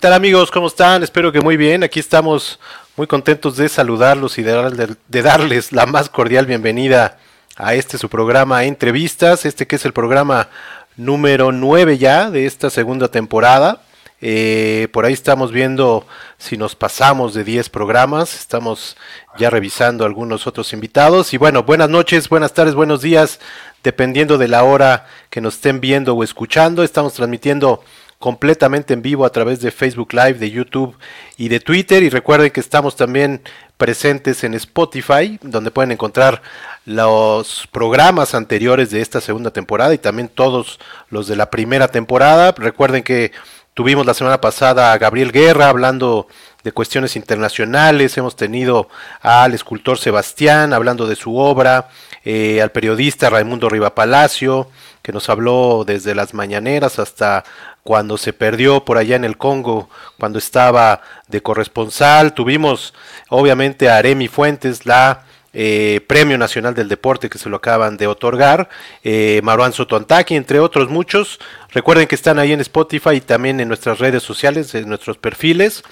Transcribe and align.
tal 0.00 0.14
amigos? 0.14 0.50
¿Cómo 0.50 0.68
están? 0.68 1.02
Espero 1.02 1.30
que 1.30 1.42
muy 1.42 1.58
bien. 1.58 1.82
Aquí 1.82 2.00
estamos 2.00 2.58
muy 2.96 3.06
contentos 3.06 3.58
de 3.58 3.68
saludarlos 3.68 4.38
y 4.38 4.42
de, 4.42 4.96
darles 5.08 5.72
la 5.72 5.84
más 5.84 6.08
cordial 6.08 6.46
bienvenida 6.46 7.18
a 7.54 7.74
este 7.74 7.98
su 7.98 8.08
programa 8.08 8.64
Entrevistas, 8.64 9.44
este 9.44 9.66
que 9.66 9.76
es 9.76 9.84
el 9.84 9.92
programa 9.92 10.48
número 10.96 11.52
9 11.52 11.98
ya 11.98 12.30
de 12.30 12.46
esta 12.46 12.70
segunda 12.70 13.08
temporada. 13.08 13.82
Eh, 14.22 14.88
por 14.90 15.04
ahí 15.04 15.12
estamos 15.12 15.52
viendo 15.52 16.06
si 16.38 16.56
nos 16.56 16.74
pasamos 16.74 17.34
de 17.34 17.44
10 17.44 17.68
programas, 17.68 18.34
estamos 18.34 18.96
ya 19.36 19.50
revisando 19.50 20.06
algunos 20.06 20.46
otros 20.46 20.72
invitados. 20.72 21.34
Y 21.34 21.36
bueno, 21.36 21.64
buenas 21.64 21.90
noches, 21.90 22.30
buenas 22.30 22.54
tardes, 22.54 22.74
buenos 22.74 23.02
días, 23.02 23.38
dependiendo 23.84 24.38
de 24.38 24.48
la 24.48 24.64
hora 24.64 25.06
que 25.28 25.42
nos 25.42 25.56
estén 25.56 25.78
viendo 25.78 26.14
o 26.14 26.24
escuchando. 26.24 26.82
Estamos 26.84 27.12
transmitiendo 27.12 27.82
completamente 28.20 28.92
en 28.92 29.00
vivo 29.00 29.24
a 29.24 29.32
través 29.32 29.60
de 29.60 29.70
Facebook 29.70 30.12
Live, 30.12 30.34
de 30.34 30.50
YouTube 30.50 30.94
y 31.38 31.48
de 31.48 31.58
Twitter. 31.58 32.02
Y 32.02 32.10
recuerden 32.10 32.50
que 32.50 32.60
estamos 32.60 32.94
también 32.94 33.40
presentes 33.78 34.44
en 34.44 34.52
Spotify, 34.52 35.38
donde 35.40 35.70
pueden 35.70 35.90
encontrar 35.90 36.42
los 36.84 37.66
programas 37.72 38.34
anteriores 38.34 38.90
de 38.90 39.00
esta 39.00 39.22
segunda 39.22 39.50
temporada 39.50 39.94
y 39.94 39.98
también 39.98 40.28
todos 40.28 40.78
los 41.08 41.28
de 41.28 41.36
la 41.36 41.48
primera 41.48 41.88
temporada. 41.88 42.52
Recuerden 42.52 43.02
que 43.02 43.32
tuvimos 43.72 44.04
la 44.04 44.12
semana 44.12 44.38
pasada 44.38 44.92
a 44.92 44.98
Gabriel 44.98 45.32
Guerra 45.32 45.70
hablando 45.70 46.28
de 46.62 46.72
cuestiones 46.72 47.16
internacionales, 47.16 48.18
hemos 48.18 48.36
tenido 48.36 48.88
al 49.22 49.54
escultor 49.54 49.96
Sebastián 49.96 50.74
hablando 50.74 51.06
de 51.06 51.16
su 51.16 51.38
obra, 51.38 51.88
eh, 52.24 52.60
al 52.60 52.70
periodista 52.70 53.30
Raimundo 53.30 53.68
Riva 53.68 53.94
Palacio, 53.94 54.68
que 55.02 55.12
nos 55.12 55.28
habló 55.28 55.84
desde 55.86 56.14
las 56.14 56.34
mañaneras 56.34 56.98
hasta 56.98 57.44
cuando 57.82 58.18
se 58.18 58.32
perdió 58.32 58.84
por 58.84 58.98
allá 58.98 59.16
en 59.16 59.24
el 59.24 59.36
Congo, 59.36 59.88
cuando 60.18 60.38
estaba 60.38 61.00
de 61.28 61.42
corresponsal. 61.42 62.34
Tuvimos 62.34 62.94
obviamente 63.28 63.88
a 63.88 63.96
Aremi 63.96 64.28
Fuentes, 64.28 64.84
la 64.84 65.24
eh, 65.52 66.00
Premio 66.06 66.38
Nacional 66.38 66.74
del 66.74 66.88
Deporte 66.88 67.28
que 67.28 67.38
se 67.38 67.48
lo 67.48 67.56
acaban 67.56 67.96
de 67.96 68.06
otorgar, 68.06 68.68
eh, 69.02 69.40
Maruán 69.42 69.72
Sotoantaki, 69.72 70.36
entre 70.36 70.60
otros 70.60 70.88
muchos. 70.88 71.40
Recuerden 71.70 72.06
que 72.06 72.14
están 72.14 72.38
ahí 72.38 72.52
en 72.52 72.60
Spotify 72.60 73.16
y 73.16 73.20
también 73.20 73.58
en 73.60 73.68
nuestras 73.68 73.98
redes 73.98 74.22
sociales, 74.22 74.74
en 74.74 74.88
nuestros 74.88 75.16
perfiles. 75.16 75.82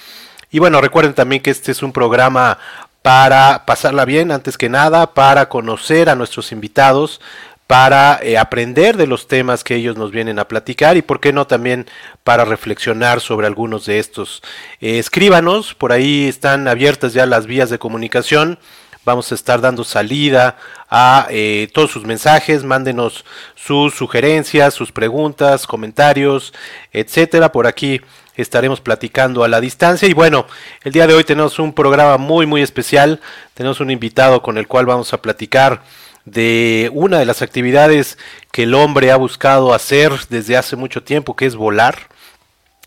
Y 0.51 0.59
bueno, 0.59 0.81
recuerden 0.81 1.13
también 1.13 1.41
que 1.41 1.51
este 1.51 1.71
es 1.71 1.83
un 1.83 1.91
programa 1.91 2.57
para 3.01 3.65
pasarla 3.65 4.05
bien, 4.05 4.31
antes 4.31 4.57
que 4.57 4.69
nada, 4.69 5.13
para 5.13 5.49
conocer 5.49 6.09
a 6.09 6.15
nuestros 6.15 6.51
invitados, 6.51 7.21
para 7.69 8.19
eh, 8.23 8.37
aprender 8.37 8.97
de 8.97 9.05
los 9.05 9.27
temas 9.27 9.63
que 9.63 9.75
ellos 9.75 9.95
nos 9.95 10.09
vienen 10.09 10.39
a 10.39 10.47
platicar 10.47 10.97
y 10.97 11.03
por 11.03 11.19
qué 11.19 11.31
no 11.31 11.45
también 11.45 11.85
para 12.23 12.43
reflexionar 12.43 13.21
sobre 13.21 13.45
algunos 13.45 13.85
de 13.85 13.99
estos. 13.99 14.41
Eh, 14.81 14.97
escríbanos, 14.97 15.75
por 15.75 15.91
ahí 15.91 16.27
están 16.27 16.67
abiertas 16.67 17.13
ya 17.13 17.27
las 17.27 17.45
vías 17.45 17.69
de 17.69 17.77
comunicación. 17.77 18.57
Vamos 19.05 19.31
a 19.31 19.35
estar 19.35 19.61
dando 19.61 19.83
salida 19.83 20.57
a 20.89 21.27
eh, 21.29 21.69
todos 21.71 21.91
sus 21.91 22.05
mensajes, 22.05 22.63
mándenos 22.63 23.23
sus 23.53 23.93
sugerencias, 23.93 24.73
sus 24.73 24.91
preguntas, 24.91 25.67
comentarios, 25.67 26.53
etcétera. 26.91 27.51
Por 27.51 27.67
aquí 27.67 28.01
estaremos 28.41 28.81
platicando 28.81 29.43
a 29.43 29.47
la 29.47 29.61
distancia. 29.61 30.07
Y 30.07 30.13
bueno, 30.13 30.45
el 30.83 30.91
día 30.91 31.07
de 31.07 31.13
hoy 31.13 31.23
tenemos 31.23 31.59
un 31.59 31.73
programa 31.73 32.17
muy, 32.17 32.45
muy 32.45 32.61
especial. 32.61 33.19
Tenemos 33.53 33.79
un 33.79 33.91
invitado 33.91 34.41
con 34.41 34.57
el 34.57 34.67
cual 34.67 34.85
vamos 34.85 35.13
a 35.13 35.21
platicar 35.21 35.81
de 36.25 36.89
una 36.93 37.19
de 37.19 37.25
las 37.25 37.41
actividades 37.41 38.17
que 38.51 38.63
el 38.63 38.73
hombre 38.73 39.11
ha 39.11 39.15
buscado 39.15 39.73
hacer 39.73 40.11
desde 40.29 40.57
hace 40.57 40.75
mucho 40.75 41.03
tiempo, 41.03 41.35
que 41.35 41.45
es 41.45 41.55
volar. 41.55 42.09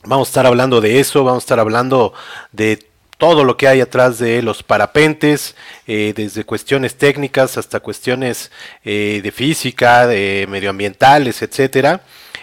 Vamos 0.04 0.28
a 0.28 0.30
estar 0.30 0.46
hablando 0.46 0.80
de 0.80 1.00
eso, 1.00 1.24
vamos 1.24 1.42
a 1.42 1.44
estar 1.44 1.60
hablando 1.60 2.12
de 2.50 2.86
todo 3.18 3.44
lo 3.44 3.56
que 3.56 3.68
hay 3.68 3.80
atrás 3.80 4.18
de 4.18 4.42
los 4.42 4.64
parapentes, 4.64 5.54
eh, 5.86 6.12
desde 6.16 6.44
cuestiones 6.44 6.96
técnicas 6.96 7.56
hasta 7.56 7.78
cuestiones 7.78 8.50
eh, 8.84 9.20
de 9.22 9.30
física, 9.30 10.08
de 10.08 10.46
medioambientales, 10.48 11.40
etcétera 11.42 12.02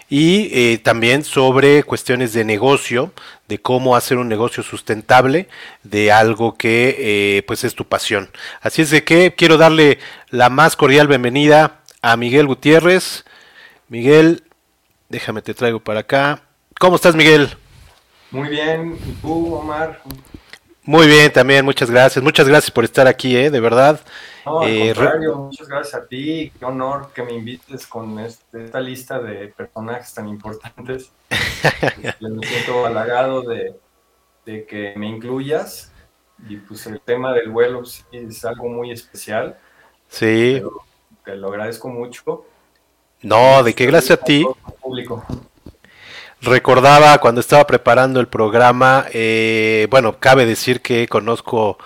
y 0.09 0.49
eh, 0.51 0.79
también 0.79 1.23
sobre 1.23 1.83
cuestiones 1.83 2.33
de 2.33 2.43
negocio, 2.43 3.13
de 3.47 3.59
cómo 3.59 3.95
hacer 3.95 4.17
un 4.17 4.27
negocio 4.27 4.63
sustentable 4.63 5.47
de 5.83 6.11
algo 6.11 6.57
que 6.57 6.95
eh, 6.99 7.43
pues 7.43 7.63
es 7.63 7.75
tu 7.75 7.85
pasión. 7.85 8.29
Así 8.61 8.81
es 8.81 8.89
de 8.89 9.03
que 9.03 9.35
quiero 9.35 9.57
darle 9.57 9.99
la 10.29 10.49
más 10.49 10.75
cordial 10.75 11.07
bienvenida 11.07 11.81
a 12.01 12.17
Miguel 12.17 12.47
Gutiérrez. 12.47 13.23
Miguel, 13.87 14.43
déjame 15.09 15.41
te 15.43 15.53
traigo 15.53 15.79
para 15.79 16.01
acá. 16.01 16.41
¿Cómo 16.79 16.95
estás, 16.95 17.15
Miguel? 17.15 17.55
Muy 18.31 18.49
bien, 18.49 18.97
¿y 19.07 19.11
tú, 19.21 19.53
Omar? 19.55 20.01
Muy 20.89 21.05
bien, 21.05 21.31
también, 21.31 21.63
muchas 21.63 21.91
gracias. 21.91 22.23
Muchas 22.23 22.47
gracias 22.47 22.71
por 22.71 22.83
estar 22.83 23.05
aquí, 23.05 23.37
¿eh? 23.37 23.51
de 23.51 23.59
verdad. 23.59 24.01
No, 24.43 24.61
al 24.61 24.69
eh, 24.71 24.85
contrario, 24.87 25.35
muchas 25.35 25.67
gracias 25.67 25.93
a 25.93 26.07
ti. 26.07 26.51
Qué 26.57 26.65
honor 26.65 27.11
que 27.13 27.21
me 27.21 27.31
invites 27.33 27.85
con 27.85 28.17
este, 28.17 28.65
esta 28.65 28.79
lista 28.79 29.19
de 29.19 29.49
personajes 29.49 30.11
tan 30.15 30.27
importantes. 30.27 31.11
me 32.19 32.47
siento 32.47 32.87
halagado 32.87 33.43
de, 33.43 33.75
que 34.43 34.95
me 34.95 35.05
incluyas. 35.05 35.91
Y 36.47 36.57
pues 36.57 36.87
el 36.87 36.99
tema 37.01 37.33
del 37.33 37.51
vuelo 37.51 37.83
es 38.11 38.45
algo 38.45 38.67
muy 38.67 38.89
especial. 38.89 39.59
Sí. 40.07 40.59
Te 41.23 41.35
lo 41.35 41.49
agradezco 41.49 41.87
mucho. 41.87 42.47
No, 43.21 43.61
de 43.61 43.75
qué 43.75 43.85
gracias 43.85 44.19
a 44.19 44.23
ti. 44.23 44.43
Público. 44.81 45.23
Recordaba 46.41 47.17
cuando 47.19 47.41
estaba 47.41 47.67
preparando 47.67 48.21
el 48.21 48.27
programa, 48.27 49.05
eh, 49.11 49.87
bueno, 49.89 50.19
cabe 50.19 50.45
decir 50.45 50.81
que 50.81 51.07
conozco 51.07 51.77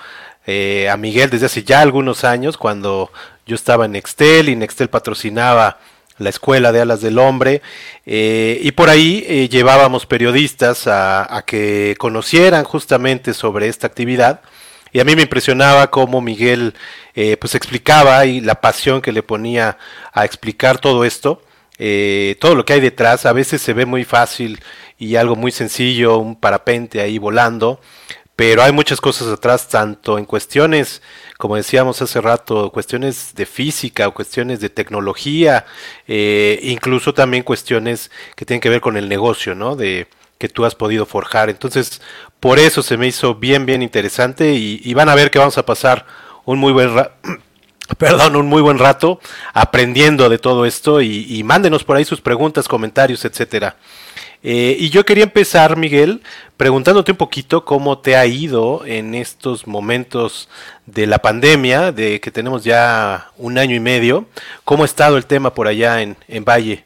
eh, 0.46 0.90
a 0.90 0.98
Miguel 0.98 1.30
desde 1.30 1.46
hace 1.46 1.64
ya 1.64 1.80
algunos 1.80 2.24
años, 2.24 2.58
cuando 2.58 3.12
yo 3.46 3.56
estaba 3.56 3.86
en 3.86 3.94
Nextel 3.94 4.50
y 4.50 4.56
Nextel 4.56 4.90
patrocinaba 4.90 5.80
la 6.18 6.30
Escuela 6.30 6.72
de 6.72 6.82
Alas 6.82 7.02
del 7.02 7.18
Hombre, 7.18 7.62
eh, 8.06 8.60
y 8.62 8.72
por 8.74 8.90
ahí 8.90 9.26
eh, 9.28 9.50
llevábamos 9.50 10.06
periodistas 10.06 10.86
a, 10.88 11.44
que 11.48 11.96
conocieran 11.98 12.66
justamente 12.66 13.34
sobre 13.34 13.70
esta 13.70 13.88
actividad. 13.88 14.42
Y 14.92 15.00
a 15.00 15.06
mí 15.06 15.16
me 15.16 15.24
impresionaba 15.24 15.90
cómo 15.90 16.22
Miguel 16.22 16.76
pues 17.40 17.56
explicaba 17.56 18.26
y 18.28 18.42
la 18.42 18.62
pasión 18.62 19.02
que 19.02 19.12
le 19.12 19.24
ponía 19.24 19.78
a 20.12 20.24
explicar 20.24 20.78
todo 20.78 21.04
esto, 21.04 21.42
todo 22.40 22.56
lo 22.56 22.66
que 22.66 22.74
hay 22.74 22.80
detrás. 22.80 23.26
A 23.26 23.34
veces 23.34 23.62
se 23.62 23.74
ve 23.74 23.86
muy 23.86 24.04
fácil 24.04 24.60
y 24.98 25.16
algo 25.16 25.36
muy 25.36 25.52
sencillo, 25.52 26.18
un 26.18 26.36
parapente 26.36 27.02
ahí 27.02 27.18
volando, 27.18 27.80
pero 28.36 28.64
hay 28.64 28.72
muchas 28.72 29.00
cosas 29.00 29.28
atrás, 29.28 29.68
tanto 29.68 30.18
en 30.18 30.26
cuestiones, 30.26 31.02
como 31.38 31.56
decíamos 31.56 32.02
hace 32.02 32.20
rato, 32.20 32.72
cuestiones 32.72 33.36
de 33.36 33.46
física 33.46 34.08
o 34.08 34.14
cuestiones 34.14 34.60
de 34.60 34.70
tecnología, 34.70 35.66
eh, 36.08 36.60
incluso 36.64 37.14
también 37.14 37.44
cuestiones 37.44 38.10
que 38.36 38.46
tienen 38.46 38.62
que 38.62 38.70
ver 38.70 38.82
con 38.82 38.98
el 38.98 39.08
negocio, 39.08 39.54
¿no? 39.56 39.76
De 39.76 40.08
que 40.40 40.50
tú 40.50 40.66
has 40.66 40.76
podido 40.76 41.06
forjar. 41.06 41.50
Entonces, 41.50 42.02
por 42.40 42.60
eso 42.60 42.82
se 42.82 42.98
me 42.98 43.08
hizo 43.08 43.36
bien, 43.36 43.66
bien 43.66 43.82
interesante 43.84 44.54
y, 44.54 44.94
van 44.94 45.10
a 45.10 45.16
ver 45.16 45.32
que 45.32 45.40
vamos 45.40 45.58
a 45.58 45.66
pasar 45.66 46.06
un 46.46 46.60
muy 46.60 46.74
buen 46.74 46.90
perdón, 47.98 48.36
un 48.36 48.48
muy 48.48 48.62
buen 48.62 48.80
rato 48.80 49.20
aprendiendo 49.54 50.30
de 50.30 50.38
todo 50.38 50.66
esto 50.66 51.02
y, 51.02 51.44
mándenos 51.44 51.84
por 51.84 51.98
ahí 51.98 52.06
sus 52.06 52.22
preguntas, 52.22 52.68
comentarios, 52.68 53.26
etcétera. 53.26 53.76
Eh, 54.46 54.76
y 54.78 54.90
yo 54.90 55.06
quería 55.06 55.24
empezar, 55.24 55.78
Miguel, 55.78 56.22
preguntándote 56.58 57.12
un 57.12 57.18
poquito 57.18 57.64
cómo 57.64 58.00
te 58.00 58.18
ha 58.18 58.26
ido 58.26 58.86
en 58.86 59.16
estos 59.16 59.68
momentos 59.68 60.50
de 60.86 61.08
la 61.08 61.20
pandemia, 61.20 61.94
de 61.94 62.20
que 62.20 62.30
tenemos 62.30 62.66
ya 62.66 63.32
un 63.38 63.58
año 63.58 63.76
y 63.76 63.80
medio. 63.80 64.26
¿Cómo 64.66 64.84
ha 64.84 64.86
estado 64.86 65.16
el 65.16 65.26
tema 65.26 65.54
por 65.54 65.68
allá 65.68 66.02
en, 66.02 66.18
en 66.28 66.44
Valle? 66.44 66.86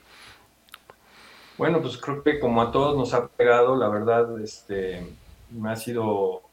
Bueno, 1.58 1.82
pues 1.82 1.98
creo 1.98 2.22
que 2.22 2.40
como 2.40 2.62
a 2.62 2.72
todos 2.72 2.96
nos 2.96 3.16
ha 3.16 3.28
pegado, 3.28 3.76
la 3.76 3.90
verdad, 3.90 4.40
este, 4.40 5.04
me 5.50 5.72
ha 5.72 5.76
sido 5.76 6.44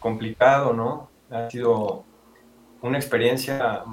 complicado, 0.00 0.72
¿no? 0.72 1.08
Ha 1.30 1.48
sido 1.48 2.04
una 2.82 2.98
experiencia, 2.98 3.84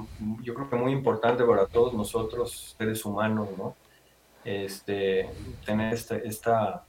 yo 0.41 0.53
creo 0.53 0.69
que 0.69 0.75
muy 0.75 0.91
importante 0.91 1.43
para 1.43 1.65
todos 1.67 1.93
nosotros, 1.93 2.75
seres 2.77 3.03
humanos, 3.05 3.49
¿no? 3.57 3.75
este, 4.47 5.29
tener 5.65 5.93
este, 5.93 6.25
esta, 6.25 6.85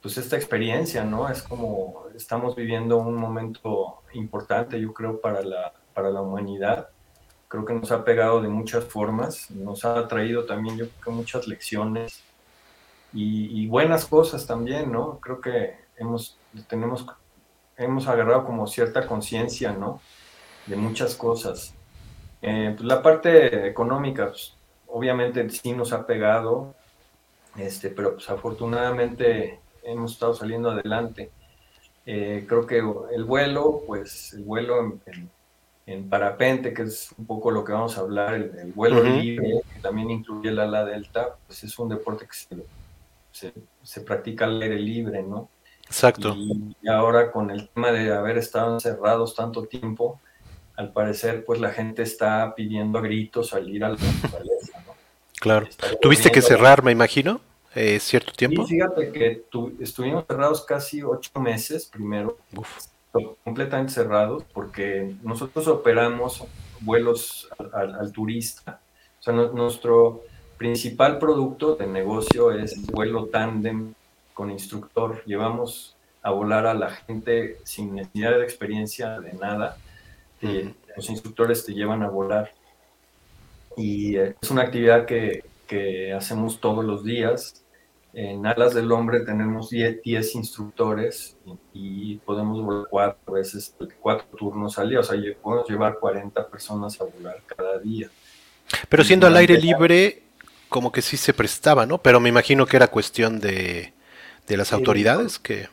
pues 0.00 0.16
esta 0.16 0.36
experiencia, 0.36 1.04
¿no? 1.04 1.28
Es 1.28 1.42
como 1.42 2.06
estamos 2.16 2.56
viviendo 2.56 2.96
un 2.96 3.16
momento 3.16 4.02
importante, 4.14 4.80
yo 4.80 4.94
creo, 4.94 5.20
para 5.20 5.42
la, 5.42 5.74
para 5.92 6.10
la 6.10 6.22
humanidad. 6.22 6.88
Creo 7.48 7.66
que 7.66 7.74
nos 7.74 7.92
ha 7.92 8.02
pegado 8.02 8.40
de 8.40 8.48
muchas 8.48 8.84
formas, 8.84 9.50
nos 9.50 9.84
ha 9.84 10.08
traído 10.08 10.46
también, 10.46 10.78
yo 10.78 10.86
creo 11.00 11.14
muchas 11.14 11.46
lecciones 11.46 12.22
y, 13.12 13.66
buenas 13.66 14.06
cosas 14.06 14.46
también, 14.46 14.90
¿no? 14.90 15.20
Creo 15.20 15.40
que 15.40 15.76
hemos, 15.96 16.38
tenemos, 16.66 17.06
hemos 17.76 18.08
agarrado 18.08 18.44
como 18.44 18.66
cierta 18.66 19.06
conciencia, 19.06 19.72
¿no? 19.72 20.00
De 20.66 20.76
muchas 20.76 21.14
cosas. 21.14 21.74
Eh, 22.42 22.74
pues 22.76 22.86
la 22.86 23.02
parte 23.02 23.66
económica, 23.66 24.28
pues, 24.28 24.54
obviamente 24.88 25.48
sí 25.50 25.72
nos 25.72 25.92
ha 25.92 26.06
pegado, 26.06 26.74
este, 27.56 27.90
pero 27.90 28.14
pues 28.14 28.28
afortunadamente 28.30 29.60
hemos 29.82 30.12
estado 30.12 30.34
saliendo 30.34 30.70
adelante. 30.70 31.30
Eh, 32.04 32.44
creo 32.48 32.66
que 32.66 32.78
el 32.78 33.24
vuelo, 33.24 33.82
pues 33.86 34.32
el 34.34 34.44
vuelo 34.44 35.00
en, 35.86 36.08
parapente, 36.08 36.74
que 36.74 36.82
es 36.82 37.10
un 37.16 37.26
poco 37.26 37.50
lo 37.50 37.64
que 37.64 37.72
vamos 37.72 37.96
a 37.96 38.00
hablar, 38.00 38.34
el, 38.34 38.72
vuelo 38.72 39.02
libre, 39.02 39.60
que 39.72 39.80
también 39.80 40.10
incluye 40.10 40.50
el 40.50 40.58
ala 40.58 40.84
delta, 40.84 41.36
pues 41.46 41.62
es 41.64 41.78
un 41.78 41.88
deporte 41.88 42.26
que 42.26 42.64
se, 43.32 43.52
se, 43.82 44.00
practica 44.00 44.46
al 44.46 44.60
aire 44.62 44.78
libre, 44.78 45.22
¿no? 45.22 45.48
Exacto. 45.84 46.34
Y, 46.36 46.88
ahora 46.88 47.30
con 47.30 47.50
el 47.50 47.68
tema 47.68 47.92
de 47.92 48.12
haber 48.12 48.38
estado 48.38 48.74
encerrados 48.74 49.34
tanto 49.34 49.64
tiempo, 49.66 50.20
al 50.76 50.92
parecer, 50.92 51.44
pues 51.44 51.60
la 51.60 51.70
gente 51.70 52.02
está 52.02 52.54
pidiendo 52.54 52.98
a 52.98 53.02
gritos 53.02 53.48
salir 53.48 53.84
a 53.84 53.90
la 53.90 53.96
naturaleza, 53.96 54.82
¿no? 54.86 54.94
Claro. 55.40 55.68
¿Tuviste 56.00 56.30
que 56.30 56.42
cerrar, 56.42 56.82
me 56.82 56.92
imagino? 56.92 57.40
Eh, 57.74 58.00
cierto 58.00 58.32
tiempo. 58.32 58.66
Sí, 58.66 58.74
fíjate 58.74 59.12
que 59.12 59.44
estuvimos 59.80 60.24
cerrados 60.26 60.64
casi 60.64 61.02
ocho 61.02 61.30
meses 61.38 61.84
primero, 61.84 62.38
completamente 63.44 63.92
cerrados, 63.92 64.44
porque 64.54 65.14
nosotros 65.22 65.68
operamos 65.68 66.42
vuelos 66.80 67.50
al, 67.72 68.12
turista. 68.12 68.80
O 69.20 69.22
sea, 69.22 69.34
nuestro 69.34 70.22
principal 70.56 71.18
producto 71.18 71.76
de 71.76 71.86
negocio 71.86 72.50
es 72.50 72.80
vuelo 72.86 73.26
tándem 73.26 73.92
con 74.32 74.50
instructor. 74.50 75.22
Llevamos 75.26 75.96
a 76.22 76.30
volar 76.30 76.66
a 76.66 76.74
la 76.74 76.90
gente 76.90 77.58
sin 77.64 77.94
necesidad 77.94 78.38
de 78.38 78.44
experiencia 78.44 79.20
de 79.20 79.34
nada. 79.34 79.76
Los 80.40 81.10
instructores 81.10 81.64
te 81.64 81.74
llevan 81.74 82.02
a 82.02 82.08
volar. 82.08 82.52
Y 83.76 84.16
eh, 84.16 84.34
es 84.40 84.50
una 84.50 84.62
actividad 84.62 85.06
que, 85.06 85.44
que 85.66 86.12
hacemos 86.12 86.60
todos 86.60 86.84
los 86.84 87.04
días 87.04 87.64
en 88.18 88.46
Alas 88.46 88.72
del 88.72 88.90
Hombre 88.92 89.20
tenemos 89.20 89.68
10 89.68 90.00
instructores 90.36 91.36
y, 91.74 92.16
podemos 92.24 92.64
volar 92.64 92.86
cuatro 92.88 93.34
veces, 93.34 93.74
cuatro 94.00 94.26
turnos 94.38 94.78
al 94.78 94.88
día. 94.88 95.00
O 95.00 95.02
sea, 95.02 95.20
podemos 95.42 95.68
llevar 95.68 95.98
40 95.98 96.48
personas 96.48 96.98
a 96.98 97.04
volar 97.04 97.42
cada 97.44 97.78
día. 97.78 98.08
Pero 98.88 99.04
siendo 99.04 99.26
al 99.26 99.36
aire 99.36 99.60
libre, 99.60 100.22
como 100.70 100.90
que 100.92 101.02
sí 101.02 101.18
se 101.18 101.34
prestaba, 101.34 101.84
¿no? 101.84 101.98
Pero 101.98 102.18
me 102.18 102.30
imagino 102.30 102.64
que 102.64 102.78
era 102.78 102.88
cuestión 102.88 103.38
de, 103.38 103.92
las 104.48 104.72
autoridades 104.72 105.38
que... 105.38 105.68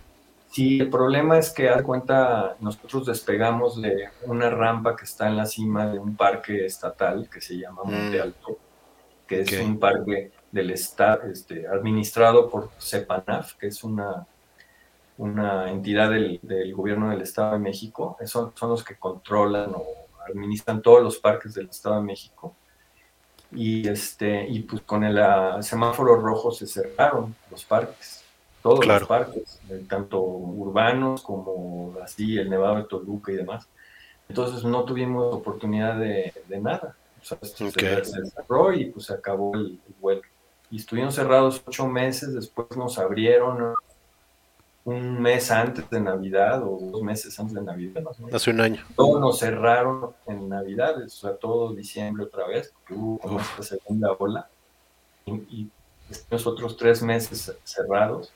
Sí, 0.54 0.80
el 0.80 0.90
problema 0.92 1.40
es 1.40 1.50
que, 1.50 1.68
a 1.68 1.82
cuenta, 1.82 2.58
nosotros 2.60 3.08
despegamos 3.08 3.82
de 3.82 4.10
una 4.28 4.52
rampa 4.52 4.96
que 4.96 5.06
está 5.06 5.28
en 5.28 5.36
la 5.36 5.48
cima 5.48 5.88
de 5.88 5.98
un 5.98 6.16
parque 6.16 6.64
estatal 6.64 7.28
que 7.28 7.42
se 7.42 7.58
llama 7.58 7.82
Monte 7.84 8.20
mm. 8.20 8.22
Alto, 8.22 8.60
que 9.26 9.42
es 9.42 9.52
un 9.60 9.80
parque 9.80 10.32
del 10.52 10.70
Estado, 10.70 11.24
este, 11.24 11.68
administrado 11.68 12.52
por 12.52 12.70
CEPANAF, 12.80 13.56
que 13.56 13.66
es 13.66 13.84
una, 13.84 14.28
una 15.18 15.72
entidad 15.72 16.12
del, 16.12 16.40
gobierno 16.76 17.10
del 17.10 17.24
Estado 17.24 17.54
de 17.54 17.58
México. 17.60 18.16
Son, 18.26 18.52
son 18.56 18.70
los 18.70 18.84
que 18.84 18.96
controlan 18.96 19.72
o 19.74 19.84
administran 20.30 20.84
todos 20.84 21.02
los 21.02 21.18
parques 21.18 21.56
del 21.56 21.70
Estado 21.70 21.96
de 21.96 22.04
México. 22.04 22.56
Y, 23.52 23.88
este, 23.88 24.48
y 24.48 24.60
pues 24.60 24.84
con 24.84 25.04
el 25.04 25.18
ah, 25.18 25.64
semáforo 25.64 26.16
rojo 26.16 26.52
se 26.52 26.68
cerraron 26.68 27.36
los 27.50 27.66
parques, 27.66 28.23
todos 28.64 28.86
los 28.86 29.04
parques, 29.04 29.60
eh, 29.70 29.86
tanto 29.88 30.20
urbanos 30.22 31.22
como 31.22 31.96
así, 32.02 32.38
el 32.38 32.50
Nevado 32.50 32.78
de 32.78 32.84
Toluca 32.86 33.32
y 33.32 33.36
demás. 33.36 33.68
Entonces 34.28 34.64
no 34.64 34.84
tuvimos 34.86 35.36
oportunidad 35.36 36.00
de, 36.00 36.34
nada. 36.62 36.96
O 37.22 37.26
sea, 37.26 37.38
se, 37.42 37.72
cerró 37.72 38.74
y 38.74 38.86
pues 38.86 39.06
se 39.06 39.14
acabó 39.14 39.54
el 39.54 39.80
vuelo 40.00 40.22
y 40.74 40.78
estuvimos 40.78 41.14
cerrados 41.14 41.62
ocho 41.68 41.86
meses, 41.86 42.34
después 42.34 42.76
nos 42.76 42.98
abrieron 42.98 43.76
un 44.86 45.22
mes 45.22 45.52
antes 45.52 45.88
de 45.88 46.02
Navidad 46.02 46.64
o 46.64 46.80
dos 46.92 47.04
meses 47.04 47.40
antes 47.40 47.54
de 47.54 47.62
Navidad. 47.62 48.04
Hace 48.34 48.50
un 48.50 48.60
año. 48.60 48.84
Todos 48.96 49.22
nos 49.22 49.38
cerraron 49.38 50.16
en 50.26 50.50
Navidad, 50.50 51.00
o 51.00 51.10
sea, 51.10 51.36
todo 51.36 51.76
diciembre 51.76 52.24
otra 52.24 52.48
vez, 52.48 52.74
porque 52.74 52.96
hubo 52.96 53.40
esta 53.40 53.62
segunda 53.62 54.14
ola. 54.14 54.50
Y, 55.28 55.70
estuvimos 56.10 56.48
otros 56.48 56.76
tres 56.76 57.04
meses 57.04 57.56
cerrados. 57.64 58.34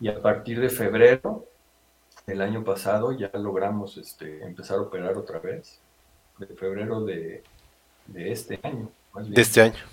Y 0.00 0.08
a 0.08 0.20
partir 0.20 0.60
de 0.60 0.68
febrero 0.68 1.46
del 2.26 2.42
año 2.42 2.62
pasado 2.64 3.12
ya 3.12 3.30
logramos 3.34 3.96
este, 3.96 4.44
empezar 4.44 4.78
a 4.78 4.82
operar 4.82 5.16
otra 5.16 5.38
vez. 5.38 5.80
De 6.38 6.46
febrero 6.46 7.04
de, 7.04 7.42
de 8.06 8.32
este 8.32 8.60
año. 8.62 8.90
De 9.14 9.40
este 9.40 9.60
año 9.60 9.84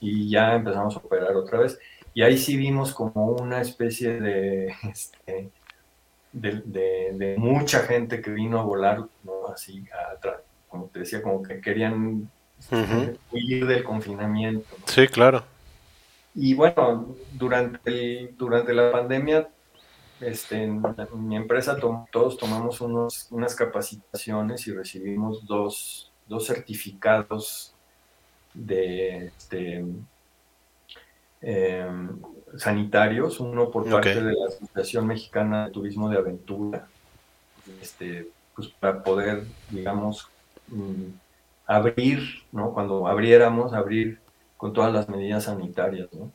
y, 0.00 0.28
ya 0.28 0.54
empezamos 0.54 0.96
a 0.96 0.98
operar 0.98 1.34
otra 1.36 1.60
vez. 1.60 1.78
Y 2.12 2.22
ahí 2.22 2.36
sí 2.36 2.56
vimos 2.56 2.92
como 2.92 3.32
una 3.32 3.60
especie 3.60 4.20
de, 4.20 4.74
este, 4.90 5.50
de, 6.32 7.34
mucha 7.38 7.80
gente 7.80 8.20
que 8.20 8.30
vino 8.30 8.58
a 8.58 8.64
volar, 8.64 9.04
¿no? 9.24 9.48
Así, 9.52 9.84
como 10.68 10.86
te 10.86 11.00
decía, 11.00 11.22
como 11.22 11.42
que 11.42 11.60
querían 11.60 12.30
huir 13.32 13.66
del 13.66 13.84
confinamiento. 13.84 14.76
Sí, 14.86 15.06
claro. 15.08 15.44
Y 16.34 16.54
bueno, 16.54 17.16
durante, 17.32 18.34
durante 18.38 18.72
la 18.72 18.92
pandemia, 18.92 19.48
este, 20.20 20.62
en, 20.64 20.82
mi 21.14 21.36
empresa 21.36 21.76
todos 21.78 22.36
tomamos 22.36 22.80
unos, 22.80 23.26
unas 23.30 23.54
capacitaciones 23.54 24.66
y 24.66 24.72
recibimos 24.72 25.46
dos, 25.46 26.12
dos 26.28 26.46
certificados 26.46 27.74
de 28.54 29.26
este, 29.26 29.84
em, 31.40 32.20
sanitarios, 32.56 33.40
uno 33.40 33.70
por 33.70 33.88
parte 33.88 34.22
de 34.22 34.32
la 34.32 34.46
Asociación 34.48 35.06
Mexicana 35.06 35.66
de 35.66 35.72
Turismo 35.72 36.08
de 36.08 36.18
Aventura, 36.18 36.86
este, 37.80 38.28
pues 38.54 38.68
para 38.68 39.02
poder, 39.02 39.44
digamos, 39.70 40.28
mm, 40.68 41.06
abrir, 41.66 42.42
¿no? 42.52 42.72
Cuando 42.72 43.06
abriéramos, 43.06 43.72
abrir 43.72 44.19
con 44.60 44.74
todas 44.74 44.92
las 44.92 45.08
medidas 45.08 45.44
sanitarias, 45.44 46.08
¿no? 46.12 46.30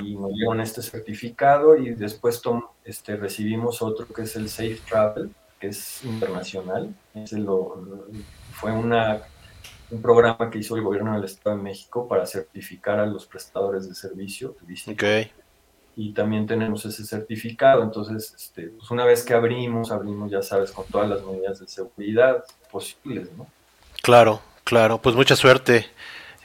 Y 0.00 0.14
nos 0.14 0.32
dieron 0.32 0.60
este 0.60 0.82
certificado 0.82 1.76
y 1.76 1.90
después 1.94 2.40
este, 2.84 3.16
recibimos 3.16 3.82
otro 3.82 4.06
que 4.06 4.22
es 4.22 4.36
el 4.36 4.48
Safe 4.48 4.78
Travel, 4.88 5.34
que 5.58 5.66
es 5.66 6.04
internacional. 6.04 6.94
Ese 7.12 7.38
lo, 7.38 7.84
fue 8.52 8.70
una 8.70 9.22
un 9.90 10.00
programa 10.00 10.48
que 10.48 10.58
hizo 10.58 10.76
el 10.76 10.82
gobierno 10.82 11.14
del 11.14 11.24
Estado 11.24 11.56
de 11.56 11.62
México 11.62 12.06
para 12.06 12.24
certificar 12.24 13.00
a 13.00 13.06
los 13.06 13.26
prestadores 13.26 13.88
de 13.88 13.96
servicio 13.96 14.50
turístico. 14.50 15.04
Y 15.96 16.12
también 16.12 16.46
tenemos 16.46 16.84
ese 16.86 17.04
certificado. 17.04 17.82
Entonces, 17.82 18.32
este, 18.36 18.68
pues 18.68 18.90
una 18.92 19.04
vez 19.04 19.24
que 19.24 19.34
abrimos, 19.34 19.90
abrimos, 19.90 20.30
ya 20.30 20.42
sabes, 20.42 20.70
con 20.70 20.86
todas 20.86 21.08
las 21.08 21.22
medidas 21.24 21.60
de 21.60 21.68
seguridad 21.68 22.44
posibles, 22.70 23.28
¿no? 23.36 23.46
Claro, 24.02 24.40
claro. 24.64 24.98
Pues 24.98 25.14
mucha 25.14 25.36
suerte 25.36 25.86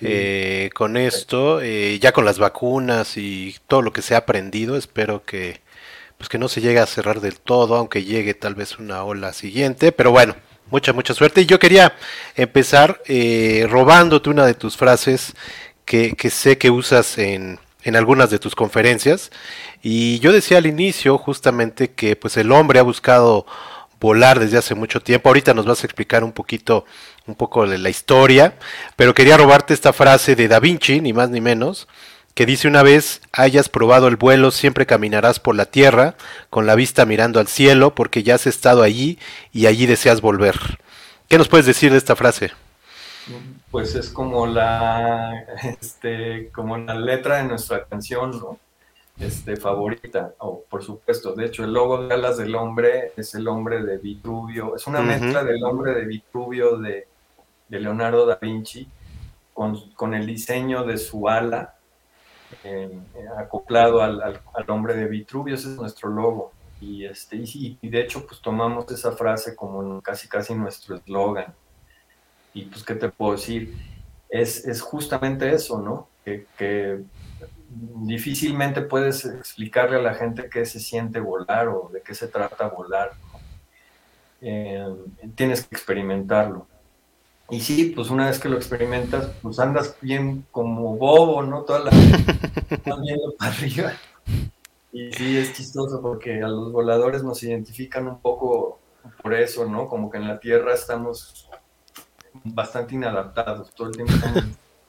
eh, 0.01 0.69
con 0.73 0.97
esto. 0.97 1.61
Eh, 1.61 1.99
ya 1.99 2.11
con 2.11 2.25
las 2.25 2.39
vacunas 2.39 3.17
y 3.17 3.55
todo 3.67 3.81
lo 3.81 3.93
que 3.93 4.01
se 4.01 4.15
ha 4.15 4.19
aprendido, 4.19 4.77
espero 4.77 5.23
que 5.23 5.61
pues 6.17 6.27
que 6.27 6.37
no 6.37 6.49
se 6.49 6.59
llegue 6.59 6.79
a 6.79 6.85
cerrar 6.85 7.21
del 7.21 7.39
todo, 7.39 7.75
aunque 7.75 8.03
llegue 8.03 8.33
tal 8.33 8.53
vez 8.53 8.77
una 8.77 9.03
ola 9.03 9.31
siguiente. 9.31 9.93
Pero 9.93 10.11
bueno, 10.11 10.35
Mucha, 10.71 10.93
mucha 10.93 11.13
suerte. 11.13 11.41
Y 11.41 11.45
yo 11.45 11.59
quería 11.59 11.95
empezar 12.35 13.01
eh, 13.07 13.65
robándote 13.69 14.29
una 14.29 14.45
de 14.45 14.53
tus 14.53 14.77
frases 14.77 15.33
que, 15.85 16.15
sé 16.29 16.59
que 16.59 16.69
usas 16.69 17.17
en, 17.17 17.59
en, 17.83 17.95
algunas 17.95 18.29
de 18.29 18.37
tus 18.37 18.53
conferencias. 18.53 19.31
Y 19.81 20.19
yo 20.19 20.31
decía 20.31 20.59
al 20.59 20.67
inicio 20.67 21.17
justamente 21.17 21.91
que 21.91 22.15
pues 22.15 22.37
el 22.37 22.51
hombre 22.51 22.79
ha 22.79 22.83
buscado 22.83 23.47
volar 23.99 24.39
desde 24.39 24.57
hace 24.57 24.75
mucho 24.75 25.01
tiempo. 25.01 25.29
Ahorita 25.29 25.53
nos 25.53 25.65
vas 25.65 25.83
a 25.83 25.87
explicar 25.87 26.23
un 26.23 26.31
poquito, 26.31 26.85
un 27.27 27.35
poco 27.35 27.67
de 27.67 27.77
la 27.77 27.89
historia, 27.89 28.55
pero 28.95 29.13
quería 29.13 29.37
robarte 29.37 29.73
esta 29.73 29.93
frase 29.93 30.35
de 30.35 30.47
Da 30.47 30.59
Vinci, 30.59 31.01
ni 31.01 31.13
más 31.13 31.29
ni 31.29 31.41
menos, 31.41 31.87
que 32.33 32.45
dice 32.45 32.67
una 32.67 32.83
vez 32.83 33.21
hayas 33.31 33.69
probado 33.69 34.07
el 34.07 34.15
vuelo, 34.15 34.51
siempre 34.51 34.85
caminarás 34.85 35.39
por 35.39 35.55
la 35.55 35.65
tierra, 35.65 36.15
con 36.49 36.65
la 36.65 36.75
vista 36.75 37.05
mirando 37.05 37.39
al 37.39 37.47
cielo, 37.47 37.95
porque 37.95 38.23
ya 38.23 38.35
has 38.35 38.47
estado 38.47 38.83
allí 38.83 39.19
y 39.51 39.65
allí 39.65 39.85
deseas 39.85 40.21
volver. 40.21 40.79
¿Qué 41.27 41.37
nos 41.37 41.47
puedes 41.47 41.65
decir 41.65 41.91
de 41.91 41.97
esta 41.97 42.15
frase? 42.15 42.51
Pues 43.69 43.93
es 43.95 44.09
como 44.09 44.47
la, 44.47 45.45
este, 45.81 46.49
como 46.51 46.77
la 46.77 46.95
letra 46.95 47.37
de 47.37 47.43
nuestra 47.43 47.85
canción, 47.85 48.31
¿no? 48.31 48.57
Este, 49.19 49.57
favorita, 49.57 50.33
o 50.37 50.63
por 50.69 50.81
supuesto, 50.81 51.33
de 51.33 51.45
hecho 51.45 51.65
el 51.65 51.73
logo 51.73 52.07
de 52.07 52.13
Alas 52.13 52.37
del 52.37 52.55
Hombre 52.55 53.11
es 53.17 53.35
el 53.35 53.49
hombre 53.49 53.83
de 53.83 53.97
Vitruvio, 53.97 54.77
es 54.77 54.87
una 54.87 55.01
mezcla 55.01 55.43
del 55.43 55.61
hombre 55.65 55.93
de 55.93 56.05
Vitruvio 56.05 56.77
de, 56.77 57.05
Leonardo 57.67 58.25
da 58.25 58.39
Vinci 58.41 58.87
con, 59.53 59.91
con, 59.91 60.13
el 60.13 60.25
diseño 60.25 60.85
de 60.85 60.97
su 60.97 61.27
ala 61.27 61.75
eh, 62.63 62.97
acoplado 63.37 64.01
al, 64.01 64.21
al, 64.21 64.69
hombre 64.69 64.95
de 64.95 65.07
Vitruvio, 65.07 65.55
ese 65.55 65.69
es 65.69 65.75
nuestro 65.75 66.09
logo. 66.09 66.51
Y, 66.81 67.05
este, 67.05 67.35
y, 67.35 67.77
de 67.81 68.01
hecho, 68.01 68.25
pues 68.25 68.41
tomamos 68.41 68.89
esa 68.91 69.11
frase 69.11 69.55
como 69.55 70.01
casi 70.01 70.27
casi 70.27 70.53
nuestro 70.55 70.95
eslogan. 70.95 71.53
Y 72.53 72.65
pues, 72.65 72.83
¿qué 72.83 72.95
te 72.95 73.09
puedo 73.09 73.33
decir? 73.33 73.75
Es, 74.29 74.65
es 74.65 74.81
justamente 74.81 75.51
eso, 75.53 75.81
¿no? 75.81 76.07
Que, 76.23 77.03
difícilmente 77.69 78.81
puedes 78.81 79.25
explicarle 79.25 79.97
a 79.97 80.01
la 80.01 80.13
gente 80.13 80.49
qué 80.49 80.65
se 80.65 80.79
siente 80.79 81.19
volar 81.19 81.67
o 81.67 81.89
de 81.93 82.01
qué 82.01 82.15
se 82.15 82.27
trata 82.27 82.67
volar. 82.67 83.11
Eh, 84.41 84.85
tienes 85.35 85.65
que 85.65 85.75
experimentarlo. 85.75 86.67
Y 87.49 87.61
sí, 87.61 87.93
pues 87.95 88.09
una 88.09 88.27
vez 88.27 88.39
que 88.39 88.49
lo 88.49 88.57
experimentas, 88.57 89.31
pues 89.41 89.59
andas 89.59 89.95
bien 90.01 90.45
como 90.51 90.95
bobo, 90.97 91.41
¿no? 91.41 91.63
Toda 91.63 91.79
la 91.79 91.91
viendo 93.01 93.35
para 93.37 93.51
arriba. 93.51 93.93
Y 94.91 95.11
sí, 95.11 95.37
es 95.37 95.53
chistoso 95.53 96.01
porque 96.01 96.41
a 96.41 96.47
los 96.47 96.71
voladores 96.71 97.23
nos 97.23 97.41
identifican 97.43 98.07
un 98.07 98.19
poco 98.19 98.79
por 99.21 99.33
eso, 99.33 99.65
¿no? 99.65 99.87
Como 99.87 100.09
que 100.09 100.17
en 100.17 100.27
la 100.27 100.39
Tierra 100.39 100.73
estamos 100.73 101.49
bastante 102.43 102.95
inadaptados, 102.95 103.73
todo 103.73 103.87
el 103.87 103.95
tiempo 103.95 104.13
estamos 104.13 104.43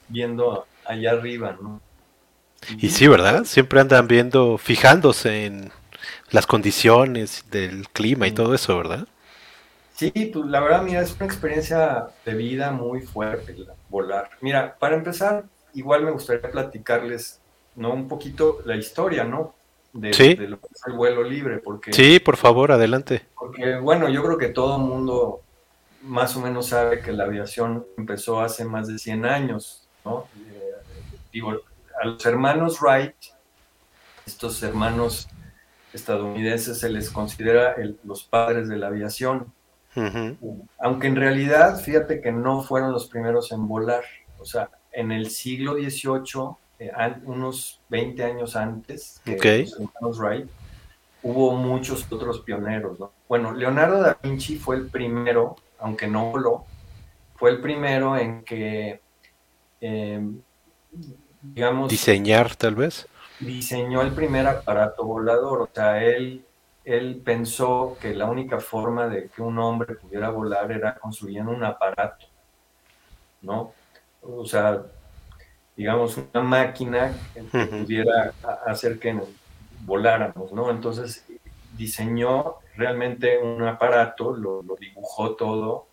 viendo 0.07 0.65
allá 0.85 1.11
arriba, 1.11 1.57
¿no? 1.59 1.81
Y 2.77 2.89
sí, 2.89 3.07
¿verdad? 3.07 3.43
Siempre 3.45 3.81
andan 3.81 4.07
viendo, 4.07 4.57
fijándose 4.57 5.45
en 5.45 5.71
las 6.29 6.47
condiciones 6.47 7.45
del 7.51 7.89
clima 7.89 8.27
y 8.27 8.31
todo 8.31 8.53
eso, 8.53 8.77
¿verdad? 8.77 9.07
Sí, 9.95 10.11
pues 10.33 10.45
la 10.45 10.61
verdad, 10.61 10.81
mira, 10.81 11.01
es 11.01 11.15
una 11.15 11.25
experiencia 11.25 12.07
de 12.25 12.33
vida 12.33 12.71
muy 12.71 13.01
fuerte 13.01 13.55
volar. 13.89 14.29
Mira, 14.41 14.75
para 14.79 14.95
empezar, 14.95 15.43
igual 15.73 16.03
me 16.03 16.11
gustaría 16.11 16.49
platicarles, 16.49 17.39
¿no? 17.75 17.93
Un 17.93 18.07
poquito 18.07 18.61
la 18.65 18.75
historia, 18.75 19.23
¿no? 19.23 19.53
De, 19.93 20.13
sí. 20.13 20.35
de 20.35 20.47
lo 20.47 20.59
que 20.59 20.67
es 20.73 20.81
el 20.87 20.93
vuelo 20.93 21.23
libre, 21.23 21.57
porque... 21.57 21.91
Sí, 21.91 22.19
por 22.19 22.37
favor, 22.37 22.71
adelante. 22.71 23.25
Porque, 23.35 23.75
bueno, 23.77 24.09
yo 24.09 24.23
creo 24.23 24.37
que 24.37 24.47
todo 24.47 24.77
el 24.77 24.83
mundo 24.83 25.41
más 26.03 26.35
o 26.35 26.41
menos 26.41 26.67
sabe 26.67 27.01
que 27.01 27.11
la 27.11 27.25
aviación 27.25 27.85
empezó 27.97 28.41
hace 28.41 28.65
más 28.65 28.87
de 28.87 28.97
100 28.97 29.25
años, 29.25 29.87
¿no? 30.03 30.27
Eh, 30.49 30.71
digo, 31.31 31.61
a 32.01 32.07
los 32.07 32.25
hermanos 32.25 32.81
Wright, 32.81 33.13
estos 34.25 34.61
hermanos 34.63 35.27
estadounidenses 35.93 36.79
se 36.79 36.89
les 36.89 37.11
considera 37.11 37.75
los 38.03 38.23
padres 38.23 38.67
de 38.69 38.77
la 38.77 38.87
aviación. 38.87 39.53
Aunque 40.79 41.07
en 41.07 41.15
realidad, 41.15 41.79
fíjate 41.79 42.21
que 42.21 42.31
no 42.31 42.63
fueron 42.63 42.91
los 42.91 43.07
primeros 43.07 43.51
en 43.51 43.67
volar. 43.67 44.03
O 44.39 44.45
sea, 44.45 44.71
en 44.91 45.11
el 45.11 45.29
siglo 45.29 45.73
XVIII, 45.73 46.55
eh, 46.79 46.91
unos 47.25 47.81
20 47.89 48.23
años 48.23 48.55
antes 48.55 49.21
que 49.23 49.35
los 49.35 49.73
hermanos 49.73 50.17
Wright, 50.17 50.49
hubo 51.21 51.55
muchos 51.55 52.11
otros 52.11 52.39
pioneros. 52.41 52.97
Bueno, 53.29 53.53
Leonardo 53.53 54.01
da 54.01 54.17
Vinci 54.23 54.57
fue 54.57 54.77
el 54.77 54.87
primero, 54.87 55.55
aunque 55.77 56.07
no 56.07 56.31
voló, 56.31 56.65
fue 57.35 57.51
el 57.51 57.61
primero 57.61 58.17
en 58.17 58.43
que 58.43 59.01
eh, 59.81 60.21
digamos... 61.41 61.89
Diseñar, 61.89 62.55
tal 62.55 62.75
vez. 62.75 63.07
Diseñó 63.39 64.01
el 64.01 64.13
primer 64.13 64.47
aparato 64.47 65.03
volador, 65.03 65.61
o 65.61 65.69
sea, 65.73 66.03
él, 66.03 66.45
él 66.85 67.21
pensó 67.23 67.97
que 67.99 68.13
la 68.13 68.25
única 68.25 68.59
forma 68.59 69.07
de 69.07 69.29
que 69.29 69.41
un 69.41 69.57
hombre 69.59 69.95
pudiera 69.95 70.29
volar 70.29 70.71
era 70.71 70.95
construyendo 70.95 71.51
un 71.51 71.63
aparato, 71.63 72.27
¿no? 73.41 73.73
O 74.21 74.45
sea, 74.45 74.83
digamos, 75.75 76.17
una 76.17 76.43
máquina 76.43 77.13
que 77.33 77.41
pudiera 77.41 78.33
hacer 78.67 78.99
que 78.99 79.19
voláramos, 79.83 80.51
¿no? 80.51 80.69
Entonces 80.69 81.25
diseñó 81.75 82.57
realmente 82.75 83.39
un 83.39 83.63
aparato, 83.63 84.35
lo, 84.35 84.63
dibujó 84.79 85.35
todo 85.35 85.87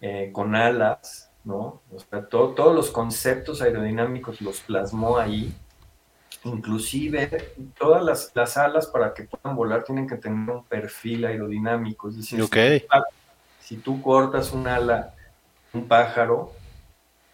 eh, 0.00 0.30
con 0.32 0.54
alas, 0.54 1.27
¿no? 1.48 1.80
O 1.90 1.98
sea, 1.98 2.26
todos 2.26 2.74
los 2.74 2.90
conceptos 2.90 3.62
aerodinámicos 3.62 4.42
los 4.42 4.60
plasmó 4.60 5.16
ahí. 5.16 5.50
Inclusive, 6.44 7.54
todas 7.78 8.30
las, 8.34 8.56
alas 8.58 8.86
para 8.86 9.14
que 9.14 9.24
puedan 9.24 9.56
volar 9.56 9.82
tienen 9.82 10.06
que 10.06 10.16
tener 10.16 10.48
un 10.50 10.62
perfil 10.64 11.24
aerodinámico. 11.24 12.10
Es 12.10 12.18
decir, 12.18 12.44
si, 13.60 13.76
tú, 13.78 14.02
cortas 14.02 14.52
un 14.52 14.68
ala, 14.68 15.14
un 15.72 15.88
pájaro, 15.88 16.52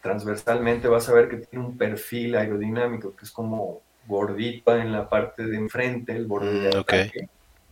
transversalmente 0.01 0.87
vas 0.87 1.09
a 1.09 1.13
ver 1.13 1.27
que 1.27 1.37
tiene 1.37 1.65
un 1.65 1.77
perfil 1.77 2.35
aerodinámico, 2.35 3.13
que 3.15 3.25
es 3.25 3.31
como 3.31 3.81
gordito 4.07 4.77
en 4.77 4.93
la 4.93 5.09
parte 5.09 5.45
de 5.45 5.57
enfrente, 5.57 6.15
el 6.15 6.25
borde 6.25 6.69
de 6.69 6.69
mm, 6.69 7.27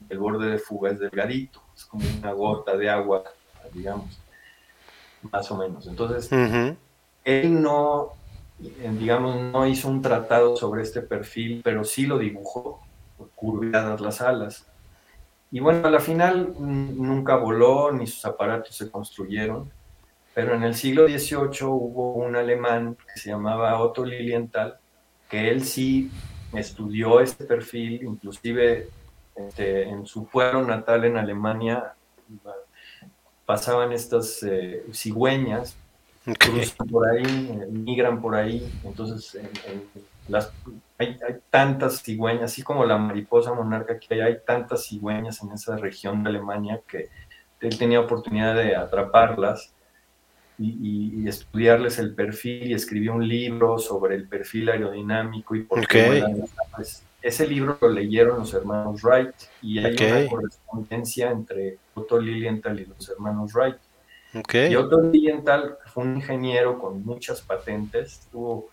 el 0.10 0.20
borde 0.20 0.52
de 0.52 0.60
fuga 0.60 0.92
es 0.92 1.00
delgadito, 1.00 1.64
es 1.74 1.86
como 1.86 2.04
una 2.20 2.34
gota 2.34 2.76
de 2.76 2.90
agua, 2.90 3.24
digamos 3.72 4.23
más 5.32 5.50
o 5.52 5.58
menos. 5.58 5.88
Entonces, 5.88 6.30
él 7.24 7.62
no, 7.62 8.14
digamos, 8.60 9.40
no 9.40 9.68
hizo 9.68 9.88
un 9.88 10.02
tratado 10.02 10.56
sobre 10.56 10.84
este 10.84 11.02
perfil, 11.02 11.62
pero 11.64 11.84
sí 11.84 12.06
lo 12.06 12.18
dibujó, 12.18 12.82
curvadas 13.36 14.02
las 14.02 14.22
alas. 14.22 14.68
Y 15.52 15.60
bueno, 15.60 15.88
a 15.88 15.92
la 15.92 16.00
final 16.00 16.54
nunca 16.58 17.36
voló, 17.36 17.92
ni 17.92 18.08
sus 18.08 18.26
aparatos 18.26 18.76
se 18.76 18.90
construyeron, 18.90 19.72
pero 20.34 20.56
en 20.56 20.64
el 20.64 20.74
siglo 20.74 21.08
XVIII 21.08 21.68
hubo 21.68 22.14
un 22.14 22.36
alemán 22.36 22.98
que 23.14 23.20
se 23.20 23.30
llamaba 23.30 23.80
Otto 23.80 24.04
Lilienthal, 24.04 24.78
que 25.30 25.50
él 25.50 25.64
sí 25.64 26.10
estudió 26.54 27.20
este 27.20 27.46
perfil, 27.46 28.02
inclusive 28.04 28.90
este, 29.36 29.84
en 29.84 30.06
su 30.06 30.26
pueblo 30.26 30.64
natal 30.64 31.06
en 31.06 31.18
Alemania, 31.18 31.94
pasaban 33.46 33.92
estas 33.92 34.42
eh, 34.44 34.86
cigüeñas, 34.94 35.76
cruzan 36.40 36.88
por 36.88 37.08
ahí, 37.08 37.24
eh, 37.24 37.68
migran 37.70 38.22
por 38.22 38.36
ahí, 38.36 38.72
entonces 38.84 39.38
las, 40.28 40.52
hay, 40.98 41.18
tantas 41.50 42.02
cigüeñas, 42.02 42.52
así 42.52 42.62
como 42.64 42.86
la 42.86 42.98
mariposa 42.98 43.54
monarca 43.54 44.00
que 44.00 44.14
hay, 44.14 44.22
hay 44.22 44.38
tantas 44.46 44.86
cigüeñas 44.86 45.42
en 45.44 45.52
esa 45.52 45.76
región 45.78 46.24
de 46.24 46.30
Alemania 46.30 46.82
que 46.88 47.10
él 47.60 47.78
tenía 47.78 48.00
oportunidad 48.00 48.56
de 48.56 48.76
atraparlas 48.76 49.74
y, 50.60 51.28
estudiarles 51.28 52.00
el 52.00 52.14
perfil 52.14 52.72
y 52.72 52.74
escribió 52.74 53.14
un 53.14 53.28
libro 53.28 53.80
sobre 53.80 54.16
el 54.16 54.28
perfil 54.28 54.70
aerodinámico 54.70 55.56
y 55.56 55.64
por 55.64 55.88
qué 55.88 56.24
ese 57.24 57.48
libro 57.48 57.78
lo 57.80 57.90
leyeron 57.90 58.40
los 58.40 58.54
hermanos 58.54 59.02
Wright 59.02 59.34
y 59.62 59.80
hay 59.80 59.96
una 59.96 60.30
correspondencia 60.30 61.32
entre 61.32 61.78
Otto 61.94 62.20
Lilienthal 62.20 62.82
y 62.82 62.86
los 62.86 63.10
hermanos 63.10 63.54
Wright. 63.54 63.78
Y 64.70 64.76
Otto 64.76 65.00
Lilienthal 65.00 65.78
fue 65.86 66.04
un 66.04 66.18
ingeniero 66.18 66.78
con 66.78 67.04
muchas 67.06 67.42
patentes, 67.42 68.28
tuvo 68.30 68.70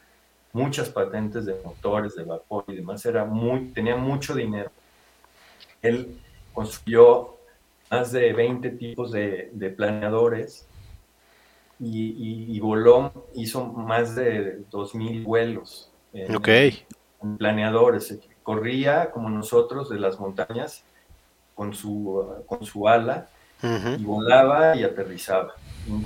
muchas 0.52 0.88
patentes 0.88 1.46
de 1.46 1.54
motores, 1.64 2.16
de 2.16 2.24
vapor 2.24 2.64
y 2.66 2.74
demás, 2.74 3.06
era 3.06 3.24
muy, 3.24 3.68
tenía 3.68 3.94
mucho 3.94 4.34
dinero. 4.34 4.72
Él 5.80 6.18
construyó 6.52 7.36
más 7.88 8.10
de 8.10 8.32
20 8.32 8.70
tipos 8.70 9.12
de, 9.12 9.74
planeadores 9.76 10.66
y, 11.78 12.58
voló, 12.58 13.12
hizo 13.34 13.64
más 13.64 14.16
de 14.16 14.58
2.000 14.70 15.22
vuelos 15.22 15.92
en, 16.12 16.34
en 17.22 17.36
planeadores, 17.38 18.18
corría 18.50 19.12
como 19.12 19.30
nosotros 19.30 19.88
de 19.88 20.00
las 20.00 20.18
montañas 20.18 20.82
con 21.54 21.72
su, 21.72 22.42
con 22.46 22.66
su 22.66 22.88
ala 22.88 23.28
y 23.62 24.02
volaba 24.02 24.74
y 24.74 24.82
aterrizaba. 24.82 25.54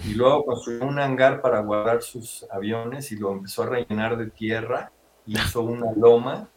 Y, 0.05 0.13
luego 0.13 0.45
construyó 0.45 0.85
un 0.85 0.99
hangar 0.99 1.41
para 1.41 1.61
guardar 1.61 2.03
sus 2.03 2.47
aviones 2.51 3.11
y 3.13 3.17
lo 3.17 3.33
empezó 3.33 3.63
a 3.63 3.67
rellenar 3.71 4.19
de 4.19 4.27
tierra 4.27 4.93
y 5.25 5.39
hizo 5.41 5.63
una 5.63 5.91
loma 5.97 6.49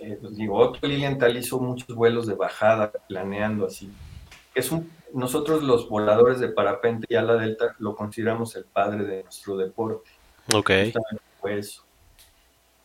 eh, 0.05 0.17
pues 0.21 0.35
digo, 0.35 0.57
Otto 0.57 0.85
Lilienthal 0.85 1.35
hizo 1.35 1.59
muchos 1.59 1.95
vuelos 1.95 2.27
de 2.27 2.35
bajada, 2.35 2.91
planeando 3.07 3.65
así. 3.65 3.91
Es 4.53 4.71
un, 4.71 4.91
nosotros 5.13 5.63
los 5.63 5.89
voladores 5.89 6.39
de 6.39 6.49
parapente 6.49 7.07
y 7.09 7.15
ala 7.15 7.35
delta 7.35 7.75
lo 7.79 7.95
consideramos 7.95 8.55
el 8.55 8.65
padre 8.65 9.03
de 9.03 9.23
nuestro 9.23 9.57
deporte. 9.57 10.11
Ok. 10.53 10.71
Fue 11.41 11.57
eso. 11.57 11.83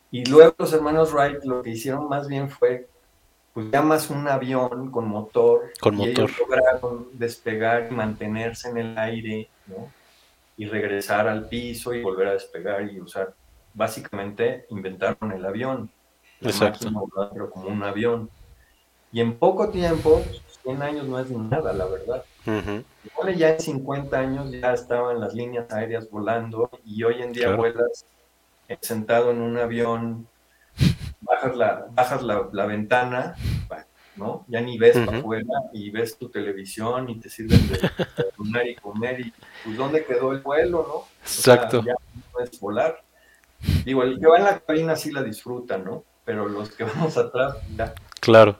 Y 0.09 0.25
luego 0.25 0.55
los 0.57 0.73
hermanos 0.73 1.13
Wright 1.13 1.43
lo 1.43 1.61
que 1.61 1.69
hicieron 1.69 2.09
más 2.09 2.27
bien 2.27 2.49
fue, 2.49 2.89
pues 3.53 3.69
ya 3.71 3.83
más 3.83 4.09
un 4.09 4.27
avión 4.27 4.89
con 4.89 5.07
motor. 5.07 5.71
Con 5.79 5.93
y 5.93 5.97
motor. 5.97 6.09
Ellos 6.09 6.39
lograron 6.39 7.07
despegar 7.13 7.87
y 7.91 7.93
mantenerse 7.93 8.69
en 8.69 8.77
el 8.77 8.97
aire, 8.97 9.49
¿no? 9.67 9.91
Y 10.57 10.65
regresar 10.65 11.27
al 11.27 11.47
piso 11.47 11.93
y 11.93 12.01
volver 12.01 12.29
a 12.29 12.33
despegar 12.33 12.91
y 12.91 12.99
usar. 12.99 13.33
Básicamente 13.73 14.65
inventaron 14.69 15.31
el 15.31 15.45
avión. 15.45 15.89
Exacto. 16.41 16.89
pero 17.33 17.49
como 17.49 17.67
un 17.69 17.83
avión. 17.83 18.29
Y 19.11 19.19
en 19.21 19.37
poco 19.37 19.69
tiempo, 19.69 20.21
100 20.63 20.81
años 20.81 21.05
no 21.07 21.19
es 21.19 21.29
nada, 21.29 21.73
la 21.73 21.85
verdad. 21.85 22.23
Igual 23.03 23.35
ya 23.35 23.49
en 23.51 23.59
50 23.59 24.17
años 24.17 24.51
ya 24.51 24.73
estaban 24.73 25.19
las 25.19 25.33
líneas 25.33 25.71
aéreas 25.71 26.09
volando 26.09 26.69
y 26.85 27.03
hoy 27.03 27.21
en 27.21 27.33
día 27.33 27.45
Claro. 27.47 27.57
vuelas 27.57 28.05
sentado 28.79 29.31
en 29.31 29.41
un 29.41 29.57
avión, 29.57 30.27
bajas 31.19 31.55
la, 31.57 31.87
bajas 31.91 32.23
la, 32.23 32.47
la 32.53 32.65
ventana, 32.65 33.35
¿no? 34.15 34.45
Ya 34.47 34.61
ni 34.61 34.77
ves 34.77 34.95
Ujú. 34.95 35.05
para 35.05 35.17
afuera 35.19 35.45
y 35.73 35.89
ves 35.91 36.17
tu 36.17 36.29
televisión 36.29 37.09
y 37.09 37.19
te 37.19 37.29
sirven 37.29 37.67
de 37.67 37.77
desayunar 38.17 38.67
y 38.67 38.75
comer 38.75 39.19
y 39.19 39.33
pues 39.63 39.77
dónde 39.77 40.05
quedó 40.05 40.31
el 40.31 40.39
vuelo, 40.39 40.85
¿no? 40.87 40.93
O 40.95 41.07
sea, 41.23 41.55
Exacto. 41.55 41.83
ya 41.85 41.93
no 41.93 42.21
puedes 42.31 42.59
volar. 42.59 43.03
Digo, 43.85 44.03
el 44.03 44.19
que 44.19 44.27
va 44.27 44.37
en 44.37 44.43
la 44.45 44.59
cabina 44.59 44.95
sí 44.95 45.11
la 45.11 45.21
disfruta, 45.23 45.77
¿no? 45.77 46.03
Pero 46.25 46.47
los 46.47 46.71
que 46.71 46.83
vamos 46.85 47.17
atrás, 47.17 47.55
ya. 47.75 47.93
Claro. 48.19 48.57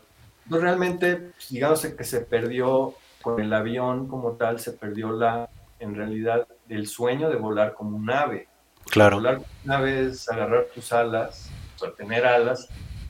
Pues 0.50 0.62
realmente, 0.62 1.16
pues, 1.18 1.50
digamos 1.50 1.86
que 1.86 2.04
se 2.04 2.22
perdió 2.22 2.96
con 3.22 3.40
el 3.40 3.54
avión 3.54 4.08
como 4.08 4.34
tal, 4.34 4.60
se 4.60 4.72
perdió 4.74 5.12
la, 5.12 5.48
en 5.80 5.96
realidad, 5.96 6.48
el 6.70 6.88
sueño 6.88 7.30
de 7.30 7.36
volar 7.36 7.74
como 7.74 7.96
un 7.98 8.10
ave. 8.10 8.48
Claro. 8.90 9.18
Volar 9.18 9.36
como 9.36 9.48
un 9.66 9.72
ave 9.72 10.02
es 10.08 10.28
agarrar 10.30 10.66
tus 10.74 10.92
alas, 10.92 11.50
o 11.76 11.80
sea, 11.80 11.92
tener 11.94 12.26
alas 12.26 12.68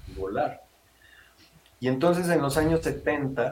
y 0.08 0.20
volar. 0.20 0.62
Y 1.79 1.88
entonces 1.88 2.27
en 2.29 2.41
los 2.41 2.58
años 2.58 2.81
70, 2.81 3.51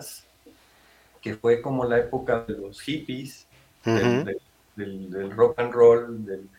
que 1.22 1.36
fue 1.36 1.62
como 1.62 1.86
la 1.86 1.98
época 2.00 2.42
de 2.48 2.54
los 2.56 2.82
hippies, 2.82 3.48
del- 3.84 5.10
del 5.10 5.32
rock 5.32 5.58
and 5.60 5.72
roll, 5.74 6.26
del- 6.26 6.50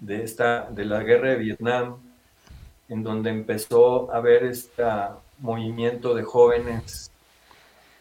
de, 0.00 0.22
esta, 0.22 0.68
de 0.70 0.84
la 0.84 1.02
guerra 1.02 1.30
de 1.30 1.36
Vietnam, 1.36 1.96
en 2.88 3.02
donde 3.02 3.30
empezó 3.30 4.12
a 4.12 4.18
haber 4.18 4.44
este 4.44 4.82
movimiento 5.38 6.14
de 6.14 6.22
jóvenes 6.22 7.10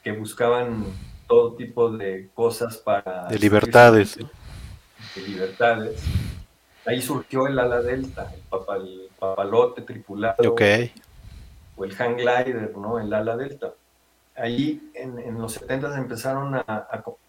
que 0.04 0.12
buscaban 0.12 0.86
todo 1.28 1.54
tipo 1.56 1.90
de 1.92 2.30
cosas 2.34 2.78
para... 2.78 3.28
De 3.28 3.40
libertades. 3.40 4.16
De 4.18 5.22
libertades. 5.28 6.02
Ahí 6.86 7.02
surgió 7.02 7.48
el 7.48 7.58
ala 7.58 7.82
delta, 7.82 8.32
el, 8.34 8.42
papa- 8.42 8.76
el 8.78 9.10
papalote 9.18 9.82
tripulado 9.82 10.52
Ok. 10.52 10.62
o 11.78 11.84
el 11.86 11.96
hang 11.96 12.16
glider, 12.16 12.78
¿no? 12.78 13.00
El 13.00 13.12
ala 13.12 13.36
delta. 13.36 13.74
Ahí 14.36 14.92
en, 14.94 15.18
en 15.18 15.42
los 15.42 15.54
70 15.54 15.98
empezaron 15.98 16.56
a- 16.56 16.64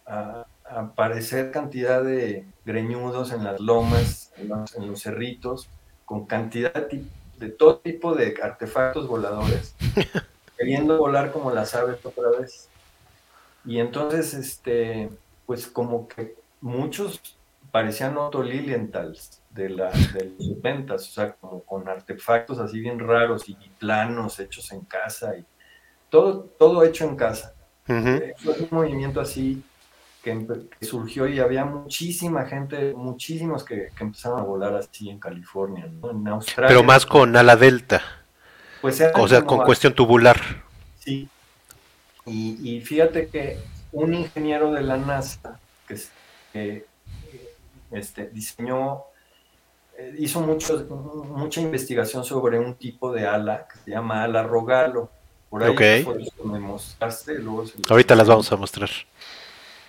a 0.07 0.45
aparecer 0.69 1.51
cantidad 1.53 2.03
de 2.03 2.45
greñudos 2.67 3.33
en 3.33 3.45
las 3.45 3.59
lomas, 3.61 4.33
en 4.37 4.49
los, 4.49 4.75
en 4.75 4.89
los 4.89 5.01
cerritos, 5.01 5.69
con 6.05 6.27
cantidad 6.27 6.87
de, 7.39 7.49
todo 7.51 7.79
tipo 7.79 8.15
de 8.15 8.35
artefactos 8.43 9.07
voladores, 9.07 9.75
queriendo 10.59 10.99
volar 10.99 11.33
como 11.33 11.51
las 11.51 11.75
aves 11.75 12.05
otra 12.05 12.31
vez. 12.39 12.69
Y 13.65 13.79
entonces, 13.79 14.35
este, 14.35 15.11
pues 15.45 15.67
como 15.67 16.09
que 16.09 16.37
muchos 16.61 17.21
parecían 17.71 18.17
Otto 18.17 18.43
Lilienthal's 18.43 19.43
de, 19.51 19.69
la, 19.71 19.91
de 19.91 20.33
los 20.39 20.47
70, 20.47 20.95
o 20.95 20.99
sea, 20.99 21.33
como 21.33 21.63
con 21.63 21.89
artefactos 21.89 22.59
así 22.59 22.81
bien 22.81 22.99
raros 22.99 23.49
y 23.49 23.57
planos 23.79 24.39
hechos 24.39 24.73
en 24.73 24.81
casa 24.83 25.37
y 25.37 25.45
todo, 26.09 26.45
todo 26.59 26.85
hecho 26.85 27.05
en 27.05 27.17
casa. 27.17 27.55
Eh, 27.89 28.35
Fue 28.39 28.55
un 28.55 28.69
movimiento 28.71 29.21
así 29.21 29.63
que, 30.35 30.87
surgió 30.87 31.29
y 31.29 31.39
había 31.39 31.65
muchísima 31.65 32.45
gente, 32.47 32.93
muchísimos 32.95 33.65
que, 33.65 33.91
que 33.97 34.05
empezaron 34.05 34.41
a 34.41 34.43
volar 34.43 34.75
así 34.75 35.09
en 35.09 35.21
California, 35.21 35.87
¿no? 35.87 36.11
En 36.11 36.27
Australia. 36.27 36.69
Pero 36.69 36.83
más 36.83 37.07
con 37.07 37.37
ala 37.37 37.55
delta. 37.55 38.03
pues 38.81 39.01
O 39.15 39.29
sea, 39.29 39.43
con 39.45 39.61
cuestión 39.65 39.95
tubular. 39.95 40.41
Sí. 40.99 41.29
Y, 42.25 42.59
y 42.77 42.81
fíjate 42.81 43.29
que 43.29 43.59
un 43.93 44.15
ingeniero 44.15 44.73
de 44.73 44.83
la 44.83 44.97
NASA 44.97 45.61
que, 45.87 45.95
es- 45.95 46.11
que, 46.53 46.87
este, 47.93 48.27
diseñó, 48.31 49.03
eh, 49.97 50.15
hizo 50.19 50.41
mucho, 50.41 50.85
mucha 51.31 51.61
investigación 51.61 52.25
sobre 52.25 52.59
un 52.59 52.75
tipo 52.75 53.13
de 53.13 53.27
ala 53.27 53.69
que 53.73 53.79
se 53.85 53.91
llama 53.93 54.25
ala 54.25 54.43
rogalo. 54.43 55.09
Por 55.49 55.63
ahí 55.63 55.71
Ok. 55.71 55.81
las 55.81 56.05
fotos 56.05 56.29
que 56.37 56.49
me 56.49 56.59
mostraste, 56.59 57.35
luego 57.39 57.65
se 57.67 57.75
Ahorita 57.89 58.17
las 58.17 58.27
vamos 58.27 58.51
a 58.51 58.57
mostrar. 58.57 58.91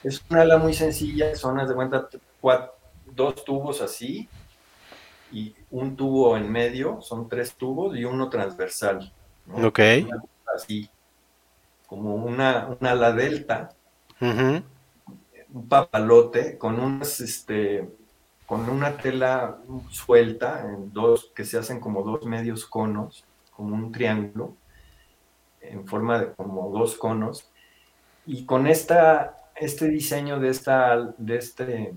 Es 0.03 0.23
una 0.29 0.41
ala 0.41 0.57
muy 0.57 0.73
sencilla, 0.73 1.35
son, 1.35 1.59
haz 1.59 1.69
de 1.69 1.75
cuenta, 1.75 2.07
dos 3.05 3.43
tubos 3.43 3.81
así 3.81 4.29
y 5.31 5.55
un 5.71 5.95
tubo 5.95 6.37
en 6.37 6.51
medio, 6.51 7.01
son 7.01 7.27
tres 7.27 7.55
tubos 7.55 7.97
y 7.97 8.05
uno 8.05 8.29
transversal. 8.29 9.11
¿no? 9.45 9.67
Ok. 9.67 9.79
Así, 10.55 10.89
como 11.87 12.15
una, 12.15 12.67
una 12.79 12.91
ala 12.91 13.11
delta, 13.11 13.69
un 14.19 15.67
papalote 15.67 16.57
con 16.57 16.79
unas, 16.79 17.19
este, 17.21 17.89
con 18.45 18.69
una 18.69 18.97
tela 18.97 19.57
suelta, 19.89 20.65
en 20.65 20.93
dos, 20.93 21.31
que 21.35 21.45
se 21.45 21.57
hacen 21.57 21.79
como 21.79 22.03
dos 22.03 22.25
medios 22.25 22.65
conos, 22.65 23.25
como 23.51 23.75
un 23.75 23.91
triángulo, 23.91 24.53
en 25.61 25.85
forma 25.87 26.19
de 26.19 26.33
como 26.33 26.69
dos 26.71 26.95
conos, 26.95 27.49
y 28.25 28.45
con 28.45 28.67
esta, 28.67 29.36
este 29.59 29.87
diseño 29.89 30.39
de 30.39 30.49
esta, 30.49 31.13
de 31.17 31.35
este, 31.35 31.93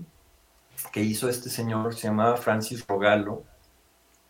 que 0.91 1.01
hizo 1.01 1.29
este 1.29 1.49
señor, 1.49 1.93
se 1.95 2.07
llamaba 2.07 2.37
Francis 2.37 2.85
Rogalo, 2.87 3.43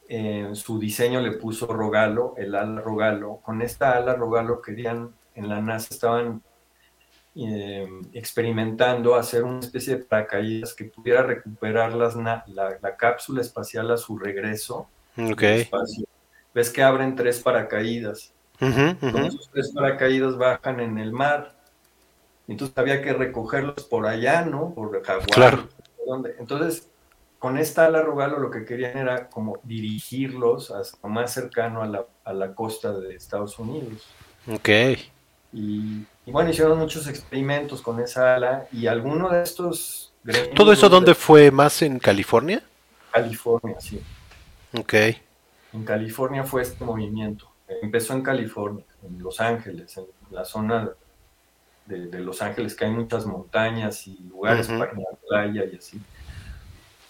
en 0.08 0.56
su 0.58 0.78
diseño 0.78 1.22
le 1.22 1.32
puso 1.32 1.68
Rogalo, 1.68 2.34
el 2.38 2.54
ala 2.56 2.82
Rogalo, 2.82 3.38
con 3.38 3.62
esta 3.62 3.96
ala 3.96 4.14
Rogalo 4.16 4.62
querían, 4.62 5.14
en 5.36 5.48
la 5.48 5.62
NASA 5.62 5.94
estaban 5.94 6.42
eh, 7.36 7.88
experimentando 8.12 9.16
hacer 9.16 9.46
una 9.46 9.60
especie 9.62 9.96
de 9.96 10.04
paracaídas 10.04 10.74
que 10.74 10.84
pudiera 10.86 11.24
recuperar 11.24 11.94
las 11.94 12.18
la, 12.18 12.44
la 12.48 12.98
cápsula 12.98 13.40
espacial 13.42 13.90
a 13.92 13.98
su 13.98 14.18
regreso 14.18 14.90
Ok. 15.18 15.40
del 15.40 15.62
espacio. 15.62 16.06
Ves 16.54 16.70
que 16.70 16.84
abren 16.84 17.16
tres 17.16 17.40
paracaídas. 17.40 18.34
Tres 18.60 19.72
paracaídas 19.74 20.38
bajan 20.38 20.82
en 20.82 20.98
el 20.98 21.14
mar. 21.14 21.56
Entonces 22.52 22.78
había 22.78 23.02
que 23.02 23.14
recogerlos 23.14 23.86
por 23.86 24.06
allá, 24.06 24.44
¿no? 24.44 24.74
Por 24.74 25.02
Hawái. 25.04 25.26
Claro. 25.28 25.68
Entonces, 26.38 26.90
con 27.40 27.58
esta 27.58 27.86
ala 27.86 28.02
Rogalo 28.02 28.40
lo 28.40 28.52
que 28.52 28.66
querían 28.66 28.98
era 28.98 29.30
como 29.30 29.60
dirigirlos 29.64 30.70
hasta 30.70 31.08
más 31.08 31.34
cercano 31.34 31.82
a 31.82 31.88
la, 31.88 32.06
a 32.26 32.34
la 32.34 32.54
costa 32.54 32.92
de 32.92 33.16
Estados 33.16 33.58
Unidos. 33.58 34.06
Ok. 34.52 34.70
Y, 35.54 36.06
y 36.26 36.32
bueno, 36.32 36.50
hicieron 36.50 36.78
muchos 36.78 37.08
experimentos 37.08 37.82
con 37.82 38.00
esa 38.02 38.36
ala 38.36 38.68
y 38.72 38.88
alguno 38.88 39.30
de 39.30 39.44
estos... 39.44 40.14
¿Todo 40.56 40.74
eso 40.74 40.88
de 40.90 40.96
dónde 40.96 41.16
fue? 41.16 41.52
¿Más 41.52 41.82
en 41.82 42.00
California? 42.00 42.62
California, 43.12 43.80
sí. 43.80 44.02
Ok. 44.78 44.94
En 45.74 45.86
California 45.86 46.44
fue 46.44 46.62
este 46.62 46.84
movimiento. 46.84 47.50
Empezó 47.82 48.14
en 48.14 48.22
California, 48.22 48.84
en 49.04 49.24
Los 49.24 49.40
Ángeles, 49.40 49.98
en 49.98 50.06
la 50.30 50.44
zona 50.44 50.92
de, 51.86 52.08
de 52.08 52.20
Los 52.20 52.42
Ángeles, 52.42 52.76
que 52.76 52.86
hay 52.86 52.92
muchas 52.92 53.26
montañas 53.26 54.08
y 54.08 54.18
lugares 54.24 54.70
Ujú. 54.70 54.80
para 54.80 54.92
ir 54.94 54.98
a 55.00 55.12
la 55.12 55.18
playa 55.28 55.66
y 55.72 55.76
así. 55.76 56.02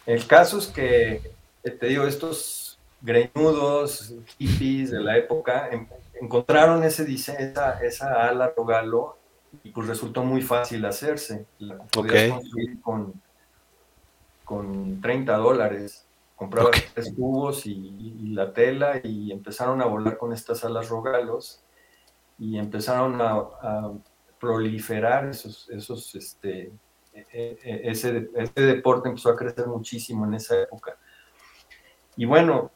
El 0.06 0.26
caso 0.28 0.58
es 0.58 0.68
que, 0.68 1.22
eh, 1.64 1.72
te 1.72 1.88
digo, 1.88 2.06
estos 2.06 2.80
greñudos, 3.02 4.14
hippies 4.38 4.92
de 4.92 5.00
la 5.00 5.18
época, 5.18 5.70
en- 5.72 5.88
encontraron 6.20 6.84
ese 6.84 7.04
diseño, 7.06 7.40
esa, 7.40 7.80
esa 7.84 8.28
ala 8.28 8.52
rogalo 8.56 9.18
y 9.64 9.70
pues 9.72 9.88
resultó 9.88 10.24
muy 10.24 10.42
fácil 10.42 10.86
hacerse. 10.86 11.46
La 11.60 11.78
podías 11.78 12.40
con, 12.82 13.14
con 14.44 15.02
30 15.02 15.38
dólares. 15.38 16.06
Comprabas 16.36 16.76
Ok. 16.78 16.84
tres 16.96 17.16
tubos 17.16 17.66
y, 17.68 17.72
y 17.74 18.28
la 18.34 18.52
tela 18.52 19.00
y 19.04 19.32
empezaron 19.32 19.82
a 19.82 19.86
volar 19.86 20.18
con 20.18 20.34
estas 20.34 20.64
alas 20.66 20.90
rogalos 20.90 21.62
y 22.40 22.58
empezaron 22.58 23.22
a, 23.22 23.34
a 23.62 23.92
proliferar 24.42 25.30
esos, 25.30 25.70
esos 25.70 26.16
este, 26.16 26.74
e- 27.14 27.28
e- 27.32 27.82
ese, 27.92 28.30
ese 28.36 28.62
deporte 28.62 29.08
empezó 29.08 29.30
a 29.30 29.36
crecer 29.36 29.68
muchísimo 29.68 30.26
en 30.26 30.34
esa 30.34 30.60
época. 30.60 30.98
Y 32.18 32.26
bueno, 32.26 32.72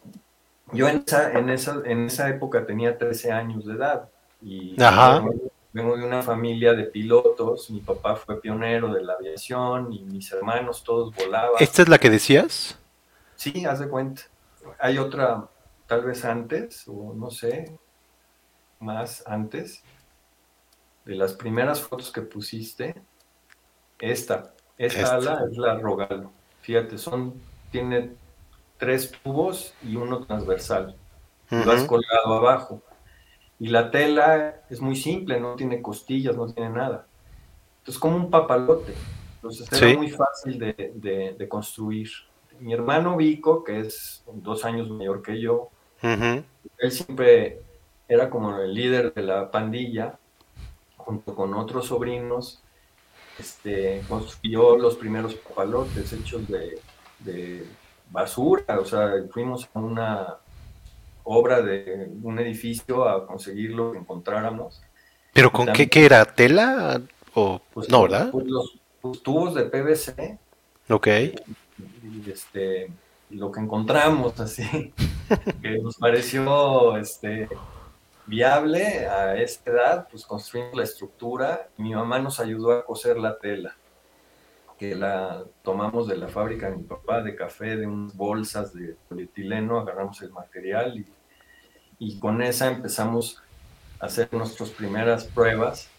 yo 0.72 0.88
en 0.88 1.04
esa, 1.06 1.32
en 1.34 1.50
esa, 1.50 1.82
en 1.84 2.06
esa 2.06 2.30
época 2.30 2.66
tenía 2.66 2.98
13 2.98 3.32
años 3.32 3.66
de 3.66 3.74
edad 3.74 4.10
y 4.42 4.82
Ajá. 4.82 5.20
vengo, 5.20 5.34
vengo 5.74 5.98
de 5.98 6.06
una 6.06 6.22
familia 6.22 6.74
de 6.74 6.86
pilotos, 6.86 7.70
mi 7.72 7.82
papá 7.82 8.16
fue 8.16 8.40
pionero 8.40 8.94
de 8.94 9.04
la 9.04 9.14
aviación 9.14 9.92
y 9.92 10.04
mis 10.04 10.32
hermanos 10.32 10.84
todos 10.84 11.14
volaban. 11.16 11.56
¿Esta 11.60 11.82
es 11.82 11.90
la 11.90 11.98
que 11.98 12.12
decías? 12.12 12.78
Sí, 13.36 13.66
haz 13.66 13.80
de 13.80 13.90
cuenta. 13.90 14.22
Hay 14.80 14.98
otra, 15.00 15.50
tal 15.88 16.06
vez 16.06 16.24
antes, 16.26 16.88
o 16.88 17.14
no 17.14 17.32
sé, 17.32 17.78
más 18.80 19.24
antes, 19.26 19.84
de 21.06 21.16
las 21.16 21.34
primeras 21.34 21.82
fotos 21.82 22.12
que 22.12 22.22
pusiste, 22.22 22.96
esta, 24.00 24.54
esta 24.78 25.16
ala 25.16 25.46
es 25.50 25.58
la 25.58 25.78
Rogalo. 25.78 26.32
Fíjate, 26.62 26.98
son, 26.98 27.36
tiene 27.72 28.12
tres 28.78 29.12
tubos 29.24 29.74
y 29.84 29.96
uno 29.96 30.26
transversal. 30.26 30.96
Lo 31.50 31.72
has 31.72 31.84
colgado 31.84 32.34
abajo. 32.34 32.82
Y 33.60 33.68
la 33.68 33.92
tela 33.92 34.62
es 34.70 34.82
muy 34.82 34.96
simple, 34.96 35.40
no 35.40 35.56
tiene 35.56 35.82
costillas, 35.82 36.36
no 36.36 36.52
tiene 36.52 36.72
nada. 36.72 37.08
Es 37.86 37.98
como 37.98 38.18
un 38.18 38.30
papalote. 38.30 38.94
Entonces 39.36 39.72
es 39.72 39.98
muy 39.98 40.10
fácil 40.10 40.60
de, 40.60 41.48
construir. 41.48 42.10
Mi 42.60 42.74
hermano 42.74 43.16
Vico, 43.16 43.64
que 43.64 43.80
es 43.82 44.24
dos 44.34 44.66
años 44.66 44.90
mayor 44.90 45.22
que 45.22 45.40
yo, 45.40 45.70
él 46.02 46.92
siempre 46.92 47.62
era 48.08 48.30
como 48.30 48.58
el 48.58 48.74
líder 48.74 49.14
de 49.14 49.22
la 49.22 49.52
pandilla, 49.52 50.18
junto 51.06 51.36
con 51.36 51.54
otros 51.54 51.88
sobrinos, 51.88 52.62
este, 53.40 54.02
construyó 54.10 54.78
los 54.78 54.96
primeros 54.96 55.36
papalotes 55.36 56.12
hechos 56.14 56.48
de, 56.48 56.80
de 57.20 57.66
basura, 58.10 58.80
o 58.80 58.86
sea, 58.86 59.12
fuimos 59.32 59.70
a 59.74 59.80
una 59.80 60.36
obra 61.24 61.62
de 61.62 62.10
un 62.24 62.40
edificio 62.40 63.08
a 63.08 63.26
conseguir 63.28 63.72
lo 63.72 63.92
que 63.92 64.00
encontráramos. 64.00 64.82
¿Pero 65.34 65.52
con 65.52 65.68
qué, 65.74 65.90
qué, 65.90 66.06
era? 66.06 66.26
¿Tela? 66.26 67.02
O, 67.34 67.62
pues, 67.74 67.90
no, 67.90 68.04
¿verdad? 68.04 68.32
Pues, 68.32 68.46
los, 68.48 69.22
tubos 69.22 69.54
de 69.54 69.66
PVC. 69.66 70.40
Ok. 70.90 71.08
Y, 71.08 72.30
este, 72.32 72.90
lo 73.32 73.52
que 73.52 73.60
encontramos, 73.60 74.40
así, 74.40 74.94
que 75.62 75.80
nos 75.80 75.98
pareció 75.98 76.98
este, 76.98 77.50
viable 78.26 79.08
a 79.08 79.36
esta 79.36 79.72
edad, 79.72 80.08
pues 80.10 80.26
construimos 80.26 80.76
la 80.76 80.84
estructura. 80.84 81.70
mi 81.78 81.94
mamá 81.94 82.20
nos 82.20 82.40
ayudó 82.40 82.72
a 82.72 82.86
coser 82.86 83.18
la 83.18 83.38
tela 83.38 83.76
que 84.78 84.96
la 84.96 85.44
tomamos 85.64 86.08
de 86.08 86.18
la 86.18 86.28
fábrica 86.28 86.70
de 86.70 86.78
mi 86.78 86.84
papá 86.84 87.22
de 87.22 87.36
café, 87.36 87.78
de 87.78 87.88
unas 87.88 88.16
bolsas 88.16 88.74
de 88.74 88.96
polietileno, 89.08 89.80
agarramos 89.80 90.22
el 90.22 90.32
material 90.32 90.98
y, 90.98 91.06
y 92.00 92.20
con 92.20 92.42
esa 92.42 92.68
empezamos 92.68 93.42
a 94.00 94.08
hacer 94.08 94.28
nuestras 94.34 94.70
primeras 94.72 95.26
pruebas. 95.26 95.90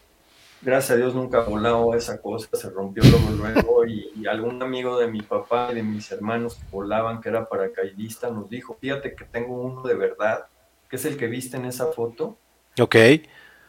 Gracias 0.61 0.91
a 0.93 0.97
Dios 0.97 1.15
nunca 1.15 1.41
volado 1.41 1.95
esa 1.95 2.21
cosa, 2.21 2.49
se 2.53 2.71
rompió 2.71 3.03
luego, 3.05 3.31
luego 3.31 3.87
y, 3.87 4.11
y, 4.17 4.27
algún 4.27 4.63
amigo 4.63 4.99
de 4.99 5.07
mi 5.07 5.23
papá 5.23 5.69
y 5.73 5.77
de 5.77 5.83
mis 5.83 6.11
hermanos 6.11 6.57
que 6.57 6.65
volaban, 6.71 7.21
que 7.21 7.29
era 7.29 7.49
paracaidista, 7.49 8.31
nos 8.31 8.49
dijo, 8.49 8.77
fíjate 8.81 9.15
que 9.15 9.25
tengo 9.27 9.55
uno 9.55 9.83
de 9.83 9.95
verdad, 9.95 10.47
que 10.89 10.97
es 10.97 11.05
el 11.05 11.17
que 11.17 11.27
viste 11.27 11.57
en 11.57 11.65
esa 11.65 11.87
foto. 11.87 12.37
Ok. 12.81 12.97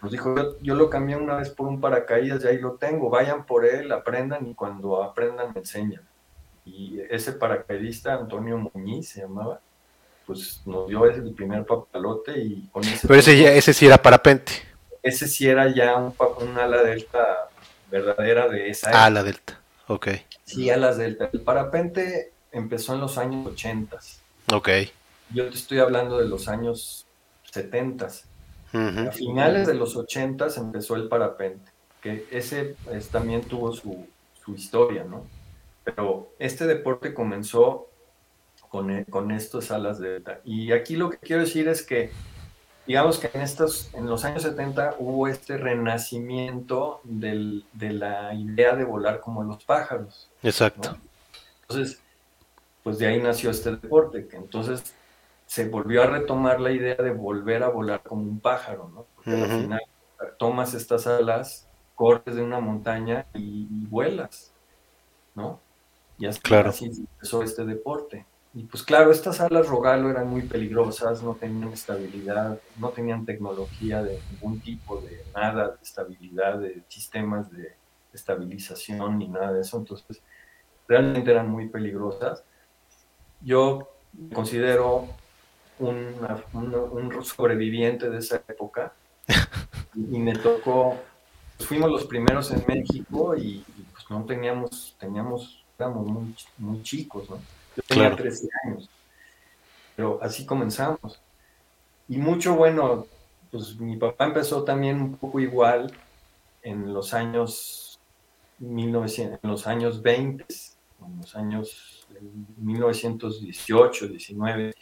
Nos 0.01 0.11
dijo, 0.11 0.35
yo, 0.61 0.75
lo 0.75 0.89
cambié 0.89 1.15
una 1.15 1.35
vez 1.35 1.49
por 1.49 1.67
un 1.67 1.81
paracaídas 1.81 2.43
y 2.43 2.47
ahí 2.47 2.59
lo 2.59 2.73
tengo, 2.73 3.09
vayan 3.09 3.45
por 3.45 3.65
él, 3.65 3.91
aprendan 3.91 4.47
y 4.47 4.53
cuando 4.53 5.03
aprendan 5.03 5.53
me 5.53 5.61
enseñan. 5.61 6.01
Y 6.65 6.99
ese 7.09 7.31
paracaidista, 7.31 8.13
Antonio 8.13 8.57
Muñiz 8.57 9.09
se 9.09 9.21
llamaba, 9.21 9.59
pues 10.25 10.61
nos 10.65 10.87
dio 10.87 11.09
ese 11.09 11.21
el 11.21 11.33
primer 11.33 11.65
papalote 11.65 12.37
y 12.37 12.67
con 12.71 12.83
ese... 12.83 13.07
Pero 13.07 13.19
ese, 13.19 13.39
ya, 13.39 13.53
ese 13.53 13.73
sí 13.73 13.87
era 13.87 13.97
parapente. 13.97 14.51
Ese 15.01 15.27
sí 15.27 15.47
era 15.47 15.73
ya 15.73 15.95
un, 15.95 16.13
un 16.41 16.57
ala 16.57 16.83
delta 16.83 17.49
verdadera 17.89 18.47
de 18.49 18.69
esa... 18.69 18.91
Ah, 18.91 19.05
ala 19.05 19.23
delta, 19.23 19.59
ok. 19.87 20.09
Sí, 20.43 20.69
alas 20.69 20.97
delta. 20.97 21.29
El 21.33 21.41
parapente 21.41 22.31
empezó 22.51 22.93
en 22.93 23.01
los 23.01 23.17
años 23.17 23.47
80. 23.47 23.97
Ok. 24.53 24.69
Yo 25.31 25.49
te 25.49 25.55
estoy 25.55 25.79
hablando 25.79 26.19
de 26.19 26.27
los 26.27 26.47
años 26.47 27.06
70. 27.63 28.07
A 28.73 29.11
finales 29.11 29.67
de 29.67 29.73
los 29.73 29.95
80 29.95 30.47
empezó 30.57 30.95
el 30.95 31.07
parapente, 31.07 31.71
que 32.01 32.27
ese 32.31 32.75
también 33.11 33.41
tuvo 33.41 33.71
su, 33.73 34.05
historia, 34.55 35.03
¿no? 35.03 35.25
Pero 35.83 36.29
este 36.39 36.65
deporte 36.65 37.13
comenzó 37.13 37.87
con, 38.69 38.91
e, 38.91 39.05
con 39.05 39.31
estas 39.31 39.71
alas 39.71 39.99
delta. 39.99 40.39
Y 40.45 40.71
aquí 40.71 40.95
lo 40.95 41.09
que 41.09 41.17
quiero 41.17 41.41
decir 41.41 41.67
es 41.67 41.83
que, 41.83 42.11
digamos 42.85 43.19
que 43.19 43.29
en, 43.33 43.41
estos, 43.41 43.93
en 43.93 44.05
los 44.05 44.23
años 44.23 44.43
70 44.43 44.95
hubo 44.99 45.27
este 45.27 45.57
renacimiento 45.57 47.01
de 47.03 47.61
la 47.91 48.33
idea 48.33 48.75
de 48.75 48.85
volar 48.85 49.19
como 49.19 49.43
los 49.43 49.63
pájaros. 49.65 50.29
Exacto. 50.43 50.97
Entonces, 51.63 51.99
pues 52.83 52.99
de 52.99 53.07
ahí 53.07 53.19
nació 53.19 53.49
este 53.49 53.71
deporte, 53.71 54.27
que 54.27 54.37
entonces 54.37 54.93
se 55.47 55.69
volvió 55.69 56.03
a 56.03 56.07
retomar 56.07 56.59
la 56.59 56.71
idea 56.71 56.95
de 56.95 57.11
volver 57.11 57.63
a 57.63 57.69
volar 57.69 58.03
como 58.03 58.21
un 58.21 58.39
pájaro, 58.39 58.91
¿no? 58.93 59.05
Porque 59.15 59.41
al 59.41 59.61
final 59.61 59.81
tomas 60.37 60.73
estas 60.73 61.07
alas, 61.07 61.67
corres 61.95 62.35
de 62.35 62.43
una 62.43 62.59
montaña 62.59 63.25
y, 63.33 63.85
vuelas, 63.87 64.51
¿no? 65.33 65.59
Y 66.19 66.25
así, 66.25 66.39
claro. 66.41 66.69
así 66.69 66.85
empezó 66.85 67.43
este 67.43 67.65
deporte. 67.65 68.25
Y 68.53 68.63
pues 68.63 68.83
claro, 68.83 69.11
estas 69.11 69.39
alas 69.39 69.67
Rogalo 69.67 70.09
eran 70.09 70.27
muy 70.27 70.41
peligrosas, 70.41 71.23
no 71.23 71.35
tenían 71.35 71.71
estabilidad, 71.71 72.59
no 72.77 72.89
tenían 72.89 73.25
tecnología 73.25 74.03
de 74.03 74.19
ningún 74.31 74.59
tipo, 74.59 74.99
de 74.99 75.23
nada, 75.33 75.69
de 75.69 75.77
estabilidad, 75.81 76.59
de 76.59 76.83
sistemas 76.87 77.51
de 77.51 77.75
estabilización 78.13 79.19
ni 79.19 79.27
nada 79.27 79.53
de 79.53 79.61
eso. 79.61 79.77
Entonces, 79.77 80.21
realmente 80.87 81.31
eran 81.31 81.49
muy 81.49 81.69
peligrosas. 81.69 82.43
Yo 83.41 83.89
considero 84.33 85.07
un 85.79 87.23
sobreviviente 87.23 88.09
de 88.09 88.19
esa 88.19 88.37
época 88.47 88.93
y 89.95 90.19
me 90.19 90.33
tocó, 90.35 90.97
pues, 91.57 91.67
fuimos 91.67 91.91
los 91.91 92.05
primeros 92.05 92.51
en 92.51 92.63
México 92.67 93.35
y, 93.35 93.63
pues 93.91 94.05
no 94.09 94.23
teníamos, 94.25 94.95
teníamos, 94.99 95.63
éramos 95.77 96.07
muy, 96.07 96.35
muy 96.57 96.81
chicos, 96.83 97.29
¿no? 97.29 97.37
Yo 97.75 97.83
tenía 97.87 98.15
13 98.15 98.47
años, 98.63 98.89
pero 99.95 100.19
así 100.21 100.45
comenzamos. 100.45 101.21
Y 102.07 102.17
mucho 102.17 102.55
bueno, 102.55 103.05
pues 103.51 103.79
mi 103.79 103.97
papá 103.97 104.25
empezó 104.25 104.63
también 104.63 105.01
un 105.01 105.17
poco 105.17 105.39
igual 105.39 105.91
en 106.63 106.93
los 106.93 107.13
años 107.13 107.99
1900, 108.59 109.39
en 109.43 109.49
los 109.49 109.67
años 109.67 110.01
20, 110.01 110.45
en 111.05 111.17
los 111.19 111.35
años 111.35 112.07
1918, 112.57 114.07
19 114.07 114.73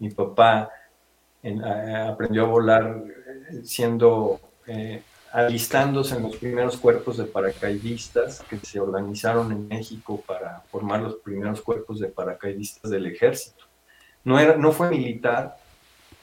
mi 0.00 0.10
papá 0.10 0.70
aprendió 2.08 2.44
a 2.44 2.48
volar 2.48 3.02
siendo, 3.62 4.40
eh, 4.66 5.02
alistándose 5.32 6.16
en 6.16 6.22
los 6.24 6.36
primeros 6.36 6.76
cuerpos 6.76 7.16
de 7.18 7.24
paracaidistas 7.24 8.40
que 8.48 8.58
se 8.58 8.80
organizaron 8.80 9.52
en 9.52 9.68
México 9.68 10.22
para 10.26 10.60
formar 10.70 11.00
los 11.00 11.16
primeros 11.16 11.60
cuerpos 11.60 12.00
de 12.00 12.08
paracaidistas 12.08 12.90
del 12.90 13.06
ejército. 13.06 13.64
No, 14.24 14.38
era, 14.38 14.56
no 14.56 14.72
fue 14.72 14.90
militar, 14.90 15.56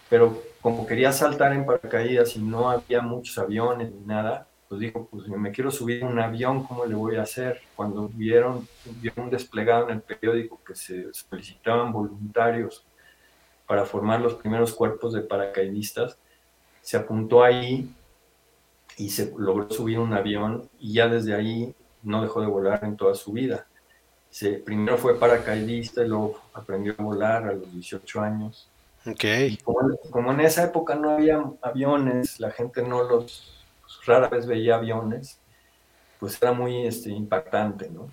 pero 0.09 0.41
como 0.61 0.85
quería 0.85 1.11
saltar 1.11 1.53
en 1.53 1.65
paracaídas 1.65 2.35
y 2.35 2.39
no 2.39 2.69
había 2.69 3.01
muchos 3.01 3.37
aviones 3.37 3.91
ni 3.91 4.05
nada, 4.05 4.47
pues 4.67 4.81
dijo, 4.81 5.07
pues 5.09 5.27
me 5.29 5.51
quiero 5.51 5.71
subir 5.71 6.03
a 6.03 6.07
un 6.07 6.19
avión, 6.19 6.63
¿cómo 6.65 6.85
le 6.85 6.93
voy 6.93 7.15
a 7.15 7.21
hacer? 7.21 7.61
Cuando 7.75 8.09
vieron, 8.09 8.67
vieron 9.01 9.29
desplegado 9.29 9.89
en 9.89 9.95
el 9.95 10.01
periódico 10.01 10.59
que 10.65 10.75
se 10.75 11.13
solicitaban 11.13 11.93
voluntarios 11.93 12.85
para 13.67 13.85
formar 13.85 14.21
los 14.21 14.35
primeros 14.35 14.73
cuerpos 14.73 15.13
de 15.13 15.21
paracaidistas. 15.21 16.17
Se 16.81 16.97
apuntó 16.97 17.43
ahí 17.43 17.93
y 18.97 19.09
se 19.09 19.31
logró 19.37 19.69
subir 19.69 19.99
un 19.99 20.13
avión 20.13 20.69
y 20.79 20.93
ya 20.93 21.07
desde 21.07 21.35
ahí 21.35 21.75
no 22.01 22.21
dejó 22.21 22.41
de 22.41 22.47
volar 22.47 22.83
en 22.83 22.95
toda 22.95 23.13
su 23.13 23.33
vida. 23.33 23.67
Se, 24.29 24.53
primero 24.53 24.97
fue 24.97 25.19
paracaidista 25.19 26.03
y 26.03 26.07
luego 26.07 26.39
aprendió 26.53 26.95
a 26.97 27.03
volar 27.03 27.47
a 27.47 27.53
los 27.53 27.71
18 27.71 28.21
años. 28.21 28.69
Okay. 29.05 29.57
como, 30.11 30.33
en 30.33 30.41
esa 30.41 30.65
época 30.65 30.95
no 30.95 31.11
había 31.11 31.41
aviones, 31.61 32.41
la 32.41 32.51
gente 32.51 32.81
no 32.81 33.03
los, 33.03 33.65
pues, 33.81 34.05
rara 34.05 34.27
vez 34.27 34.45
veía 34.45 34.75
aviones, 34.75 35.39
pues 36.19 36.41
era 36.41 36.51
muy 36.51 36.85
este, 36.85 37.11
impactante, 37.11 37.89
¿no? 37.89 38.09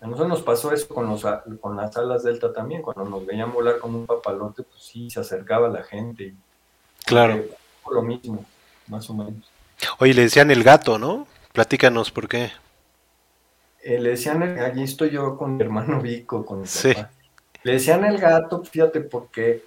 A 0.00 0.06
nosotros 0.06 0.28
nos 0.28 0.42
pasó 0.42 0.72
eso 0.72 0.88
con, 0.88 1.08
los, 1.08 1.24
con 1.60 1.76
las 1.76 1.94
alas 1.96 2.22
delta 2.22 2.52
también, 2.52 2.80
cuando 2.80 3.04
nos 3.04 3.26
veían 3.26 3.52
volar 3.52 3.78
como 3.78 3.98
un 3.98 4.06
papalote, 4.06 4.62
pues 4.62 4.82
sí, 4.82 5.10
se 5.10 5.20
acercaba 5.20 5.68
la 5.68 5.82
gente. 5.82 6.34
Claro. 7.04 7.44
lo 7.90 8.02
mismo, 8.02 8.44
más 8.86 9.10
o 9.10 9.14
menos. 9.14 9.50
Oye, 9.98 10.14
le 10.14 10.22
decían 10.22 10.50
el 10.50 10.62
gato, 10.62 10.98
¿no? 10.98 11.26
Platícanos 11.52 12.10
por 12.10 12.28
qué. 12.28 12.50
Eh, 13.82 13.98
le 13.98 14.10
decían, 14.10 14.42
allí 14.42 14.84
estoy 14.84 15.10
yo 15.10 15.36
con 15.36 15.56
mi 15.56 15.62
hermano 15.62 16.00
Vico, 16.00 16.46
con 16.46 16.62
mi 16.62 16.66
sí. 16.66 16.94
Le 17.62 17.72
decían 17.72 18.04
el 18.04 18.18
gato, 18.18 18.64
fíjate, 18.64 19.00
porque 19.00 19.64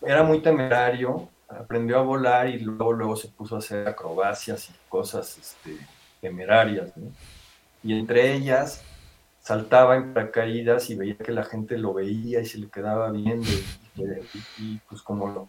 era 0.00 0.22
muy 0.22 0.40
temerario, 0.40 1.28
aprendió 1.48 1.98
a 1.98 2.02
volar 2.02 2.48
y 2.48 2.58
luego, 2.58 2.92
luego 2.92 3.16
se 3.16 3.28
puso 3.28 3.56
a 3.56 3.58
hacer 3.58 3.86
acrobacias 3.86 4.70
y 4.70 4.72
cosas 4.88 5.36
este, 5.36 5.76
temerarias, 6.22 6.96
¿no? 6.96 7.10
Y 7.82 7.98
entre 7.98 8.34
ellas 8.34 8.82
saltaba 9.44 9.96
en 9.96 10.14
paracaídas 10.14 10.88
y 10.88 10.94
veía 10.94 11.18
que 11.18 11.30
la 11.30 11.44
gente 11.44 11.76
lo 11.76 11.92
veía 11.92 12.40
y 12.40 12.46
se 12.46 12.58
le 12.58 12.68
quedaba 12.68 13.10
viendo 13.10 13.46
y, 14.58 14.78
pues 14.88 15.02
como 15.02 15.28
lo, 15.28 15.48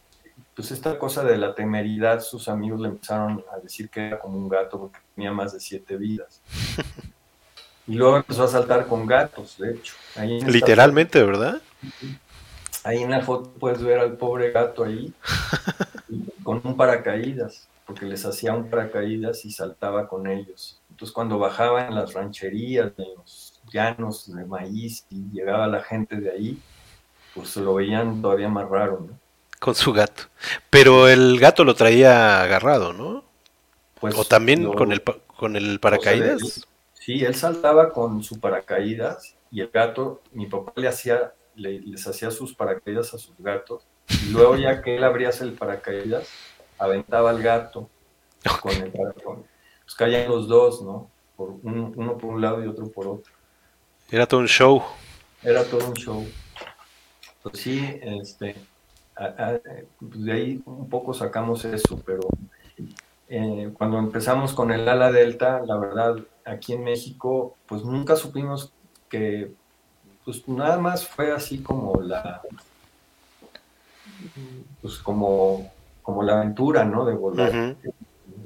pues 0.54 0.72
esta 0.72 1.00
cosa 1.00 1.24
de 1.24 1.38
la 1.38 1.56
temeridad, 1.56 2.20
sus 2.20 2.50
amigos 2.50 2.82
le 2.82 2.90
empezaron 2.90 3.44
a 3.54 3.58
decir 3.60 3.90
que 3.90 4.08
era 4.08 4.20
como 4.20 4.38
un 4.38 4.50
gato 4.50 4.80
porque 4.80 5.00
tenía 5.16 5.32
más 5.32 5.54
de 5.54 5.62
siete 5.62 5.96
vidas. 5.96 6.42
Y 7.88 7.94
luego 7.94 8.18
empezó 8.18 8.44
a 8.44 8.48
saltar 8.48 8.88
con 8.88 9.06
gatos, 9.06 9.58
de 9.60 9.74
hecho. 9.74 9.94
Literalmente, 10.48 11.24
¿verdad? 11.24 11.62
Ahí 12.84 13.02
en 13.02 13.12
la 13.12 13.22
foto 13.22 13.50
puedes 13.52 13.82
ver 13.82 14.00
al 14.00 14.18
pobre 14.18 14.52
gato 14.52 14.84
ahí 14.84 15.14
con 16.44 16.62
un 16.64 16.76
paracaídas, 16.76 17.68
porque 17.86 18.06
les 18.06 18.26
hacía 18.26 18.54
un 18.54 18.70
paracaídas 18.70 19.46
y 19.46 19.52
saltaba 19.52 20.08
con 20.08 20.28
ellos. 20.28 20.82
Entonces 20.90 21.14
cuando 21.14 21.38
bajaba 21.38 21.88
en 21.88 21.96
las 21.96 22.14
rancherías, 22.14 22.92
en 22.98 23.16
los 23.18 23.45
llanos 23.72 24.34
de 24.34 24.46
maíz 24.46 25.06
y 25.10 25.24
llegaba 25.32 25.68
la 25.68 25.82
gente 25.82 26.16
de 26.18 26.32
ahí, 26.32 26.60
pues 27.34 27.50
se 27.50 27.62
lo 27.62 27.76
veían 27.76 28.22
todavía 28.22 28.50
más 28.50 28.70
raro, 28.70 29.06
¿no? 29.08 29.20
Con 29.60 29.76
su 29.76 29.94
gato. 29.94 30.24
Pero 30.70 31.08
el 31.08 31.40
gato 31.40 31.64
lo 31.64 31.76
traía 31.76 32.42
agarrado, 32.42 32.94
¿no? 32.94 33.24
Pues 34.00 34.16
o 34.18 34.26
también 34.26 34.72
con 34.74 34.92
el 34.92 35.02
con 35.02 35.56
el 35.56 35.80
paracaídas. 35.80 36.66
sí, 36.94 37.24
él 37.24 37.36
saltaba 37.36 37.92
con 37.92 38.24
su 38.24 38.40
paracaídas 38.40 39.36
y 39.52 39.62
el 39.62 39.70
gato, 39.70 40.22
mi 40.32 40.48
papá 40.48 40.74
le 40.76 40.88
hacía, 40.88 41.34
les 41.56 42.08
hacía 42.08 42.32
sus 42.32 42.54
paracaídas 42.54 43.14
a 43.14 43.18
sus 43.18 43.36
gatos 43.40 43.86
y 44.08 44.32
luego 44.32 44.56
ya 44.56 44.82
que 44.82 44.98
él 44.98 45.04
abría 45.04 45.30
el 45.30 45.54
paracaídas, 45.54 46.28
aventaba 46.78 47.30
al 47.30 47.42
gato 47.42 47.90
con 48.62 48.74
el 48.74 48.92
gato. 48.92 49.46
Pues 49.84 49.96
caían 49.96 50.30
los 50.30 50.48
dos, 50.48 50.82
¿no? 50.82 51.10
Por 51.36 51.56
uno 51.64 52.18
por 52.18 52.36
un 52.36 52.42
lado 52.42 52.64
y 52.64 52.68
otro 52.68 52.88
por 52.88 53.08
otro. 53.08 53.34
Era 54.12 54.28
todo 54.28 54.42
un 54.42 54.48
show. 54.48 54.84
Era 55.42 55.64
todo 55.64 55.88
un 55.88 55.94
show. 55.94 56.26
Pues 57.44 57.60
sí, 57.60 58.00
este, 58.02 58.56
pues 60.00 60.24
de 60.24 60.32
ahí 60.32 60.62
un 60.66 60.90
poco 60.90 61.14
sacamos 61.14 61.66
eso, 61.66 62.02
pero 62.06 62.22
eh, 63.30 63.72
cuando 63.78 63.98
empezamos 63.98 64.54
con 64.54 64.72
el 64.72 64.88
ala 64.88 65.12
delta, 65.12 65.62
la 65.66 65.78
verdad, 65.78 66.18
aquí 66.44 66.74
en 66.74 66.84
México, 66.84 67.56
pues 67.66 67.84
nunca 67.84 68.16
supimos 68.16 68.72
que, 69.10 69.52
pues 70.24 70.48
nada 70.48 70.78
más 70.78 71.08
fue 71.08 71.32
así 71.32 71.60
como 71.60 72.02
la, 72.02 72.42
pues 74.82 74.98
como, 74.98 75.72
como 76.02 76.24
la 76.24 76.38
aventura, 76.38 76.84
¿no? 76.84 77.06
De 77.06 77.14
volar. 77.14 77.76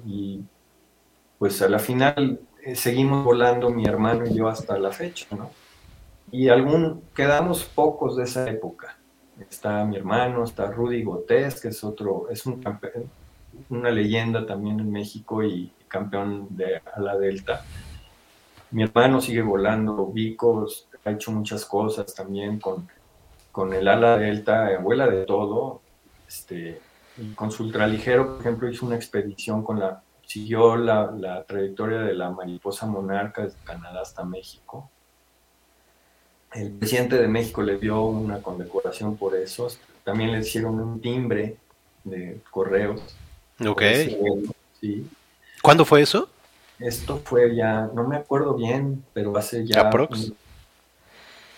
Y 0.06 0.42
pues 1.38 1.62
a 1.62 1.70
la 1.70 1.80
final 1.80 2.40
seguimos 2.76 3.24
volando 3.24 3.70
mi 3.70 3.86
hermano 3.86 4.26
y 4.26 4.34
yo 4.36 4.48
hasta 4.48 4.78
la 4.78 4.92
fecha, 4.92 5.28
¿no? 5.36 5.52
Y 6.32 6.50
algún, 6.50 7.02
quedamos 7.16 7.64
pocos 7.64 8.18
de 8.18 8.24
esa 8.24 8.50
época. 8.50 8.98
Está 9.40 9.86
mi 9.86 9.96
hermano, 9.96 10.44
está 10.44 10.68
Rudy 10.68 11.04
Gotés, 11.04 11.62
que 11.62 11.70
es 11.70 11.84
otro, 11.84 12.28
es 12.30 12.46
un 12.46 12.62
campeón, 12.62 13.10
una 13.70 13.90
leyenda 13.90 14.46
también 14.46 14.80
en 14.80 14.92
México 14.92 15.44
y 15.44 15.72
campeón 15.88 16.48
de 16.52 16.82
ala 16.96 17.18
delta. 17.18 17.66
Mi 18.72 18.84
hermano 18.84 19.22
sigue 19.22 19.42
volando, 19.42 20.06
Vico 20.08 20.68
ha 21.06 21.12
hecho 21.12 21.32
muchas 21.32 21.66
cosas 21.66 22.14
también 22.14 22.60
con, 22.60 22.88
con 23.52 23.74
el 23.74 23.88
ala 23.88 24.18
delta, 24.18 24.78
vuela 24.80 25.08
de 25.08 25.26
todo. 25.26 25.82
Este, 26.28 26.80
con 27.36 27.52
su 27.52 27.64
ultraligero, 27.64 28.28
por 28.28 28.42
ejemplo, 28.42 28.70
hizo 28.70 28.86
una 28.86 28.96
expedición 28.96 29.64
con 29.64 29.80
la, 29.80 30.04
siguió 30.30 30.78
la, 30.78 31.12
la 31.12 31.44
trayectoria 31.44 32.02
de 32.02 32.14
la 32.14 32.30
mariposa 32.30 32.86
monarca 32.86 33.44
desde 33.44 33.58
Canadá 33.66 34.02
hasta 34.02 34.24
México 34.24 34.90
el 36.54 36.72
presidente 36.72 37.18
de 37.18 37.28
México 37.28 37.62
le 37.62 37.78
dio 37.78 38.04
una 38.04 38.42
condecoración 38.42 39.18
por 39.18 39.36
eso. 39.36 39.68
También 40.04 40.32
le 40.32 40.40
hicieron 40.40 40.80
un 40.80 41.00
timbre 41.00 41.58
de 42.04 42.42
correos. 42.50 43.02
Ok. 43.66 43.82
Sí. 44.80 45.08
¿Cuándo 45.62 45.86
fue 45.86 46.02
eso? 46.02 46.30
Esto 46.80 47.18
fue 47.18 47.56
ya, 47.56 47.90
no 47.94 48.08
me 48.08 48.16
acuerdo 48.16 48.56
bien, 48.56 49.04
pero 49.14 49.36
hace 49.38 49.68
ya 49.68 49.90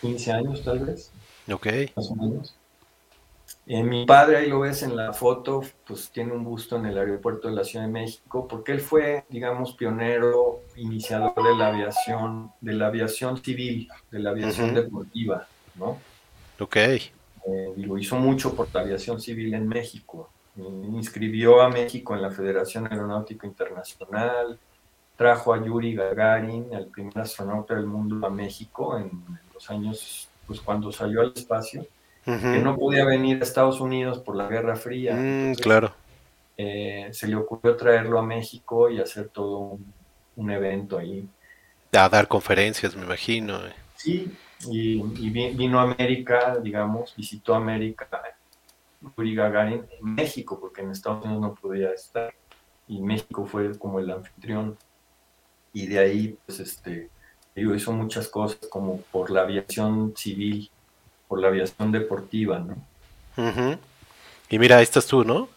15 0.01 0.31
años 0.31 0.63
tal 0.63 0.79
vez. 0.79 1.11
Ok. 1.51 1.67
Más 1.95 2.09
o 2.09 2.15
menos. 2.15 2.55
Eh, 3.73 3.83
mi 3.83 4.05
padre, 4.05 4.35
ahí 4.35 4.49
lo 4.49 4.59
ves 4.59 4.83
en 4.83 4.97
la 4.97 5.13
foto, 5.13 5.61
pues 5.87 6.09
tiene 6.11 6.33
un 6.33 6.43
busto 6.43 6.75
en 6.75 6.87
el 6.87 6.97
aeropuerto 6.97 7.47
de 7.47 7.55
la 7.55 7.63
Ciudad 7.63 7.85
de 7.85 7.91
México, 7.93 8.45
porque 8.45 8.73
él 8.73 8.81
fue, 8.81 9.23
digamos, 9.29 9.75
pionero, 9.75 10.59
iniciador 10.75 11.33
de 11.35 11.55
la 11.55 11.67
aviación, 11.67 12.51
de 12.59 12.73
la 12.73 12.87
aviación 12.87 13.41
civil, 13.41 13.87
de 14.11 14.19
la 14.19 14.31
aviación 14.31 14.73
deportiva, 14.73 15.47
¿no? 15.75 15.97
Ok. 16.59 16.75
Eh, 16.75 16.99
y 17.77 17.83
lo 17.83 17.97
hizo 17.97 18.17
mucho 18.17 18.53
por 18.53 18.67
la 18.73 18.81
aviación 18.81 19.21
civil 19.21 19.53
en 19.53 19.69
México. 19.69 20.29
inscribió 20.57 21.61
a 21.61 21.69
México 21.69 22.13
en 22.13 22.23
la 22.23 22.29
Federación 22.29 22.91
Aeronáutica 22.91 23.47
Internacional, 23.47 24.59
trajo 25.15 25.53
a 25.53 25.63
Yuri 25.63 25.95
Gagarin, 25.95 26.73
el 26.73 26.87
primer 26.87 27.19
astronauta 27.19 27.75
del 27.75 27.85
mundo, 27.85 28.27
a 28.27 28.29
México 28.29 28.97
en 28.97 29.09
los 29.53 29.69
años, 29.69 30.27
pues 30.45 30.59
cuando 30.59 30.91
salió 30.91 31.21
al 31.21 31.31
espacio 31.33 31.87
que 32.25 32.59
no 32.59 32.77
podía 32.77 33.05
venir 33.05 33.39
a 33.41 33.43
Estados 33.43 33.81
Unidos 33.81 34.19
por 34.19 34.35
la 34.35 34.47
Guerra 34.47 34.75
Fría. 34.75 35.15
Mm, 35.15 35.55
claro. 35.55 35.93
Eh, 36.57 37.09
se 37.11 37.27
le 37.27 37.35
ocurrió 37.35 37.75
traerlo 37.75 38.19
a 38.19 38.21
México 38.21 38.89
y 38.89 38.99
hacer 38.99 39.29
todo 39.29 39.79
un, 40.35 40.51
evento 40.51 40.97
ahí. 40.97 41.27
A 41.91 42.09
dar 42.09 42.27
conferencias, 42.27 42.95
me 42.95 43.03
imagino. 43.03 43.65
Eh. 43.65 43.73
Sí, 43.95 44.31
y, 44.67 45.01
vino 45.29 45.79
a 45.79 45.83
América, 45.83 46.57
digamos, 46.61 47.15
visitó 47.15 47.55
América, 47.55 48.07
Yuri 49.17 49.35
Gagarin, 49.35 49.85
en 49.99 50.15
México, 50.15 50.59
porque 50.59 50.81
en 50.81 50.91
Estados 50.91 51.25
Unidos 51.25 51.41
no 51.41 51.55
podía 51.55 51.91
estar. 51.91 52.33
Y 52.87 53.01
México 53.01 53.45
fue 53.45 53.77
como 53.79 53.99
el 53.99 54.11
anfitrión. 54.11 54.77
Y 55.73 55.87
de 55.87 55.99
ahí, 55.99 56.37
pues, 56.45 56.59
este, 56.59 57.09
hizo 57.55 57.91
muchas 57.91 58.27
cosas 58.27 58.59
como 58.69 59.01
por 59.11 59.31
la 59.31 59.41
aviación 59.41 60.13
civil 60.15 60.69
por 61.31 61.39
la 61.39 61.47
aviación 61.47 61.93
deportiva, 61.93 62.59
¿no? 62.59 62.75
Y 64.49 64.59
mira, 64.59 64.81
estás 64.81 65.05
tú, 65.05 65.23
¿no? 65.23 65.47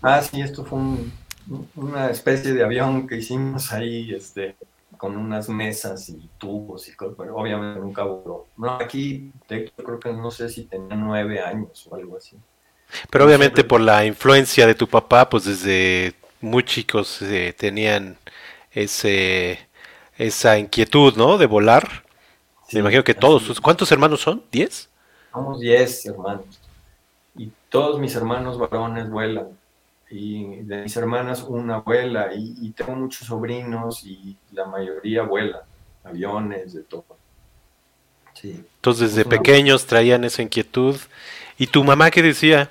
Ah, 0.00 0.22
sí, 0.22 0.40
esto 0.40 0.64
fue 0.64 0.78
una 1.74 2.08
especie 2.08 2.54
de 2.54 2.64
avión 2.64 3.06
que 3.06 3.16
hicimos 3.18 3.70
ahí, 3.74 4.14
este, 4.14 4.56
con 4.96 5.18
unas 5.18 5.50
mesas 5.50 6.08
y 6.08 6.30
tubos 6.38 6.88
y 6.88 6.96
cosas, 6.96 7.14
pero 7.18 7.36
obviamente 7.36 7.78
nunca 7.78 8.04
voló. 8.04 8.46
No, 8.56 8.70
aquí 8.76 9.30
creo 9.46 10.00
que 10.00 10.14
no 10.14 10.30
sé 10.30 10.48
si 10.48 10.64
tenía 10.64 10.96
nueve 10.96 11.42
años 11.42 11.86
o 11.90 11.96
algo 11.96 12.16
así. 12.16 12.38
Pero 13.10 13.26
obviamente 13.26 13.64
por 13.64 13.82
la 13.82 14.06
influencia 14.06 14.66
de 14.66 14.74
tu 14.74 14.88
papá, 14.88 15.28
pues 15.28 15.44
desde 15.44 16.14
muy 16.40 16.62
chicos 16.64 17.20
eh, 17.20 17.54
tenían 17.54 18.16
ese 18.72 19.58
esa 20.16 20.56
inquietud, 20.56 21.16
¿no? 21.18 21.36
De 21.36 21.44
volar. 21.44 22.03
Me 22.74 22.80
imagino 22.80 23.04
que 23.04 23.14
todos. 23.14 23.60
¿Cuántos 23.60 23.90
hermanos 23.92 24.20
son? 24.20 24.42
¿Diez? 24.50 24.88
Somos 25.32 25.60
diez 25.60 26.04
hermanos. 26.06 26.60
Y 27.36 27.52
todos 27.68 28.00
mis 28.00 28.14
hermanos 28.16 28.58
varones 28.58 29.08
vuelan. 29.08 29.48
Y 30.10 30.56
de 30.62 30.82
mis 30.82 30.96
hermanas 30.96 31.42
una 31.42 31.76
abuela. 31.76 32.30
Y, 32.34 32.70
tengo 32.72 32.96
muchos 32.96 33.28
sobrinos 33.28 34.04
y 34.04 34.36
la 34.52 34.66
mayoría 34.66 35.22
vuelan. 35.22 35.60
Aviones, 36.02 36.74
de 36.74 36.82
todo. 36.82 37.04
Sí. 38.34 38.64
Entonces 38.76 39.14
desde 39.14 39.28
pequeños 39.28 39.86
traían 39.86 40.24
esa 40.24 40.42
inquietud. 40.42 40.96
¿Y 41.56 41.68
tu 41.68 41.84
mamá 41.84 42.10
qué 42.10 42.22
decía? 42.22 42.70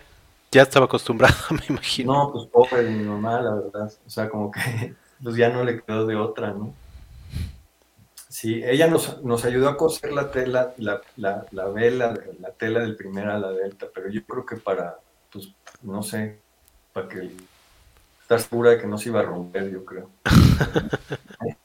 Ya 0.51 0.63
estaba 0.63 0.85
acostumbrada, 0.85 1.35
me 1.49 1.63
imagino. 1.69 2.13
No, 2.13 2.31
pues 2.31 2.45
pobre 2.47 2.83
mi 2.89 3.05
mamá, 3.05 3.41
la 3.41 3.55
verdad. 3.55 3.91
O 4.05 4.09
sea, 4.09 4.29
como 4.29 4.51
que 4.51 4.93
pues 5.23 5.37
ya 5.37 5.49
no 5.49 5.63
le 5.63 5.81
quedó 5.81 6.05
de 6.05 6.17
otra, 6.17 6.51
¿no? 6.51 6.73
Sí, 8.43 8.61
ella 8.61 8.87
nos, 8.87 9.23
nos, 9.23 9.45
ayudó 9.45 9.69
a 9.69 9.77
coser 9.77 10.11
la 10.11 10.29
tela, 10.29 10.73
la, 10.75 11.01
la, 11.15 11.45
la, 11.51 11.69
vela, 11.69 12.13
la 12.41 12.51
tela 12.51 12.81
del 12.81 12.97
primer 12.97 13.29
ala 13.29 13.53
delta, 13.53 13.87
pero 13.95 14.09
yo 14.09 14.21
creo 14.25 14.45
que 14.45 14.57
para, 14.57 14.97
pues, 15.31 15.47
no 15.81 16.03
sé, 16.03 16.39
para 16.91 17.07
que 17.07 17.31
estar 18.21 18.41
segura 18.41 18.71
de 18.71 18.79
que 18.81 18.87
no 18.87 18.97
se 18.97 19.07
iba 19.07 19.21
a 19.21 19.23
romper, 19.23 19.71
yo 19.71 19.85
creo. 19.85 20.09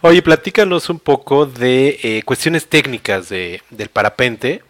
Oye, 0.00 0.22
platícanos 0.22 0.88
un 0.88 1.00
poco 1.00 1.44
de 1.44 1.98
eh, 2.02 2.22
cuestiones 2.22 2.66
técnicas 2.66 3.28
de, 3.28 3.60
del 3.68 3.90
parapente. 3.90 4.62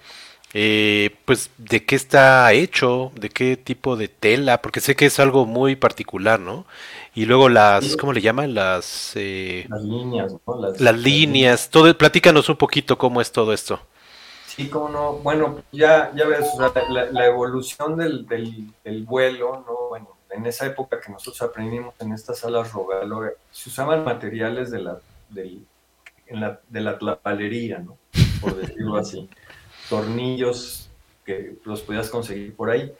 Eh, 0.52 1.16
pues 1.26 1.50
de 1.58 1.84
qué 1.84 1.94
está 1.94 2.52
hecho, 2.52 3.12
de 3.14 3.28
qué 3.28 3.56
tipo 3.56 3.96
de 3.96 4.08
tela, 4.08 4.60
porque 4.60 4.80
sé 4.80 4.96
que 4.96 5.06
es 5.06 5.20
algo 5.20 5.46
muy 5.46 5.76
particular, 5.76 6.40
¿no? 6.40 6.66
Y 7.14 7.24
luego 7.26 7.48
las, 7.48 7.96
¿cómo 7.96 8.12
le 8.12 8.20
llaman? 8.20 8.54
Las, 8.54 9.12
eh, 9.14 9.66
las 9.68 9.82
líneas, 9.82 10.32
¿no? 10.32 10.72
Las, 10.78 10.98
líneas, 10.98 11.70
todo, 11.70 11.96
platícanos 11.96 12.48
un 12.48 12.56
poquito 12.56 12.98
cómo 12.98 13.20
es 13.20 13.30
todo 13.30 13.52
esto. 13.52 13.80
Sí, 14.46 14.68
cómo 14.68 14.88
no, 14.88 15.12
bueno, 15.14 15.62
ya, 15.70 16.10
ya 16.16 16.26
ves, 16.26 16.46
la, 17.12 17.26
evolución 17.26 17.96
del, 17.96 18.26
del, 18.26 19.04
vuelo, 19.04 19.64
¿no? 19.64 19.88
Bueno, 19.90 20.16
en 20.30 20.46
esa 20.46 20.66
época 20.66 21.00
que 21.00 21.12
nosotros 21.12 21.42
aprendimos 21.42 21.94
en 22.00 22.12
estas 22.12 22.40
salas 22.40 22.72
Rogalo, 22.72 23.22
se 23.52 23.68
usaban 23.68 24.04
materiales 24.04 24.72
de 24.72 24.80
la, 24.80 24.98
del, 25.28 25.64
la, 26.28 26.60
de 26.68 26.80
la 26.80 26.98
tlapalería, 26.98 27.78
¿no? 27.78 27.96
Por 28.40 28.56
decirlo 28.56 28.96
así. 28.96 29.28
Tornillos 29.90 30.88
que 31.26 31.56
los 31.64 31.82
podías 31.82 32.08
conseguir 32.08 32.56
por 32.56 32.70
ahí. 32.70 32.90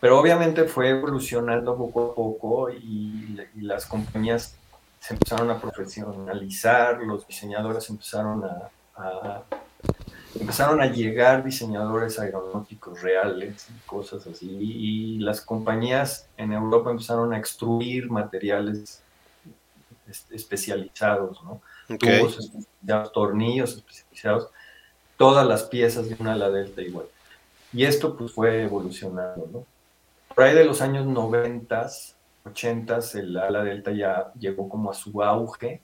Pero 0.00 0.18
obviamente 0.18 0.64
fue 0.64 0.90
evolucionando 0.90 1.76
poco 1.76 2.10
a 2.10 2.14
poco 2.14 2.70
y, 2.70 3.36
las 3.56 3.84
compañías 3.86 4.54
se 5.00 5.14
empezaron 5.14 5.50
a 5.50 5.60
profesionalizar, 5.60 7.00
los 7.02 7.26
diseñadores 7.26 7.88
empezaron 7.90 8.44
a, 8.44 9.42
empezaron 10.38 10.80
a 10.80 10.86
llegar 10.86 11.44
diseñadores 11.44 12.18
aeronáuticos 12.18 13.00
reales 13.02 13.68
y 13.70 13.86
cosas 13.86 14.26
así, 14.26 14.48
y, 14.48 15.18
las 15.18 15.40
compañías 15.40 16.28
en 16.36 16.52
Europa 16.52 16.90
empezaron 16.90 17.32
a 17.32 17.38
extruir 17.38 18.10
materiales 18.10 19.02
especializados, 20.30 21.42
¿no? 21.42 21.60
Tubos 21.98 22.38
especializados, 22.38 23.12
tornillos 23.12 23.76
especializados, 23.76 24.48
todas 25.18 25.46
las 25.46 25.64
piezas 25.64 26.08
de 26.08 26.16
una 26.18 26.32
ala 26.32 26.48
delta 26.48 26.80
igual. 26.80 27.06
Y 27.74 27.84
esto 27.84 28.16
pues 28.16 28.32
fue 28.32 28.62
evolucionando, 28.62 29.46
¿no? 29.52 29.66
Por 30.34 30.44
ahí 30.44 30.54
de 30.54 30.64
los 30.64 30.80
años 30.80 31.04
90, 31.04 31.90
80, 32.46 32.98
el 33.14 33.36
ala 33.36 33.62
delta 33.62 33.90
ya 33.92 34.32
llegó 34.38 34.68
como 34.68 34.90
a 34.90 34.94
su 34.94 35.22
auge. 35.22 35.82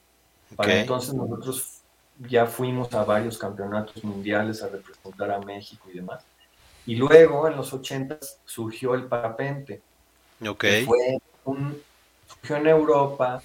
Para 0.56 0.80
entonces 0.80 1.12
nosotros 1.12 1.80
ya 2.20 2.46
fuimos 2.46 2.94
a 2.94 3.04
varios 3.04 3.36
campeonatos 3.36 4.02
mundiales 4.04 4.62
a 4.62 4.68
representar 4.68 5.32
a 5.32 5.40
México 5.40 5.88
y 5.92 5.96
demás. 5.96 6.24
Y 6.86 6.94
luego 6.94 7.48
en 7.48 7.56
los 7.56 7.72
80 7.72 8.18
surgió 8.44 8.94
el 8.94 9.06
parapente. 9.06 9.82
Ok. 10.46 10.64
fue 10.86 11.18
un, 11.44 11.82
surgió 12.28 12.56
en 12.56 12.68
Europa, 12.68 13.42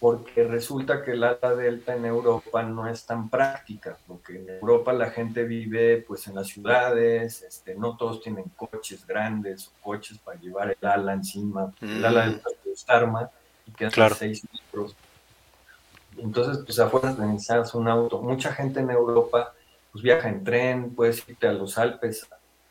porque 0.00 0.44
resulta 0.44 1.04
que 1.04 1.12
el 1.12 1.22
ala 1.22 1.54
delta 1.54 1.94
en 1.94 2.06
Europa 2.06 2.62
no 2.62 2.88
es 2.88 3.04
tan 3.04 3.28
práctica, 3.28 3.98
porque 4.06 4.38
en 4.38 4.48
Europa 4.48 4.94
la 4.94 5.10
gente 5.10 5.44
vive 5.44 5.98
pues 5.98 6.26
en 6.26 6.36
las 6.36 6.48
ciudades, 6.48 7.42
este, 7.42 7.74
no 7.74 7.98
todos 7.98 8.22
tienen 8.22 8.44
coches 8.56 9.06
grandes 9.06 9.68
o 9.68 9.72
coches 9.82 10.16
para 10.18 10.40
llevar 10.40 10.70
el 10.70 10.88
ala 10.88 11.12
encima, 11.12 11.70
el 11.82 12.02
ala 12.02 12.24
mm. 12.24 12.30
delta 12.30 12.48
es 12.72 12.84
arma 12.88 13.30
y 13.66 13.72
queda 13.72 13.90
claro. 13.90 14.14
6 14.14 14.46
metros. 14.50 14.96
Entonces, 16.16 16.64
pues 16.64 16.78
afuera 16.78 17.14
necesitas 17.18 17.74
un 17.74 17.86
auto. 17.86 18.22
Mucha 18.22 18.52
gente 18.52 18.80
en 18.80 18.90
Europa 18.90 19.52
pues 19.92 20.02
viaja 20.02 20.30
en 20.30 20.42
tren, 20.44 20.94
puedes 20.94 21.28
irte 21.28 21.46
a 21.46 21.52
los 21.52 21.76
Alpes 21.76 22.26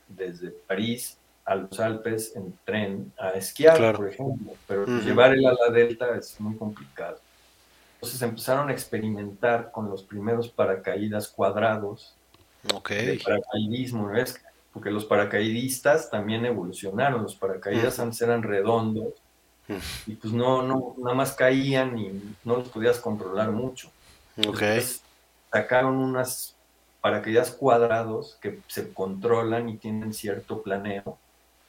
desde 0.07 0.49
París 0.49 1.18
a 1.49 1.55
los 1.55 1.79
Alpes 1.79 2.35
en 2.35 2.53
tren 2.63 3.11
a 3.17 3.31
esquiar, 3.31 3.95
por 3.95 4.07
ejemplo, 4.07 4.53
pero 4.67 4.85
llevar 4.85 5.33
el 5.33 5.43
ala 5.47 5.71
delta 5.73 6.15
es 6.15 6.39
muy 6.39 6.55
complicado. 6.55 7.19
Entonces 7.95 8.21
empezaron 8.21 8.69
a 8.69 8.71
experimentar 8.71 9.71
con 9.71 9.89
los 9.89 10.03
primeros 10.03 10.47
paracaídas 10.47 11.27
cuadrados 11.27 12.13
okay. 12.71 13.17
paracaidismo, 13.17 14.09
¿ves? 14.09 14.39
Porque 14.71 14.91
los 14.91 15.05
paracaidistas 15.05 16.11
también 16.11 16.45
evolucionaron, 16.45 17.23
los 17.23 17.35
paracaídas 17.35 17.99
antes 17.99 18.21
eran 18.21 18.43
redondos 18.43 19.15
y 20.05 20.13
pues 20.13 20.31
no, 20.31 20.61
no, 20.61 20.93
nada 20.99 21.15
más 21.15 21.33
caían 21.33 21.97
y 21.97 22.35
no 22.43 22.57
los 22.57 22.69
podías 22.69 22.99
controlar 22.99 23.51
mucho. 23.51 23.89
Entonces, 24.37 25.01
sacaron 25.51 25.95
unas 25.97 26.55
paracaídas 27.01 27.49
cuadrados 27.49 28.37
que 28.39 28.59
se 28.67 28.93
controlan 28.93 29.67
y 29.67 29.77
tienen 29.77 30.13
cierto 30.13 30.61
planeo 30.61 31.17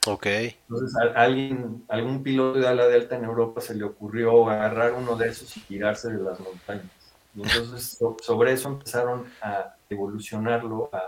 Ok. 0.07 0.27
Entonces, 0.27 0.97
a, 0.97 1.21
alguien, 1.21 1.85
algún 1.89 2.23
piloto 2.23 2.59
de 2.59 2.67
ala 2.67 2.87
delta 2.87 3.17
en 3.17 3.25
Europa 3.25 3.61
se 3.61 3.75
le 3.75 3.85
ocurrió 3.85 4.49
agarrar 4.49 4.93
uno 4.95 5.17
de 5.17 5.29
esos 5.29 5.55
y 5.57 5.61
tirarse 5.61 6.11
de 6.11 6.23
las 6.23 6.41
montañas. 6.41 6.87
Y 7.35 7.43
entonces, 7.43 7.99
sobre 8.23 8.53
eso 8.53 8.69
empezaron 8.69 9.27
a 9.43 9.75
evolucionarlo, 9.89 10.89
a 10.93 11.03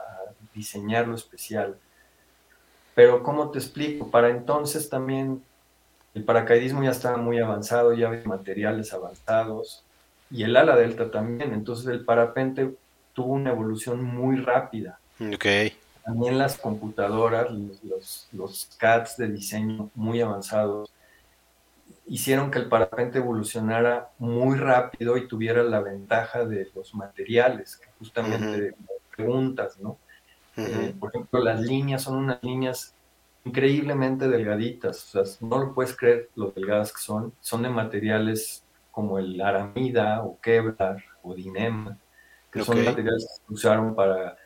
diseñarlo 0.54 1.14
especial. 1.14 1.76
Pero, 2.94 3.22
¿cómo 3.22 3.50
te 3.50 3.58
explico? 3.58 4.10
Para 4.10 4.28
entonces 4.28 4.88
también 4.90 5.42
el 6.14 6.24
paracaidismo 6.24 6.84
ya 6.84 6.90
estaba 6.90 7.16
muy 7.16 7.38
avanzado, 7.38 7.94
ya 7.94 8.08
había 8.08 8.24
materiales 8.24 8.92
avanzados, 8.92 9.82
y 10.30 10.42
el 10.42 10.54
ala 10.54 10.76
delta 10.76 11.10
también. 11.10 11.54
Entonces, 11.54 11.86
el 11.86 12.04
parapente 12.04 12.74
tuvo 13.14 13.32
una 13.32 13.50
evolución 13.50 14.04
muy 14.04 14.36
rápida. 14.36 14.98
Ok 15.34 15.46
también 16.04 16.38
las 16.38 16.58
computadoras, 16.58 17.50
los, 17.50 18.28
los, 18.32 18.68
CADs 18.78 19.16
de 19.16 19.28
diseño 19.28 19.90
muy 19.94 20.20
avanzados, 20.20 20.92
hicieron 22.06 22.50
que 22.50 22.58
el 22.58 22.68
parapente 22.68 23.18
evolucionara 23.18 24.10
muy 24.18 24.58
rápido 24.58 25.16
y 25.16 25.28
tuviera 25.28 25.62
la 25.62 25.80
ventaja 25.80 26.44
de 26.44 26.70
los 26.74 26.94
materiales, 26.94 27.76
que 27.76 27.88
justamente 27.98 28.74
preguntas, 29.16 29.78
¿no? 29.78 29.98
Eh, 30.56 30.94
por 30.98 31.10
ejemplo, 31.10 31.40
las 31.40 31.60
líneas 31.60 32.02
son 32.02 32.16
unas 32.16 32.42
líneas 32.42 32.94
increíblemente 33.44 34.28
delgaditas, 34.28 35.14
o 35.14 35.24
sea, 35.24 35.48
no 35.48 35.58
lo 35.58 35.74
puedes 35.74 35.96
creer 35.96 36.28
lo 36.36 36.50
delgadas 36.50 36.92
que 36.92 37.00
son, 37.00 37.32
son 37.40 37.62
de 37.62 37.70
materiales 37.70 38.62
como 38.90 39.18
el 39.18 39.40
aramida 39.40 40.22
o 40.22 40.38
Kevlar 40.40 41.02
o 41.22 41.34
Dinema, 41.34 41.96
que 42.50 42.62
son 42.62 42.84
materiales 42.84 43.26
que 43.26 43.46
se 43.46 43.52
usaron 43.52 43.94
para 43.94 44.36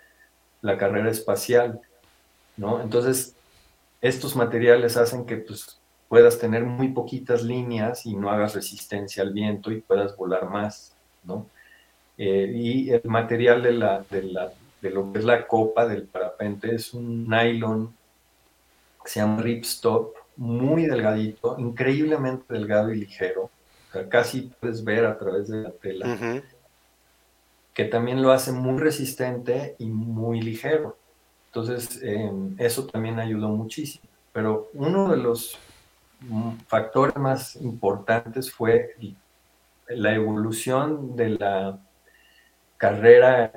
la 0.66 0.76
carrera 0.76 1.10
espacial, 1.10 1.80
¿no? 2.56 2.82
Entonces, 2.82 3.34
estos 4.00 4.36
materiales 4.36 4.96
hacen 4.96 5.24
que 5.24 5.36
pues, 5.36 5.80
puedas 6.08 6.38
tener 6.38 6.64
muy 6.64 6.88
poquitas 6.88 7.42
líneas 7.42 8.04
y 8.04 8.14
no 8.14 8.30
hagas 8.30 8.54
resistencia 8.54 9.22
al 9.22 9.32
viento 9.32 9.70
y 9.70 9.80
puedas 9.80 10.16
volar 10.16 10.50
más, 10.50 10.92
¿no? 11.24 11.46
Eh, 12.18 12.50
y 12.54 12.90
el 12.90 13.02
material 13.04 13.62
de, 13.62 13.72
la, 13.72 14.04
de, 14.10 14.22
la, 14.22 14.52
de 14.80 14.90
lo 14.90 15.12
que 15.12 15.18
es 15.18 15.24
la 15.24 15.46
copa 15.46 15.86
del 15.86 16.04
parapente 16.04 16.74
es 16.74 16.94
un 16.94 17.28
nylon 17.28 17.94
que 19.04 19.10
se 19.10 19.20
llama 19.20 19.42
ripstop, 19.42 20.14
muy 20.36 20.86
delgadito, 20.86 21.56
increíblemente 21.58 22.52
delgado 22.52 22.92
y 22.92 23.00
ligero. 23.00 23.44
O 23.44 23.92
sea, 23.92 24.08
casi 24.08 24.50
puedes 24.60 24.82
ver 24.82 25.06
a 25.06 25.16
través 25.16 25.48
de 25.48 25.62
la 25.62 25.70
tela 25.70 26.42
que 27.76 27.84
también 27.84 28.22
lo 28.22 28.32
hace 28.32 28.52
muy 28.52 28.78
resistente 28.78 29.76
y 29.78 29.90
muy 29.90 30.40
ligero. 30.40 30.96
Entonces, 31.48 32.00
em, 32.02 32.56
eso 32.58 32.86
también 32.86 33.20
ayudó 33.20 33.50
muchísimo. 33.50 34.08
Pero 34.32 34.70
uno 34.72 35.10
de 35.10 35.18
los 35.18 35.58
mm, 36.20 36.52
factores 36.66 37.16
más 37.16 37.54
importantes 37.56 38.50
fue 38.50 38.94
la 39.88 40.14
evolución 40.14 41.14
de 41.16 41.28
la 41.38 41.78
carrera, 42.78 43.52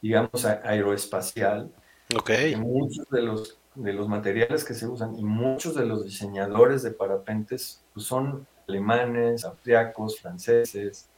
digamos, 0.00 0.46
aeroespacial. 0.46 1.70
Okay. 2.18 2.56
muchos 2.56 3.06
de 3.10 3.20
los, 3.20 3.58
de 3.74 3.92
los 3.92 4.08
materiales 4.08 4.64
que 4.64 4.72
se 4.72 4.86
usan 4.86 5.18
y 5.18 5.24
muchos 5.24 5.74
de 5.74 5.84
los 5.84 6.04
diseñadores 6.04 6.82
de 6.82 6.90
parapentes 6.90 7.82
pues, 7.92 8.06
son 8.06 8.46
alemanes, 8.66 9.44
austriacos, 9.44 10.18
franceses, 10.20 11.10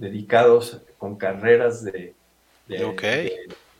dedicados 0.00 0.80
con 0.98 1.16
carreras 1.16 1.84
de, 1.84 2.14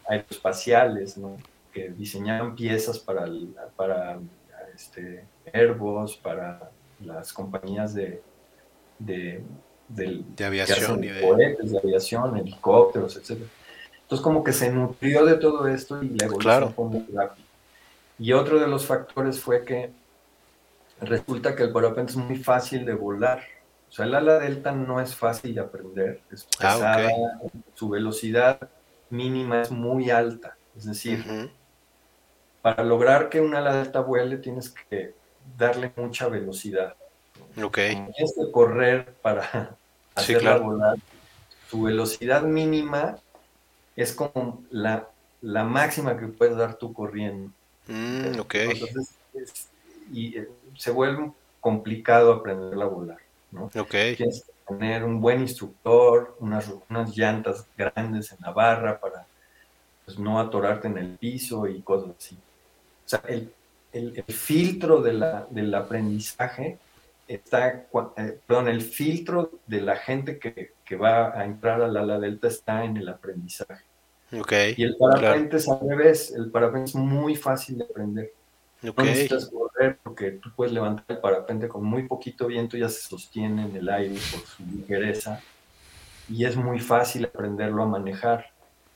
aeroespaciales, 0.06 1.16
¿no? 1.16 1.38
que 1.72 1.88
diseñaban 1.90 2.54
piezas 2.54 2.98
para, 2.98 3.26
para 3.74 4.18
este, 4.74 5.24
Airbus, 5.52 6.16
para 6.16 6.70
las 7.04 7.32
compañías 7.32 7.94
de, 7.94 8.20
de, 8.98 9.42
aviación, 10.44 11.00
de 11.00 11.80
aviación, 11.82 12.36
helicópteros, 12.36 13.16
etc. 13.16 13.42
Entonces 14.02 14.22
como 14.22 14.44
que 14.44 14.52
se 14.52 14.70
nutrió 14.70 15.24
de 15.24 15.36
todo 15.36 15.68
esto 15.68 16.02
y 16.02 16.10
la 16.10 16.26
evolución 16.26 16.74
fue 16.74 16.84
muy 16.84 17.06
rápida. 17.12 17.46
Y 18.18 18.32
otro 18.32 18.60
de 18.60 18.66
los 18.66 18.84
factores 18.84 19.40
fue 19.40 19.64
que 19.64 19.90
resulta 21.00 21.56
que 21.56 21.62
el 21.62 21.72
parapente 21.72 22.12
es 22.12 22.16
muy 22.16 22.36
fácil 22.36 22.84
de 22.84 22.92
volar. 22.92 23.42
O 23.90 23.92
sea, 23.92 24.04
el 24.04 24.14
ala 24.14 24.38
delta 24.38 24.70
no 24.70 25.00
es 25.00 25.16
fácil 25.16 25.54
de 25.54 25.60
aprender, 25.60 26.20
es 26.30 26.44
ah, 26.44 26.56
pesada, 26.58 27.10
su 27.74 27.88
velocidad 27.88 28.70
mínima 29.10 29.62
es 29.62 29.72
muy 29.72 30.10
alta. 30.10 30.56
Es 30.76 30.84
decir, 30.84 31.50
para 32.62 32.84
lograr 32.84 33.28
que 33.28 33.40
un 33.40 33.54
ala 33.54 33.74
delta 33.74 34.00
vuele 34.00 34.36
tienes 34.36 34.70
que 34.70 35.14
darle 35.58 35.92
mucha 35.96 36.28
velocidad. 36.28 36.94
Ok. 37.60 37.78
Tienes 37.78 38.34
que 38.36 38.52
correr 38.52 39.12
para 39.22 39.76
hacerla 40.14 40.58
volar. 40.58 40.96
Su 41.68 41.82
velocidad 41.82 42.42
mínima 42.42 43.18
es 43.96 44.12
como 44.12 44.62
la, 44.70 45.08
máxima 45.42 46.16
que 46.16 46.28
puedes 46.28 46.56
dar 46.56 46.74
tú 46.74 46.92
corriendo. 46.92 47.50
Mm, 47.88 48.38
ok. 48.38 48.54
Entonces, 48.54 49.16
y 50.12 50.38
eh, 50.38 50.48
se 50.76 50.92
vuelve 50.92 51.32
complicado 51.60 52.32
aprenderla 52.32 52.84
a 52.84 52.88
volar. 52.88 53.29
¿No? 53.52 53.70
Okay. 53.74 54.16
Tienes 54.16 54.44
que 54.44 54.74
tener 54.74 55.04
un 55.04 55.20
buen 55.20 55.40
instructor, 55.40 56.36
unas, 56.40 56.72
unas 56.88 57.16
llantas 57.16 57.66
grandes 57.76 58.32
en 58.32 58.38
la 58.40 58.52
barra 58.52 59.00
para 59.00 59.26
pues, 60.04 60.18
no 60.18 60.40
atorarte 60.40 60.88
en 60.88 60.98
el 60.98 61.18
piso 61.18 61.66
y 61.66 61.80
cosas 61.82 62.14
así. 62.18 62.36
O 62.36 63.08
sea, 63.08 63.22
el, 63.28 63.52
el, 63.92 64.22
filtro 64.24 65.00
de 65.00 65.12
la, 65.12 65.46
del 65.50 65.74
aprendizaje 65.74 66.78
está, 67.26 67.86
eh, 68.16 68.38
perdón, 68.46 68.68
el 68.68 68.82
filtro 68.82 69.52
de 69.66 69.80
la 69.80 69.96
gente 69.96 70.38
que, 70.38 70.72
va 70.96 71.38
a 71.38 71.44
entrar 71.44 71.80
al 71.80 71.96
ala 71.96 72.18
delta 72.18 72.48
está 72.48 72.84
en 72.84 72.96
el 72.96 73.08
aprendizaje. 73.08 73.84
Okay, 74.32 74.74
y 74.76 74.82
el 74.82 74.96
parapente 74.96 75.58
es 75.58 75.68
al 75.68 75.88
revés, 75.88 76.32
el 76.32 76.50
parapente 76.50 76.90
es 76.90 76.94
muy 76.96 77.36
fácil 77.36 77.78
de 77.78 77.84
aprender. 77.84 78.32
No 78.82 78.92
necesitas 79.04 79.50
correr 79.50 79.98
porque 80.02 80.32
tú 80.32 80.50
puedes 80.56 80.72
levantar 80.72 81.04
el 81.08 81.18
parapente 81.18 81.68
con 81.68 81.84
muy 81.84 82.08
poquito 82.08 82.46
viento, 82.46 82.76
ya 82.76 82.88
se 82.88 83.02
sostiene 83.02 83.64
en 83.64 83.76
el 83.76 83.88
aire 83.88 84.14
por 84.14 84.40
su 84.40 84.64
ligereza 84.64 85.40
y 86.28 86.44
es 86.44 86.56
muy 86.56 86.80
fácil 86.80 87.26
aprenderlo 87.26 87.82
a 87.82 87.86
manejar. 87.86 88.46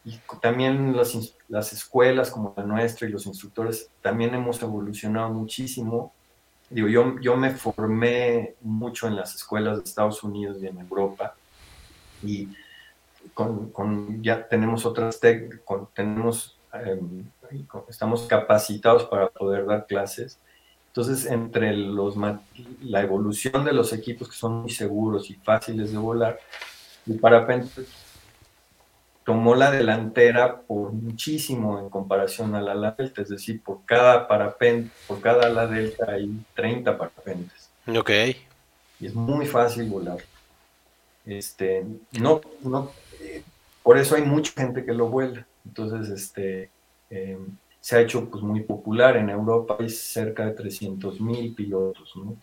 Y 0.04 0.18
también 0.40 0.96
las, 0.96 1.34
las 1.48 1.72
escuelas 1.72 2.30
como 2.30 2.54
la 2.56 2.64
nuestra 2.64 3.08
y 3.08 3.10
los 3.10 3.26
instructores 3.26 3.90
también 4.02 4.34
hemos 4.34 4.62
evolucionado 4.62 5.30
muchísimo 5.30 6.12
digo, 6.70 6.88
yo, 6.88 7.20
yo 7.20 7.36
me 7.36 7.50
formé 7.50 8.54
mucho 8.60 9.06
en 9.06 9.16
las 9.16 9.34
escuelas 9.34 9.78
de 9.78 9.84
Estados 9.84 10.22
Unidos 10.22 10.58
y 10.60 10.66
en 10.66 10.78
Europa 10.78 11.34
y 12.22 12.48
con, 13.32 14.22
ya 14.22 14.46
tenemos 14.48 14.84
otras 14.84 15.18
técnicas, 15.20 15.60
tenemos, 15.94 16.58
em, 16.72 17.24
estamos 17.88 18.22
capacitados 18.26 19.04
para 19.04 19.28
poder 19.28 19.66
dar 19.66 19.86
clases. 19.86 20.38
Entonces, 20.88 21.26
entre 21.26 21.76
los, 21.76 22.14
la 22.82 23.02
evolución 23.02 23.64
de 23.64 23.72
los 23.72 23.92
equipos 23.92 24.28
que 24.28 24.36
son 24.36 24.62
muy 24.62 24.70
seguros 24.70 25.28
y 25.30 25.34
fáciles 25.34 25.92
de 25.92 25.98
volar, 25.98 26.38
el 27.06 27.18
parapente 27.18 27.82
tomó 29.24 29.54
la 29.54 29.70
delantera 29.70 30.60
por 30.60 30.92
muchísimo 30.92 31.80
en 31.80 31.88
comparación 31.88 32.54
al 32.54 32.68
ala 32.68 32.94
delta, 32.96 33.22
es 33.22 33.30
decir, 33.30 33.62
por 33.62 33.84
cada 33.84 34.28
parapente, 34.28 34.90
por 35.08 35.20
cada 35.20 35.46
ala 35.46 35.66
delta 35.66 36.12
hay 36.12 36.30
30 36.54 36.96
parapentes. 36.96 37.70
Ok. 37.88 38.10
Y 39.00 39.06
es 39.06 39.14
muy 39.14 39.46
fácil 39.46 39.88
volar. 39.88 40.18
Este, 41.26 41.84
no, 42.12 42.40
no, 42.62 42.92
eh, 43.20 43.42
por 43.82 43.98
eso 43.98 44.14
hay 44.14 44.22
mucha 44.22 44.52
gente 44.52 44.84
que 44.84 44.92
lo 44.92 45.08
vuela. 45.08 45.46
Entonces, 45.64 46.10
este, 46.10 46.70
em, 47.14 47.56
se 47.80 47.96
ha 47.96 48.00
hecho 48.00 48.28
pues, 48.28 48.42
muy 48.42 48.60
popular. 48.60 49.16
En 49.16 49.30
Europa 49.30 49.76
hay 49.78 49.88
cerca 49.88 50.46
de 50.46 50.52
300 50.52 51.20
mil 51.20 51.54
pilotos, 51.54 52.12
¿no? 52.16 52.36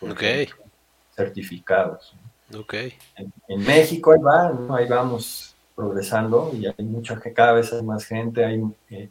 certificados. 1.16 2.16
Ok. 2.58 2.74
En, 3.48 3.64
México 3.64 4.12
ahí 4.12 4.20
va, 4.20 4.78
ahí 4.78 4.88
vamos 4.88 5.56
progresando 5.76 6.52
y 6.54 6.66
hay 6.66 6.86
mucha 6.86 7.20
cada 7.20 7.54
vez 7.54 7.72
hay 7.74 7.84
más 7.84 8.06
gente, 8.06 8.44
hay, 8.46 8.62
eh, 8.90 9.10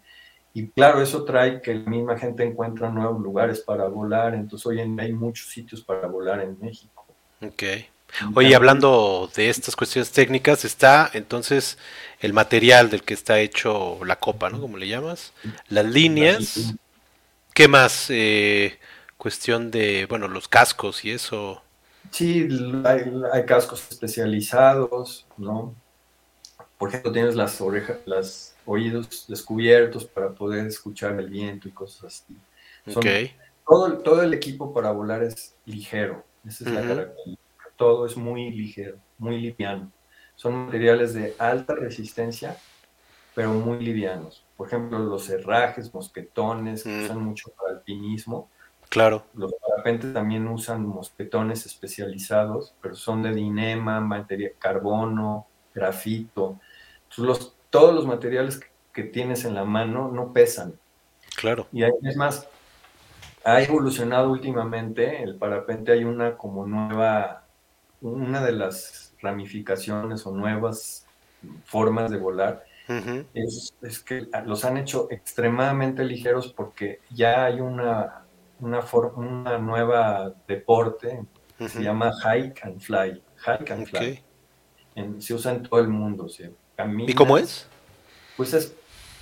y 0.53 0.69
claro, 0.69 1.01
eso 1.01 1.25
trae 1.25 1.61
que 1.61 1.75
la 1.75 1.89
misma 1.89 2.19
gente 2.19 2.45
encuentra 2.45 2.91
nuevos 2.91 3.21
lugares 3.21 3.61
para 3.61 3.89
volar, 3.89 4.35
entonces 4.35 4.67
hoy 4.67 4.81
en 4.81 4.97
día 4.97 5.07
hay 5.07 5.13
muchos 5.13 5.49
sitios 5.49 5.83
para 5.83 6.07
volar 6.07 6.41
en 6.41 6.59
México. 6.61 7.07
Ok. 7.43 7.63
Oye, 8.35 8.55
hablando 8.55 9.31
de 9.35 9.51
estas 9.51 9.77
cuestiones 9.77 10.11
técnicas, 10.11 10.65
está 10.65 11.11
entonces 11.13 11.79
el 12.21 12.33
material 12.33 12.91
del 12.91 13.03
que 13.03 13.15
está 13.15 13.41
hecho 13.41 13.99
la 14.05 14.17
copa, 14.17 14.51
¿no? 14.51 14.61
Como 14.61 14.77
le 14.77 14.89
llamas, 14.89 15.33
las 15.69 15.87
líneas, 15.87 16.75
¿qué 17.55 17.69
más? 17.69 18.07
Eh, 18.11 18.79
cuestión 19.17 19.71
de, 19.71 20.07
bueno, 20.07 20.29
los 20.29 20.49
cascos 20.49 21.05
y 21.05 21.11
eso. 21.11 21.63
Sí, 22.11 22.49
hay, 22.85 23.13
hay 23.33 23.45
cascos 23.45 23.85
especializados, 23.91 25.27
¿no? 25.37 25.75
por 26.81 26.89
ejemplo, 26.89 27.13
tienes 27.13 27.35
las 27.35 27.61
orejas, 27.61 27.99
los 28.07 28.55
oídos 28.65 29.27
descubiertos 29.29 30.07
para 30.07 30.31
poder 30.31 30.67
escuchar 30.67 31.21
el 31.21 31.29
viento 31.29 31.69
y 31.69 31.73
cosas 31.73 32.25
así. 32.25 32.35
todo, 33.69 33.99
todo 33.99 34.23
el 34.23 34.33
equipo 34.33 34.73
para 34.73 34.91
volar 34.91 35.23
es 35.23 35.55
ligero. 35.67 36.25
Esa 36.49 36.65
es 36.65 36.71
la 36.71 36.81
característica. 36.81 37.50
Todo 37.81 38.05
es 38.05 38.17
muy 38.17 38.51
ligero, 38.51 38.99
muy 39.17 39.41
liviano. 39.41 39.91
Son 40.37 40.67
materiales 40.67 41.15
de 41.15 41.35
alta 41.39 41.75
resistencia, 41.75 42.57
pero 43.35 43.53
muy 43.53 43.79
livianos. 43.79 44.45
Por 44.57 44.69
ejemplo, 44.69 44.99
los 44.99 45.29
herrajes, 45.31 45.93
mosquetones, 45.95 46.85
que 46.85 47.05
usan 47.05 47.25
mucho 47.25 47.51
para 47.57 47.79
alpinismo. 47.79 48.51
Claro. 48.91 49.25
Los 49.35 49.55
parapentes 49.55 50.13
también 50.13 50.47
usan 50.47 50.87
mosquetones 50.87 51.65
especializados, 51.65 52.75
pero 52.83 52.95
son 52.95 53.23
de 53.23 53.33
dinema, 53.33 54.01
materia, 54.01 54.53
carbono, 54.59 55.47
grafito 55.75 56.59
los, 57.17 57.55
todos 57.71 57.95
los 57.95 58.07
materiales 58.07 58.61
que, 58.93 59.03
tienes 59.03 59.47
en 59.47 59.55
la 59.55 59.65
mano 59.65 60.11
no 60.13 60.35
pesan. 60.35 60.75
Claro. 61.37 61.67
Y 61.73 61.85
es 61.85 62.17
más, 62.17 62.47
ha 63.45 63.63
evolucionado 63.63 64.31
últimamente 64.31 65.23
el 65.23 65.37
parapente, 65.37 65.93
hay 65.93 66.05
una 66.05 66.37
como 66.37 66.67
nueva, 66.67 67.45
una 68.01 68.45
de 68.45 68.53
las 68.53 69.15
ramificaciones 69.21 70.27
o 70.27 70.33
nuevas 70.33 71.07
formas 71.65 72.11
de 72.11 72.19
volar, 72.19 72.65
es, 73.35 74.01
que 74.01 74.27
los 74.45 74.65
han 74.65 74.77
hecho 74.77 75.07
extremadamente 75.11 76.05
ligeros 76.05 76.53
porque 76.53 76.99
ya 77.11 77.45
hay 77.45 77.61
una, 77.61 78.25
una, 78.59 78.85
una 79.15 79.59
nueva 79.59 80.35
deporte 80.49 81.23
que 81.57 81.69
se 81.69 81.83
llama 81.83 82.13
hike 82.25 82.65
and 82.65 82.81
fly. 82.81 83.23
Hike 83.37 83.71
and 83.73 83.87
fly. 83.87 84.25
se 85.19 85.35
usa 85.35 85.53
en 85.53 85.63
todo 85.63 85.81
el 85.81 85.89
mundo. 85.89 86.29
¿sí? 86.29 86.45
¿Y 87.07 87.15
cómo 87.15 87.39
es? 87.39 87.67
Pues 88.37 88.55
es, 88.55 88.75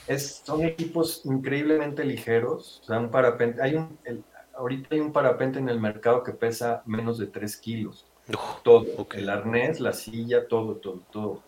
es, 0.06 0.42
son 0.44 0.64
equipos 0.64 1.22
increíblemente 1.24 2.04
ligeros. 2.04 2.80
O 2.82 2.86
sea, 2.86 2.98
un 2.98 3.10
parapente, 3.10 3.60
hay 3.60 3.74
un, 3.74 3.98
ahorita 4.54 4.94
hay 4.94 5.00
un 5.00 5.12
parapente 5.12 5.58
en 5.58 5.68
el 5.68 5.80
mercado 5.80 6.22
que 6.22 6.32
pesa 6.32 6.82
menos 6.86 7.18
de 7.18 7.26
3 7.26 7.56
kilos. 7.58 8.06
Todo. 8.62 9.06
El 9.12 9.30
arnés, 9.30 9.80
la 9.80 9.92
silla, 9.92 10.46
todo, 10.46 10.76
todo, 10.76 11.00
todo. 11.12 11.42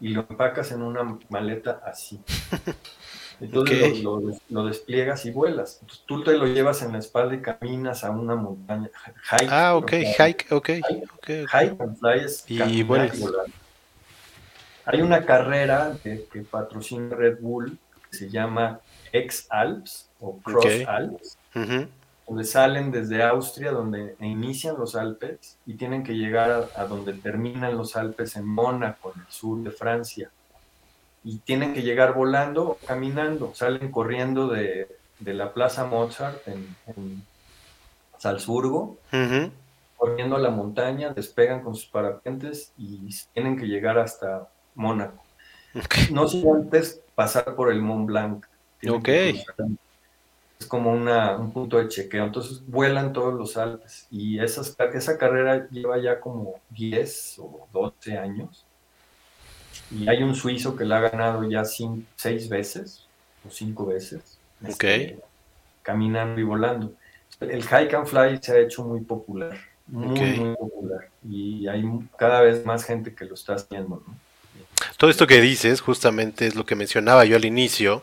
Y 0.00 0.08
lo 0.08 0.26
empacas 0.28 0.72
en 0.72 0.82
una 0.82 1.18
maleta 1.28 1.82
así. 1.84 2.20
Entonces 3.40 4.02
lo, 4.02 4.64
despliegas 4.64 5.26
y 5.26 5.32
vuelas. 5.32 5.78
Entonces, 5.80 6.04
tú 6.06 6.22
te 6.22 6.32
lo 6.36 6.46
llevas 6.46 6.82
en 6.82 6.92
la 6.92 6.98
espalda 6.98 7.34
y 7.34 7.40
caminas 7.40 8.04
a 8.04 8.10
una 8.10 8.36
montaña. 8.36 8.88
Hike, 9.30 9.48
ah, 9.50 9.74
ok, 9.74 9.92
hike, 9.92 10.52
ok. 10.52 10.68
Hike, 10.68 11.46
hike 11.52 11.80
and 11.80 11.98
fly 11.98 12.24
es 12.24 12.44
y, 12.48 12.82
volar. 12.84 13.10
Hay 14.84 15.00
una 15.00 15.24
carrera 15.24 15.96
que, 16.02 16.26
patrocina 16.48 17.14
Red 17.14 17.40
Bull 17.40 17.78
que 18.10 18.16
se 18.16 18.30
llama 18.30 18.80
X 19.12 19.46
Alps 19.50 20.08
o 20.20 20.38
Cross 20.38 20.86
Alps, 20.86 21.38
donde 22.32 22.44
salen 22.46 22.90
desde 22.90 23.22
Austria, 23.22 23.72
donde 23.72 24.16
inician 24.20 24.76
los 24.78 24.96
Alpes 24.96 25.58
y 25.66 25.74
tienen 25.74 26.02
que 26.02 26.14
llegar 26.14 26.70
a, 26.74 26.84
donde 26.86 27.12
terminan 27.12 27.76
los 27.76 27.94
Alpes 27.94 28.36
en 28.36 28.46
Mónaco, 28.46 29.12
en 29.14 29.20
el 29.20 29.26
sur 29.28 29.62
de 29.62 29.70
Francia. 29.70 30.30
Y 31.24 31.40
tienen 31.40 31.74
que 31.74 31.82
llegar 31.82 32.14
volando 32.14 32.70
o 32.70 32.78
caminando. 32.86 33.52
Salen 33.54 33.92
corriendo 33.92 34.48
de, 34.48 34.88
la 35.20 35.52
Plaza 35.52 35.84
Mozart 35.84 36.48
en, 36.48 37.22
Salzburgo, 38.16 38.96
corriendo 39.98 40.36
a 40.36 40.38
la 40.38 40.50
montaña, 40.50 41.12
despegan 41.12 41.62
con 41.62 41.74
sus 41.74 41.84
parapentes 41.84 42.72
y 42.78 43.10
tienen 43.34 43.58
que 43.58 43.66
llegar 43.66 43.98
hasta 43.98 44.48
Mónaco. 44.74 45.22
No 46.10 46.26
sin 46.28 46.48
antes 46.48 47.02
pasar 47.14 47.54
por 47.54 47.70
el 47.70 47.82
Mont 47.82 48.06
Blanc. 48.06 48.46
Ok. 48.88 49.08
Es 49.08 49.44
como 50.66 50.92
una, 50.92 51.36
un 51.36 51.52
punto 51.52 51.78
de 51.78 51.88
chequeo. 51.88 52.24
Entonces 52.24 52.62
vuelan 52.66 53.12
todos 53.12 53.34
los 53.34 53.56
Alpes. 53.56 54.06
Y 54.10 54.40
esas, 54.40 54.76
esa 54.94 55.18
carrera 55.18 55.68
lleva 55.70 55.98
ya 55.98 56.20
como 56.20 56.60
10 56.70 57.38
o 57.38 57.68
12 57.72 58.18
años. 58.18 58.64
Y 59.90 60.08
hay 60.08 60.22
un 60.22 60.34
suizo 60.34 60.76
que 60.76 60.84
la 60.84 60.98
ha 60.98 61.00
ganado 61.10 61.48
ya 61.48 61.64
6 61.64 62.48
veces 62.48 63.06
o 63.46 63.50
5 63.50 63.86
veces. 63.86 64.38
Este, 64.66 65.18
caminando 65.82 66.40
y 66.40 66.44
volando. 66.44 66.92
El 67.40 67.62
hike 67.62 67.94
and 67.94 68.06
fly 68.06 68.38
se 68.40 68.52
ha 68.52 68.58
hecho 68.58 68.84
muy 68.84 69.00
popular. 69.00 69.56
Muy, 69.86 70.18
muy 70.20 70.56
popular. 70.56 71.08
Y 71.28 71.66
hay 71.66 71.84
cada 72.16 72.40
vez 72.40 72.64
más 72.64 72.84
gente 72.84 73.14
que 73.14 73.24
lo 73.24 73.34
está 73.34 73.54
haciendo. 73.54 74.02
¿no? 74.06 74.14
Todo 74.96 75.10
esto 75.10 75.26
que 75.26 75.40
dices 75.40 75.80
justamente 75.80 76.46
es 76.46 76.54
lo 76.54 76.64
que 76.64 76.74
mencionaba 76.74 77.24
yo 77.24 77.36
al 77.36 77.44
inicio 77.44 78.02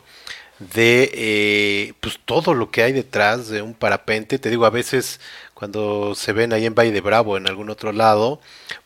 de 0.60 1.12
eh, 1.14 1.94
pues 2.02 2.20
todo 2.24 2.54
lo 2.54 2.70
que 2.72 2.84
hay 2.84 2.92
detrás 2.94 3.48
de 3.50 3.62
un 3.62 3.74
parapente. 3.74 4.40
Te 4.40 4.50
digo, 4.50 4.66
a 4.66 4.70
veces 4.70 5.20
cuando 5.54 6.16
se 6.16 6.34
ven 6.34 6.54
ahí 6.54 6.66
en 6.66 6.76
Valle 6.76 6.92
de 6.92 7.02
Bravo, 7.02 7.38
en 7.38 7.48
algún 7.48 7.70
otro 7.70 7.92
lado, 7.92 8.40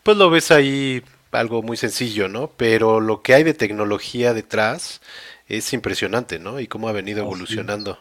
pues 0.03 0.17
lo 0.17 0.29
ves 0.29 0.51
ahí 0.51 1.03
algo 1.31 1.61
muy 1.63 1.77
sencillo, 1.77 2.27
¿no? 2.27 2.49
Pero 2.57 2.99
lo 2.99 3.21
que 3.21 3.33
hay 3.33 3.43
de 3.43 3.53
tecnología 3.53 4.33
detrás 4.33 5.01
es 5.47 5.73
impresionante, 5.73 6.39
¿no? 6.39 6.59
Y 6.59 6.67
cómo 6.67 6.87
ha 6.87 6.91
venido 6.91 7.21
evolucionando. 7.21 7.99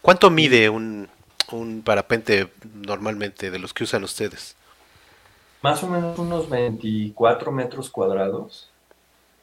¿Cuánto 0.00 0.30
mide 0.30 0.68
un, 0.68 1.08
un 1.50 1.82
parapente 1.82 2.48
normalmente 2.74 3.50
de 3.50 3.58
los 3.58 3.72
que 3.72 3.84
usan 3.84 4.04
ustedes? 4.04 4.56
Más 5.62 5.82
o 5.84 5.86
menos 5.88 6.18
unos 6.18 6.50
24 6.50 7.52
metros 7.52 7.88
cuadrados. 7.88 8.68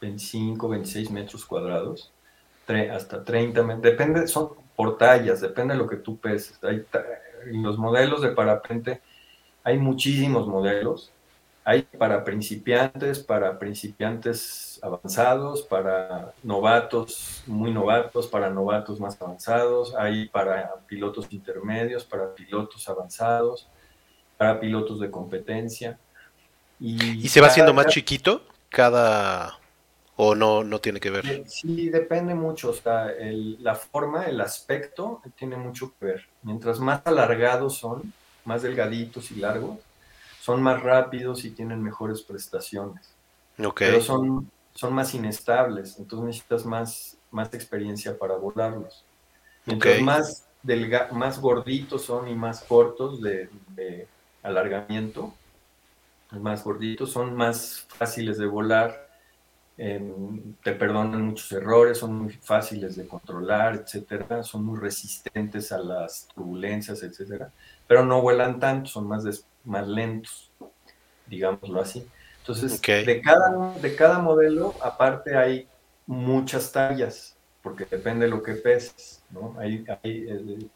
25, 0.02 0.70
26 0.70 1.12
metros 1.12 1.46
cuadrados, 1.46 2.12
hasta 2.92 3.24
30 3.24 3.64
metros, 3.64 3.82
depende, 3.82 4.28
son 4.28 4.50
por 4.76 4.98
tallas, 4.98 5.42
depende 5.42 5.74
de 5.74 5.80
lo 5.80 5.88
que 5.88 5.98
tú 5.98 6.18
peses. 6.18 6.60
Hay, 6.64 6.86
los 7.52 7.78
modelos 7.78 8.22
de 8.22 8.30
parapente 8.30 9.02
hay 9.64 9.78
muchísimos 9.78 10.48
modelos. 10.48 11.12
Hay 11.66 11.84
para 11.84 12.24
principiantes, 12.24 13.20
para 13.20 13.60
principiantes 13.60 14.80
avanzados, 14.82 15.62
para 15.62 16.34
novatos, 16.42 17.44
muy 17.46 17.72
novatos, 17.72 18.26
para 18.28 18.50
novatos 18.50 19.00
más 19.00 19.22
avanzados, 19.22 19.94
hay 19.96 20.28
para 20.30 20.74
pilotos 20.88 21.28
intermedios, 21.32 22.06
para 22.06 22.34
pilotos 22.34 22.90
avanzados, 22.90 23.68
para 24.38 24.60
pilotos 24.60 25.00
de 25.00 25.12
competencia. 25.12 26.00
¿Y, 26.80 27.28
se 27.28 27.42
va 27.42 27.48
haciendo 27.48 27.74
más 27.74 27.88
chiquito 27.88 28.42
cada... 28.70 29.59
o 30.22 30.36
no, 30.36 30.66
no 30.66 30.82
tiene 30.82 31.00
que 31.00 31.12
ver? 31.12 31.46
Sí, 31.48 31.90
depende 31.90 32.36
mucho. 32.36 32.72
O 32.72 32.74
sea, 32.74 33.08
la 33.60 33.74
forma, 33.74 34.26
el 34.26 34.42
aspecto 34.42 35.22
tiene 35.38 35.56
mucho 35.56 35.94
que 35.98 36.08
ver. 36.08 36.28
Mientras 36.42 36.78
más 36.82 37.02
alargados 37.06 37.78
son, 37.78 38.12
más 38.44 38.62
delgaditos 38.62 39.32
y 39.32 39.36
largos, 39.36 39.80
son 40.42 40.62
más 40.62 40.84
rápidos 40.84 41.46
y 41.46 41.52
tienen 41.52 41.82
mejores 41.82 42.22
prestaciones. 42.22 43.14
Pero 43.78 44.02
son, 44.02 44.52
son 44.74 44.94
más 44.94 45.14
inestables, 45.14 45.98
entonces 45.98 46.26
necesitas 46.26 46.66
más, 46.66 47.18
más 47.32 47.54
experiencia 47.54 48.18
para 48.18 48.36
volarlos. 48.36 49.06
Mientras 49.66 50.02
más, 50.02 50.48
más 51.14 51.40
gorditos 51.40 52.04
son 52.04 52.28
y 52.28 52.36
más 52.36 52.66
cortos 52.66 53.22
de, 53.22 53.48
alargamiento, 54.44 55.34
más 56.32 56.62
gorditos, 56.62 57.10
son 57.10 57.38
más 57.38 57.86
fáciles 57.88 58.38
de 58.38 58.48
volar, 58.48 59.09
em, 59.80 60.54
te 60.62 60.74
perdonan 60.74 61.22
muchos 61.22 61.52
errores, 61.54 61.98
son 61.98 62.14
muy 62.14 62.34
fáciles 62.34 62.96
de 62.98 63.08
controlar, 63.08 63.76
etcétera, 63.76 64.44
son 64.44 64.66
muy 64.66 64.78
resistentes 64.78 65.72
a 65.72 65.78
las 65.78 66.28
turbulencias, 66.28 67.02
etcétera, 67.02 67.52
pero 67.88 68.06
no 68.06 68.22
vuelan 68.22 68.60
tanto, 68.60 68.90
son 68.90 69.08
más, 69.08 69.24
más 69.64 69.88
lentos, 69.88 70.52
digámoslo 71.28 71.82
así. 71.82 72.06
Entonces, 72.40 72.82
de, 72.82 73.22
cada, 73.22 73.74
de 73.80 73.96
cada 73.96 74.20
modelo, 74.20 74.74
aparte 74.82 75.38
hay 75.38 75.68
muchas 76.06 76.72
tallas, 76.72 77.38
porque 77.62 77.86
depende 77.86 78.26
de 78.26 78.32
lo 78.32 78.44
que 78.44 78.54
peses, 78.56 79.24
¿no? 79.30 79.56
Hay, 79.60 79.86
hay 79.88 80.26
eh, 80.28 80.68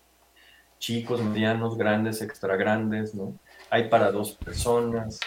chicos, 0.80 1.22
medianos, 1.22 1.78
grandes, 1.78 2.22
extra 2.22 2.56
grandes, 2.56 3.16
¿no? 3.16 3.38
Hay 3.70 3.90
para 3.90 4.12
dos 4.12 4.34
personas, 4.34 5.20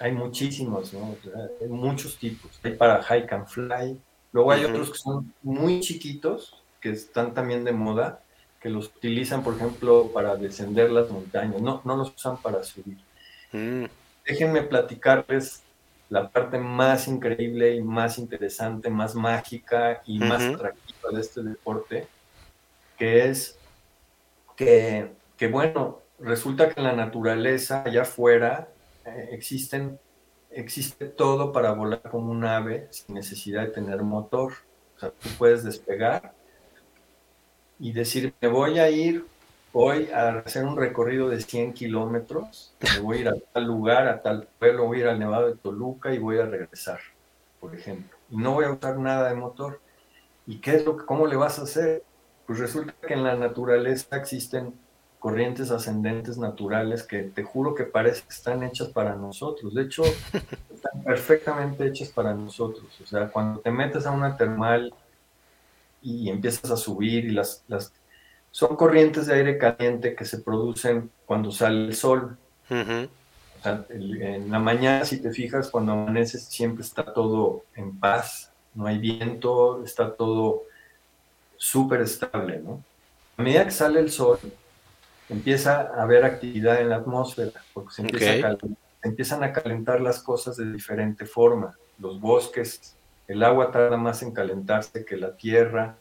hay 0.00 0.12
muchísimos, 0.12 0.92
¿no? 0.92 1.16
hay 1.60 1.68
muchos 1.68 2.18
tipos. 2.18 2.60
Hay 2.62 2.74
para 2.74 3.02
hike 3.02 3.32
and 3.32 3.46
fly. 3.46 4.00
Luego 4.32 4.52
hay 4.52 4.64
otros 4.64 4.90
que 4.90 4.98
son 4.98 5.32
muy 5.42 5.80
chiquitos, 5.80 6.62
que 6.80 6.90
están 6.90 7.34
también 7.34 7.64
de 7.64 7.72
moda, 7.72 8.20
que 8.60 8.68
los 8.68 8.86
utilizan, 8.86 9.42
por 9.42 9.56
ejemplo, 9.56 10.10
para 10.12 10.36
descender 10.36 10.90
las 10.90 11.10
montañas. 11.10 11.60
No, 11.60 11.80
no 11.84 11.96
los 11.96 12.14
usan 12.14 12.36
para 12.36 12.62
subir. 12.62 12.98
Mm. 13.52 13.86
Déjenme 14.24 14.62
platicarles 14.62 15.62
la 16.10 16.28
parte 16.28 16.58
más 16.58 17.08
increíble 17.08 17.74
y 17.74 17.82
más 17.82 18.18
interesante, 18.18 18.90
más 18.90 19.14
mágica 19.14 20.02
y 20.04 20.18
más 20.18 20.42
atractiva 20.42 21.10
de 21.12 21.20
este 21.20 21.42
deporte, 21.42 22.06
que 22.98 23.28
es 23.28 23.56
que, 24.56 25.10
que, 25.38 25.48
bueno, 25.48 26.00
resulta 26.18 26.68
que 26.68 26.80
en 26.80 26.84
la 26.84 26.92
naturaleza, 26.92 27.82
allá 27.84 28.02
afuera, 28.02 28.68
existen, 29.30 29.98
existe 30.50 31.06
todo 31.06 31.52
para 31.52 31.72
volar 31.72 32.02
como 32.10 32.30
un 32.30 32.44
ave 32.44 32.88
sin 32.90 33.14
necesidad 33.14 33.62
de 33.62 33.68
tener 33.68 34.02
motor. 34.02 34.52
O 34.96 35.00
sea, 35.00 35.10
tú 35.10 35.28
puedes 35.38 35.64
despegar 35.64 36.34
y 37.78 37.92
decir, 37.92 38.34
me 38.40 38.48
voy 38.48 38.78
a 38.78 38.90
ir 38.90 39.24
hoy 39.72 40.10
a 40.10 40.38
hacer 40.38 40.64
un 40.64 40.76
recorrido 40.76 41.28
de 41.28 41.40
100 41.40 41.72
kilómetros, 41.72 42.74
me 42.94 43.00
voy 43.00 43.18
a 43.18 43.20
ir 43.20 43.28
a 43.28 43.34
tal 43.52 43.64
lugar, 43.64 44.08
a 44.08 44.20
tal 44.20 44.48
pueblo, 44.58 44.86
voy 44.86 44.98
a 44.98 45.00
ir 45.00 45.08
al 45.08 45.18
Nevado 45.18 45.46
de 45.46 45.56
Toluca 45.56 46.12
y 46.12 46.18
voy 46.18 46.38
a 46.38 46.46
regresar, 46.46 47.00
por 47.60 47.74
ejemplo. 47.74 48.16
No 48.28 48.52
voy 48.52 48.64
a 48.64 48.72
usar 48.72 48.98
nada 48.98 49.28
de 49.28 49.34
motor. 49.34 49.80
¿Y 50.46 50.60
qué 50.60 50.76
es 50.76 50.84
lo 50.84 50.96
que, 50.96 51.06
cómo 51.06 51.26
le 51.26 51.36
vas 51.36 51.58
a 51.58 51.62
hacer? 51.62 52.02
Pues 52.46 52.58
resulta 52.58 52.94
que 53.06 53.14
en 53.14 53.24
la 53.24 53.36
naturaleza 53.36 54.16
existen 54.16 54.74
corrientes 55.20 55.70
ascendentes 55.70 56.38
naturales 56.38 57.02
que 57.02 57.22
te 57.22 57.44
juro 57.44 57.74
que 57.74 57.84
parece 57.84 58.22
que 58.22 58.32
están 58.32 58.64
hechas 58.64 58.88
para 58.88 59.14
nosotros. 59.14 59.74
De 59.74 59.82
hecho, 59.82 60.02
están 60.74 61.04
perfectamente 61.04 61.86
hechas 61.86 62.08
para 62.08 62.34
nosotros. 62.34 62.86
O 63.00 63.06
sea, 63.06 63.28
cuando 63.28 63.60
te 63.60 63.70
metes 63.70 64.06
a 64.06 64.10
una 64.10 64.36
termal 64.36 64.92
y 66.02 66.30
empiezas 66.30 66.70
a 66.70 66.76
subir 66.76 67.26
y 67.26 67.30
las, 67.30 67.62
las 67.68 67.92
son 68.50 68.74
corrientes 68.76 69.26
de 69.26 69.34
aire 69.34 69.58
caliente 69.58 70.16
que 70.16 70.24
se 70.24 70.38
producen 70.38 71.10
cuando 71.26 71.52
sale 71.52 71.84
el 71.84 71.94
sol. 71.94 72.38
o 72.70 73.62
sea, 73.62 73.84
en 73.90 74.50
la 74.50 74.58
mañana, 74.58 75.04
si 75.04 75.20
te 75.20 75.30
fijas, 75.30 75.70
cuando 75.70 75.92
amaneces 75.92 76.44
siempre 76.44 76.82
está 76.82 77.12
todo 77.12 77.64
en 77.76 77.98
paz, 77.98 78.50
no 78.74 78.86
hay 78.86 78.98
viento, 78.98 79.84
está 79.84 80.14
todo 80.14 80.62
súper 81.58 82.00
estable, 82.00 82.58
¿no? 82.58 82.82
A 83.36 83.42
medida 83.42 83.64
que 83.66 83.70
sale 83.70 84.00
el 84.00 84.10
sol, 84.10 84.38
empieza 85.30 85.80
a 85.80 86.02
haber 86.02 86.24
actividad 86.24 86.80
en 86.80 86.90
la 86.90 86.96
atmósfera, 86.96 87.52
porque 87.72 87.94
se, 87.94 88.02
empiezan 89.02 89.44
a 89.44 89.52
calentar 89.52 90.00
las 90.00 90.20
cosas 90.20 90.56
de 90.56 90.70
diferente 90.70 91.24
forma. 91.24 91.76
Los 91.98 92.20
bosques, 92.20 92.96
el 93.28 93.42
agua 93.42 93.70
tarda 93.70 93.96
más 93.96 94.22
en 94.22 94.32
calentarse 94.32 95.04
que 95.04 95.16
la 95.16 95.36
tierra. 95.36 95.96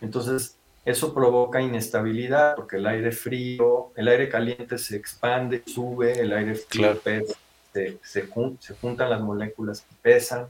Entonces, 0.00 0.58
eso 0.84 1.14
provoca 1.14 1.60
inestabilidad, 1.60 2.56
porque 2.56 2.76
el 2.76 2.86
aire 2.86 3.12
frío, 3.12 3.92
el 3.96 4.08
aire 4.08 4.28
caliente 4.28 4.78
se 4.78 4.96
expande, 4.96 5.62
sube, 5.66 6.20
el 6.20 6.32
aire 6.32 6.56
frío 6.56 6.98
pesa, 6.98 7.34
se, 7.72 7.98
se, 8.02 8.26
juntan 8.26 9.10
las 9.10 9.20
moléculas 9.20 9.82
que 9.82 9.94
pesan, 10.02 10.46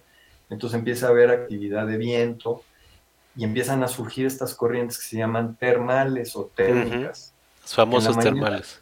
entonces 0.49 0.79
empieza 0.79 1.07
a 1.07 1.11
haber 1.11 1.31
actividad 1.31 1.87
de 1.87 1.97
viento 1.97 2.63
y 3.37 3.45
empiezan 3.45 3.83
a 3.83 3.89
surgir 3.89 4.27
estas 4.27 4.55
corrientes 4.55 4.99
que 4.99 5.05
se 5.05 5.17
llaman 5.17 5.57
termales 5.57 6.37
o 6.37 6.51
térmicas. 6.55 7.35
Famosos 7.75 8.19
termales. 8.19 8.81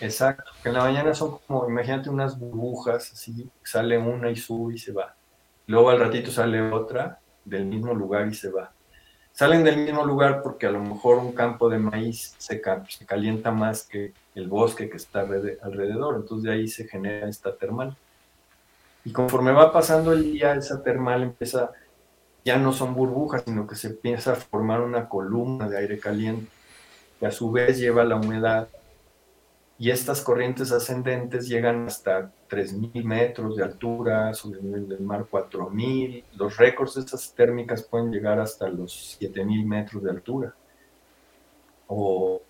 Exacto, 0.00 0.50
que 0.62 0.68
en 0.68 0.74
la 0.74 0.82
mañana 0.82 1.14
son 1.14 1.38
como, 1.46 1.68
imagínate 1.68 2.10
unas 2.10 2.38
burbujas, 2.38 3.12
así, 3.12 3.48
sale 3.62 3.96
una 3.96 4.30
y 4.30 4.36
sube 4.36 4.74
y 4.74 4.78
se 4.78 4.92
va. 4.92 5.14
Luego 5.66 5.90
al 5.90 6.00
ratito 6.00 6.30
sale 6.30 6.60
otra 6.70 7.20
del 7.44 7.64
mismo 7.64 7.94
lugar 7.94 8.26
y 8.28 8.34
se 8.34 8.50
va. 8.50 8.72
Salen 9.32 9.64
del 9.64 9.78
mismo 9.78 10.04
lugar 10.04 10.42
porque 10.42 10.66
a 10.66 10.70
lo 10.70 10.80
mejor 10.80 11.18
un 11.18 11.32
campo 11.32 11.68
de 11.68 11.78
maíz 11.78 12.34
se, 12.38 12.62
se 12.88 13.06
calienta 13.06 13.50
más 13.50 13.82
que 13.82 14.12
el 14.34 14.48
bosque 14.48 14.88
que 14.88 14.96
está 14.96 15.20
alrededor, 15.20 16.16
entonces 16.16 16.44
de 16.44 16.52
ahí 16.52 16.68
se 16.68 16.86
genera 16.86 17.28
esta 17.28 17.56
termal. 17.56 17.96
Y 19.04 19.12
conforme 19.12 19.52
va 19.52 19.72
pasando 19.72 20.12
el 20.12 20.22
día, 20.32 20.54
esa 20.54 20.82
termal 20.82 21.22
empieza, 21.22 21.72
ya 22.44 22.58
no 22.58 22.72
son 22.72 22.94
burbujas, 22.94 23.42
sino 23.44 23.66
que 23.66 23.74
se 23.74 23.88
empieza 23.88 24.32
a 24.32 24.36
formar 24.36 24.80
una 24.80 25.08
columna 25.08 25.68
de 25.68 25.78
aire 25.78 25.98
caliente 25.98 26.53
que 27.18 27.26
a 27.26 27.30
su 27.30 27.50
vez 27.50 27.78
lleva 27.78 28.04
la 28.04 28.16
humedad 28.16 28.68
y 29.78 29.90
estas 29.90 30.20
corrientes 30.20 30.70
ascendentes 30.70 31.48
llegan 31.48 31.86
hasta 31.86 32.32
3.000 32.48 33.02
metros 33.04 33.56
de 33.56 33.64
altura, 33.64 34.32
sobre 34.32 34.60
el 34.60 34.66
nivel 34.66 34.88
del 34.88 35.00
mar 35.00 35.26
4.000. 35.28 36.24
Los 36.36 36.56
récords 36.56 36.94
de 36.94 37.00
estas 37.00 37.32
térmicas 37.34 37.82
pueden 37.82 38.12
llegar 38.12 38.38
hasta 38.38 38.68
los 38.68 39.18
7.000 39.20 39.66
metros 39.66 40.02
de 40.04 40.10
altura 40.10 40.54
o 41.88 42.40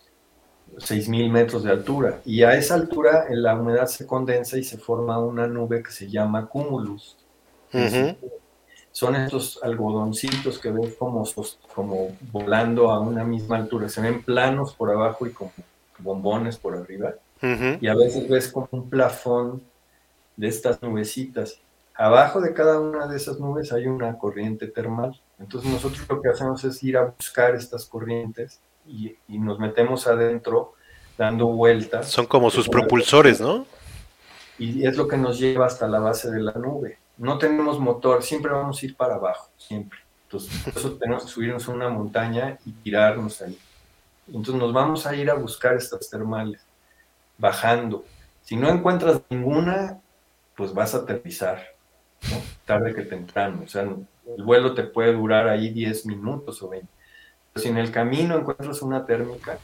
6.000 0.77 1.31
metros 1.31 1.65
de 1.65 1.71
altura. 1.71 2.21
Y 2.27 2.43
a 2.43 2.55
esa 2.55 2.75
altura 2.75 3.27
la 3.31 3.59
humedad 3.59 3.87
se 3.87 4.07
condensa 4.07 4.59
y 4.59 4.65
se 4.65 4.77
forma 4.77 5.19
una 5.19 5.47
nube 5.47 5.83
que 5.83 5.91
se 5.91 6.11
llama 6.11 6.47
cumulus 6.47 7.17
son 8.95 9.17
estos 9.17 9.59
algodoncitos 9.61 10.61
que 10.61 10.71
ves 10.71 10.95
como, 10.95 11.25
como 11.75 12.17
volando 12.31 12.93
a 12.93 13.01
una 13.01 13.25
misma 13.25 13.57
altura. 13.57 13.89
Se 13.89 14.01
ven 14.01 14.23
planos 14.23 14.73
por 14.73 14.89
abajo 14.89 15.27
y 15.27 15.31
como 15.31 15.51
bombones 15.99 16.59
por 16.59 16.77
arriba. 16.77 17.15
Y 17.81 17.89
a 17.89 17.95
veces 17.97 18.29
ves 18.29 18.53
como 18.53 18.69
un 18.71 18.89
plafón 18.89 19.65
de 20.37 20.47
estas 20.47 20.81
nubecitas. 20.81 21.59
Abajo 21.97 22.41
de 22.41 22.55
cada 22.55 22.79
una 22.79 23.09
de 23.09 23.17
esas 23.17 23.41
nubes 23.41 23.73
hay 23.73 23.89
una 23.89 24.17
corriente 24.17 24.69
termal. 24.69 25.21
Entonces 25.41 25.73
nosotros 25.73 26.07
lo 26.09 26.23
que 26.23 26.29
hacemos 26.29 26.63
es 26.63 26.81
ir 26.85 26.97
a 26.97 27.07
buscar 27.07 27.57
estas 27.57 27.87
corrientes 27.87 28.61
y, 28.87 29.17
y 29.27 29.41
nos 29.41 29.59
metemos 29.59 30.07
adentro 30.07 30.75
dando 31.19 31.49
vueltas. 31.49 32.09
Son 32.09 32.27
como 32.27 32.49
sus 32.49 32.69
propulsores, 32.69 33.41
¿no? 33.41 33.67
Y 34.57 34.87
es 34.87 34.97
lo 34.97 35.09
que 35.09 35.17
nos 35.17 35.41
lleva 35.41 35.67
hasta 35.67 35.89
la 35.89 35.99
base 35.99 36.31
de 36.31 36.41
la 36.41 36.53
nube 36.53 36.99
no 37.17 37.39
tenemos 37.39 37.79
motor, 37.79 38.23
siempre 38.23 38.53
vamos 38.53 38.83
a 38.83 38.87
ir 38.87 38.97
para 38.97 39.15
abajo, 39.15 39.51
siempre. 39.57 39.99
Entonces, 40.25 40.59
por 40.63 40.77
eso 40.77 40.93
tenemos 41.01 41.25
que 41.25 41.31
subirnos 41.31 41.69
a 41.69 41.73
una 41.73 41.89
montaña 41.89 42.59
y 42.65 42.73
tirarnos 42.73 43.41
ahí. 43.43 43.59
Entonces 44.27 44.55
nos 44.55 44.73
vamos 44.73 45.07
a 45.07 45.15
ir 45.15 45.31
a 45.31 45.35
buscar 45.35 45.75
estas 45.77 46.09
termales, 46.09 46.63
bajando. 47.37 48.05
Si 48.43 48.57
no 48.57 48.69
encuentras 48.69 49.21
ninguna, 49.29 50.01
pues 50.57 50.73
vas 50.73 50.95
a 50.95 50.99
aterrizar, 50.99 51.63
¿no? 52.31 52.41
tarde 52.65 52.95
que 52.95 53.03
temprano. 53.03 53.63
O 53.65 53.69
sea, 53.69 53.83
el 53.83 54.43
vuelo 54.43 54.75
te 54.75 54.85
puede 54.85 55.13
durar 55.13 55.49
ahí 55.49 55.69
10 55.71 56.07
minutos 56.07 56.63
o 56.63 56.69
20. 56.69 56.89
Pero 57.53 57.63
si 57.63 57.69
en 57.69 57.79
el 57.79 57.91
camino 57.91 58.37
encuentras 58.37 58.81
una 58.83 59.05
térmica, 59.05 59.59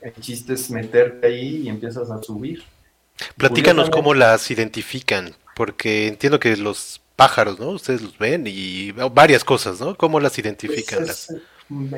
el 0.00 0.12
chiste 0.14 0.52
es 0.52 0.70
meterte 0.70 1.26
ahí 1.26 1.62
y 1.62 1.68
empiezas 1.68 2.10
a 2.10 2.22
subir 2.22 2.62
Platícanos 3.36 3.90
cómo 3.90 4.14
las 4.14 4.50
identifican, 4.50 5.34
porque 5.62 6.08
entiendo 6.08 6.40
que 6.40 6.56
los 6.56 7.00
pájaros, 7.14 7.60
¿no? 7.60 7.68
Ustedes 7.68 8.02
los 8.02 8.18
ven 8.18 8.48
y 8.48 8.90
varias 8.90 9.44
cosas, 9.44 9.80
¿no? 9.80 9.96
¿Cómo 9.96 10.18
las 10.18 10.36
identifican? 10.36 11.04
Pues 11.04 11.30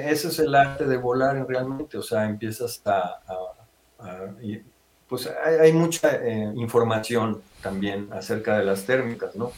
ese 0.04 0.28
es 0.28 0.38
el 0.38 0.54
arte 0.54 0.84
de 0.84 0.98
volar 0.98 1.46
realmente, 1.48 1.96
o 1.96 2.02
sea, 2.02 2.26
empiezas 2.26 2.82
a... 2.84 3.22
pues 5.08 5.30
hay, 5.62 5.72
mucha 5.72 6.14
eh, 6.16 6.52
información 6.56 7.40
también 7.62 8.10
acerca 8.12 8.58
de 8.58 8.66
las 8.66 8.84
térmicas, 8.84 9.34
¿no? 9.34 9.50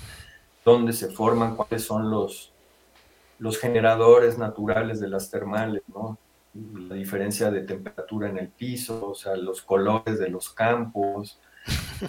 Dónde 0.64 0.92
se 0.92 1.08
forman, 1.08 1.56
cuáles 1.56 1.82
son 1.82 2.08
los, 2.08 2.52
los 3.40 3.58
generadores 3.58 4.38
naturales 4.38 5.00
de 5.00 5.08
las 5.08 5.32
termales, 5.32 5.82
¿no? 5.88 6.16
La 6.88 6.94
diferencia 6.94 7.50
de 7.50 7.62
temperatura 7.62 8.28
en 8.28 8.38
el 8.38 8.50
piso, 8.50 9.08
o 9.10 9.14
sea, 9.16 9.34
los 9.34 9.62
colores 9.62 10.20
de 10.20 10.28
los 10.28 10.50
campos, 10.50 11.40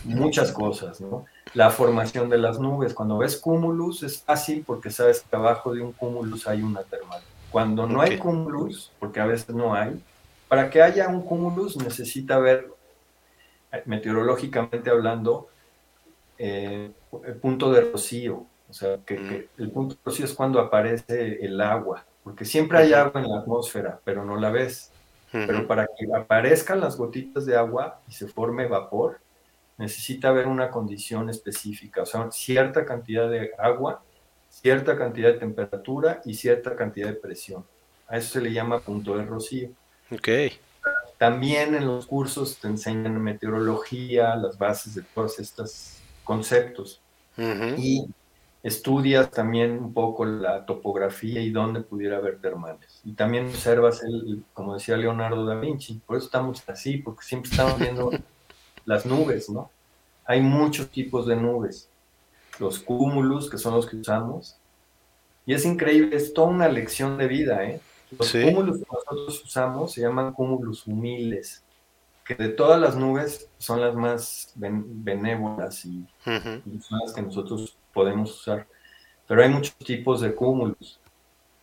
muchas 0.03 0.51
cosas, 0.51 1.01
¿no? 1.01 1.25
La 1.53 1.69
formación 1.69 2.29
de 2.29 2.37
las 2.37 2.59
nubes. 2.59 2.93
Cuando 2.93 3.17
ves 3.17 3.37
cúmulus 3.37 4.03
es 4.03 4.21
fácil 4.21 4.63
porque 4.65 4.89
sabes 4.89 5.21
que 5.21 5.35
abajo 5.35 5.73
de 5.73 5.81
un 5.81 5.91
cúmulus 5.91 6.47
hay 6.47 6.61
una 6.61 6.83
termal. 6.83 7.21
Cuando 7.51 7.87
no 7.87 8.01
hay 8.01 8.17
cúmulus, 8.17 8.91
porque 8.99 9.19
a 9.19 9.25
veces 9.25 9.49
no 9.55 9.73
hay, 9.73 10.01
para 10.47 10.69
que 10.69 10.81
haya 10.81 11.07
un 11.07 11.21
cúmulus 11.21 11.77
necesita 11.77 12.39
ver, 12.39 12.67
eh, 13.71 13.83
meteorológicamente 13.85 14.89
hablando, 14.89 15.47
eh, 16.37 16.91
el 17.25 17.35
punto 17.35 17.71
de 17.71 17.81
rocío. 17.81 18.45
O 18.69 18.73
sea, 18.73 18.97
que, 19.05 19.17
mm. 19.17 19.61
el 19.61 19.71
punto 19.71 19.95
de 19.95 20.01
rocío 20.03 20.25
es 20.25 20.33
cuando 20.33 20.59
aparece 20.59 21.45
el 21.45 21.59
agua, 21.61 22.05
porque 22.23 22.45
siempre 22.45 22.79
hay 22.79 22.93
agua 22.93 23.21
en 23.21 23.29
la 23.29 23.39
atmósfera, 23.39 23.99
pero 24.03 24.25
no 24.25 24.37
la 24.37 24.49
ves. 24.49 24.91
Pero 25.29 25.67
para 25.67 25.85
que 25.87 26.07
aparezcan 26.15 26.79
las 26.79 26.95
gotitas 26.95 27.45
de 27.45 27.55
agua 27.55 27.99
y 28.07 28.13
se 28.13 28.27
forme 28.27 28.65
vapor, 28.65 29.19
necesita 29.77 30.29
haber 30.29 30.47
una 30.47 30.69
condición 30.69 31.29
específica, 31.29 32.01
o 32.01 32.05
sea, 32.05 32.31
cierta 32.31 32.85
cantidad 32.85 33.29
de 33.29 33.51
agua, 33.57 34.03
cierta 34.49 34.97
cantidad 34.97 35.31
de 35.31 35.39
temperatura 35.39 36.21
y 36.25 36.33
cierta 36.33 36.75
cantidad 36.75 37.07
de 37.07 37.13
presión. 37.13 37.63
A 38.07 38.17
eso 38.17 38.33
se 38.33 38.41
le 38.41 38.51
llama 38.51 38.79
punto 38.79 39.17
de 39.17 39.25
rocío. 39.25 39.69
Ok. 40.11 40.29
También 41.17 41.75
en 41.75 41.85
los 41.85 42.05
cursos 42.05 42.57
te 42.59 42.67
enseñan 42.67 43.21
meteorología, 43.21 44.35
las 44.35 44.57
bases 44.57 44.95
de 44.95 45.01
todos 45.01 45.39
estos 45.39 45.97
conceptos. 46.23 47.01
Y 47.77 48.07
estudias 48.63 49.29
también 49.29 49.71
un 49.71 49.93
poco 49.93 50.25
la 50.25 50.65
topografía 50.65 51.41
y 51.41 51.51
dónde 51.51 51.81
pudiera 51.81 52.17
haber 52.17 52.39
termales. 52.39 52.99
Y 53.03 53.13
también 53.13 53.47
observas, 53.47 54.03
el, 54.03 54.43
como 54.53 54.73
decía 54.73 54.97
Leonardo 54.97 55.45
da 55.45 55.55
Vinci, 55.55 56.01
por 56.05 56.17
eso 56.17 56.25
estamos 56.25 56.63
así, 56.67 56.97
porque 56.97 57.23
siempre 57.23 57.51
estamos 57.51 57.79
viendo 57.79 58.11
las 58.87 59.05
nubes, 59.05 59.49
¿no? 59.49 59.69
Hay 60.25 60.41
muchos 60.41 60.89
tipos 60.89 61.27
de 61.27 61.35
nubes. 61.35 61.87
Los 62.57 62.79
cúmulos, 62.79 63.49
que 63.49 63.59
son 63.59 63.75
los 63.75 63.85
que 63.85 63.97
usamos. 63.97 64.57
Y 65.45 65.53
es 65.53 65.65
increíble, 65.65 66.15
es 66.15 66.33
toda 66.33 66.47
una 66.47 66.67
lección 66.67 67.17
de 67.17 67.27
vida, 67.27 67.63
¿eh? 67.65 67.79
Los 68.17 68.31
cúmulos 68.31 68.77
que 68.77 68.85
nosotros 68.91 69.43
usamos 69.43 69.91
se 69.91 70.01
llaman 70.01 70.33
cúmulos 70.33 70.87
humildes, 70.87 71.61
que 72.25 72.35
de 72.35 72.49
todas 72.49 72.79
las 72.79 72.95
nubes 72.95 73.49
son 73.57 73.81
las 73.81 73.93
más 73.93 74.53
benévolas 74.55 75.85
y, 75.85 76.05
son 76.23 76.99
las 77.03 77.13
que 77.13 77.21
nosotros 77.21 77.77
podemos 77.93 78.39
usar. 78.39 78.65
Pero 79.27 79.43
hay 79.43 79.49
muchos 79.49 79.75
tipos 79.75 80.21
de 80.21 80.33
cúmulos. 80.33 80.99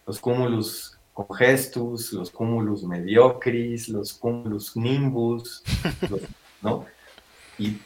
Los 0.07 0.21
cúmulos 0.21 0.99
congestus, 1.15 2.13
los 2.13 2.31
cúmulos 2.31 2.85
mediocris, 2.85 3.89
los 3.89 4.13
cúmulos 4.13 4.77
nimbus, 4.77 5.63
¿no? 6.63 6.85
Y 7.59 7.79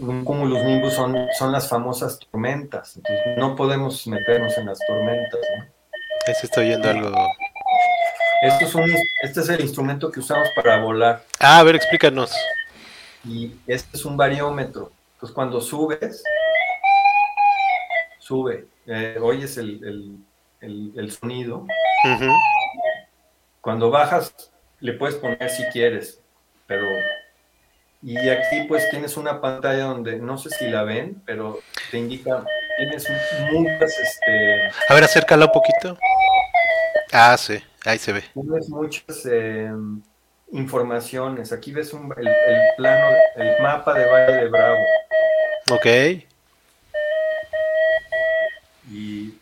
un 0.00 0.24
cúmulo 0.24 0.62
nimbus 0.64 0.94
son, 0.94 1.28
son 1.38 1.52
las 1.52 1.68
famosas 1.68 2.18
tormentas. 2.18 2.96
Entonces 2.96 3.36
no 3.36 3.54
podemos 3.54 4.06
meternos 4.06 4.56
en 4.58 4.66
las 4.66 4.78
tormentas. 4.86 5.40
¿no? 5.58 5.64
Se 6.34 6.46
está 6.46 6.60
oyendo 6.60 6.88
algo. 6.90 7.12
Esto 8.42 8.64
es 8.64 8.74
un, 8.74 8.94
este 9.22 9.40
es 9.40 9.48
el 9.48 9.60
instrumento 9.60 10.10
que 10.10 10.20
usamos 10.20 10.48
para 10.54 10.78
volar. 10.80 11.22
Ah, 11.38 11.60
a 11.60 11.62
ver, 11.62 11.76
explícanos. 11.76 12.32
Y 13.24 13.54
este 13.66 13.96
es 13.96 14.04
un 14.04 14.16
bariómetro. 14.16 14.92
Entonces 15.14 15.34
cuando 15.34 15.60
subes, 15.60 16.22
sube, 18.18 18.66
eh, 18.86 19.18
oyes 19.20 19.56
el, 19.56 20.18
el, 20.60 20.92
el, 20.96 21.12
sonido. 21.12 21.66
Cuando 23.60 23.90
bajas, 23.90 24.34
le 24.80 24.92
puedes 24.92 25.16
poner 25.16 25.48
si 25.48 25.62
quieres, 25.72 26.20
pero 26.66 26.86
y 28.06 28.28
aquí 28.28 28.64
pues 28.68 28.90
tienes 28.90 29.16
una 29.16 29.40
pantalla 29.40 29.84
donde 29.84 30.18
no 30.18 30.36
sé 30.36 30.50
si 30.50 30.68
la 30.68 30.82
ven, 30.82 31.22
pero 31.24 31.60
te 31.90 31.96
indica, 31.96 32.44
tienes 32.76 33.08
muchas, 33.50 33.98
este... 33.98 34.70
A 34.90 34.94
ver, 34.94 35.04
acércala 35.04 35.46
un 35.46 35.52
poquito. 35.52 35.96
Ah, 37.12 37.34
sí, 37.38 37.62
ahí 37.86 37.98
se 37.98 38.12
ve. 38.12 38.22
Tienes 38.34 38.68
muchas 38.68 39.24
em, 39.24 40.02
informaciones. 40.52 41.50
Aquí 41.50 41.72
ves 41.72 41.94
el, 41.94 42.30
plano, 42.76 43.16
el 43.36 43.62
mapa 43.62 43.94
de 43.94 44.04
Valle 44.04 44.32
de 44.34 44.48
Bravo. 44.48 44.84
Ok. 45.70 45.86
Y 48.90 49.34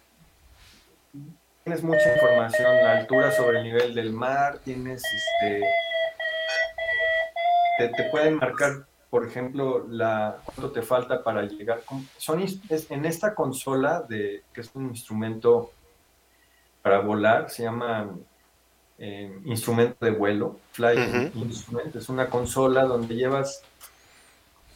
tienes 1.65 1.83
mucha 1.83 2.15
información, 2.15 2.77
la 2.77 2.99
altura 2.99 3.33
sobre 3.33 3.59
el 3.59 3.65
nivel 3.65 3.93
del 3.93 4.13
mar, 4.13 4.61
tienes 4.63 5.03
este 5.03 5.65
te, 7.79 8.05
pueden 8.11 8.37
marcar, 8.37 8.87
por 9.11 9.27
ejemplo, 9.27 9.87
la, 9.89 10.39
cuánto 10.45 10.70
te 10.70 10.83
falta 10.83 11.23
para 11.23 11.43
llegar. 11.43 11.83
Son, 12.16 12.41
en 12.41 13.05
esta 13.05 13.35
consola, 13.35 14.03
de, 14.09 14.43
que 14.53 14.61
es 14.61 14.70
un 14.75 14.89
instrumento 14.89 15.73
para 16.83 17.01
volar, 17.01 17.51
se 17.51 17.62
llama 17.62 18.11
eh, 18.99 19.41
instrumento 19.45 20.05
de 20.05 20.12
vuelo, 20.12 20.59
Fly 20.73 21.31
Instrument. 21.35 21.95
Es 21.97 22.09
una 22.09 22.29
consola 22.29 22.85
donde 22.85 23.14
llevas 23.14 23.62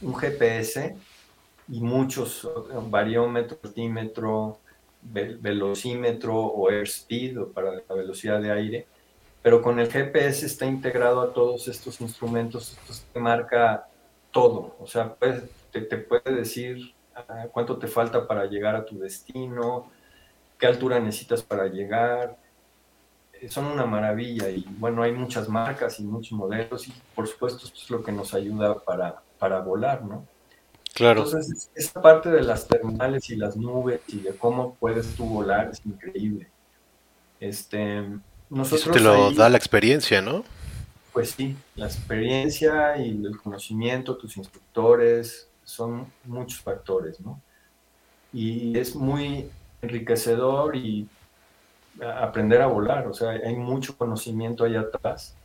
un 0.01 0.15
GPS 0.15 0.95
y 1.69 1.81
muchos 1.81 2.47
variómetros, 2.89 3.59
altímetro, 3.63 4.59
velocímetro 5.01 6.35
o 6.35 6.69
airspeed 6.69 7.41
o 7.41 7.51
para 7.51 7.71
la 7.87 7.95
velocidad 7.95 8.41
de 8.41 8.51
aire 8.51 8.87
pero 9.41 9.61
con 9.61 9.79
el 9.79 9.91
GPS 9.91 10.45
está 10.45 10.65
integrado 10.65 11.21
a 11.21 11.33
todos 11.33 11.67
estos 11.67 12.01
instrumentos, 12.01 12.77
entonces 12.79 13.05
te 13.11 13.19
marca 13.19 13.87
todo, 14.31 14.75
o 14.79 14.87
sea, 14.87 15.15
te, 15.71 15.81
puede 15.97 16.35
decir 16.35 16.93
ah, 17.15 17.45
cuánto 17.51 17.77
te 17.77 17.87
falta 17.87 18.27
para 18.27 18.45
llegar 18.45 18.75
a 18.75 18.85
tu 18.85 18.99
destino, 18.99 19.89
qué 20.57 20.67
altura 20.67 20.99
necesitas 20.99 21.43
para 21.43 21.67
llegar, 21.67 22.37
eh, 23.33 23.47
son 23.49 23.65
una 23.65 23.85
maravilla 23.85 24.49
y 24.49 24.65
bueno, 24.79 25.03
hay 25.03 25.11
muchas 25.11 25.47
marcas 25.47 25.99
y 25.99 26.03
muchos 26.03 26.33
modelos 26.33 26.87
y 26.87 26.93
por 27.15 27.27
supuesto 27.27 27.65
esto 27.65 27.79
es 27.81 27.89
lo 27.89 28.03
que 28.03 28.11
nos 28.11 28.33
ayuda 28.33 28.79
para, 28.79 29.21
para 29.39 29.59
volar, 29.59 30.03
¿no? 30.03 30.25
Claro. 30.93 31.23
Entonces, 31.23 31.69
esta 31.75 32.01
parte 32.01 32.29
de 32.29 32.41
las 32.41 32.67
terminales 32.67 33.29
y 33.29 33.35
las 33.35 33.55
nubes 33.55 34.01
y 34.07 34.19
de 34.19 34.35
cómo 34.35 34.73
puedes 34.75 35.15
tú 35.15 35.25
volar 35.25 35.69
es 35.71 35.85
increíble. 35.85 36.49
Este, 37.39 38.03
eso 38.61 38.91
te 38.91 38.99
lo 38.99 39.31
da 39.31 39.49
la 39.49 39.57
experiencia, 39.57 40.21
¿no? 40.21 40.43
Pues 41.13 41.31
sí, 41.31 41.55
la 41.75 41.87
experiencia 41.87 42.97
y 42.97 43.09
el 43.09 43.37
conocimiento, 43.37 44.15
tus 44.17 44.37
instructores, 44.37 45.47
son 45.63 46.07
muchos 46.23 46.61
factores, 46.61 47.19
¿no? 47.19 47.41
Y 48.31 48.77
es 48.77 48.95
muy 48.95 49.49
enriquecedor 49.81 50.75
y 50.75 51.07
aprender 52.01 52.61
a 52.61 52.67
volar, 52.67 53.07
o 53.07 53.13
sea, 53.13 53.31
hay 53.31 53.55
mucho 53.55 53.97
conocimiento 53.97 54.63
allá 54.63 54.81
atrás. 54.81 55.35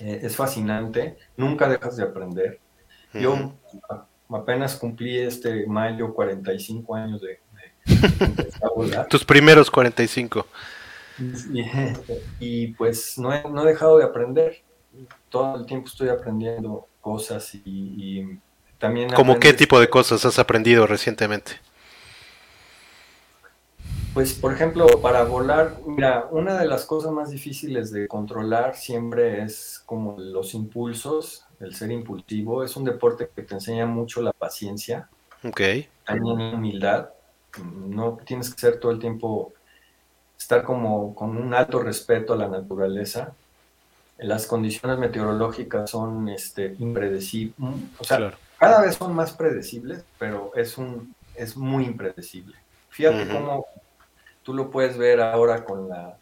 Eh, 0.00 0.20
es 0.22 0.36
fascinante, 0.36 1.16
nunca 1.36 1.68
dejas 1.68 1.96
de 1.96 2.02
aprender. 2.02 2.58
Yo 3.12 3.52
apenas 4.28 4.74
cumplí 4.76 5.18
este 5.18 5.66
mayo 5.66 6.12
45 6.12 6.94
años 6.94 7.20
de, 7.20 7.38
de, 7.86 8.52
volar. 8.74 9.06
Tus 9.08 9.24
primeros 9.24 9.70
45. 9.70 10.46
Y, 12.40 12.68
pues 12.74 13.18
no 13.18 13.32
he, 13.32 13.42
no 13.48 13.62
he, 13.62 13.66
dejado 13.66 13.98
de 13.98 14.04
aprender. 14.04 14.62
Todo 15.28 15.56
el 15.56 15.66
tiempo 15.66 15.88
estoy 15.88 16.08
aprendiendo 16.08 16.86
cosas 17.00 17.54
y, 17.64 18.38
también... 18.78 19.10
¿Cómo 19.10 19.38
qué 19.38 19.52
tipo 19.52 19.80
de 19.80 19.88
cosas 19.88 20.24
has 20.24 20.38
aprendido 20.38 20.86
recientemente? 20.86 21.52
Pues, 24.14 24.32
por 24.34 24.52
ejemplo, 24.52 24.86
para 25.00 25.24
volar, 25.24 25.80
mira, 25.86 26.28
una 26.30 26.56
de 26.56 26.66
las 26.66 26.84
cosas 26.84 27.10
más 27.10 27.30
difíciles 27.30 27.90
de 27.90 28.06
controlar 28.06 28.76
siempre 28.76 29.42
es 29.42 29.82
como 29.84 30.16
los 30.18 30.54
impulsos, 30.54 31.44
el 31.58 31.74
ser 31.74 31.90
impulsivo. 31.90 32.62
Es 32.62 32.76
un 32.76 32.84
deporte 32.84 33.28
que 33.34 33.42
te 33.42 33.54
enseña 33.54 33.86
mucho 33.86 34.22
la 34.22 34.32
paciencia. 34.32 35.08
Ok. 35.42 35.60
También 36.04 36.38
la 36.38 36.56
humildad. 36.56 37.10
No 37.64 38.18
tienes 38.24 38.54
que 38.54 38.60
ser 38.60 38.78
todo 38.78 38.92
el 38.92 39.00
tiempo 39.00 39.52
estar 40.38 40.62
como 40.62 41.14
con 41.14 41.36
un 41.36 41.54
alto 41.54 41.80
respeto 41.80 42.34
a 42.34 42.36
la 42.36 42.48
naturaleza. 42.48 43.32
Las 44.18 44.46
condiciones 44.46 44.98
meteorológicas 44.98 45.90
son 45.90 46.28
este, 46.28 46.76
impredecibles. 46.78 47.56
O 47.98 48.04
sea, 48.04 48.34
cada 48.58 48.82
vez 48.82 48.96
son 48.96 49.14
más 49.14 49.32
predecibles, 49.32 50.04
pero 50.18 50.52
es, 50.54 50.78
un, 50.78 51.14
es 51.34 51.56
muy 51.56 51.84
impredecible. 51.84 52.54
Fíjate 52.90 53.28
cómo 53.28 53.66
tú 54.44 54.54
lo 54.54 54.70
puedes 54.70 54.96
ver 54.96 55.20
ahora 55.20 55.64
con 55.64 55.88
la, 55.88 56.16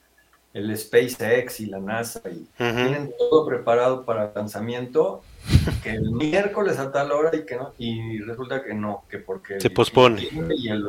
el 0.54 0.76
SpaceX 0.76 1.60
y 1.60 1.66
la 1.66 1.80
NASA 1.80 2.22
y 2.30 2.46
tienen 2.56 3.12
todo 3.18 3.46
preparado 3.46 4.04
para 4.04 4.26
el 4.26 4.30
lanzamiento 4.34 5.22
que 5.82 5.90
el 5.90 6.12
miércoles 6.12 6.78
a 6.78 6.92
tal 6.92 7.10
hora 7.12 7.34
y 7.34 7.44
que 7.44 7.56
no 7.56 7.72
y 7.78 8.20
resulta 8.20 8.62
que 8.62 8.74
no 8.74 9.04
que 9.10 9.18
porque 9.18 9.60
se 9.60 9.70
pospone 9.70 10.22
y 10.22 10.68
el, 10.68 10.84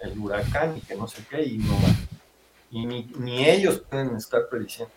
el, 0.00 0.18
huracán 0.18 0.76
y 0.76 0.80
que 0.80 0.94
no 0.94 1.08
sé 1.08 1.22
qué 1.28 1.42
y 1.42 1.58
no 1.58 1.72
va 1.74 1.88
y 2.70 2.86
ni, 2.86 3.04
ni 3.18 3.48
ellos 3.48 3.80
pueden 3.80 4.16
estar 4.16 4.48
prediciendo 4.48 4.92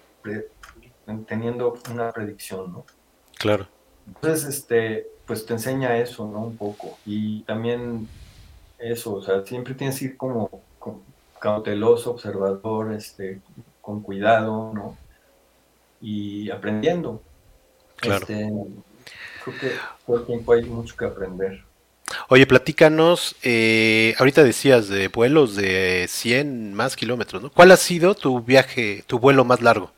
teniendo 1.28 1.78
una 1.92 2.12
predicción 2.12 2.72
no 2.72 2.86
claro 3.38 3.68
entonces 4.08 4.46
este 4.46 5.08
pues 5.26 5.46
te 5.46 5.54
enseña 5.54 5.98
eso 5.98 6.26
no 6.28 6.40
un 6.40 6.58
poco 6.58 6.98
y 7.06 7.42
también 7.44 8.08
eso 8.80 9.16
o 9.16 9.22
sea 9.22 9.46
siempre 9.46 9.74
tienes 9.74 10.00
que 10.00 10.06
ir 10.06 10.18
como 10.18 10.50
cauteloso 11.40 12.12
observador 12.12 12.94
este 12.94 13.42
con 13.84 14.02
cuidado, 14.02 14.72
¿no? 14.74 14.98
Y 16.00 16.50
aprendiendo. 16.50 17.22
Claro. 17.98 18.22
Este, 18.22 18.50
creo 19.44 19.60
que 19.60 19.72
todo 20.08 20.20
el 20.20 20.26
tiempo 20.26 20.54
hay 20.54 20.64
mucho 20.64 20.96
que 20.96 21.06
aprender. 21.06 21.66
Oye, 22.30 22.46
platícanos, 22.46 23.36
eh, 23.44 24.16
ahorita 24.20 24.44
decías 24.44 24.88
de 24.88 25.08
vuelos 25.08 25.56
de 25.56 26.06
100 26.10 26.74
más 26.74 26.96
kilómetros, 26.96 27.42
¿no? 27.42 27.52
¿Cuál 27.52 27.72
ha 27.72 27.78
sido 27.78 28.16
tu 28.16 28.42
viaje, 28.42 29.04
tu 29.08 29.20
vuelo 29.20 29.46
más 29.46 29.62
largo? 29.62 29.92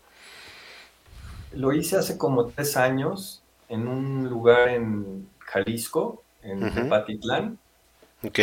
Lo 1.53 1.71
hice 1.71 1.97
hace 1.97 2.17
como 2.17 2.47
tres 2.47 2.75
años 2.77 3.41
en 3.69 3.87
un 3.87 4.29
lugar 4.29 4.69
en 4.69 5.27
Jalisco, 5.39 6.23
en 6.43 6.73
Tepatitlán. 6.73 7.57
Ok 8.23 8.39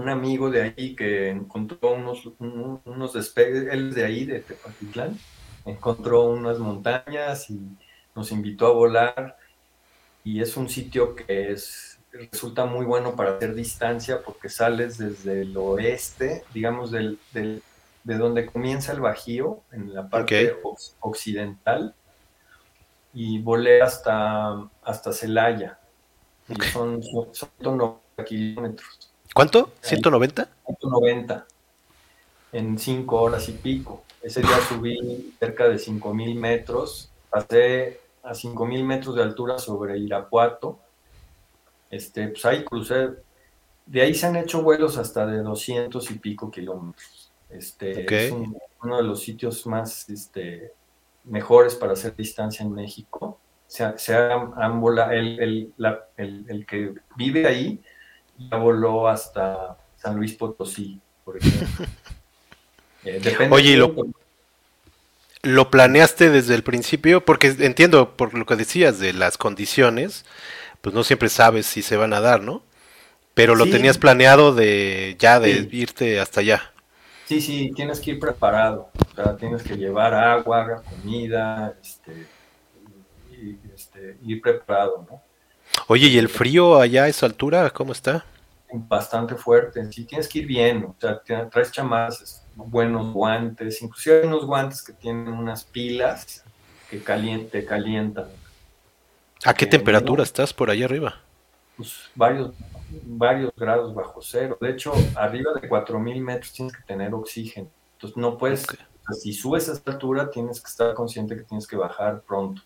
un 0.00 0.08
amigo 0.08 0.50
de 0.50 0.62
ahí 0.62 0.94
que 0.96 1.30
encontró 1.30 1.94
unos, 1.94 2.28
unos 2.38 3.12
despegues, 3.12 3.72
él 3.72 3.92
de 3.94 4.04
ahí, 4.04 4.24
de 4.24 4.40
Tepatitlán, 4.40 5.18
encontró 5.64 6.24
unas 6.30 6.58
montañas 6.58 7.50
y 7.50 7.60
nos 8.14 8.32
invitó 8.32 8.66
a 8.66 8.72
volar 8.72 9.36
y 10.24 10.40
es 10.40 10.56
un 10.56 10.68
sitio 10.68 11.14
que 11.14 11.52
es, 11.52 11.89
resulta 12.12 12.64
muy 12.64 12.84
bueno 12.84 13.14
para 13.14 13.36
hacer 13.36 13.54
distancia 13.54 14.22
porque 14.22 14.48
sales 14.48 14.98
desde 14.98 15.42
el 15.42 15.56
oeste, 15.56 16.44
digamos, 16.52 16.90
del, 16.90 17.18
de 17.32 18.18
donde 18.18 18.46
comienza 18.46 18.92
el 18.92 19.00
Bajío, 19.00 19.60
en 19.72 19.94
la 19.94 20.08
parte 20.08 20.56
occidental, 21.00 21.94
y 23.12 23.40
volé 23.40 23.82
hasta, 23.82 24.68
hasta 24.82 25.12
Celaya. 25.12 25.78
Y 26.48 26.60
son, 26.62 27.02
son 27.02 27.50
90 27.62 28.24
kilómetros. 28.24 29.10
¿Cuánto? 29.32 29.72
¿190? 29.82 30.48
190 30.66 31.46
en 32.52 32.78
5 32.78 33.20
horas 33.20 33.48
y 33.48 33.52
pico. 33.52 34.02
Ese 34.22 34.40
día 34.40 34.58
subí 34.68 35.34
cerca 35.38 35.68
de 35.68 35.76
5.000 35.76 36.34
metros, 36.34 37.10
pasé 37.30 38.00
a 38.22 38.32
5.000 38.32 38.84
metros 38.84 39.14
de 39.14 39.22
altura 39.22 39.58
sobre 39.58 39.98
Irapuato. 39.98 40.78
Este, 41.90 42.28
pues 42.28 42.44
ahí 42.44 42.64
crucé. 42.64 43.10
De 43.86 44.00
ahí 44.02 44.14
se 44.14 44.26
han 44.26 44.36
hecho 44.36 44.62
vuelos 44.62 44.96
hasta 44.96 45.26
de 45.26 45.38
200 45.38 46.10
y 46.10 46.18
pico 46.18 46.50
kilómetros. 46.50 47.32
Este, 47.48 48.26
Es 48.26 48.32
uno 48.82 48.96
de 48.96 49.02
los 49.02 49.20
sitios 49.20 49.66
más 49.66 50.08
este, 50.08 50.72
mejores 51.24 51.74
para 51.74 51.92
hacer 51.92 52.14
distancia 52.14 52.64
en 52.64 52.72
México. 52.72 53.38
Se, 53.66 53.98
se 53.98 54.14
han, 54.16 54.80
volado, 54.80 55.12
el, 55.12 55.72
el, 55.76 56.44
el 56.48 56.66
que 56.66 56.94
vive 57.16 57.46
ahí 57.46 57.80
ya 58.38 58.56
voló 58.56 59.08
hasta 59.08 59.76
San 59.96 60.16
Luis 60.16 60.34
Potosí, 60.34 61.00
por 61.24 61.36
ejemplo. 61.36 61.86
Eh, 63.02 63.48
Oye, 63.50 63.78
lo, 63.78 63.94
lo 65.40 65.70
planeaste 65.70 66.28
desde 66.28 66.54
el 66.54 66.62
principio? 66.62 67.24
Porque 67.24 67.46
entiendo 67.60 68.14
por 68.14 68.34
lo 68.34 68.44
que 68.44 68.56
decías 68.56 68.98
de 68.98 69.14
las 69.14 69.38
condiciones, 69.38 70.26
pues 70.80 70.94
no 70.94 71.04
siempre 71.04 71.28
sabes 71.28 71.66
si 71.66 71.82
se 71.82 71.96
van 71.96 72.12
a 72.12 72.20
dar, 72.20 72.42
¿no? 72.42 72.62
Pero 73.34 73.54
lo 73.54 73.66
tenías 73.66 73.96
planeado 73.96 74.54
de 74.54 75.16
ya 75.18 75.40
de 75.40 75.68
irte 75.70 76.20
hasta 76.20 76.40
allá. 76.40 76.72
Sí, 77.26 77.40
sí, 77.40 77.72
tienes 77.74 78.00
que 78.00 78.12
ir 78.12 78.18
preparado. 78.18 78.90
O 79.12 79.14
sea, 79.14 79.36
tienes 79.36 79.62
que 79.62 79.76
llevar 79.76 80.14
agua, 80.14 80.82
comida, 80.82 81.74
este, 81.80 82.26
y, 83.30 83.56
este, 83.74 84.16
ir 84.24 84.40
preparado, 84.40 85.06
¿no? 85.08 85.22
Oye, 85.86 86.08
¿y 86.08 86.18
el 86.18 86.28
frío 86.28 86.80
allá 86.80 87.04
a 87.04 87.08
esa 87.08 87.26
altura 87.26 87.70
cómo 87.70 87.92
está? 87.92 88.24
bastante 88.72 89.34
fuerte. 89.34 89.90
Sí, 89.92 90.04
tienes 90.04 90.28
que 90.28 90.40
ir 90.40 90.46
bien, 90.46 90.84
o 90.84 90.94
sea, 90.98 91.20
traes 91.50 91.72
chamas, 91.72 92.44
buenos 92.54 93.12
guantes, 93.12 93.82
inclusive 93.82 94.20
hay 94.20 94.26
unos 94.26 94.44
guantes 94.46 94.82
que 94.82 94.92
tienen 94.92 95.28
unas 95.28 95.64
pilas 95.64 96.44
que 96.88 97.02
caliente, 97.02 97.64
calientan. 97.64 98.26
¿A 99.44 99.54
qué 99.54 99.64
eh, 99.64 99.68
temperatura 99.68 100.22
estás 100.22 100.52
por 100.52 100.70
ahí 100.70 100.82
arriba? 100.82 101.20
Pues 101.76 102.10
varios, 102.14 102.52
varios 103.04 103.52
grados 103.56 103.94
bajo 103.94 104.20
cero. 104.22 104.58
De 104.60 104.70
hecho, 104.70 104.92
arriba 105.14 105.52
de 105.60 105.68
4000 105.68 106.22
metros 106.22 106.52
tienes 106.52 106.76
que 106.76 106.82
tener 106.82 107.14
oxígeno. 107.14 107.68
Entonces 107.94 108.16
no 108.16 108.36
puedes, 108.36 108.66
si 109.12 109.32
subes 109.32 109.68
a 109.68 109.72
esta 109.72 109.92
altura, 109.92 110.30
tienes 110.30 110.60
que 110.60 110.68
estar 110.68 110.94
consciente 110.94 111.36
que 111.36 111.42
tienes 111.42 111.66
que 111.66 111.76
bajar 111.76 112.22
pronto 112.22 112.62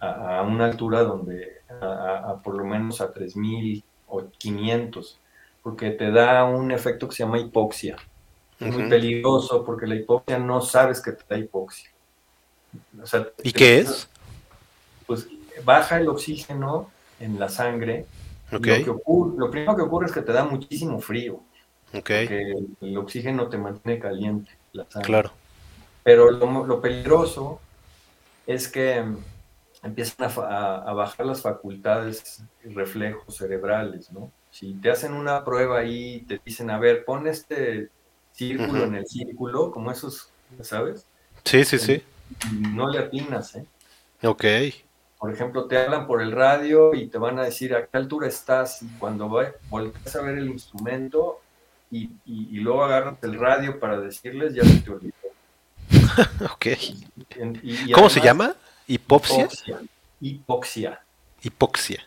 a, 0.00 0.42
una 0.42 0.66
altura 0.66 1.02
donde, 1.02 1.60
a, 1.80 2.40
por 2.42 2.56
lo 2.56 2.64
menos 2.64 3.00
a 3.00 3.12
3000 3.12 3.84
o 4.08 4.24
500 4.38 5.18
porque 5.62 5.90
te 5.90 6.10
da 6.10 6.44
un 6.44 6.72
efecto 6.72 7.08
que 7.08 7.14
se 7.14 7.22
llama 7.22 7.38
hipoxia. 7.38 7.96
Es 8.58 8.74
muy 8.74 8.88
peligroso 8.88 9.64
porque 9.64 9.86
la 9.86 9.94
hipoxia 9.94 10.38
no 10.38 10.60
sabes 10.60 11.00
que 11.00 11.12
te 11.12 11.24
da 11.28 11.38
hipoxia. 11.38 11.90
¿Y 13.42 13.52
qué 13.52 13.78
es? 13.78 14.08
Pues 15.06 15.28
baja 15.64 15.98
el 15.98 16.08
oxígeno 16.08 16.90
en 17.20 17.38
la 17.38 17.48
sangre. 17.48 18.06
Lo, 18.50 18.60
primero 18.60 19.76
que 19.76 19.82
ocurre 19.82 20.06
es 20.06 20.12
que 20.12 20.22
te 20.22 20.32
da 20.32 20.44
muchísimo 20.44 21.00
frío. 21.00 21.40
Porque 21.90 22.54
el, 22.80 22.96
oxígeno 22.96 23.48
te 23.48 23.58
mantiene 23.58 23.98
caliente 23.98 24.50
la 24.72 24.84
sangre. 24.88 25.06
Claro. 25.06 25.32
Pero 26.02 26.30
lo, 26.30 26.80
peligroso 26.80 27.60
es 28.46 28.68
que 28.68 29.04
empiezan 29.82 30.30
a, 30.30 30.76
a, 30.76 30.92
bajar 30.92 31.26
las 31.26 31.42
facultades 31.42 32.42
y 32.64 32.68
reflejos 32.70 33.36
cerebrales, 33.36 34.10
¿no? 34.12 34.30
Si 34.50 34.74
te 34.74 34.90
hacen 34.90 35.14
una 35.14 35.44
prueba 35.44 35.78
ahí, 35.78 36.20
te 36.28 36.40
dicen, 36.44 36.70
a 36.70 36.78
ver, 36.78 37.04
pon 37.04 37.26
este 37.26 37.88
círculo 38.32 38.84
en 38.84 38.96
el 38.96 39.06
círculo, 39.06 39.70
como 39.70 39.90
esos, 39.90 40.30
¿sabes? 40.60 41.06
Sí, 41.44 41.64
sí, 41.64 41.78
sí. 41.78 42.02
No 42.50 42.88
le 42.88 42.98
atinas, 42.98 43.54
¿eh? 43.56 43.64
Ok. 44.22 44.44
Por 45.22 45.32
ejemplo, 45.32 45.66
te 45.66 45.78
hablan 45.78 46.08
por 46.08 46.20
el 46.20 46.32
radio 46.32 46.94
y 46.94 47.06
te 47.06 47.16
van 47.16 47.38
a 47.38 47.44
decir 47.44 47.76
a 47.76 47.86
qué 47.86 47.96
altura 47.96 48.26
estás 48.26 48.82
y 48.82 48.88
cuando 48.98 49.28
volteas 49.70 50.16
a 50.16 50.22
ver 50.22 50.36
el 50.38 50.50
instrumento 50.50 51.40
y, 51.92 52.10
luego 52.26 52.82
agarras 52.82 53.22
el 53.22 53.38
radio 53.38 53.78
para 53.78 54.00
decirles, 54.00 54.52
ya 54.52 54.64
se 54.64 54.80
te 54.80 54.90
olvidó. 54.90 55.14
ok. 56.52 56.66
¿Cómo 57.94 58.10
se 58.10 58.20
llama? 58.20 58.56
¿Hipopsia? 58.88 59.48
Hipoxia. 60.20 61.00
Hipoxia 61.40 62.04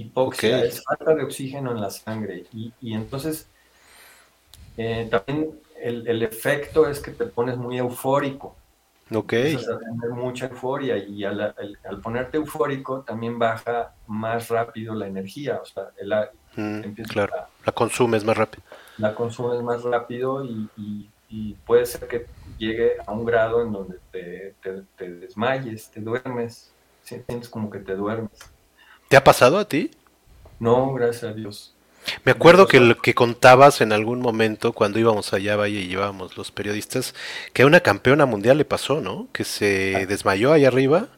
hipoxia, 0.00 0.64
es 0.64 0.82
falta 0.82 1.14
de 1.14 1.24
oxígeno 1.24 1.72
en 1.72 1.80
la 1.80 1.90
sangre. 1.90 2.44
Y, 2.52 2.94
entonces, 2.94 3.46
eh, 4.76 5.08
también 5.10 5.60
el, 5.80 6.22
efecto 6.22 6.88
es 6.88 7.00
que 7.00 7.10
te 7.10 7.26
pones 7.26 7.56
muy 7.56 7.78
eufórico. 7.78 8.56
Ok. 9.12 9.30
Tener 9.30 10.10
mucha 10.14 10.46
euforia 10.46 10.96
y 10.96 11.24
al, 11.24 11.54
ponerte 12.02 12.36
eufórico 12.36 13.00
también 13.00 13.38
baja 13.38 13.94
más 14.06 14.48
rápido 14.48 14.94
la 14.94 15.06
energía. 15.06 15.60
O 15.60 15.64
sea, 15.64 15.90
el, 15.96 16.12
mm, 16.56 16.92
claro, 17.08 17.32
la 17.64 17.72
consumes 17.72 18.24
más 18.24 18.36
rápido. 18.36 18.62
La 18.98 19.14
consumes 19.14 19.62
más 19.62 19.82
rápido 19.82 20.44
y, 20.44 21.08
puede 21.64 21.86
ser 21.86 22.08
que 22.08 22.26
llegue 22.58 22.94
a 23.06 23.12
un 23.12 23.24
grado 23.24 23.62
en 23.62 23.72
donde 23.72 23.98
te, 24.10 24.54
te 24.96 25.10
desmayes, 25.12 25.88
te 25.88 26.00
duermes, 26.00 26.72
sientes 27.02 27.48
como 27.48 27.70
que 27.70 27.78
te 27.78 27.94
duermes. 27.94 28.36
¿Te 29.08 29.16
ha 29.16 29.22
pasado 29.22 29.58
a 29.58 29.64
ti? 29.64 29.92
No, 30.58 30.92
gracias 30.92 31.24
a 31.24 31.34
Dios. 31.34 31.74
Me 32.24 32.32
acuerdo 32.32 32.66
que 32.66 32.80
lo 32.80 32.96
que 32.96 33.14
contabas 33.14 33.80
en 33.80 33.92
algún 33.92 34.20
momento 34.20 34.72
cuando 34.72 34.98
íbamos 34.98 35.32
allá 35.32 35.56
Valle 35.56 35.80
y 35.80 35.88
llevábamos 35.88 36.36
los 36.36 36.50
periodistas, 36.50 37.14
que 37.52 37.62
a 37.62 37.66
una 37.66 37.80
campeona 37.80 38.26
mundial 38.26 38.58
le 38.58 38.64
pasó, 38.64 39.00
¿no? 39.00 39.28
Que 39.32 39.44
se 39.44 39.96
ah. 39.96 40.06
desmayó 40.06 40.52
allá 40.52 40.68
arriba. 40.68 41.08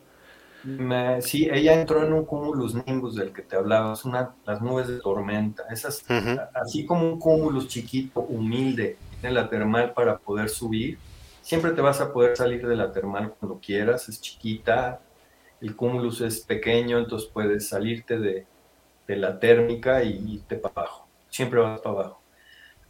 sí, 1.20 1.48
ella 1.52 1.80
entró 1.80 2.04
en 2.06 2.12
un 2.12 2.24
cúmulus 2.24 2.74
nimbus 2.86 3.16
del 3.16 3.32
que 3.32 3.42
te 3.42 3.56
hablaba, 3.56 3.94
es 3.94 4.04
una, 4.04 4.34
las 4.46 4.60
nubes 4.62 4.88
de 4.88 4.98
tormenta, 4.98 5.64
esas, 5.70 6.04
así 6.54 6.84
como 6.86 7.08
un 7.08 7.18
cúmulus 7.18 7.68
chiquito, 7.68 8.20
humilde, 8.20 8.96
en 9.22 9.34
la 9.34 9.48
termal 9.48 9.92
para 9.92 10.18
poder 10.18 10.48
subir, 10.48 10.98
siempre 11.40 11.72
te 11.72 11.80
vas 11.80 12.00
a 12.00 12.12
poder 12.12 12.36
salir 12.36 12.66
de 12.66 12.76
la 12.76 12.92
termal 12.92 13.34
cuando 13.38 13.60
quieras, 13.60 14.08
es 14.08 14.20
chiquita, 14.20 15.00
el 15.60 15.76
cúmulus 15.76 16.20
es 16.20 16.40
pequeño, 16.40 16.98
entonces 16.98 17.28
puedes 17.32 17.68
salirte 17.68 18.18
de, 18.18 18.46
de 19.06 19.16
la 19.16 19.38
térmica 19.38 20.02
y 20.02 20.42
te 20.48 20.56
para 20.56 20.74
abajo, 20.86 21.06
siempre 21.30 21.60
vas 21.60 21.80
para 21.80 21.94
abajo. 21.96 22.20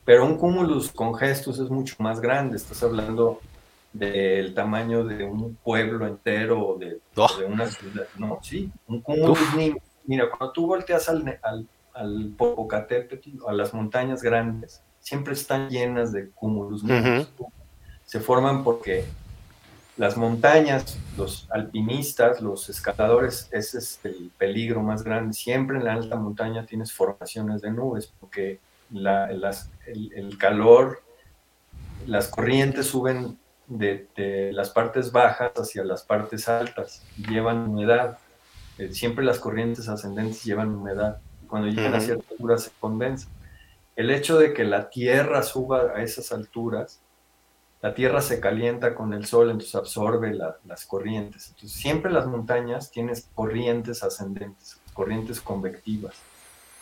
Pero 0.05 0.27
un 0.27 0.37
cúmulus 0.37 0.91
con 0.91 1.15
gestos 1.15 1.59
es 1.59 1.71
mucho 1.71 1.95
más 1.99 2.21
grande, 2.21 2.57
estás 2.57 2.83
hablando 2.83 3.41
del 3.93 4.55
tamaño 4.55 5.05
de 5.05 5.25
un 5.25 5.55
pueblo 5.57 6.07
entero 6.07 6.67
o 6.67 6.79
de, 6.79 6.99
Oh. 7.15 7.29
de 7.39 7.45
una 7.45 7.67
ciudad. 7.67 8.07
No, 8.19 8.39
sí, 8.43 8.71
un 8.89 9.01
cúmulus 9.01 9.39
nimbus. 9.55 9.83
Mira, 10.05 10.29
cuando 10.31 10.53
tú 10.53 10.67
volteas 10.67 11.09
al, 11.09 11.39
al, 11.43 11.67
al 11.95 12.33
Popocatépetl, 12.37 13.31
a 13.47 13.53
las 13.53 13.73
montañas 13.75 14.23
grandes, 14.23 14.83
siempre 14.99 15.35
están 15.35 15.69
llenas 15.69 16.11
de 16.13 16.31
cúmulus 16.31 16.83
nimbus. 16.83 17.29
Se 18.05 18.19
forman 18.19 18.65
porque 18.65 19.05
las 20.03 20.17
montañas, 20.17 20.99
los 21.17 21.47
alpinistas, 21.49 22.41
los 22.41 22.69
escaladores, 22.69 23.49
ese 23.53 23.79
es 23.79 24.01
el 24.03 24.33
peligro 24.37 24.83
más 24.83 25.05
grande. 25.05 25.33
Siempre 25.33 25.77
en 25.77 25.85
la 25.85 25.93
alta 25.93 26.17
montaña 26.17 26.67
tienes 26.67 26.93
formaciones 26.93 27.63
de 27.63 27.71
nubes 27.71 28.13
porque 28.19 28.59
la, 28.91 29.31
las, 29.31 29.71
el, 29.87 30.13
el, 30.15 30.39
calor, 30.39 31.05
las 32.09 32.27
corrientes 32.27 32.87
suben 32.87 33.39
de, 33.69 34.09
de, 34.17 34.53
las 34.53 34.71
partes 34.71 35.13
bajas 35.13 35.53
hacia 35.55 35.85
las 35.85 36.03
partes 36.03 36.49
altas, 36.49 37.05
llevan 37.17 37.69
humedad. 37.69 38.19
Eh, 38.79 38.93
siempre 38.93 39.25
las 39.25 39.39
corrientes 39.39 39.89
ascendentes 39.89 40.43
llevan 40.43 40.75
humedad. 40.75 41.19
Cuando 41.47 41.69
llegan 41.69 41.93
uh 41.93 41.95
-huh. 41.95 41.99
a 41.99 42.01
cierta 42.01 42.25
altura 42.33 42.59
se 42.59 42.73
condensa. 42.81 43.29
El 43.95 44.11
hecho 44.11 44.37
de 44.37 44.53
que 44.53 44.65
la 44.65 44.91
tierra 44.91 45.45
suba 45.45 45.93
a 45.95 46.03
esas 46.03 46.33
alturas, 46.33 47.01
la 47.83 47.95
tierra 47.95 48.23
se 48.23 48.39
calienta 48.39 48.95
con 48.95 49.13
el 49.13 49.27
sol, 49.27 49.51
entonces 49.51 49.75
absorbe 49.75 50.33
la, 50.33 50.57
las 50.67 50.87
corrientes. 50.87 51.49
Entonces 51.49 51.73
siempre 51.73 52.13
las 52.13 52.27
montañas 52.27 52.93
tienes 52.93 53.29
corrientes 53.35 54.05
ascendentes, 54.05 54.79
corrientes 54.95 55.41
convectivas. 55.41 56.15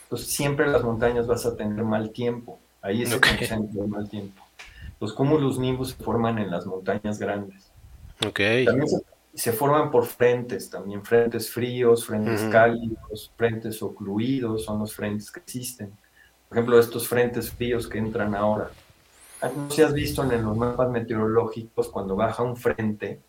Entonces 0.02 0.28
siempre 0.28 0.66
en 0.66 0.72
las 0.72 0.84
montañas 0.84 1.26
vas 1.26 1.46
a 1.46 1.56
tener 1.56 1.82
mal 1.84 2.10
tiempo. 2.10 2.58
Ahí 2.82 3.06
se 3.06 3.16
okay. 3.16 3.38
el 3.40 3.88
mal 3.88 4.10
tiempo. 4.10 4.42
Los 5.00 5.14
cúmulos 5.14 5.58
nimbus 5.58 5.92
se 5.92 6.04
forman 6.04 6.38
en 6.38 6.50
las 6.50 6.66
montañas 6.66 7.18
grandes. 7.18 7.70
Okay. 8.26 8.66
También 8.66 8.88
se, 8.88 8.98
se, 9.32 9.52
forman 9.52 9.90
por 9.90 10.04
frentes, 10.04 10.68
también 10.68 11.02
frentes 11.02 11.50
fríos, 11.50 12.04
frentes 12.04 12.42
uh 12.42 12.44
-huh. 12.44 12.50
cálidos, 12.52 13.32
frentes 13.36 13.82
ocluidos, 13.82 14.66
son 14.66 14.80
los 14.80 14.94
frentes 14.94 15.30
que 15.30 15.40
existen. 15.40 15.90
Por 16.46 16.58
ejemplo, 16.58 16.78
estos 16.78 17.08
frentes 17.08 17.50
fríos 17.50 17.88
que 17.88 17.96
entran 17.96 18.34
ahora. 18.34 18.70
No 19.42 19.70
sé 19.70 19.76
si 19.76 19.82
has 19.82 19.94
visto 19.94 20.22
en 20.30 20.44
los 20.44 20.56
mapas 20.56 20.90
meteorológicos 20.90 21.88
cuando 21.88 22.16
baja 22.16 22.42
un 22.42 22.56
frente, 22.56 23.20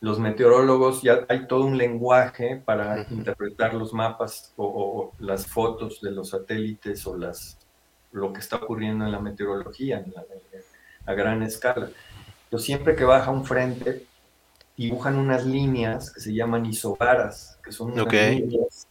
los 0.00 0.18
meteorólogos 0.20 1.02
ya 1.02 1.26
hay 1.28 1.46
todo 1.46 1.64
un 1.64 1.76
lenguaje 1.76 2.62
para 2.64 2.94
uh 2.94 2.98
-huh. 2.98 3.10
interpretar 3.10 3.74
los 3.74 3.92
mapas 3.92 4.52
o, 4.56 4.64
o, 4.64 5.12
las 5.18 5.46
fotos 5.46 6.00
de 6.00 6.12
los 6.12 6.30
satélites 6.30 7.06
o 7.06 7.16
las 7.16 7.58
lo 8.12 8.32
que 8.32 8.40
está 8.40 8.56
ocurriendo 8.56 9.04
en 9.04 9.12
la 9.12 9.20
meteorología 9.20 9.98
en 9.98 10.12
la, 10.14 10.22
en, 10.22 10.62
a 11.04 11.14
gran 11.14 11.42
escala. 11.42 11.90
Pero 12.48 12.60
siempre 12.60 12.94
que 12.94 13.04
baja 13.04 13.30
un 13.30 13.44
frente, 13.44 14.06
dibujan 14.76 15.16
unas 15.16 15.44
líneas 15.44 16.12
que 16.12 16.20
se 16.20 16.32
llaman 16.32 16.64
isobaras, 16.66 17.58
que 17.62 17.72
son 17.72 17.92
unas 17.92 18.06
okay. 18.06 18.40
líneas 18.40 18.86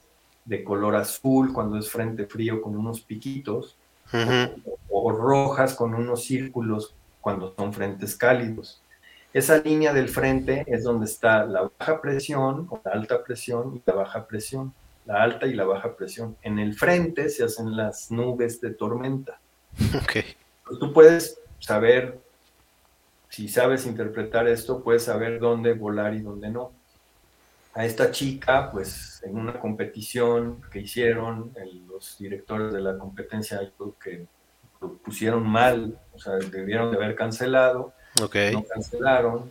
de 0.46 0.64
color 0.64 0.96
azul 0.96 1.54
cuando 1.54 1.78
es 1.78 1.90
frente 1.90 2.26
frío 2.26 2.62
con 2.62 2.76
unos 2.76 3.02
piquitos, 3.02 3.76
uh 4.14 4.18
-huh. 4.18 4.64
o, 4.90 5.10
o, 5.10 5.12
rojas 5.12 5.74
con 5.74 5.94
unos 5.94 6.24
círculos 6.26 6.96
cuando 7.22 7.54
son 7.56 7.74
frentes 7.74 8.16
cálidos. 8.16 8.82
Esa 9.34 9.58
línea 9.60 9.94
del 9.94 10.10
frente 10.10 10.64
es 10.68 10.84
donde 10.84 11.06
está 11.06 11.46
la 11.46 11.70
baja 11.78 12.02
presión 12.02 12.68
o 12.70 12.82
la 12.84 12.92
alta 12.92 13.24
presión 13.24 13.76
y 13.76 13.82
la 13.86 13.96
baja 13.96 14.26
presión 14.26 14.74
la 15.08 15.24
alta 15.24 15.48
y 15.48 15.54
la 15.54 15.64
baja 15.64 15.96
presión. 15.96 16.38
En 16.42 16.60
el 16.60 16.76
frente 16.76 17.30
se 17.30 17.46
hacen 17.46 17.76
las 17.76 18.12
nubes 18.12 18.62
de 18.62 18.72
tormenta. 18.72 19.40
Okay. 20.04 20.36
Tú 20.80 20.94
puedes 20.94 21.40
saber, 21.60 22.20
si 23.30 23.48
sabes 23.48 23.86
interpretar 23.86 24.48
esto, 24.48 24.84
puedes 24.84 25.04
saber 25.04 25.40
dónde 25.40 25.74
volar 25.74 26.14
y 26.14 26.20
dónde 26.20 26.50
no. 26.50 26.74
A 27.78 27.86
esta 27.86 28.12
chica, 28.12 28.72
pues 28.72 29.22
en 29.24 29.38
una 29.38 29.60
competición 29.60 30.62
que 30.72 30.80
hicieron, 30.80 31.54
los 31.88 32.18
directores 32.18 32.74
de 32.74 32.82
la 32.82 32.98
competencia 32.98 33.60
que 34.04 34.26
lo 34.82 34.94
pusieron 34.98 35.48
mal, 35.48 36.00
o 36.14 36.20
sea, 36.20 36.34
debieron 36.34 36.92
de 36.92 36.98
haber 36.98 37.16
cancelado, 37.16 37.94
okay. 38.22 38.54
no 38.54 38.64
cancelaron, 38.64 39.50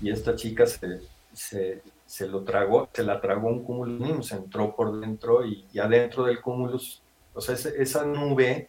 y 0.00 0.10
esta 0.10 0.34
chica 0.34 0.66
se, 0.66 1.00
se 1.32 1.82
se 2.06 2.28
lo 2.28 2.44
tragó, 2.44 2.88
se 2.92 3.02
la 3.02 3.20
tragó 3.20 3.48
un 3.48 3.64
cúmulo 3.64 3.92
nimbus, 3.92 4.32
entró 4.32 4.74
por 4.74 5.00
dentro 5.00 5.44
y, 5.44 5.66
y 5.72 5.80
adentro 5.80 6.24
del 6.24 6.40
cúmulus, 6.40 7.02
o 7.34 7.40
sea, 7.40 7.56
esa, 7.56 7.70
esa 7.70 8.04
nube 8.04 8.68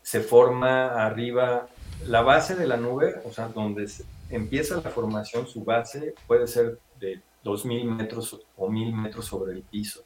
se 0.00 0.20
forma 0.20 1.04
arriba, 1.04 1.66
la 2.06 2.22
base 2.22 2.54
de 2.54 2.66
la 2.66 2.76
nube, 2.76 3.20
o 3.24 3.32
sea, 3.32 3.48
donde 3.48 3.88
se, 3.88 4.04
empieza 4.30 4.76
la 4.76 4.90
formación, 4.90 5.46
su 5.48 5.64
base 5.64 6.14
puede 6.28 6.46
ser 6.46 6.78
de 7.00 7.20
2.000 7.46 7.84
metros 7.84 8.40
o 8.56 8.68
1.000 8.68 8.92
metros 8.92 9.26
sobre 9.26 9.52
el 9.52 9.62
piso, 9.62 10.04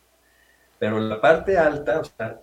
pero 0.79 1.01
la 1.01 1.21
parte 1.21 1.57
alta, 1.57 2.01
o 2.01 2.05
sea, 2.05 2.41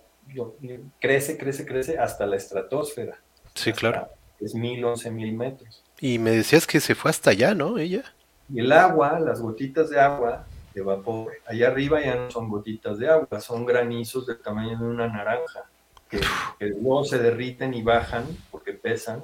crece, 1.00 1.38
crece, 1.38 1.64
crece 1.64 1.98
hasta 1.98 2.26
la 2.26 2.36
estratosfera. 2.36 3.18
Sí, 3.54 3.72
claro. 3.72 4.08
Es 4.40 4.54
1.000, 4.54 4.80
11.000 4.80 5.36
metros. 5.36 5.84
Y 6.00 6.18
me 6.18 6.30
decías 6.30 6.66
que 6.66 6.80
se 6.80 6.94
fue 6.94 7.10
hasta 7.10 7.30
allá, 7.30 7.54
¿no? 7.54 7.78
Ella. 7.78 8.04
Y 8.52 8.60
el 8.60 8.72
agua, 8.72 9.18
las 9.18 9.40
gotitas 9.40 9.90
de 9.90 10.00
agua 10.00 10.46
de 10.74 10.82
vapor, 10.82 11.32
allá 11.46 11.68
arriba 11.68 12.00
ya 12.00 12.14
no 12.14 12.30
son 12.30 12.48
gotitas 12.48 12.98
de 12.98 13.08
agua, 13.08 13.40
son 13.40 13.66
granizos 13.66 14.26
del 14.26 14.38
tamaño 14.38 14.78
de 14.78 14.84
una 14.84 15.08
naranja, 15.08 15.64
que, 16.08 16.20
que 16.58 16.66
luego 16.66 17.04
se 17.04 17.18
derriten 17.18 17.74
y 17.74 17.82
bajan 17.82 18.24
porque 18.50 18.72
pesan, 18.72 19.22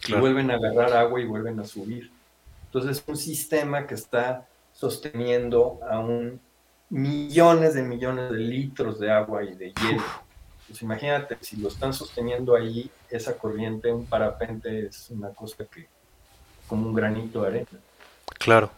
claro. 0.00 0.18
y 0.18 0.20
vuelven 0.20 0.50
a 0.50 0.54
agarrar 0.54 0.92
agua 0.94 1.20
y 1.20 1.26
vuelven 1.26 1.58
a 1.60 1.64
subir. 1.64 2.10
Entonces 2.66 2.98
es 2.98 3.04
un 3.06 3.16
sistema 3.16 3.86
que 3.86 3.94
está 3.94 4.46
sosteniendo 4.82 5.78
a 5.88 6.00
un 6.00 6.40
millones 6.90 7.74
de 7.74 7.82
millones 7.84 8.32
de 8.32 8.38
litros 8.38 8.98
de 8.98 9.12
agua 9.12 9.44
y 9.44 9.54
de 9.54 9.72
hielo. 9.72 10.02
Pues 10.66 10.82
imagínate, 10.82 11.38
si 11.40 11.56
lo 11.56 11.68
están 11.68 11.94
sosteniendo 11.94 12.56
ahí, 12.56 12.90
esa 13.08 13.38
corriente, 13.38 13.92
un 13.92 14.06
parapente 14.06 14.86
es 14.86 15.08
una 15.10 15.30
cosa 15.30 15.64
que, 15.66 15.86
como 16.66 16.88
un 16.88 16.94
granito 16.94 17.42
de 17.42 17.46
arena. 17.46 17.78
Claro. 18.40 18.70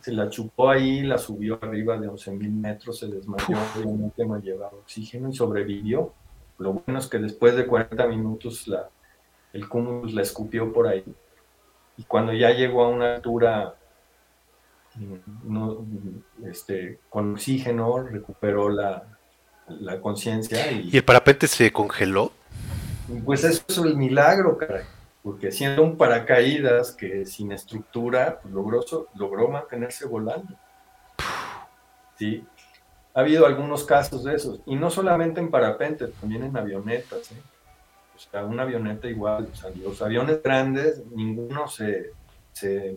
Se 0.00 0.12
la 0.12 0.30
chupó 0.30 0.70
ahí, 0.70 1.02
la 1.02 1.18
subió 1.18 1.58
arriba 1.60 1.98
de 1.98 2.08
11.000 2.08 2.50
metros, 2.52 3.00
se 3.00 3.08
desmayó, 3.08 3.58
obviamente 3.76 4.24
no 4.24 4.38
llevaba 4.40 4.78
oxígeno 4.78 5.28
y 5.28 5.34
sobrevivió. 5.34 6.12
Lo 6.58 6.74
bueno 6.74 7.00
es 7.00 7.08
que 7.08 7.18
después 7.18 7.56
de 7.56 7.66
40 7.66 8.06
minutos 8.06 8.68
la, 8.68 8.88
el 9.52 9.68
cúmulo 9.68 10.08
la 10.12 10.22
escupió 10.22 10.72
por 10.72 10.86
ahí. 10.86 11.04
Y 11.96 12.04
cuando 12.04 12.32
ya 12.32 12.50
llegó 12.50 12.84
a 12.84 12.88
una 12.90 13.16
altura 13.16 13.74
no, 15.44 15.84
este, 16.44 17.00
con 17.08 17.34
oxígeno, 17.34 18.02
recuperó 18.02 18.68
la, 18.68 19.04
la 19.68 20.00
conciencia. 20.00 20.70
Y, 20.72 20.90
¿Y 20.92 20.96
el 20.96 21.04
parapente 21.04 21.46
se 21.46 21.72
congeló? 21.72 22.32
Pues 23.24 23.44
eso 23.44 23.64
es 23.68 23.78
el 23.78 23.96
milagro, 23.96 24.58
caray 24.58 24.84
porque 25.28 25.52
siendo 25.52 25.82
un 25.82 25.98
paracaídas 25.98 26.92
que 26.92 27.26
sin 27.26 27.52
estructura 27.52 28.40
pues 28.40 28.54
logró, 28.54 28.82
logró 29.14 29.48
mantenerse 29.48 30.06
volando. 30.06 30.54
Sí, 32.16 32.46
ha 33.12 33.20
habido 33.20 33.44
algunos 33.44 33.84
casos 33.84 34.24
de 34.24 34.34
esos, 34.34 34.60
y 34.64 34.74
no 34.76 34.90
solamente 34.90 35.38
en 35.40 35.50
parapente, 35.50 36.06
también 36.08 36.44
en 36.44 36.56
avionetas. 36.56 37.32
¿eh? 37.32 37.42
O 38.16 38.18
sea, 38.18 38.44
una 38.44 38.62
avioneta 38.62 39.06
igual, 39.06 39.48
o 39.52 39.54
sea, 39.54 39.70
los 39.70 40.00
aviones 40.00 40.42
grandes, 40.42 41.02
ninguno 41.10 41.68
se, 41.68 42.12
se 42.52 42.96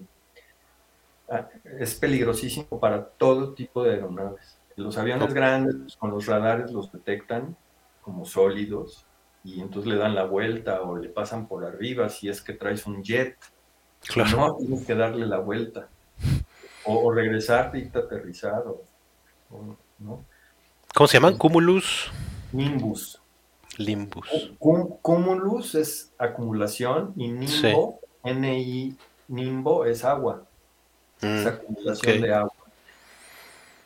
es 1.80 1.96
peligrosísimo 1.96 2.80
para 2.80 3.06
todo 3.06 3.54
tipo 3.54 3.84
de 3.84 3.92
aeronaves. 3.92 4.58
Los 4.76 4.98
aviones 4.98 5.34
grandes, 5.34 5.76
pues, 5.76 5.96
con 5.96 6.12
los 6.12 6.26
radares 6.26 6.72
los 6.72 6.92
detectan 6.92 7.56
como 8.02 8.26
sólidos, 8.26 9.06
y 9.44 9.60
entonces 9.62 9.92
le 9.92 9.98
dan 9.98 10.16
la 10.16 10.26
vuelta 10.26 10.82
o 10.82 10.98
le 10.98 11.10
pasan 11.10 11.48
por 11.48 11.66
arriba 11.66 12.10
si 12.10 12.30
es 12.30 12.42
que 12.42 12.54
traes 12.54 12.86
un 12.86 13.04
jet. 13.04 13.38
Claro. 14.08 14.38
No, 14.38 14.56
tienes 14.58 14.86
que 14.86 14.96
darle 14.96 15.26
la 15.26 15.40
vuelta. 15.40 15.90
O, 16.86 17.06
o 17.06 17.12
regresarte 17.12 17.80
y 17.80 17.98
aterrizar. 17.98 18.64
O, 18.66 18.84
o, 19.52 19.76
¿no? 20.00 20.24
¿Cómo 20.94 21.08
se 21.08 21.18
llaman? 21.18 21.38
Cumulus. 21.38 22.12
Nimbus. 22.52 23.22
Limbus. 23.78 24.52
Cum, 24.60 24.98
cumulus 25.02 25.76
es 25.76 26.12
acumulación 26.18 27.14
y 27.16 27.30
nimbo, 27.30 28.00
sí. 28.02 28.08
N-I, 28.24 28.98
nimbo 29.28 29.86
es 29.86 30.04
agua. 30.04 30.44
Mm, 31.22 31.26
es 31.26 31.46
acumulación 31.46 32.12
okay. 32.12 32.22
de 32.22 32.34
agua. 32.34 32.54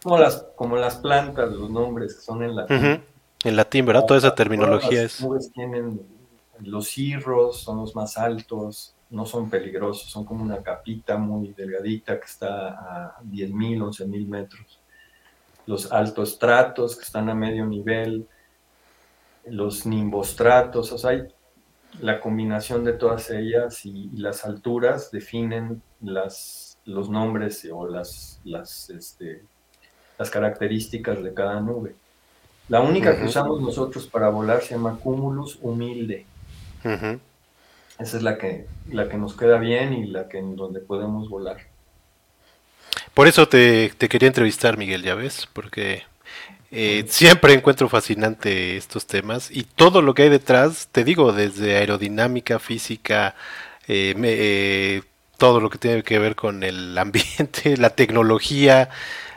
Como 0.03 0.17
las, 0.17 0.45
como 0.55 0.75
las 0.77 0.95
plantas, 0.97 1.51
los 1.51 1.69
nombres 1.69 2.15
que 2.15 2.21
son 2.21 2.43
en 2.43 2.55
latín. 2.55 2.77
Uh 2.77 2.81
-huh. 2.81 3.01
En 3.43 3.55
latín, 3.55 3.85
¿verdad? 3.85 4.05
Toda 4.05 4.19
esa 4.19 4.35
terminología 4.35 5.03
las 5.03 5.19
es. 5.19 5.21
Nubes 5.21 5.51
tienen 5.51 6.01
los 6.61 6.87
cirros, 6.89 7.61
son 7.61 7.77
los 7.77 7.95
más 7.95 8.17
altos, 8.17 8.95
no 9.09 9.25
son 9.25 9.49
peligrosos, 9.49 10.09
son 10.09 10.25
como 10.25 10.43
una 10.43 10.61
capita 10.61 11.17
muy 11.17 11.53
delgadita 11.53 12.19
que 12.19 12.25
está 12.25 12.69
a 12.69 13.21
10.000, 13.23 13.79
11.000 13.79 14.27
metros. 14.27 14.79
los 15.67 15.91
altostratos 15.91 16.95
que 16.95 17.03
están 17.03 17.27
a 17.27 17.33
medio 17.33 17.65
nivel, 17.65 18.27
los 19.47 19.85
nimbostratos, 19.87 20.91
o 20.91 20.97
sea, 20.99 21.09
hay 21.09 21.23
la 22.01 22.19
combinación 22.19 22.83
de 22.83 22.93
todas 22.93 23.29
ellas 23.31 23.85
y, 23.85 24.09
las 24.15 24.45
alturas 24.45 25.11
definen 25.11 25.81
las, 26.01 26.64
los 26.85 27.09
nombres 27.09 27.67
o 27.71 27.87
las, 27.87 28.39
las, 28.43 28.89
este, 28.89 29.41
las 30.17 30.29
características 30.29 31.23
de 31.23 31.33
cada 31.33 31.59
nube. 31.59 31.95
La 32.69 32.81
única 32.81 33.17
que 33.17 33.25
usamos 33.25 33.61
nosotros 33.61 34.07
para 34.07 34.29
volar 34.29 34.61
se 34.61 34.75
llama 34.75 34.97
cumulus 34.97 35.59
humilde. 35.61 36.25
Esa 36.83 38.17
es 38.17 38.23
la 38.23 38.37
que, 38.37 38.65
la 38.91 39.07
que 39.07 39.17
nos 39.17 39.35
queda 39.35 39.57
bien 39.57 39.93
y 39.93 40.07
la 40.07 40.27
que 40.27 40.39
en 40.39 40.55
donde 40.55 40.79
podemos 40.79 41.29
volar. 41.29 41.57
Por 43.13 43.27
eso 43.27 43.47
te, 43.47 43.89
te 43.97 44.09
quería 44.09 44.27
entrevistar, 44.27 44.77
Miguel, 44.77 45.03
ya 45.03 45.15
ves, 45.15 45.47
porque 45.53 46.03
eh, 46.71 47.05
siempre 47.07 47.53
encuentro 47.53 47.87
fascinante 47.87 48.75
estos 48.75 49.05
temas 49.05 49.49
y 49.49 49.63
todo 49.63 50.01
lo 50.01 50.13
que 50.13 50.23
hay 50.23 50.29
detrás, 50.29 50.89
te 50.91 51.03
digo, 51.03 51.31
desde 51.31 51.77
aerodinámica, 51.77 52.59
física, 52.59 53.35
eh, 53.87 54.13
eh, 54.21 55.01
todo 55.37 55.59
lo 55.59 55.69
que 55.69 55.77
tiene 55.77 56.03
que 56.03 56.19
ver 56.19 56.35
con 56.35 56.63
el 56.63 56.97
ambiente, 56.97 57.77
la 57.77 57.91
tecnología, 57.91 58.89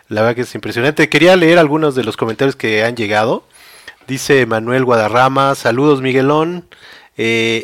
la 0.09 0.23
verdad 0.23 0.37
que 0.37 0.43
es 0.43 0.55
impresionante. 0.55 1.09
Quería 1.09 1.37
leer 1.37 1.59
algunos 1.59 1.95
de 1.95 2.05
los 2.05 2.17
comentarios 2.17 2.57
que 2.57 2.85
han 2.85 2.97
llegado. 2.97 3.45
Dice 4.07 4.47
Manuel 4.47 4.85
Guadarrama, 4.85 5.55
saludos 5.55 6.01
Miguelón, 6.01 6.67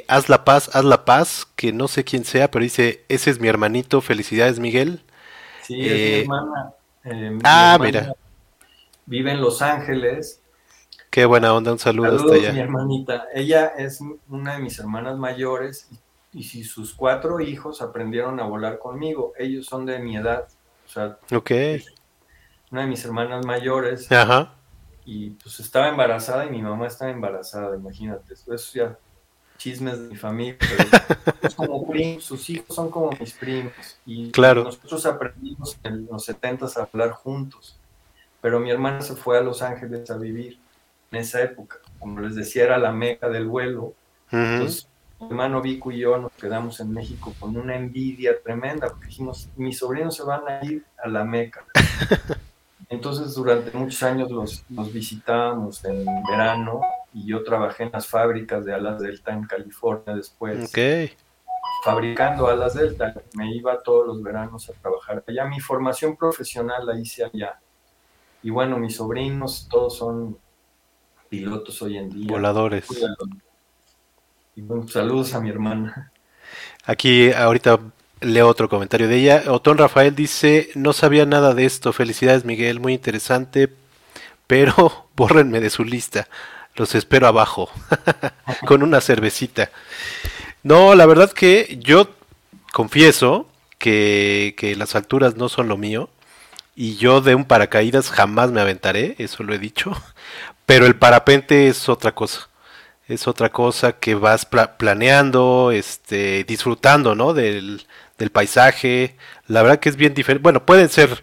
haz 0.09 0.28
la 0.28 0.45
paz, 0.45 0.70
haz 0.74 0.85
la 0.85 1.05
paz, 1.07 1.47
que 1.57 1.72
no 1.72 1.89
sé 1.89 2.05
quién 2.05 2.24
sea, 2.24 2.51
pero 2.51 2.62
dice, 2.62 3.05
ese 3.09 3.30
es 3.30 3.41
mi 3.41 3.49
hermanito, 3.49 4.03
felicidades 4.03 4.59
Miguel. 4.61 5.01
Sí, 5.62 5.80
es 5.80 6.26
mi 6.28 6.35
hermana. 6.35 6.74
ah, 7.45 7.78
mira 7.80 8.14
vive 9.07 9.32
en 9.32 9.41
Los 9.41 9.62
Ángeles. 9.62 10.41
Qué 11.11 11.24
buena 11.24 11.55
onda, 11.55 11.72
un 11.72 11.78
saludo 11.78 12.16
hasta 12.16 12.35
allá. 12.35 12.53
mi 12.53 12.61
hermanita. 12.61 13.26
Ella 13.32 13.72
es 13.76 14.01
una 14.28 14.55
de 14.55 14.62
mis 14.62 14.78
hermanas 14.78 15.16
mayores 15.16 15.89
y, 15.91 15.99
si 16.43 16.64
sus 16.64 16.93
cuatro 16.95 17.41
hijos 17.41 17.80
aprendieron 17.80 18.41
a 18.41 18.45
volar 18.45 18.78
conmigo, 18.78 19.32
ellos 19.39 19.66
son 19.66 19.87
de 19.87 19.99
mi 19.99 20.16
edad. 20.16 20.49
O 20.85 20.89
sea, 20.89 21.18
una 22.70 22.80
de 22.82 22.87
mis 22.87 23.05
hermanas 23.05 23.47
mayores. 23.47 24.11
Ajá. 24.11 24.55
Y 25.07 25.30
pues 25.30 25.61
estaba 25.61 25.89
embarazada 25.89 26.47
y 26.47 26.51
mi 26.51 26.62
mamá 26.62 26.87
estaba 26.89 27.11
embarazada, 27.11 27.76
imagínate. 27.76 28.35
Eso 28.35 28.70
ya 28.74 28.99
chismes 29.57 30.01
de 30.01 30.09
mi 30.09 30.16
familia. 30.16 30.59
es 31.43 31.55
como 31.55 31.87
primos, 31.89 32.24
sus 32.24 32.51
hijos 32.51 32.74
son 32.74 32.91
como 32.91 33.12
mis 33.12 33.32
primos. 33.35 33.72
Y 34.05 34.30
claro. 34.32 34.64
nosotros 34.64 35.07
aprendimos 35.07 35.78
en 35.85 36.07
los 36.07 36.24
70 36.24 36.66
a 36.66 36.82
hablar 36.82 37.12
juntos 37.12 37.78
pero 38.45 38.61
mi 38.61 38.70
hermana 38.70 39.01
se 39.01 39.14
fue 39.16 39.39
a 39.39 39.41
Los 39.41 39.62
Ángeles 39.62 40.11
a 40.11 40.18
vivir 40.18 40.59
en 41.11 41.20
esa 41.20 41.41
época. 41.41 41.78
Como 41.99 42.20
les 42.20 42.35
decía, 42.35 42.64
era 42.64 42.76
la 42.76 42.93
meca 42.93 43.30
del 43.30 43.47
vuelo. 43.47 43.95
Entonces, 44.30 44.87
mi 44.87 44.93
hermano 45.28 45.60
Vico 45.60 45.90
y 45.90 45.98
yo 45.98 46.18
nos 46.18 46.32
quedamos 46.32 46.80
en 46.80 46.92
México 46.92 47.32
con 47.38 47.56
una 47.56 47.76
envidia 47.76 48.40
tremenda, 48.42 48.88
porque 48.88 49.06
dijimos, 49.06 49.48
mis 49.56 49.78
sobrinos 49.78 50.16
se 50.16 50.22
van 50.22 50.42
a 50.48 50.64
ir 50.64 50.84
a 51.02 51.08
la 51.08 51.24
meca. 51.24 51.64
Entonces, 52.88 53.34
durante 53.34 53.76
muchos 53.76 54.02
años 54.02 54.30
los, 54.30 54.64
los 54.68 54.92
visitábamos 54.92 55.84
en 55.84 56.04
verano 56.28 56.82
y 57.12 57.26
yo 57.26 57.42
trabajé 57.42 57.84
en 57.84 57.92
las 57.92 58.06
fábricas 58.06 58.64
de 58.64 58.74
alas 58.74 59.00
Delta 59.00 59.32
en 59.32 59.44
California 59.44 60.14
después. 60.14 60.70
Fabricando 61.84 62.46
alas 62.46 62.74
Delta. 62.74 63.14
Me 63.34 63.54
iba 63.54 63.82
todos 63.82 64.06
los 64.06 64.22
veranos 64.22 64.68
a 64.70 64.72
trabajar 64.74 65.24
allá. 65.26 65.44
Mi 65.44 65.60
formación 65.60 66.16
profesional 66.16 66.86
la 66.86 66.98
hice 66.98 67.24
allá. 67.24 67.58
Y 68.42 68.50
bueno, 68.50 68.78
mis 68.78 68.96
sobrinos 68.96 69.68
todos 69.70 69.96
son 69.96 70.38
pilotos 71.28 71.80
hoy 71.82 71.96
en 71.96 72.10
día. 72.10 72.26
Voladores. 72.28 72.86
Y 74.57 74.62
bueno, 74.62 74.86
saludos 74.88 75.34
a 75.34 75.40
mi 75.40 75.50
hermana. 75.50 76.12
Aquí 76.84 77.32
ahorita 77.32 77.80
leo 78.20 78.48
otro 78.48 78.68
comentario 78.68 79.09
de 79.09 79.16
ella. 79.16 79.42
Otón 79.48 79.78
Rafael 79.78 80.14
dice, 80.14 80.70
no 80.74 80.92
sabía 80.92 81.26
nada 81.26 81.55
de 81.55 81.64
esto. 81.64 81.92
Felicidades 81.92 82.44
Miguel, 82.44 82.78
muy 82.78 82.92
interesante, 82.94 83.72
pero 84.46 85.09
bórrenme 85.16 85.61
de 85.61 85.70
su 85.70 85.84
lista. 85.84 86.28
Los 86.76 86.94
espero 86.94 87.26
abajo, 87.26 87.70
con 88.66 88.82
una 88.82 89.00
cervecita. 89.00 89.70
No, 90.62 90.94
la 90.94 91.07
verdad 91.07 91.32
que 91.32 91.78
yo 91.80 92.09
confieso 92.72 93.48
que, 93.78 94.55
que 94.57 94.74
las 94.74 94.94
alturas 94.96 95.36
no 95.36 95.48
son 95.48 95.68
lo 95.68 95.76
mío. 95.76 96.11
Y 96.76 96.96
yo 96.96 97.20
de 97.20 97.36
un 97.36 97.44
paracaídas 97.44 98.11
jamás 98.11 98.50
me 98.50 98.61
aventaré, 98.61 99.14
eso 99.18 99.42
lo 99.42 99.55
he 99.55 99.59
dicho. 99.59 99.92
Pero 100.66 100.86
el 100.86 100.96
parapente 100.96 101.68
es 101.68 101.88
otra 101.88 102.14
cosa. 102.14 102.48
Es 103.09 103.28
otra 103.28 103.50
cosa 103.50 103.92
que 103.92 104.14
vas 104.14 104.46
planeando, 104.46 105.70
este, 105.72 106.44
disfrutando, 106.44 107.14
¿no? 107.14 107.34
Del, 107.34 107.86
del 108.18 108.30
paisaje. 108.30 109.16
La 109.46 109.62
verdad 109.62 109.78
que 109.78 109.90
es 109.90 109.96
bien 109.96 110.14
diferente. 110.14 110.42
Bueno, 110.42 110.64
pueden 110.64 110.88
ser 110.88 111.22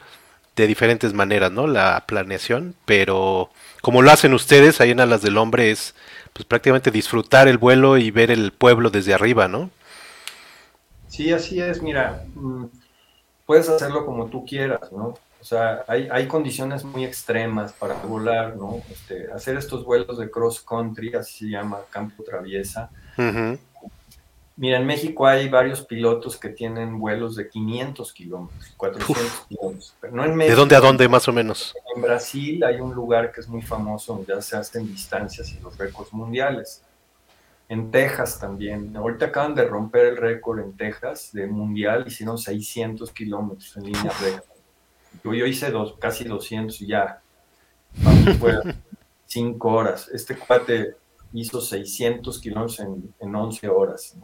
de 0.55 0.67
diferentes 0.67 1.13
maneras, 1.13 1.51
¿no? 1.51 1.67
La 1.67 2.03
planeación, 2.05 2.75
pero 2.85 3.49
como 3.81 4.01
lo 4.01 4.11
hacen 4.11 4.33
ustedes 4.33 4.81
ahí 4.81 4.91
en 4.91 4.99
Alas 4.99 5.21
del 5.21 5.37
Hombre 5.37 5.71
es 5.71 5.95
pues 6.33 6.45
prácticamente 6.45 6.91
disfrutar 6.91 7.47
el 7.47 7.57
vuelo 7.57 7.97
y 7.97 8.11
ver 8.11 8.31
el 8.31 8.51
pueblo 8.51 8.89
desde 8.89 9.13
arriba, 9.13 9.47
¿no? 9.47 9.69
Sí, 11.07 11.31
así 11.31 11.59
es, 11.59 11.81
mira, 11.81 12.23
mm, 12.35 12.65
puedes 13.45 13.69
hacerlo 13.69 14.05
como 14.05 14.27
tú 14.27 14.45
quieras, 14.45 14.91
¿no? 14.91 15.15
O 15.41 15.43
sea, 15.43 15.83
hay, 15.87 16.07
hay, 16.11 16.27
condiciones 16.27 16.83
muy 16.83 17.03
extremas 17.03 17.73
para 17.73 17.95
volar, 17.95 18.55
¿no? 18.55 18.79
Este, 18.91 19.31
hacer 19.31 19.57
estos 19.57 19.83
vuelos 19.83 20.19
de 20.19 20.29
cross 20.29 20.61
country, 20.61 21.15
así 21.15 21.45
se 21.45 21.51
llama, 21.51 21.79
campo 21.89 22.23
traviesa. 22.23 22.91
Mira, 24.55 24.77
en 24.77 24.85
México 24.85 25.25
hay 25.25 25.49
varios 25.49 25.81
pilotos 25.81 26.37
que 26.37 26.49
tienen 26.49 26.99
vuelos 26.99 27.35
de 27.35 27.49
500 27.49 28.13
kilómetros, 28.13 28.73
400 28.77 29.47
kilómetros. 29.49 29.95
no 30.11 30.23
en 30.23 30.37
¿De 30.37 30.53
dónde 30.53 30.75
a 30.75 30.79
dónde 30.79 31.09
más 31.09 31.27
o 31.27 31.33
menos? 31.33 31.73
En 31.95 32.03
Brasil 32.03 32.63
hay 32.63 32.79
un 32.79 32.93
lugar 32.93 33.31
que 33.31 33.41
es 33.41 33.47
muy 33.47 33.63
famoso 33.63 34.13
donde 34.13 34.35
ya 34.35 34.41
se 34.41 34.55
hacen 34.55 34.85
distancias 34.85 35.51
y 35.53 35.59
los 35.61 35.75
récords 35.75 36.13
mundiales. 36.13 36.83
En 37.69 37.89
Texas 37.89 38.37
también. 38.39 38.95
Ahorita 38.95 39.27
acaban 39.27 39.55
de 39.55 39.65
romper 39.65 40.05
el 40.05 40.17
récord 40.17 40.59
en 40.59 40.77
Texas 40.77 41.31
de 41.33 41.47
mundial, 41.47 42.03
hicieron 42.05 42.37
600 42.37 43.11
kilómetros 43.11 43.75
en 43.77 43.85
línea 43.85 44.11
recta. 44.21 44.50
Yo, 45.23 45.33
hice 45.33 45.71
dos, 45.71 45.95
casi 45.99 46.23
200 46.23 46.81
y 46.81 46.87
ya. 46.87 47.21
Vamos, 47.97 48.75
5 49.25 49.67
horas. 49.71 50.09
Este 50.13 50.35
cuate 50.35 50.95
hizo 51.33 51.61
600 51.61 52.39
kilómetros 52.39 52.79
en, 52.79 53.13
en 53.19 53.35
11 53.35 53.67
horas. 53.69 54.15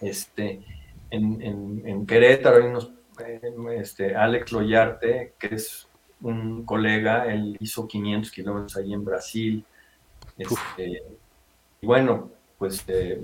Este, 0.00 0.62
en, 1.10 1.86
en, 1.86 2.06
Querétaro 2.06 2.56
hay 2.56 2.70
unos, 2.70 2.90
este, 3.74 4.14
Alex 4.14 4.52
Loyarte, 4.52 5.34
que 5.38 5.54
es 5.54 5.86
un 6.20 6.64
colega, 6.64 7.26
él 7.26 7.56
hizo 7.60 7.86
500 7.86 8.30
kilómetros 8.30 8.76
ahí 8.76 8.92
en 8.92 9.04
Brasil. 9.04 9.64
Este, 10.36 11.02
y 11.80 11.86
bueno, 11.86 12.30
pues 12.58 12.84
eh, 12.88 13.22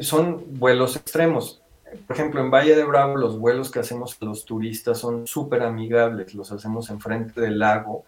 son 0.00 0.58
vuelos 0.58 0.96
extremos 0.96 1.60
por 2.06 2.16
ejemplo, 2.16 2.40
en 2.40 2.50
Valle 2.50 2.74
de 2.74 2.84
Bravo 2.84 3.16
los 3.16 3.38
vuelos 3.38 3.70
que 3.70 3.80
hacemos 3.80 4.16
los 4.20 4.44
turistas 4.44 4.98
son 4.98 5.26
súper 5.26 5.62
amigables, 5.62 6.34
los 6.34 6.52
hacemos 6.52 6.90
enfrente 6.90 7.40
del 7.40 7.58
lago. 7.58 8.04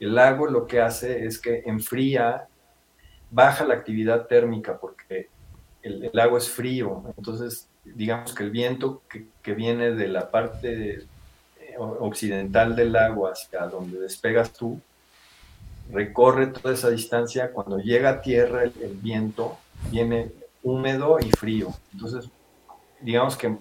El 0.00 0.14
lago 0.14 0.46
lo 0.46 0.66
que 0.66 0.80
hace 0.80 1.26
es 1.26 1.38
que 1.38 1.62
enfría, 1.66 2.48
baja 3.30 3.64
la 3.64 3.74
actividad 3.74 4.26
térmica 4.26 4.78
porque 4.78 5.28
el, 5.82 6.10
lago 6.12 6.36
es 6.36 6.50
frío. 6.50 7.04
Entonces, 7.16 7.68
digamos 7.84 8.34
que 8.34 8.42
el 8.42 8.50
viento 8.50 9.02
que, 9.08 9.54
viene 9.54 9.92
de 9.92 10.08
la 10.08 10.30
parte 10.30 10.94
eh, 10.94 11.06
occidental 11.78 12.76
del 12.76 12.92
lago 12.92 13.28
hacia 13.28 13.66
donde 13.66 13.98
despegas 13.98 14.52
tú, 14.52 14.80
recorre 15.90 16.48
toda 16.48 16.74
esa 16.74 16.90
distancia. 16.90 17.52
Cuando 17.52 17.78
llega 17.78 18.10
a 18.10 18.20
tierra, 18.20 18.64
el, 18.64 18.72
el 18.82 18.94
viento 18.96 19.58
viene 19.90 20.32
húmedo 20.62 21.18
y 21.20 21.30
frío. 21.30 21.68
Entonces, 21.92 22.28
digamos 23.02 23.36
que 23.36 23.56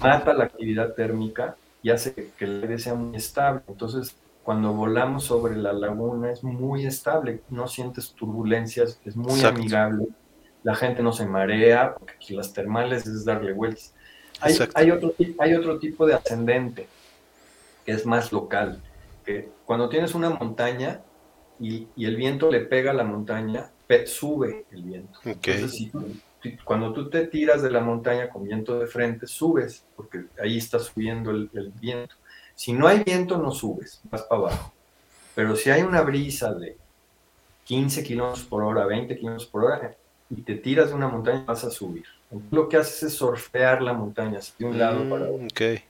mata 0.00 0.34
la 0.34 0.44
actividad 0.44 0.94
térmica 0.94 1.56
y 1.82 1.90
hace 1.90 2.14
que 2.36 2.44
el 2.44 2.62
aire 2.62 2.78
sea 2.78 2.94
muy 2.94 3.16
estable. 3.16 3.62
Entonces, 3.68 4.14
cuando 4.42 4.72
volamos 4.72 5.24
sobre 5.24 5.56
la 5.56 5.72
laguna 5.72 6.30
es 6.30 6.42
muy 6.42 6.86
estable, 6.86 7.40
no 7.50 7.68
sientes 7.68 8.12
turbulencias, 8.12 9.00
es 9.04 9.16
muy 9.16 9.42
amigable, 9.44 10.08
la 10.62 10.74
gente 10.74 11.02
no 11.02 11.12
se 11.12 11.26
marea, 11.26 11.94
porque 11.94 12.14
aquí 12.14 12.34
las 12.34 12.52
termales 12.52 13.06
es 13.06 13.24
darle 13.24 13.52
vueltas. 13.52 13.94
Hay, 14.40 14.56
hay, 14.74 14.90
otro, 14.90 15.14
hay 15.38 15.54
otro 15.54 15.78
tipo 15.78 16.06
de 16.06 16.14
ascendente 16.14 16.88
que 17.84 17.92
es 17.92 18.06
más 18.06 18.32
local, 18.32 18.80
que 19.24 19.48
cuando 19.64 19.88
tienes 19.88 20.14
una 20.14 20.30
montaña 20.30 21.00
y, 21.58 21.88
el 21.96 22.16
viento 22.16 22.50
le 22.50 22.60
pega 22.60 22.90
a 22.90 22.94
la 22.94 23.04
montaña, 23.04 23.70
sube 24.06 24.64
el 24.70 24.82
viento. 24.82 25.18
Entonces, 25.24 25.72
si, 25.72 25.92
cuando 26.64 26.92
tú 26.92 27.10
te 27.10 27.26
tiras 27.26 27.62
de 27.62 27.70
la 27.70 27.80
montaña 27.80 28.28
con 28.30 28.44
viento 28.44 28.78
de 28.78 28.86
frente, 28.86 29.26
subes, 29.26 29.84
porque 29.96 30.24
ahí 30.42 30.58
está 30.58 30.78
subiendo 30.78 31.30
el, 31.30 31.72
viento. 31.80 32.14
Si 32.54 32.72
no 32.72 32.86
hay 32.86 33.02
viento, 33.04 33.38
no 33.38 33.50
subes, 33.50 34.00
vas 34.04 34.22
para 34.22 34.40
abajo. 34.42 34.72
Pero 35.34 35.56
si 35.56 35.70
hay 35.70 35.82
una 35.82 36.02
brisa 36.02 36.52
de 36.54 36.76
15 37.64 38.02
kilómetros 38.02 38.44
por 38.44 38.62
hora, 38.62 38.86
20 38.86 39.16
kilómetros 39.16 39.48
por 39.48 39.64
hora, 39.64 39.94
y 40.28 40.42
te 40.42 40.54
tiras 40.56 40.88
de 40.88 40.94
una 40.94 41.08
montaña, 41.08 41.44
vas 41.46 41.64
a 41.64 41.70
subir. 41.70 42.04
Entonces, 42.30 42.52
lo 42.52 42.68
que 42.68 42.76
haces 42.76 43.02
es 43.02 43.14
surfear 43.14 43.82
la 43.82 43.92
montaña, 43.92 44.40
de 44.58 44.64
un 44.64 44.78
lado 44.78 45.08
para 45.08 45.26
Mm, 45.26 45.34
otro. 45.34 45.46
ok. 45.46 45.82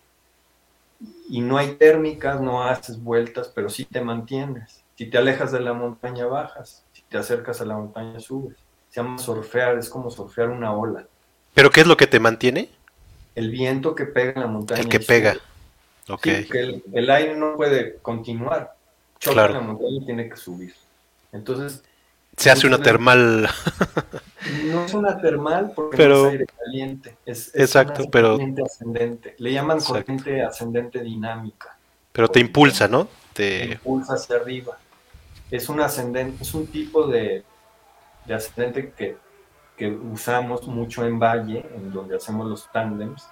Y 1.29 1.41
no 1.41 1.57
hay 1.57 1.77
térmicas, 1.77 2.41
no 2.41 2.63
haces 2.65 3.03
vueltas, 3.03 3.51
pero 3.55 3.69
sí 3.69 3.85
te 3.85 4.01
mantienes. 4.01 4.83
Si 4.97 5.07
te 5.07 5.19
alejas 5.19 5.53
de 5.53 5.61
la 5.61 5.73
montaña, 5.73 6.27
bajas. 6.27 6.85
Si 6.93 7.03
te 7.03 7.19
acercas 7.19 7.61
a 7.61 7.65
la 7.65 7.77
montaña, 7.77 8.21
subes. 8.21 8.57
Se 8.91 9.01
llama 9.01 9.19
surfear, 9.19 9.79
es 9.79 9.89
como 9.89 10.11
surfear 10.11 10.49
una 10.51 10.73
ola. 10.73 11.05
¿Pero 11.55 11.71
qué 11.71 11.81
es 11.83 11.87
lo 11.87 11.97
que 11.97 12.07
te 12.07 12.21
mantiene? 12.21 12.69
El 13.35 13.51
viento 13.51 13.95
que 13.95 14.05
pega 14.07 14.33
en 14.33 14.41
la 14.41 14.47
montaña. 14.47 14.81
El 14.81 14.89
que 14.89 15.01
pega. 15.01 15.37
Ok. 16.09 16.25
Sí, 16.25 16.31
porque 16.47 16.61
el, 16.61 16.83
el 16.93 17.11
aire 17.11 17.37
no 17.37 17.55
puede 17.57 17.97
continuar. 17.99 18.75
Choca 19.21 19.35
Claro. 19.35 19.55
en 19.55 19.61
la 19.61 19.67
montaña 19.67 19.97
y 20.03 20.05
tiene 20.07 20.29
que 20.29 20.37
subir. 20.37 20.75
Entonces, 21.33 21.83
Se 22.37 22.51
hace 22.51 22.67
una 22.67 22.83
termal. 22.83 23.49
no 24.65 24.85
es 24.85 24.95
una 24.95 25.21
termal 25.21 25.73
porque 25.75 25.97
Pero- 25.97 26.23
no 26.23 26.27
es 26.27 26.33
aire 26.33 26.47
caliente. 26.47 27.17
Es, 27.27 27.49
es 27.49 27.55
Exacto, 27.63 28.03
una 28.03 28.11
pero- 28.11 28.39
ascendente. 28.65 29.35
Le 29.39 29.53
llaman 29.53 29.79
Exacto. 29.79 30.01
corriente 30.01 30.43
ascendente 30.43 31.01
dinámica. 31.01 31.77
Pero 32.13 32.29
te 32.29 32.41
impulsa, 32.41 32.89
¿no? 32.89 33.05
Te 33.35 33.61
Te... 33.61 33.65
impulsa 33.73 34.15
hacia 34.15 34.37
arriba. 34.37 34.77
Es 35.51 35.69
un 35.69 35.81
ascendente, 35.81 36.43
es 36.43 36.55
un 36.55 36.67
tipo 36.67 37.07
de, 37.07 37.45
de 38.27 38.35
ascendente 38.35 38.93
que, 38.97 39.17
que 39.77 39.91
usamos 39.91 40.67
mucho 40.67 41.05
en 41.05 41.19
valle, 41.19 41.65
en 41.75 41.93
donde 41.93 42.17
hacemos 42.17 42.47
los 42.49 42.71
tándems, 42.73 43.27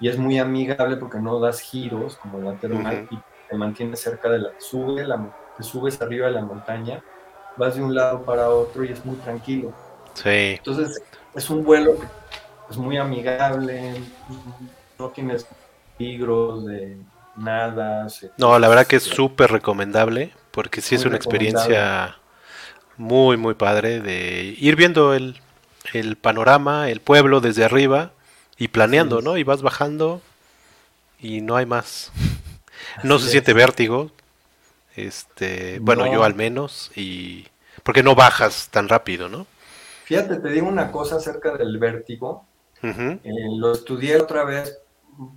y 0.00 0.08
es 0.08 0.18
muy 0.18 0.38
amigable 0.38 0.96
porque 0.96 1.18
no 1.18 1.40
das 1.40 1.60
giros 1.60 2.16
como 2.16 2.38
la 2.40 2.56
termal 2.58 2.94
Ujú. 2.94 3.14
y 3.14 3.18
te 3.48 3.56
mantiene 3.56 3.96
cerca 3.96 4.28
de 4.28 4.38
la, 4.40 4.50
sube 4.58 5.06
la, 5.06 5.32
te 5.56 5.62
subes 5.62 6.00
arriba 6.02 6.26
de 6.26 6.32
la 6.34 6.42
montaña, 6.42 7.02
vas 7.56 7.76
de 7.76 7.82
un 7.82 7.94
lado 7.94 8.22
para 8.24 8.50
otro 8.50 8.84
y 8.84 8.92
es 8.92 9.04
muy 9.04 9.16
tranquilo. 9.16 9.72
Sí. 10.14 10.56
Entonces 10.58 11.02
es 11.34 11.50
un 11.50 11.64
vuelo 11.64 11.98
que 11.98 12.06
es 12.70 12.76
muy 12.76 12.96
amigable, 12.98 13.94
no 14.98 15.08
tienes 15.10 15.46
peligros 15.96 16.66
de 16.66 16.98
nada. 17.36 18.08
se- 18.08 18.30
No, 18.38 18.58
la 18.58 18.68
verdad 18.68 18.86
que 18.86 18.96
es 18.96 19.02
súper 19.04 19.50
recomendable 19.52 20.32
porque 20.50 20.80
sí 20.80 20.94
es 20.94 21.02
Muy 21.02 21.08
una 21.08 21.16
experiencia 21.16 22.16
muy, 22.96 23.36
muy 23.36 23.54
padre 23.54 24.00
de 24.00 24.54
ir 24.58 24.76
viendo 24.76 25.14
el, 25.14 25.40
el 25.92 26.16
panorama, 26.16 26.90
el 26.90 27.00
pueblo 27.00 27.40
desde 27.40 27.64
arriba 27.64 28.12
y 28.58 28.68
planeando. 28.68 29.20
¿no? 29.22 29.36
Y 29.36 29.44
vas 29.44 29.62
bajando 29.62 30.20
y 31.20 31.40
no 31.40 31.56
hay 31.56 31.66
más. 31.66 32.12
No 33.02 33.18
se 33.18 33.26
es. 33.26 33.30
siente 33.32 33.52
vértigo. 33.52 34.10
Este, 34.94 35.78
bueno, 35.80 36.06
No. 36.06 36.12
yo 36.12 36.24
al 36.24 36.34
menos 36.34 36.90
y 36.96 37.46
porque 37.82 38.02
no 38.02 38.14
bajas 38.14 38.68
tan 38.70 38.88
rápido, 38.88 39.28
¿no? 39.28 39.46
Fíjate, 40.04 40.36
te 40.36 40.48
digo 40.50 40.68
una 40.68 40.90
cosa 40.92 41.16
acerca 41.16 41.56
del 41.56 41.78
vértigo. 41.78 42.46
Eh, 42.82 43.20
lo 43.58 43.72
estudié 43.72 44.16
otra 44.20 44.44
vez 44.44 44.78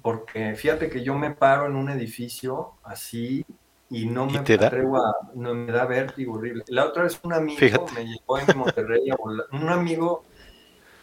porque 0.02 0.56
fíjate 0.56 0.90
que 0.90 1.04
yo 1.04 1.16
me 1.16 1.32
paro 1.32 1.66
en 1.66 1.76
un 1.76 1.90
edificio 1.90 2.74
así 2.84 3.46
y 3.90 4.06
no 4.06 4.28
¿Y 4.30 4.34
me 4.34 4.40
te 4.42 4.58
da? 4.58 4.68
atrevo 4.68 4.98
a, 4.98 5.14
no 5.36 5.54
me 5.56 5.72
da 5.72 5.86
vértigo 5.86 6.34
horrible. 6.36 6.64
La 6.68 6.86
otra 6.86 7.04
vez 7.04 7.20
un 7.24 7.34
amigo 7.34 7.60
Fíjate. 7.60 7.92
me 7.94 8.06
llevó 8.06 8.38
en 8.40 8.58
Monterrey 8.58 9.10
a 9.10 9.16
volar, 9.16 9.46
un 9.52 9.70
amigo 9.70 10.24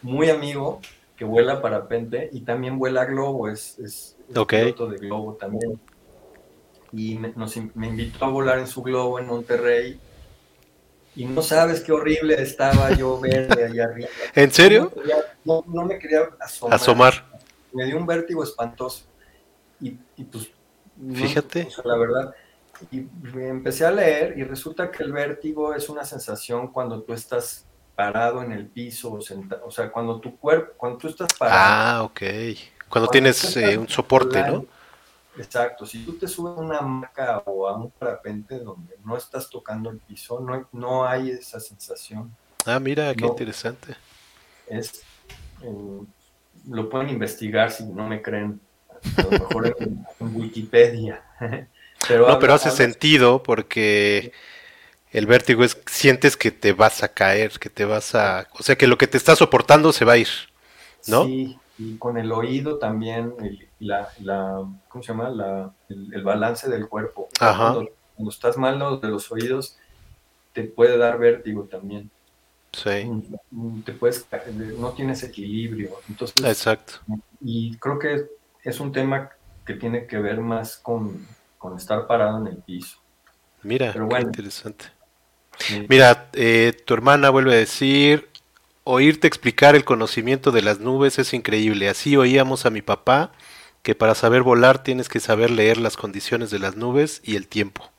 muy 0.01 0.29
amigo 0.29 0.79
que 1.17 1.25
vuela 1.25 1.61
parapente 1.61 2.29
y 2.31 2.41
también 2.41 2.77
vuela 2.77 3.05
globo, 3.05 3.49
es, 3.49 3.77
es, 3.79 4.15
piloto 4.47 4.87
de 4.87 4.97
globo 4.97 5.33
también. 5.33 5.79
Y 6.93 7.15
me, 7.17 7.33
nos 7.35 7.57
me 7.75 7.87
invitó 7.87 8.25
a 8.25 8.29
volar 8.29 8.59
en 8.59 8.67
su 8.67 8.81
globo 8.81 9.19
en 9.19 9.27
Monterrey 9.27 9.99
y 11.15 11.25
no 11.25 11.41
sabes 11.41 11.81
qué 11.81 11.91
horrible 11.91 12.41
estaba 12.41 12.91
yo 12.91 13.19
verde 13.19 13.65
allá 13.65 13.85
arriba. 13.85 14.07
¿En 14.35 14.51
serio? 14.51 14.91
No, 14.95 14.95
me 14.95 15.01
quería- 15.01 15.25
no, 15.43 15.63
no 15.67 15.85
me 15.85 15.99
quería 15.99 16.29
asomar. 16.39 16.75
Asomar. 16.75 17.25
Me 17.73 17.85
dio 17.85 17.97
un 17.97 18.05
vértigo 18.05 18.43
espantoso. 18.43 19.03
Y, 19.81 19.97
y 20.15 20.23
pues, 20.23 20.49
no- 20.95 21.15
Fíjate. 21.15 21.63
o 21.63 21.71
sea, 21.71 21.83
la 21.85 21.97
verdad. 21.97 22.35
Y 22.91 22.99
empecé 23.39 23.85
a 23.85 23.91
leer 23.91 24.37
y 24.37 24.43
resulta 24.43 24.91
que 24.91 25.03
el 25.03 25.11
vértigo 25.11 25.73
es 25.73 25.89
una 25.89 26.05
sensación 26.05 26.71
cuando 26.71 27.03
tú 27.03 27.13
estás 27.13 27.65
parado 27.95 28.43
en 28.43 28.51
el 28.51 28.67
piso, 28.67 29.13
o, 29.13 29.21
senta- 29.21 29.61
o 29.65 29.71
sea, 29.71 29.91
cuando 29.91 30.19
tu 30.19 30.37
cuerpo, 30.37 30.73
cuando 30.77 30.97
tú 30.99 31.07
estás 31.07 31.29
parado. 31.37 31.59
Ah, 31.59 32.03
ok. 32.03 32.19
Cuando 32.19 32.55
Cuando 32.89 33.07
tienes 33.11 33.57
eh, 33.57 33.77
un 33.77 33.87
soporte, 33.89 34.41
¿no? 34.43 34.65
Exacto, 35.37 35.85
si 35.85 36.03
tú 36.03 36.17
te 36.17 36.27
subes 36.27 36.57
a 36.57 36.61
una 36.61 36.77
hamaca 36.79 37.43
o 37.45 37.67
a 37.67 37.77
un 37.77 37.91
parapente 37.91 38.59
donde 38.59 38.95
no 39.03 39.15
estás 39.17 39.49
tocando 39.49 39.89
el 39.91 39.99
piso, 39.99 40.39
no, 40.39 40.67
no 40.71 41.05
hay 41.05 41.29
esa 41.31 41.59
sensación. 41.59 42.35
Ah, 42.65 42.79
mira, 42.79 43.13
qué 43.13 43.21
No. 43.21 43.27
interesante. 43.29 43.95
es 44.67 45.03
eh, 45.61 45.99
lo 46.67 46.89
pueden 46.89 47.09
investigar 47.09 47.71
si 47.71 47.85
no 47.85 48.07
me 48.07 48.21
creen 48.21 48.59
a 48.89 49.21
lo 49.23 49.31
mejor 49.31 49.75
en, 49.79 50.05
en 50.19 50.35
Wikipedia 50.35 51.23
pero 52.07 52.27
No, 52.27 52.39
pero 52.39 52.53
hace 52.53 52.71
sentido 52.71 53.43
porque 53.43 54.31
el 55.11 55.27
vértigo 55.27 55.63
es 55.63 55.81
sientes 55.87 56.37
que 56.37 56.51
te 56.51 56.73
vas 56.73 57.03
a 57.03 57.09
caer, 57.09 57.51
que 57.59 57.69
te 57.69 57.85
vas 57.85 58.15
a, 58.15 58.47
o 58.59 58.63
sea, 58.63 58.77
que 58.77 58.87
lo 58.87 58.97
que 58.97 59.07
te 59.07 59.17
está 59.17 59.35
soportando 59.35 59.93
se 59.93 60.05
va 60.05 60.13
a 60.13 60.17
ir. 60.17 60.29
¿no? 61.07 61.23
sí 61.23 61.61
y 61.77 61.97
con 61.99 62.17
el 62.17 62.31
oído 62.31 62.79
también 62.79 63.33
el- 63.41 63.69
la, 63.79 64.11
la 64.19 64.65
cómo 64.87 65.03
se 65.03 65.09
llama 65.13 65.29
la, 65.29 65.75
el, 65.89 66.13
el 66.13 66.23
balance 66.23 66.69
del 66.69 66.87
cuerpo 66.89 67.29
Ajá. 67.39 67.73
Cuando, 67.73 67.91
cuando 68.15 68.29
estás 68.31 68.57
mal 68.57 68.79
de 69.01 69.07
los 69.09 69.31
oídos 69.31 69.77
te 70.53 70.63
puede 70.65 70.97
dar 70.97 71.19
vértigo 71.19 71.67
también 71.67 72.11
Sí, 72.73 73.09
Mm, 73.51 73.83
te 73.83 73.93
puedes 73.93 74.27
no 74.77 74.93
tienes 74.93 75.23
equilibrio 75.23 76.01
entonces 76.09 76.35
exacto. 76.45 77.01
Y 77.39 77.77
creo 77.79 77.99
que 77.99 78.27
es 78.63 78.79
un 78.79 78.91
tema 78.91 79.29
que 79.65 79.75
tiene 79.75 80.07
que 80.07 80.17
ver 80.19 80.41
más 80.41 80.77
con, 80.77 81.36
con 81.67 81.77
estar 81.77 82.07
parado 82.07 82.39
en 82.39 82.47
el 82.47 82.57
piso. 82.57 82.97
Mira, 83.61 83.91
Pero 83.91 84.07
qué 84.07 84.21
interesante. 84.21 84.85
Mira, 85.89 86.29
eh, 86.33 86.73
tu 86.85 86.93
hermana 86.93 87.29
vuelve 87.29 87.53
a 87.53 87.57
decir, 87.57 88.29
oírte 88.83 89.27
explicar 89.27 89.75
el 89.75 89.83
conocimiento 89.83 90.51
de 90.51 90.61
las 90.61 90.79
nubes 90.79 91.19
es 91.19 91.33
increíble. 91.33 91.89
Así 91.89 92.15
oíamos 92.15 92.65
a 92.65 92.69
mi 92.69 92.81
papá 92.81 93.31
que 93.81 93.95
para 93.95 94.15
saber 94.15 94.43
volar 94.43 94.81
tienes 94.83 95.09
que 95.09 95.19
saber 95.19 95.51
leer 95.51 95.77
las 95.77 95.97
condiciones 95.97 96.51
de 96.51 96.59
las 96.59 96.77
nubes 96.77 97.21
y 97.23 97.35
el 97.35 97.47
tiempo. 97.47 97.91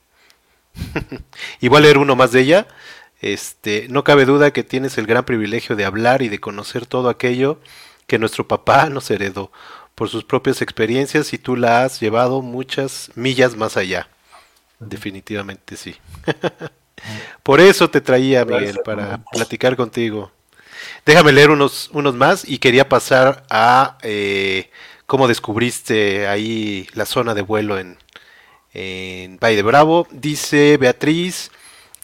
y 1.61 1.69
voy 1.69 1.79
a 1.79 1.83
leer 1.83 1.99
uno 1.99 2.17
más 2.17 2.33
de 2.33 2.41
ella. 2.41 2.69
Este, 3.21 3.89
no 3.91 4.05
cabe 4.05 4.25
duda 4.25 4.53
que 4.53 4.63
tienes 4.63 4.97
el 4.97 5.07
gran 5.07 5.25
privilegio 5.25 5.77
de 5.77 5.85
hablar 5.85 6.23
y 6.23 6.29
de 6.29 6.39
conocer 6.39 6.87
todo 6.87 7.09
aquello 7.09 7.61
que 8.07 8.19
nuestro 8.19 8.49
papá 8.49 8.89
nos 8.89 9.11
heredó 9.11 9.53
por 9.99 10.09
sus 10.09 10.23
propias 10.23 10.63
experiencias 10.63 11.33
y 11.33 11.39
tú 11.39 11.57
la 11.57 11.83
has 11.83 11.99
llevado 11.99 12.41
muchas 12.41 13.11
millas 13.17 13.57
más 13.57 13.77
allá. 13.77 14.09
Definitivamente 14.79 15.77
sí. 15.77 15.97
Por 17.43 17.61
eso 17.61 17.91
te 17.91 18.01
traía, 18.01 18.45
Miguel, 18.45 18.79
para 18.85 19.19
platicar 19.33 19.75
contigo. 19.75 20.31
Déjame 21.05 21.33
leer 21.33 21.51
unos, 21.51 21.91
unos 21.93 22.15
más 22.15 22.49
y 22.49 22.59
quería 22.59 22.89
pasar 22.89 23.45
a 23.51 23.99
eh, 24.03 24.71
cómo 25.07 25.27
descubriste 25.27 26.29
ahí 26.29 26.87
la 26.95 27.05
zona 27.05 27.35
de 27.35 27.43
vuelo 27.43 27.77
en, 27.77 27.99
en 28.75 29.37
Valle 29.41 29.57
de 29.57 29.63
Bravo. 29.63 30.07
Dice 30.13 30.77
Beatriz, 30.77 31.51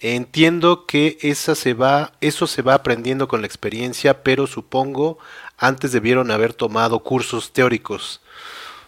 entiendo 0.00 0.86
que 0.86 1.16
esa 1.20 1.54
se 1.54 1.74
va, 1.74 2.14
eso 2.20 2.48
se 2.48 2.62
va 2.62 2.74
aprendiendo 2.74 3.28
con 3.28 3.40
la 3.40 3.46
experiencia, 3.46 4.24
pero 4.24 4.48
supongo 4.48 5.18
antes 5.58 5.92
debieron 5.92 6.30
haber 6.30 6.52
tomado 6.52 7.00
cursos 7.00 7.52
teóricos. 7.52 8.20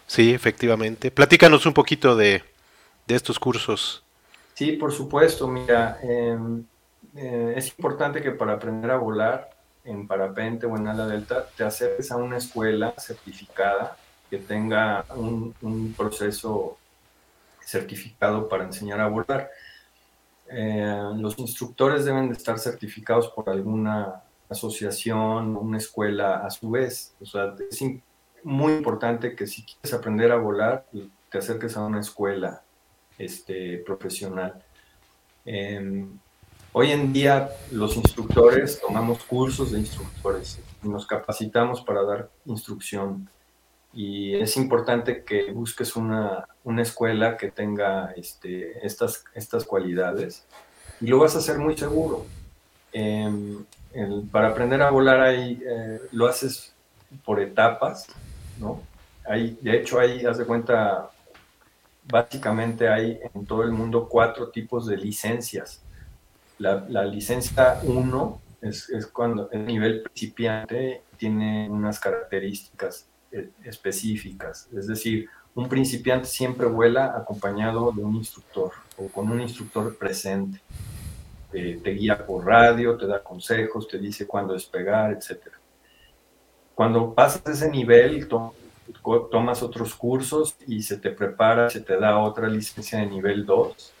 Sí, 0.05 0.33
efectivamente. 0.33 1.11
Platícanos 1.11 1.65
un 1.65 1.73
poquito 1.73 2.15
de, 2.15 2.43
de 3.07 3.15
estos 3.15 3.39
cursos. 3.39 4.03
Sí, 4.53 4.73
por 4.73 4.91
supuesto. 4.91 5.47
Mira, 5.47 5.99
eh, 6.01 6.37
eh, 7.15 7.53
es 7.55 7.67
importante 7.69 8.21
que 8.21 8.31
para 8.31 8.53
aprender 8.53 8.91
a 8.91 8.97
volar 8.97 9.49
en 9.83 10.07
parapente 10.07 10.65
o 10.65 10.75
en 10.75 10.87
ala 10.87 11.07
delta 11.07 11.47
te 11.55 11.63
acerques 11.63 12.11
a 12.11 12.17
una 12.17 12.37
escuela 12.37 12.93
certificada 12.97 13.97
que 14.29 14.37
tenga 14.37 15.05
un, 15.15 15.53
un 15.61 15.93
proceso 15.93 16.77
certificado 17.61 18.47
para 18.47 18.63
enseñar 18.63 18.99
a 19.01 19.07
volar. 19.07 19.49
Eh, 20.49 21.11
los 21.17 21.37
instructores 21.37 22.05
deben 22.05 22.29
de 22.29 22.33
estar 22.33 22.57
certificados 22.57 23.27
por 23.29 23.49
alguna 23.49 24.21
asociación, 24.49 25.55
una 25.57 25.77
escuela 25.77 26.45
a 26.45 26.49
su 26.49 26.69
vez. 26.69 27.13
O 27.21 27.25
sea, 27.25 27.55
es 27.69 27.83
muy 28.43 28.73
importante 28.73 29.35
que 29.35 29.47
si 29.47 29.63
quieres 29.63 29.93
aprender 29.93 30.31
a 30.31 30.37
volar, 30.37 30.85
te 31.29 31.37
acerques 31.37 31.75
a 31.77 31.85
una 31.85 31.99
escuela 31.99 32.63
este, 33.17 33.77
profesional. 33.79 34.63
Eh, 35.45 36.05
hoy 36.71 36.91
en 36.91 37.13
día 37.13 37.49
los 37.71 37.95
instructores 37.95 38.79
tomamos 38.79 39.23
cursos 39.23 39.71
de 39.71 39.79
instructores 39.79 40.59
y 40.83 40.89
nos 40.89 41.05
capacitamos 41.05 41.81
para 41.81 42.03
dar 42.03 42.29
instrucción. 42.45 43.29
y 43.93 44.35
es 44.35 44.57
importante 44.57 45.23
que 45.23 45.51
busques 45.51 45.95
una, 45.95 46.47
una 46.63 46.81
escuela 46.83 47.37
que 47.37 47.49
tenga 47.49 48.11
este, 48.15 48.85
estas, 48.85 49.23
estas 49.33 49.63
cualidades 49.63 50.45
y 51.01 51.07
lo 51.07 51.19
vas 51.19 51.35
a 51.35 51.39
hacer 51.39 51.57
muy 51.57 51.75
seguro. 51.77 52.25
Em, 53.97 54.27
para 54.27 54.49
aprender 54.49 54.79
a 54.83 54.91
volar 54.91 55.19
ahí 55.21 55.59
eh, 55.65 55.99
lo 56.11 56.27
haces 56.27 56.71
por 57.25 57.39
etapas, 57.39 58.05
¿no? 58.59 58.83
Hay, 59.27 59.57
de 59.59 59.75
hecho, 59.75 59.99
hay, 59.99 60.23
haz 60.23 60.37
de 60.37 60.45
cuenta, 60.45 61.09
básicamente 62.07 62.87
hay 62.87 63.19
en 63.33 63.47
todo 63.47 63.63
el 63.63 63.71
mundo 63.71 64.07
cuatro 64.07 64.49
tipos 64.49 64.85
de 64.85 64.97
licencias. 64.97 65.81
La, 66.59 66.85
la 66.87 67.05
licencia 67.05 67.79
1 67.81 68.41
es, 68.61 68.87
es, 68.91 69.07
cuando 69.07 69.49
el 69.51 69.65
nivel 69.65 70.03
principiante 70.03 71.01
tiene 71.17 71.67
unas 71.67 71.99
características 71.99 73.07
eh, 73.31 73.49
específicas, 73.63 74.67
es 74.77 74.85
decir, 74.85 75.27
un 75.55 75.67
principiante 75.67 76.27
siempre 76.27 76.67
vuela 76.67 77.17
acompañado 77.17 77.91
de 77.91 78.03
un 78.03 78.15
instructor 78.15 78.73
o 78.95 79.07
con 79.07 79.31
un 79.31 79.41
instructor 79.41 79.97
presente. 79.97 80.61
Te 81.51 81.91
guía 81.91 82.25
por 82.25 82.45
radio, 82.45 82.97
te 82.97 83.07
da 83.07 83.23
consejos, 83.23 83.87
te 83.87 83.97
dice 83.97 84.27
cuándo 84.27 84.53
despegar, 84.53 85.11
etc. 85.11 85.47
Cuando 86.75 87.13
pasas 87.13 87.41
ese 87.47 87.71
nivel, 87.71 88.27
tomas 89.31 89.63
otros 89.63 89.95
cursos 89.95 90.55
y 90.67 90.81
se 90.83 90.97
te 90.97 91.09
prepara, 91.09 91.69
se 91.69 91.81
te 91.81 91.97
da 91.97 92.19
otra 92.19 92.47
licencia 92.47 92.99
de 92.99 93.07
nivel 93.07 93.45
2, 93.45 93.93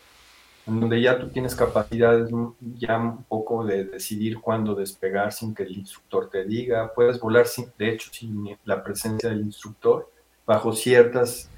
en 0.67 0.79
donde 0.81 1.01
ya 1.01 1.17
tú 1.17 1.29
tienes 1.29 1.55
capacidades 1.55 2.29
ya 2.77 2.97
un 2.97 3.23
poco 3.23 3.63
de 3.63 3.85
decidir 3.85 4.39
cuándo 4.39 4.75
despegar 4.75 5.31
sin 5.31 5.55
que 5.55 5.63
el 5.63 5.71
instructor 5.71 6.29
te 6.29 6.43
diga, 6.43 6.93
puedes 6.93 7.19
volar 7.19 7.47
sin, 7.47 7.71
de 7.77 7.93
hecho 7.93 8.11
sin 8.11 8.57
la 8.65 8.83
presencia 8.83 9.29
del 9.29 9.41
instructor, 9.41 10.11
bajo 10.45 10.73
ciertas 10.73 11.49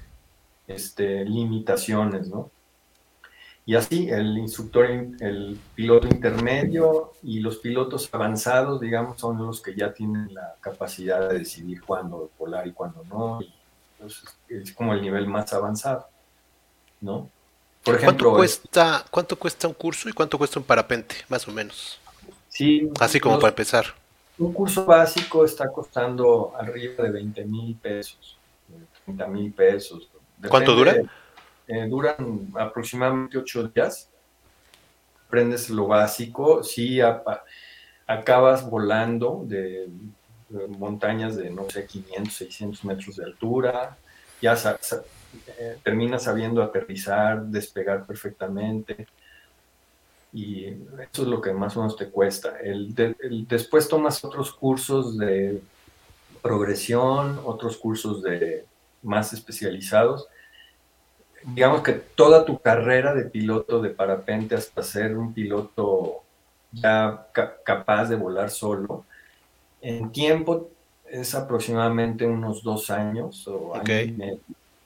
este, 0.66 1.24
limitaciones, 1.24 2.28
¿no? 2.28 2.50
Y 3.70 3.76
así 3.76 4.10
el 4.10 4.36
instructor, 4.36 4.84
el 5.20 5.56
piloto 5.76 6.08
intermedio 6.08 7.12
y 7.22 7.38
los 7.38 7.58
pilotos 7.58 8.08
avanzados, 8.10 8.80
digamos, 8.80 9.20
son 9.20 9.38
los 9.46 9.62
que 9.62 9.76
ya 9.76 9.94
tienen 9.94 10.34
la 10.34 10.56
capacidad 10.60 11.28
de 11.28 11.38
decidir 11.38 11.80
cuándo 11.80 12.30
volar 12.36 12.66
y 12.66 12.72
cuándo 12.72 13.04
no. 13.08 13.38
es 14.48 14.72
como 14.72 14.92
el 14.92 15.00
nivel 15.00 15.28
más 15.28 15.52
avanzado, 15.52 16.08
¿no? 17.00 17.30
Por 17.84 17.94
ejemplo, 17.94 18.30
¿Cuánto 18.30 18.38
cuesta, 18.38 19.04
¿cuánto 19.08 19.38
cuesta 19.38 19.68
un 19.68 19.74
curso 19.74 20.08
y 20.08 20.12
cuánto 20.14 20.36
cuesta 20.36 20.58
un 20.58 20.66
parapente, 20.66 21.14
más 21.28 21.46
o 21.46 21.52
menos? 21.52 22.00
Sí. 22.48 22.90
Así 22.98 23.20
como 23.20 23.38
para 23.38 23.50
empezar. 23.50 23.84
Un 24.36 24.52
curso 24.52 24.84
básico 24.84 25.44
está 25.44 25.70
costando 25.70 26.54
arriba 26.58 27.04
de 27.04 27.10
20 27.12 27.44
mil 27.44 27.76
pesos, 27.76 28.36
30 29.04 29.28
mil 29.28 29.52
pesos. 29.52 30.08
¿Cuánto 30.48 30.74
dura? 30.74 30.96
Eh, 31.72 31.86
duran 31.86 32.48
aproximadamente 32.58 33.38
ocho 33.38 33.68
días. 33.68 34.10
Aprendes 35.28 35.70
lo 35.70 35.86
básico, 35.86 36.64
sí 36.64 37.00
acabas 38.08 38.68
volando 38.68 39.44
de, 39.46 39.88
montañas 40.76 41.36
de, 41.36 41.48
no 41.48 41.70
sé, 41.70 41.86
500, 41.86 42.34
600 42.34 42.84
metros 42.84 43.16
de 43.16 43.24
altura, 43.24 43.96
ya 44.42 44.58
eh, 45.46 45.78
terminas 45.84 46.24
sabiendo 46.24 46.60
aterrizar, 46.60 47.44
despegar 47.44 48.04
perfectamente. 48.04 49.06
Y 50.32 50.64
eso 50.64 51.22
es 51.22 51.28
lo 51.28 51.40
que 51.40 51.52
más 51.52 51.76
o 51.76 51.82
menos 51.82 51.96
te 51.96 52.10
cuesta. 52.10 52.58
El, 52.58 52.92
después 53.46 53.88
tomas 53.88 54.24
otros 54.24 54.52
cursos 54.52 55.16
de 55.16 55.62
progresión, 56.42 57.40
otros 57.44 57.76
cursos 57.76 58.22
de 58.24 58.64
más 59.02 59.32
especializados 59.32 60.26
digamos 61.42 61.82
que 61.82 61.92
toda 61.92 62.44
tu 62.44 62.58
carrera 62.58 63.14
de 63.14 63.24
piloto 63.24 63.80
de 63.80 63.90
parapente 63.90 64.54
hasta 64.54 64.82
ser 64.82 65.16
un 65.16 65.32
piloto 65.32 66.22
ya 66.72 67.26
capaz 67.64 68.06
de 68.06 68.16
volar 68.16 68.50
solo, 68.50 69.04
en 69.80 70.12
tiempo 70.12 70.68
es 71.06 71.34
aproximadamente 71.34 72.26
unos 72.26 72.62
dos 72.62 72.90
años 72.90 73.46
o 73.48 73.72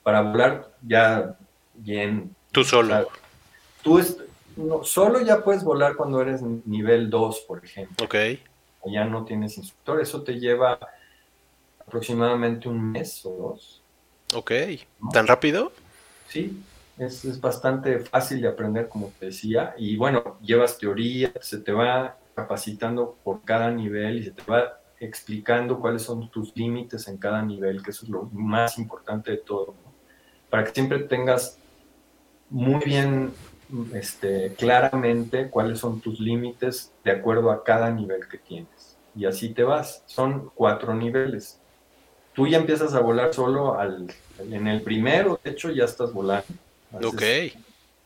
para 0.02 0.22
volar 0.22 0.70
ya 0.86 1.36
bien. 1.74 2.34
Tú 2.52 2.64
solo. 2.64 3.08
tú 3.82 4.00
solo 4.82 5.20
ya 5.20 5.42
puedes 5.42 5.64
volar 5.64 5.96
cuando 5.96 6.20
eres 6.20 6.40
nivel 6.42 7.10
2, 7.10 7.40
por 7.40 7.64
ejemplo. 7.64 8.04
Ok. 8.04 8.14
Ya 8.86 9.04
no 9.04 9.24
tienes 9.24 9.56
instructor, 9.56 10.00
eso 10.00 10.22
te 10.22 10.38
lleva 10.38 10.78
aproximadamente 11.80 12.68
un 12.68 12.92
mes 12.92 13.24
o 13.24 13.30
dos. 13.30 13.82
Ok. 14.34 14.52
¿Tan 15.12 15.26
rápido? 15.26 15.72
Sí, 16.28 16.62
es, 16.98 17.40
bastante 17.40 18.00
fácil 18.00 18.40
de 18.40 18.48
aprender, 18.48 18.88
como 18.88 19.12
te 19.18 19.26
decía, 19.26 19.74
y 19.76 19.96
bueno, 19.96 20.38
llevas 20.40 20.78
teoría, 20.78 21.32
se 21.40 21.58
te 21.58 21.72
va 21.72 22.16
capacitando 22.34 23.16
por 23.22 23.42
cada 23.42 23.70
nivel 23.70 24.18
y 24.18 24.24
se 24.24 24.30
te 24.32 24.42
va 24.50 24.80
explicando 25.00 25.80
cuáles 25.80 26.02
son 26.02 26.30
tus 26.30 26.56
límites 26.56 27.08
en 27.08 27.18
cada 27.18 27.42
nivel, 27.42 27.82
que 27.82 27.90
eso 27.90 28.04
es 28.04 28.10
lo 28.10 28.24
más 28.32 28.78
importante 28.78 29.32
de 29.32 29.36
todo, 29.38 29.74
para 30.50 30.64
que 30.64 30.72
siempre 30.72 31.00
tengas 31.00 31.58
muy 32.50 32.84
bien 32.84 33.32
este, 33.92 34.54
claramente 34.54 35.50
cuáles 35.50 35.80
son 35.80 36.00
tus 36.00 36.20
límites 36.20 36.92
de 37.02 37.10
acuerdo 37.10 37.50
a 37.50 37.64
cada 37.64 37.90
nivel 37.90 38.28
que 38.28 38.38
tienes. 38.38 38.96
Y 39.16 39.26
así 39.26 39.50
te 39.50 39.62
vas. 39.62 40.02
Son 40.06 40.50
cuatro 40.54 40.94
niveles. 40.94 41.60
Tú 42.34 42.46
ya 42.46 42.58
empiezas 42.58 42.94
a 42.94 43.00
volar 43.00 43.32
solo 43.32 43.78
al 43.78 44.08
en 44.38 44.66
el 44.66 44.82
primero, 44.82 45.38
de 45.42 45.50
hecho, 45.50 45.70
ya 45.70 45.84
estás 45.84 46.12
volando. 46.12 46.46
ok. 46.92 47.22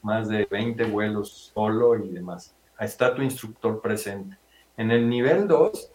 Más 0.02 0.28
de 0.28 0.44
20 0.44 0.84
vuelos 0.84 1.50
solo 1.54 1.96
y 1.96 2.08
demás. 2.08 2.54
Ahí 2.76 2.86
está 2.86 3.14
tu 3.14 3.22
instructor 3.22 3.80
presente. 3.80 4.36
En 4.76 4.90
el 4.90 5.08
nivel 5.08 5.48
2, 5.48 5.90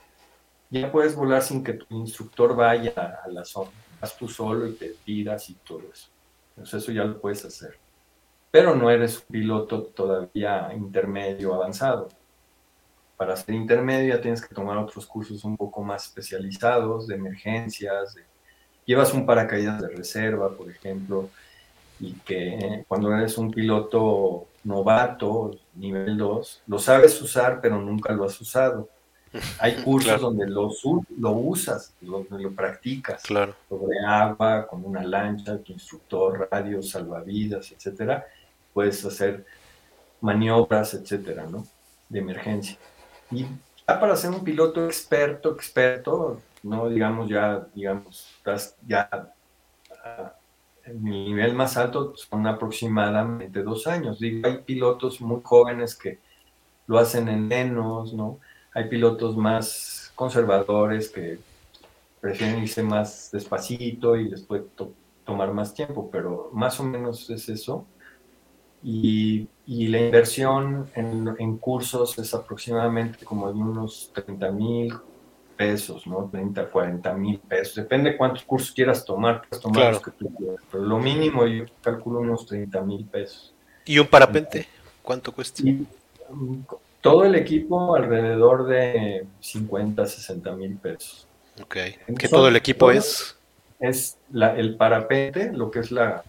ya 0.71 0.91
puedes 0.91 1.15
volar 1.15 1.41
sin 1.41 1.63
que 1.63 1.73
tu 1.73 1.85
instructor 1.95 2.55
vaya 2.55 3.21
a 3.23 3.29
la 3.29 3.45
zona. 3.45 3.71
Vas 4.01 4.17
tú 4.17 4.27
solo 4.27 4.67
y 4.67 4.73
te 4.73 4.89
tiras 5.05 5.49
y 5.49 5.53
todo 5.53 5.83
eso. 5.91 6.09
Entonces 6.55 6.83
eso 6.83 6.91
ya 6.91 7.05
lo 7.05 7.19
puedes 7.21 7.45
hacer. 7.45 7.77
Pero 8.51 8.75
no 8.75 8.89
eres 8.89 9.19
un 9.19 9.25
piloto 9.31 9.83
todavía 9.83 10.69
intermedio 10.75 11.53
avanzado. 11.53 12.09
Para 13.17 13.35
ser 13.35 13.55
intermedio 13.55 14.15
ya 14.15 14.21
tienes 14.21 14.45
que 14.45 14.53
tomar 14.53 14.77
otros 14.77 15.05
cursos 15.05 15.43
un 15.43 15.55
poco 15.55 15.83
más 15.83 16.05
especializados 16.05 17.07
de 17.07 17.15
emergencias, 17.15 18.15
de 18.15 18.23
llevas 18.85 19.13
un 19.13 19.25
paracaídas 19.25 19.81
de 19.81 19.89
reserva, 19.89 20.49
por 20.49 20.69
ejemplo, 20.69 21.29
y 21.99 22.13
que 22.13 22.83
cuando 22.87 23.15
eres 23.15 23.37
un 23.37 23.51
piloto 23.51 24.47
novato, 24.63 25.51
nivel 25.75 26.17
2, 26.17 26.63
lo 26.67 26.79
sabes 26.79 27.21
usar, 27.21 27.61
pero 27.61 27.79
nunca 27.79 28.13
lo 28.13 28.25
has 28.25 28.39
usado. 28.39 28.89
Hay 29.59 29.75
cursos 29.83 30.19
donde 30.19 30.47
lo, 30.47 30.69
lo 31.17 31.31
usas, 31.31 31.93
donde 32.01 32.43
lo 32.43 32.51
practicas. 32.51 33.23
Claro. 33.23 33.55
Sobre 33.69 33.99
agua, 34.05 34.67
con 34.67 34.85
una 34.85 35.03
lancha, 35.03 35.57
tu 35.57 35.73
instructor, 35.73 36.47
radio, 36.51 36.81
salvavidas, 36.81 37.71
etcétera. 37.71 38.25
Puedes 38.73 39.03
hacer 39.05 39.45
maniobras, 40.21 40.93
etcétera, 40.93 41.45
¿no? 41.49 41.65
De 42.09 42.19
emergencia. 42.19 42.77
Y 43.33 43.47
ya 43.87 43.99
para 43.99 44.15
ser 44.15 44.31
un 44.31 44.43
piloto 44.43 44.85
experto, 44.85 45.51
experto, 45.53 46.41
no 46.63 46.89
digamos 46.89 47.29
ya, 47.29 47.67
digamos, 47.73 48.27
estás 48.37 48.75
ya 48.87 49.09
ah, 50.03 50.33
en 50.85 50.95
el 50.97 51.03
nivel 51.03 51.53
más 51.53 51.77
alto 51.77 52.13
son 52.15 52.45
aproximadamente 52.47 53.63
dos 53.63 53.87
años. 53.87 54.19
Digo, 54.19 54.47
hay 54.47 54.57
pilotos 54.59 55.21
muy 55.21 55.41
jóvenes 55.43 55.95
que 55.95 56.19
lo 56.87 56.97
hacen 56.97 57.29
en 57.29 57.47
menos, 57.47 58.13
¿no? 58.13 58.39
Hay 58.73 58.89
pilotos 58.89 59.37
más 59.37 60.11
conservadores 60.15 61.09
que 61.09 61.39
prefieren 62.19 62.61
irse 62.61 62.83
más 62.83 63.29
despacito 63.31 64.15
y 64.15 64.29
después 64.29 64.63
tomar 65.25 65.53
más 65.53 65.73
tiempo, 65.73 66.09
pero 66.11 66.49
más 66.53 66.79
o 66.79 66.83
menos 66.83 67.29
es 67.29 67.49
eso. 67.49 67.85
Y, 68.83 69.47
la 69.65 69.99
inversión 69.99 70.89
en, 70.95 71.35
en, 71.39 71.57
cursos 71.57 72.17
es 72.19 72.33
aproximadamente 72.33 73.23
como 73.23 73.47
de 73.47 73.53
unos 73.53 74.11
30 74.13 74.51
mil, 74.51 74.93
pesos, 75.55 76.05
¿no? 76.07 76.29
30, 76.31 76.69
40 76.69 77.13
mil 77.13 77.39
pesos. 77.39 77.75
Depende 77.75 78.17
cuántos 78.17 78.43
cursos 78.43 78.71
quieras 78.71 79.05
tomar, 79.05 79.43
puedes 79.47 79.61
tomar 79.61 79.93
los 79.93 80.01
que 80.01 80.11
tú 80.11 80.33
quieras. 80.35 80.57
Pero 80.71 80.83
lo 80.83 80.99
mínimo 80.99 81.45
yo 81.45 81.65
calculo 81.81 82.19
unos 82.19 82.45
30 82.45 82.81
mil 82.81 83.05
pesos. 83.05 83.53
¿Y 83.85 83.99
un 83.99 84.07
parapente? 84.07 84.67
¿Cuánto 85.01 85.31
cuesta? 85.31 85.63
Todo 87.01 87.25
el 87.25 87.35
equipo 87.35 87.95
alrededor 87.95 88.65
de 88.67 89.25
50, 89.39 90.05
60 90.05 90.51
mil 90.55 90.75
pesos. 90.77 91.27
Ok. 91.61 91.77
¿Qué 92.17 92.27
todo 92.29 92.47
el 92.47 92.55
equipo 92.55 92.91
es? 92.91 93.37
Es 93.79 94.17
la, 94.31 94.55
el 94.55 94.77
parapente, 94.77 95.51
lo 95.51 95.69
que 95.69 95.79
es 95.79 95.91
la 95.91 96.23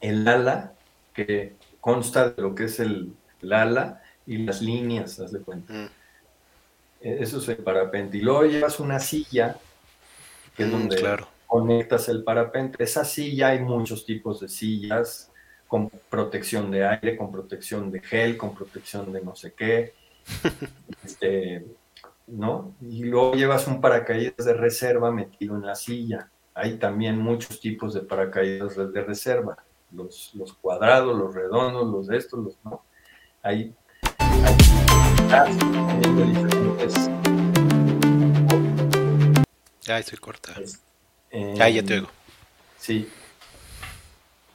el 0.00 0.26
ala, 0.28 0.72
que 1.14 1.54
consta 1.84 2.30
de 2.30 2.40
lo 2.40 2.54
que 2.54 2.64
es 2.64 2.80
el, 2.80 3.12
ala 3.52 4.02
y 4.26 4.38
las 4.38 4.62
líneas, 4.62 5.20
haz 5.20 5.32
de 5.32 5.40
cuenta. 5.40 5.70
Mm. 5.70 5.88
E-, 7.02 7.22
eso 7.22 7.36
es 7.36 7.48
el 7.50 7.58
parapente. 7.58 8.16
Y 8.16 8.22
luego 8.22 8.46
llevas 8.46 8.80
una 8.80 8.98
silla, 8.98 9.58
que 10.56 10.62
es 10.62 10.68
mm, 10.70 10.72
donde 10.72 11.26
conectas 11.46 12.08
el 12.08 12.24
parapente. 12.24 12.82
Esa 12.82 13.04
silla, 13.04 13.48
hay 13.48 13.60
muchos 13.60 14.06
tipos 14.06 14.40
de 14.40 14.48
sillas, 14.48 15.30
con 15.68 15.90
protección 16.08 16.70
de 16.70 16.86
aire, 16.86 17.18
con 17.18 17.30
protección 17.30 17.90
de 17.90 18.00
gel, 18.00 18.38
con 18.38 18.54
protección 18.54 19.12
de 19.12 19.20
no 19.20 19.36
sé 19.36 19.52
qué. 19.52 19.92
este, 21.04 21.66
¿no? 22.28 22.74
Y 22.80 23.04
luego 23.04 23.34
llevas 23.34 23.66
un 23.66 23.82
paracaídas 23.82 24.46
de 24.46 24.54
reserva 24.54 25.12
metido 25.12 25.54
en 25.54 25.66
la 25.66 25.74
silla. 25.74 26.30
Hay 26.54 26.78
también 26.78 27.18
muchos 27.18 27.60
tipos 27.60 27.92
de 27.92 28.00
paracaídas 28.00 28.74
de 28.74 29.02
reserva. 29.02 29.58
Los, 29.94 30.34
los 30.34 30.52
cuadrados, 30.54 31.16
los 31.16 31.34
redondos, 31.34 31.86
los 31.86 32.06
de 32.08 32.16
estos, 32.16 32.44
los 32.44 32.56
no. 32.64 32.82
Hay, 33.42 33.74
hay 34.18 35.52
diferentes. 36.26 37.10
Ay, 39.86 40.02
se 40.02 40.16
corta. 40.16 40.54
Eh, 41.30 41.54
ya 41.56 41.82
te 41.82 41.94
oigo. 41.94 42.08
Sí. 42.78 43.08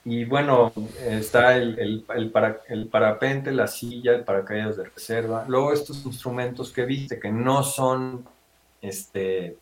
Y 0.06 0.26
bueno, 0.26 0.74
está 1.02 1.56
el, 1.56 1.78
el, 2.10 2.32
para, 2.32 2.62
el, 2.68 2.88
parapente, 2.88 3.52
la 3.52 3.68
silla, 3.68 4.14
el 4.14 4.24
paracaídas 4.24 4.78
de 4.78 4.86
reserva. 4.86 5.46
Luego 5.48 5.72
estos 5.72 6.06
instrumentos 6.06 6.72
que 6.72 6.86
viste, 6.86 7.20
que 7.20 7.32
no 7.32 7.64
son 7.64 8.26
este, 8.82 9.58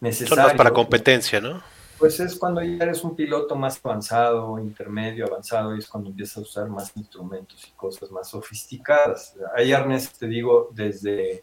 necesarios. 0.00 0.36
Son 0.36 0.46
más 0.46 0.54
para 0.54 0.70
competencia, 0.72 1.40
¿no? 1.40 1.62
Pues 1.98 2.20
es 2.20 2.36
cuando 2.36 2.62
ya 2.62 2.84
eres 2.84 3.02
un 3.02 3.16
piloto 3.16 3.56
más 3.56 3.80
avanzado, 3.84 4.58
intermedio, 4.60 5.26
avanzado, 5.26 5.74
y 5.74 5.80
es 5.80 5.88
cuando 5.88 6.10
empiezas 6.10 6.38
a 6.38 6.40
usar 6.42 6.68
más 6.68 6.96
instrumentos 6.96 7.66
y 7.66 7.72
cosas 7.72 8.10
más 8.12 8.28
sofisticadas. 8.28 9.34
Hay 9.56 9.72
arneses, 9.72 10.12
te 10.12 10.28
digo, 10.28 10.68
desde, 10.72 11.42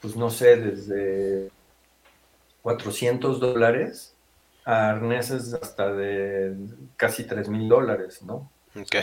pues 0.00 0.16
no 0.16 0.30
sé, 0.30 0.56
desde 0.56 1.50
400 2.62 3.38
dólares 3.38 4.14
a 4.64 4.90
arneses 4.90 5.52
hasta 5.52 5.92
de 5.92 6.56
casi 6.96 7.24
3 7.24 7.48
mil 7.48 7.68
dólares, 7.68 8.22
¿no? 8.22 8.50
Ok. 8.74 8.96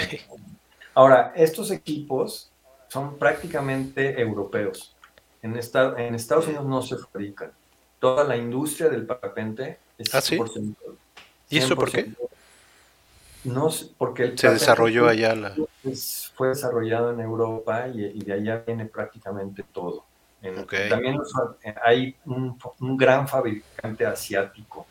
Ahora, 0.96 1.34
estos 1.36 1.70
equipos 1.70 2.50
son 2.88 3.18
prácticamente 3.18 4.20
europeos. 4.20 4.96
En, 5.42 5.56
en 5.56 6.16
Estados 6.16 6.48
Unidos 6.48 6.66
no 6.66 6.82
se 6.82 6.98
fabrican. 6.98 7.52
Toda 8.00 8.24
la 8.24 8.38
industria 8.38 8.90
del 8.90 9.06
parapente 9.06 9.78
es 10.00 10.16
¿Ah, 10.16 10.22
sí? 10.22 10.40
¿Y 11.50 11.58
eso 11.60 11.76
por 11.76 11.92
qué? 11.92 12.12
No, 13.44 13.70
porque 13.98 14.24
el 14.24 14.40
se 14.40 14.50
desarrolló 14.50 15.08
allá 15.08 15.36
la... 15.36 15.56
fue 16.36 16.50
desarrollado 16.50 17.14
en 17.14 17.20
Europa 17.22 17.88
y, 17.88 18.20
de 18.20 18.34
allá 18.34 18.64
viene 18.66 18.86
prácticamente 18.86 19.64
todo. 19.72 20.06
También 20.90 21.20
hay 21.84 22.16
un, 22.26 22.58
un, 22.80 22.98
gran 22.98 23.28
fabricante 23.28 24.06
asiático 24.06 24.88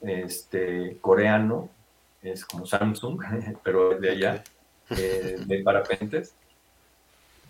este, 0.00 0.96
coreano, 1.00 1.68
es 2.22 2.44
como 2.44 2.66
Samsung, 2.66 3.20
pero 3.62 3.98
de 3.98 4.10
allá, 4.10 4.44
eh, 4.90 5.36
de 5.44 5.62
parapentes. 5.62 6.34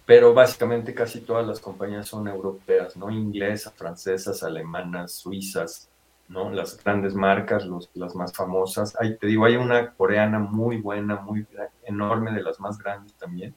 Pero 0.04 0.32
básicamente 0.32 0.94
casi 0.94 1.20
todas 1.20 1.46
las 1.46 1.60
compañías 1.60 2.08
son 2.08 2.26
europeas, 2.28 2.96
¿no? 2.96 3.10
Inglesas, 3.10 3.74
francesas, 3.74 4.42
alemanas, 4.42 5.12
suizas, 5.12 5.87
¿no? 6.28 6.50
Las 6.50 6.82
grandes 6.82 7.14
marcas, 7.14 7.64
los, 7.66 7.90
las 7.94 8.14
más 8.14 8.32
famosas. 8.32 8.94
Hay, 9.00 9.16
te 9.16 9.26
digo, 9.26 9.44
hay 9.44 9.56
una 9.56 9.92
coreana 9.92 10.38
muy 10.38 10.78
buena, 10.78 11.16
muy 11.16 11.46
enorme, 11.84 12.32
de 12.32 12.42
las 12.42 12.60
más 12.60 12.78
grandes 12.78 13.14
también, 13.14 13.54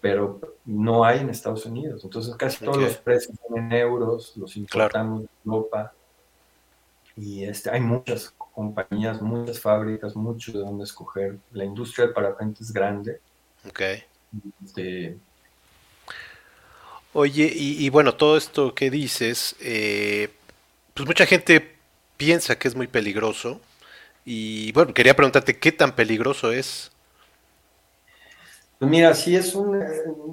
pero 0.00 0.40
no 0.64 1.04
hay 1.04 1.20
en 1.20 1.30
Estados 1.30 1.64
Unidos. 1.66 2.04
Entonces 2.04 2.34
casi 2.36 2.64
todos 2.64 2.78
los 2.78 2.96
precios 2.96 3.36
son 3.46 3.58
en 3.58 3.72
euros, 3.72 4.36
los 4.36 4.56
importamos 4.56 5.22
de 5.22 5.28
Europa 5.44 5.92
y 7.16 7.44
este, 7.44 7.70
hay 7.70 7.80
muchas 7.80 8.34
compañías, 8.36 9.22
muchas 9.22 9.60
fábricas, 9.60 10.16
mucho 10.16 10.52
de 10.52 10.58
dónde 10.58 10.84
escoger. 10.84 11.38
La 11.52 11.64
industria 11.64 12.06
del 12.06 12.14
parapente 12.14 12.62
es 12.62 12.72
grande. 12.72 13.20
Ok. 13.68 13.80
Este, 14.64 15.16
Oye, 17.16 17.48
y, 17.54 17.88
bueno, 17.90 18.16
todo 18.16 18.36
esto 18.36 18.74
que 18.74 18.90
dices, 18.90 19.54
eh, 19.60 20.30
pues 20.94 21.06
mucha 21.06 21.26
gente 21.26 21.76
piensa 22.16 22.58
que 22.58 22.68
es 22.68 22.74
muy 22.74 22.86
peligroso. 22.86 23.60
Y 24.24 24.72
bueno, 24.72 24.94
quería 24.94 25.14
preguntarte, 25.14 25.58
¿qué 25.58 25.72
tan 25.72 25.94
peligroso 25.94 26.50
es? 26.50 26.90
Pues 28.78 28.90
mira, 28.90 29.14
sí 29.14 29.36
es 29.36 29.54
un... 29.54 29.82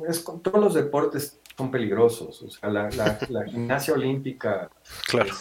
Es, 0.07 0.23
todos 0.23 0.61
los 0.61 0.73
deportes 0.73 1.37
son 1.57 1.71
peligrosos. 1.71 2.41
O 2.41 2.49
sea, 2.49 2.69
la, 2.69 2.89
la, 2.91 3.45
gimnasia 3.49 3.93
olímpica 3.93 4.69
claro 5.07 5.35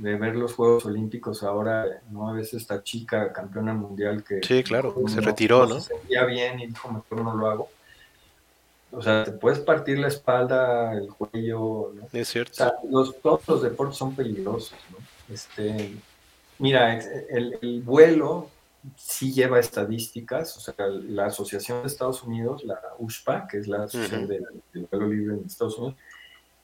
de 0.00 0.16
ver 0.16 0.36
los 0.36 0.54
Juegos 0.54 0.86
Olímpicos 0.86 1.42
ahora, 1.42 1.86
¿no? 2.10 2.28
A 2.28 2.32
veces 2.32 2.54
esta 2.54 2.82
chica 2.82 3.32
campeona 3.32 3.74
mundial 3.74 4.24
que... 4.24 4.40
Sí, 4.42 4.62
claro, 4.62 4.94
se 5.06 5.20
retiró, 5.20 5.66
¿no? 5.66 5.80
Se 5.80 5.94
sentía 5.94 6.24
bien 6.24 6.60
y 6.60 6.66
dijo, 6.66 6.90
mejor 6.90 7.22
no 7.22 7.34
lo 7.36 7.46
hago. 7.48 7.68
O 8.96 9.02
sea, 9.02 9.24
te 9.24 9.32
puedes 9.32 9.60
partir 9.60 9.98
la 9.98 10.08
espalda, 10.08 10.92
el 10.92 11.08
cuello, 11.08 11.92
¿no? 11.94 12.08
Es 12.12 12.28
cierto. 12.28 12.52
O 12.52 12.56
sea, 12.56 12.72
los, 12.88 13.20
todos 13.20 13.46
los 13.48 13.62
deportes 13.62 13.96
son 13.96 14.14
peligrosos, 14.14 14.78
¿no? 14.90 15.34
Este, 15.34 15.94
mira, 16.58 16.98
el, 16.98 17.58
el 17.60 17.82
vuelo 17.82 18.50
sí 18.96 19.32
lleva 19.32 19.58
estadísticas, 19.58 20.56
o 20.56 20.60
sea, 20.60 20.86
la 20.86 21.26
Asociación 21.26 21.82
de 21.82 21.88
Estados 21.88 22.22
Unidos, 22.22 22.64
la 22.64 22.80
USPA, 22.98 23.46
que 23.46 23.58
es 23.58 23.66
la 23.66 23.84
Asociación 23.84 24.28
del, 24.28 24.44
del 24.72 24.86
Vuelo 24.90 25.08
Libre 25.08 25.34
en 25.36 25.46
Estados 25.46 25.78
Unidos, 25.78 25.96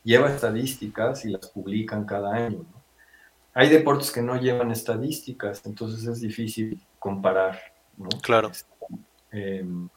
lleva 0.04 0.30
estadísticas 0.30 1.24
y 1.24 1.30
las 1.30 1.46
publican 1.48 2.04
cada 2.04 2.34
año, 2.34 2.58
¿no? 2.58 2.80
hay 3.54 3.68
deportes 3.68 4.10
que 4.10 4.22
no 4.22 4.40
llevan 4.40 4.70
estadísticas, 4.70 5.62
entonces 5.66 6.06
es 6.06 6.20
difícil 6.20 6.80
comparar, 6.98 7.58
¿no? 7.96 8.08
Claro. 8.22 8.50
Este, 8.50 8.66
em, 9.32 9.88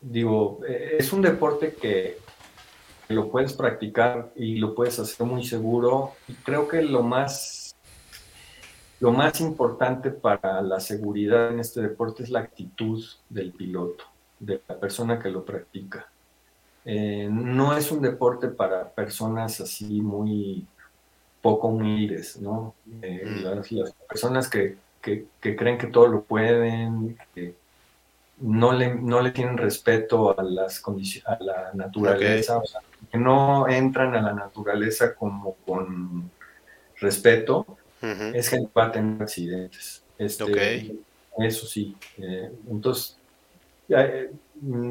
digo, 0.00 0.60
eh, 0.66 0.96
es 0.98 1.12
un 1.12 1.22
deporte 1.22 1.74
que 1.74 2.18
lo 3.08 3.30
puedes 3.30 3.52
practicar 3.52 4.32
y 4.34 4.56
lo 4.56 4.74
puedes 4.74 4.98
hacer 4.98 5.26
muy 5.26 5.44
seguro. 5.44 6.12
Y 6.28 6.34
creo 6.34 6.68
que 6.68 6.82
lo 6.82 7.02
más, 7.02 7.74
lo 9.00 9.12
más 9.12 9.40
importante 9.40 10.10
para 10.10 10.60
la 10.62 10.80
seguridad 10.80 11.50
en 11.50 11.60
este 11.60 11.82
deporte 11.82 12.22
es 12.22 12.30
la 12.30 12.40
actitud 12.40 13.02
del 13.28 13.52
piloto, 13.52 14.04
de 14.38 14.60
la 14.68 14.78
persona 14.78 15.18
que 15.18 15.30
lo 15.30 15.44
practica. 15.44 16.08
Eh, 16.84 17.28
no 17.30 17.76
es 17.76 17.90
un 17.90 18.00
deporte 18.00 18.48
para 18.48 18.88
personas 18.88 19.60
así 19.60 20.00
muy 20.00 20.64
poco 21.42 21.68
humildes, 21.68 22.40
¿no? 22.40 22.74
Eh, 23.02 23.24
mm. 23.24 23.42
las, 23.44 23.92
personas 24.08 24.48
que, 24.48 24.76
creen 25.00 25.78
que 25.78 25.86
todo 25.88 26.08
lo 26.08 26.22
pueden, 26.22 27.16
que 27.34 27.54
no 28.38 28.72
le, 28.72 28.94
no 28.94 29.20
le 29.20 29.30
tienen 29.30 29.56
respeto 29.56 30.38
a, 30.38 30.42
las 30.42 30.82
a 31.24 31.38
la 31.40 31.70
naturaleza, 31.74 32.60
que 33.10 33.18
no 33.18 33.68
entran 33.68 34.14
a 34.14 34.22
la 34.22 34.32
naturaleza 34.32 35.14
como 35.14 35.54
con 35.66 36.30
respeto, 37.00 37.66
es 38.00 38.50
que 38.50 38.68
va 38.76 38.86
a 38.86 38.92
tener 38.92 39.22
accidentes. 39.22 40.02
Este, 40.18 40.96
Eso 41.38 41.66
sí. 41.66 41.96
Eh, 42.18 42.50
entonces, 42.70 43.16
eh, 43.88 44.30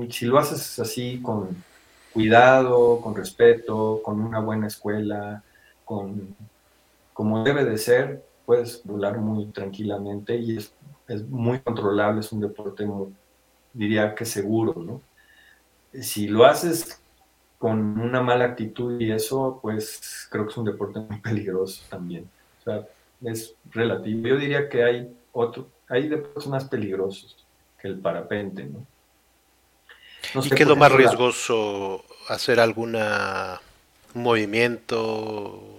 si 0.09 0.25
lo 0.25 0.37
haces 0.37 0.79
así 0.79 1.19
con 1.21 1.63
cuidado, 2.13 3.01
con 3.01 3.15
respeto, 3.15 4.01
con 4.03 4.21
una 4.21 4.39
buena 4.39 4.67
escuela, 4.67 5.43
con, 5.83 6.35
como 7.13 7.43
debe 7.43 7.65
de 7.65 7.77
ser, 7.77 8.23
puedes 8.45 8.81
volar 8.83 9.17
muy 9.17 9.47
tranquilamente 9.47 10.37
y 10.37 10.57
es, 10.57 10.73
muy 11.29 11.59
controlable, 11.59 12.21
es 12.21 12.31
un 12.31 12.41
deporte, 12.41 12.87
diría 13.75 14.15
que 14.15 14.25
seguro, 14.25 14.73
¿no? 14.81 15.01
Si 16.01 16.27
lo 16.27 16.45
haces 16.45 16.99
con 17.59 17.99
una 17.99 18.21
mala 18.21 18.45
actitud 18.45 18.99
y 18.99 19.11
eso, 19.11 19.59
pues 19.61 20.27
creo 20.31 20.45
que 20.45 20.51
es 20.51 20.57
un 20.57 20.65
deporte 20.65 20.99
muy 20.99 21.19
peligroso 21.19 21.83
también. 21.89 22.27
O 22.61 22.63
sea, 22.63 22.87
es 23.23 23.53
relativo. 23.71 24.27
Yo 24.27 24.37
diría 24.37 24.67
que 24.67 24.83
hay 24.83 25.15
otro, 25.31 25.67
hay 25.87 26.07
deportes 26.07 26.47
más 26.47 26.65
peligrosos 26.65 27.37
que 27.79 27.87
el 27.87 27.99
parapente, 27.99 28.65
¿no? 28.65 28.85
y 30.43 30.49
qué 30.49 30.63
es 30.63 30.69
lo 30.69 30.75
más 30.75 30.91
riesgoso? 30.91 32.03
¿Hacer 32.27 32.59
alguna 32.59 33.61
movimiento 34.15 35.75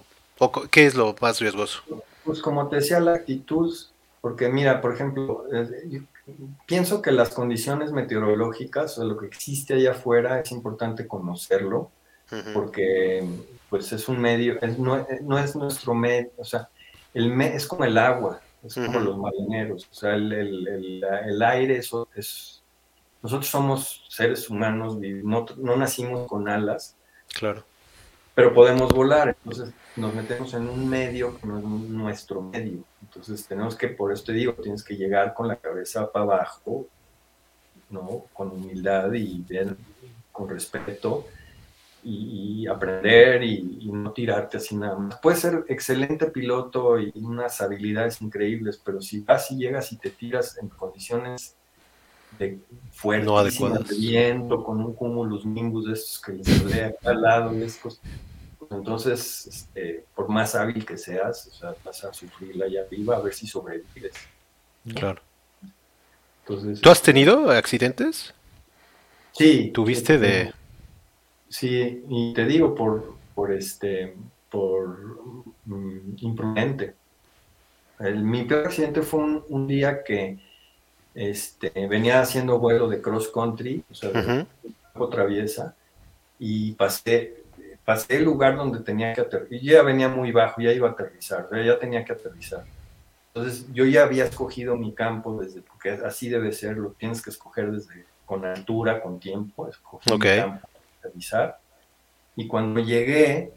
¿Qué 0.71 0.87
es 0.87 0.95
lo 0.95 1.17
más 1.21 1.41
riesgoso? 1.41 1.83
Pues 2.25 2.41
como 2.41 2.69
te 2.69 2.77
decía, 2.77 3.01
la 3.01 3.15
actitud, 3.15 3.75
porque 4.21 4.49
mira, 4.49 4.81
por 4.81 4.95
ejemplo, 4.95 5.47
eh, 5.53 6.03
pienso 6.67 7.03
que 7.03 7.13
las 7.13 7.31
condiciones 7.31 7.93
meteorológicas, 7.93 8.99
o 8.99 9.05
lo 9.05 9.17
que 9.17 9.27
existe 9.27 9.75
allá 9.75 9.93
afuera, 9.93 10.41
es 10.41 10.53
importante 10.53 11.07
conocerlo, 11.07 11.91
porque 12.53 13.25
pues 13.71 13.93
es 13.93 14.09
un 14.09 14.21
medio, 14.21 14.59
no, 14.79 15.39
es 15.39 15.55
nuestro 15.55 15.95
medio, 15.95 16.31
o 16.37 16.45
sea, 16.45 16.69
el 17.15 17.41
es 17.41 17.67
como 17.67 17.85
el 17.85 17.97
agua, 17.99 18.41
es 18.65 18.75
como 18.75 18.99
los 18.99 19.17
marineros, 19.17 19.89
o 19.91 19.95
sea, 19.95 20.15
el, 20.15 21.43
aire 21.45 21.77
eso 21.79 22.09
es, 22.17 22.63
nosotros 23.23 23.49
somos 23.49 24.05
seres 24.09 24.51
humanos, 24.51 24.99
no, 24.99 25.47
no 25.57 25.77
nacimos 25.77 26.27
con 26.29 26.49
alas. 26.49 26.97
Claro 27.33 27.65
pero 28.37 28.53
podemos 28.53 28.93
volar, 28.93 29.29
entonces 29.29 29.75
nos 29.97 30.15
metemos 30.15 30.53
en 30.55 30.69
un 30.69 30.89
medio 30.89 31.39
que 31.39 31.47
no 31.47 31.59
es 31.59 31.65
nuestro 31.65 32.43
medio. 32.43 32.85
Entonces 33.03 33.47
tenemos 33.47 33.75
que, 33.77 33.89
por 33.89 34.13
esto 34.13 34.27
te 34.27 34.35
digo, 34.35 34.53
tienes 34.55 34.85
que 34.85 34.97
llegar 34.97 35.33
con 35.35 35.49
la 35.49 35.57
cabeza 35.57 36.11
para 36.13 36.25
abajo, 36.25 36.87
¿no? 37.91 38.25
Con 38.33 38.51
humildad 38.51 39.13
y 39.15 39.43
ver 39.43 39.77
con 40.33 40.49
respeto 40.49 41.27
y, 42.05 42.67
aprender 42.69 43.43
y, 43.43 43.91
no 43.93 44.13
tirarte 44.13 44.59
así 44.59 44.77
nada 44.77 44.97
más. 44.97 45.19
Puedes 45.21 45.41
ser 45.41 45.65
excelente 45.69 46.27
piloto 46.27 47.01
y 47.01 47.13
unas 47.17 47.61
habilidades 47.61 48.21
increíbles, 48.21 48.81
pero 48.85 49.01
si 49.01 49.21
vas 49.21 49.51
y 49.51 49.57
llegas 49.57 49.91
y 49.93 49.97
te 49.97 50.11
tiras 50.11 50.59
en 50.59 50.69
condiciones 50.69 51.57
de 52.39 52.61
fuerte, 52.93 53.25
no 53.25 53.43
de 53.43 53.51
viento, 53.99 54.63
con 54.63 54.81
un 54.81 54.95
cúmulo 54.95 55.41
mingus 55.45 55.87
de 55.87 55.93
estos 55.95 56.21
que 56.21 56.33
les 56.33 56.63
rodea 56.63 56.95
al 57.05 57.23
lado, 57.23 57.51
estos, 57.53 57.99
pues 57.99 58.01
entonces, 58.71 59.47
este, 59.47 60.05
por 60.15 60.29
más 60.29 60.55
hábil 60.55 60.85
que 60.85 60.97
seas, 60.97 61.47
o 61.49 61.51
sea, 61.55 61.75
vas 61.85 62.05
a 62.05 62.13
sufrirla 62.13 62.67
allá 62.67 62.83
arriba 62.83 63.17
a 63.17 63.21
ver 63.21 63.35
si 63.35 63.47
sobrevives. 63.47 64.15
Claro. 64.95 65.21
Entonces, 66.43 66.81
¿Tú 66.81 66.91
has 66.91 67.03
tenido 67.03 67.51
accidentes? 67.51 68.35
Sí. 69.33 69.71
¿Tuviste 69.75 70.19
de...? 70.19 70.53
Sí, 71.49 72.05
y 72.09 72.35
te 72.35 72.45
digo, 72.45 72.75
por, 72.75 73.17
por 73.35 73.53
este, 73.53 74.15
por 74.51 74.99
mm, 75.65 76.17
imprudente. 76.19 76.95
El, 77.99 78.23
mi 78.23 78.45
peor 78.45 78.67
accidente 78.67 79.03
fue 79.03 79.43
un, 79.49 79.67
día 79.67 80.03
que 80.05 80.39
este, 81.15 81.71
venía 81.87 82.21
haciendo 82.21 82.59
vuelo 82.59 82.89
de 82.89 83.01
cross 83.01 83.29
country, 83.29 83.83
o 83.91 83.95
sea, 83.95 84.47
traviesa, 85.11 85.75
y 86.39 86.73
pasé, 86.73 87.45
pasé 87.87 88.17
el 88.17 88.25
lugar 88.25 88.57
donde 88.57 88.81
tenía 88.81 89.15
que 89.15 89.23
aterrizar. 89.23 89.55
Y 89.55 89.65
ya 89.65 89.83
venía 89.83 90.09
muy 90.11 90.33
bajo, 90.33 90.61
ya 90.61 90.73
iba 90.73 90.89
a 90.89 90.93
aterrizar, 90.93 91.49
ya 91.65 91.79
tenía 91.79 92.05
que 92.05 92.13
aterrizar. 92.13 92.65
Entonces 93.33 93.67
yo 93.73 93.87
ya 93.87 94.03
había 94.03 94.25
escogido 94.25 94.77
mi 94.77 94.93
campo 94.93 95.41
desde, 95.41 95.63
porque 95.63 95.91
así 95.91 96.29
debe 96.29 96.53
ser, 96.53 96.77
lo 96.77 96.91
tienes 96.91 97.23
que 97.23 97.31
escoger 97.31 97.71
desde 97.71 98.05
con 98.27 98.45
altura, 98.45 99.01
con 99.01 99.21
tiempo, 99.21 99.69
escogí 99.69 100.13
mi 100.13 100.19
campo 100.19 100.69
y 102.35 102.47
cuando 102.47 102.81
llegué, 102.81 103.53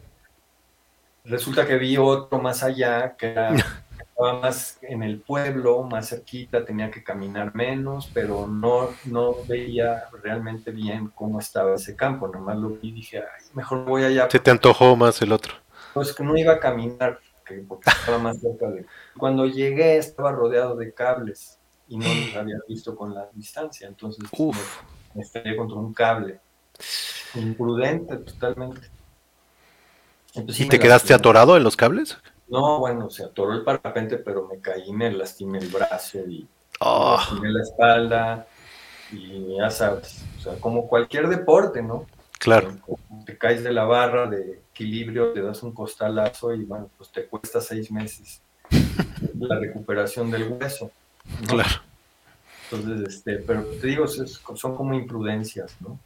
resulta 1.25 1.65
que 1.65 1.77
vi 1.77 1.97
otro 1.97 2.39
más 2.39 2.63
allá, 2.63 3.15
que 3.17 3.31
era, 3.31 3.53
estaba 4.19 4.41
más 4.41 4.77
en 4.81 5.01
el 5.01 5.21
pueblo, 5.21 5.83
más 5.83 6.09
cerquita, 6.09 6.65
tenía 6.65 6.91
que 6.91 7.01
caminar 7.01 7.55
menos, 7.55 8.09
pero 8.13 8.47
no, 8.47 8.89
no 9.05 9.35
veía 9.47 10.09
realmente 10.21 10.71
bien 10.71 11.09
cómo 11.15 11.39
estaba 11.39 11.75
ese 11.75 11.95
campo. 11.95 12.27
Nomás 12.27 12.57
lo 12.57 12.69
vi 12.69 12.89
y 12.89 12.91
dije, 12.91 13.23
mejor 13.53 13.85
voy 13.85 14.03
allá. 14.03 14.27
¿Se 14.29 14.39
te 14.39 14.51
antojó 14.51 14.97
más 14.97 15.21
el 15.21 15.31
otro? 15.31 15.53
Pues 15.93 16.13
que 16.13 16.23
no 16.23 16.35
iba 16.37 16.53
a 16.53 16.59
caminar, 16.59 17.19
porque 17.65 17.89
estaba 17.97 18.17
más 18.17 18.39
cerca 18.41 18.67
de... 18.69 18.85
Cuando 19.17 19.45
llegué 19.45 19.95
estaba 19.97 20.33
rodeado 20.33 20.75
de 20.75 20.93
cables 20.93 21.57
y 21.87 21.97
no 21.97 22.05
los 22.05 22.35
había 22.35 22.57
visto 22.67 22.97
con 22.97 23.13
la 23.15 23.29
distancia, 23.33 23.87
entonces 23.87 24.21
me, 24.37 24.51
me 25.15 25.21
estrellé 25.21 25.55
contra 25.55 25.77
un 25.77 25.93
cable 25.93 26.41
Imprudente, 27.35 28.17
totalmente. 28.17 28.89
¿Y 30.33 30.67
te 30.67 30.79
quedaste 30.79 31.13
atorado 31.13 31.57
en 31.57 31.63
los 31.63 31.75
cables? 31.75 32.17
No, 32.49 32.79
bueno, 32.79 33.09
se 33.09 33.23
atoró 33.23 33.53
el 33.53 33.63
parapente, 33.63 34.17
pero 34.17 34.47
me 34.47 34.59
caí, 34.59 34.91
me 34.91 35.11
lastimé 35.11 35.59
el 35.59 35.67
brazo 35.67 36.19
y 36.19 36.47
oh. 36.79 37.11
me 37.11 37.17
lastimé 37.17 37.51
la 37.51 37.61
espalda. 37.61 38.47
Y 39.11 39.57
ya 39.57 39.69
sabes, 39.71 40.23
o 40.37 40.41
sea, 40.41 40.55
como 40.59 40.87
cualquier 40.87 41.27
deporte, 41.27 41.81
¿no? 41.81 42.05
Claro. 42.37 42.71
Te 43.25 43.37
caes 43.37 43.63
de 43.63 43.73
la 43.73 43.83
barra 43.85 44.27
de 44.27 44.61
equilibrio, 44.71 45.33
te 45.33 45.41
das 45.41 45.61
un 45.63 45.73
costalazo 45.73 46.53
y 46.53 46.63
bueno, 46.63 46.89
pues 46.97 47.11
te 47.11 47.25
cuesta 47.25 47.59
seis 47.59 47.91
meses 47.91 48.41
la 49.39 49.59
recuperación 49.59 50.31
del 50.31 50.53
hueso. 50.53 50.91
Claro. 51.47 51.81
Entonces, 52.71 53.15
este, 53.15 53.37
pero 53.37 53.63
te 53.63 53.87
digo, 53.87 54.07
son 54.07 54.75
como 54.75 54.93
imprudencias, 54.93 55.75
¿no? 55.81 55.99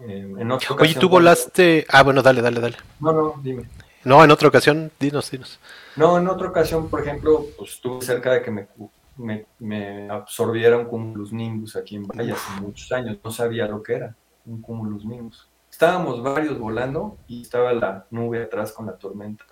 en 0.00 0.50
otra 0.50 0.74
Oye, 0.80 0.94
tú 0.94 1.08
volaste. 1.08 1.86
Ah, 1.88 2.02
bueno, 2.02 2.20
dale, 2.20 2.42
dale, 2.42 2.60
dale. 2.60 2.76
No, 3.00 3.12
no, 3.12 3.34
dime. 3.42 3.68
No, 4.04 4.22
en 4.22 4.30
otra 4.30 4.48
ocasión, 4.48 4.90
dinos, 5.00 5.30
dinos. 5.30 5.58
No, 5.96 6.18
en 6.18 6.28
otra 6.28 6.48
ocasión, 6.48 6.88
por 6.88 7.00
ejemplo, 7.00 7.46
pues 7.56 7.72
estuve 7.72 8.04
cerca 8.04 8.32
de 8.32 8.42
que 8.42 8.50
me, 8.50 8.68
me, 9.16 9.46
me 9.58 10.10
absorbiera 10.10 10.76
un 10.76 10.86
cumulus 10.86 11.32
nimbus 11.32 11.76
aquí 11.76 11.96
en 11.96 12.06
Valle 12.06 12.32
hace 12.32 12.60
muchos 12.60 12.90
años. 12.92 13.18
No 13.24 13.30
sabía 13.30 13.66
lo 13.66 13.82
que 13.82 13.94
era 13.94 14.16
un 14.46 14.60
cumulus 14.60 15.04
nimbus. 15.04 15.48
Estábamos 15.70 16.22
varios 16.22 16.58
volando 16.58 17.18
y 17.26 17.42
estaba 17.42 17.72
la 17.72 18.06
nube 18.10 18.42
atrás 18.42 18.72
con 18.72 18.86
la 18.86 18.96
tormenta. 18.96 19.44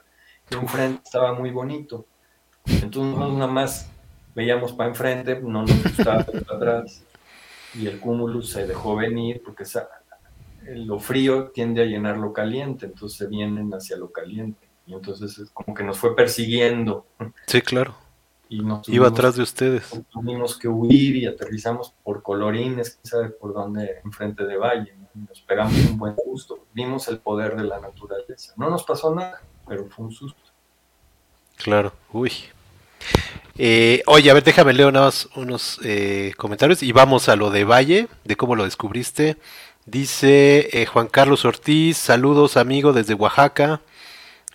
Y 0.51 0.55
enfrente 0.55 1.03
estaba 1.05 1.33
muy 1.33 1.51
bonito. 1.51 2.07
Entonces, 2.67 3.19
nada 3.19 3.47
más 3.47 3.91
veíamos 4.35 4.73
para 4.73 4.91
enfrente, 4.91 5.41
no 5.41 5.63
nos 5.63 5.83
gustaba 5.83 6.25
para 6.47 6.57
atrás. 6.57 7.03
Y 7.75 7.87
el 7.87 7.99
cúmulo 7.99 8.43
se 8.43 8.67
dejó 8.67 8.97
venir 8.97 9.43
porque 9.45 9.65
lo 10.67 10.99
frío 10.99 11.51
tiende 11.51 11.83
a 11.83 11.87
llenar 11.87 12.19
lo 12.19 12.33
caliente, 12.33 12.87
entonces 12.87 13.29
vienen 13.29 13.73
hacia 13.73 13.97
lo 13.97 14.11
caliente. 14.11 14.69
Y 14.87 14.95
entonces 14.95 15.39
es 15.39 15.51
como 15.51 15.75
que 15.75 15.85
nos 15.85 15.99
fue 15.99 16.17
persiguiendo. 16.17 17.07
Sí, 17.47 17.61
claro. 17.61 17.95
Y 18.49 18.63
Iba 18.89 19.09
atrás 19.09 19.37
de 19.37 19.43
ustedes. 19.43 19.91
Tuvimos 20.11 20.59
que 20.59 20.69
huir 20.69 21.17
y 21.17 21.27
aterrizamos 21.27 21.95
por 22.03 22.23
colorines, 22.23 22.91
quién 22.91 23.11
sabe 23.11 23.29
por 23.31 23.55
dónde, 23.55 24.01
enfrente 24.05 24.45
de 24.45 24.57
Valle. 24.59 24.95
Nos 25.15 25.41
pegamos 25.41 25.75
un 25.91 25.97
buen 25.97 26.15
susto. 26.23 26.67
Vimos 26.75 27.09
el 27.09 27.19
poder 27.19 27.57
de 27.57 27.65
la 27.65 27.81
naturaleza. 27.81 28.53
No 28.57 28.69
nos 28.69 28.83
pasó 28.85 29.15
nada, 29.15 29.41
pero 29.67 29.89
fue 29.89 30.05
un 30.05 30.13
susto. 30.13 30.41
Claro, 31.57 31.93
uy. 32.13 32.33
Eh, 33.57 34.03
oye, 34.07 34.31
a 34.31 34.35
ver, 34.35 34.45
déjame 34.45 34.73
leer 34.73 34.93
nada 34.93 35.07
más 35.07 35.29
unos 35.37 35.79
eh, 35.85 36.33
comentarios 36.37 36.83
y 36.83 36.93
vamos 36.93 37.29
a 37.29 37.37
lo 37.37 37.51
de 37.51 37.65
Valle, 37.65 38.09
de 38.25 38.37
cómo 38.37 38.57
lo 38.57 38.65
descubriste. 38.65 39.37
Dice 39.87 40.69
eh, 40.81 40.87
Juan 40.87 41.09
Carlos 41.09 41.45
Ortiz, 41.45 41.97
saludos 41.97 42.57
amigo 42.57 42.93
desde 42.93 43.15
Oaxaca. 43.15 43.81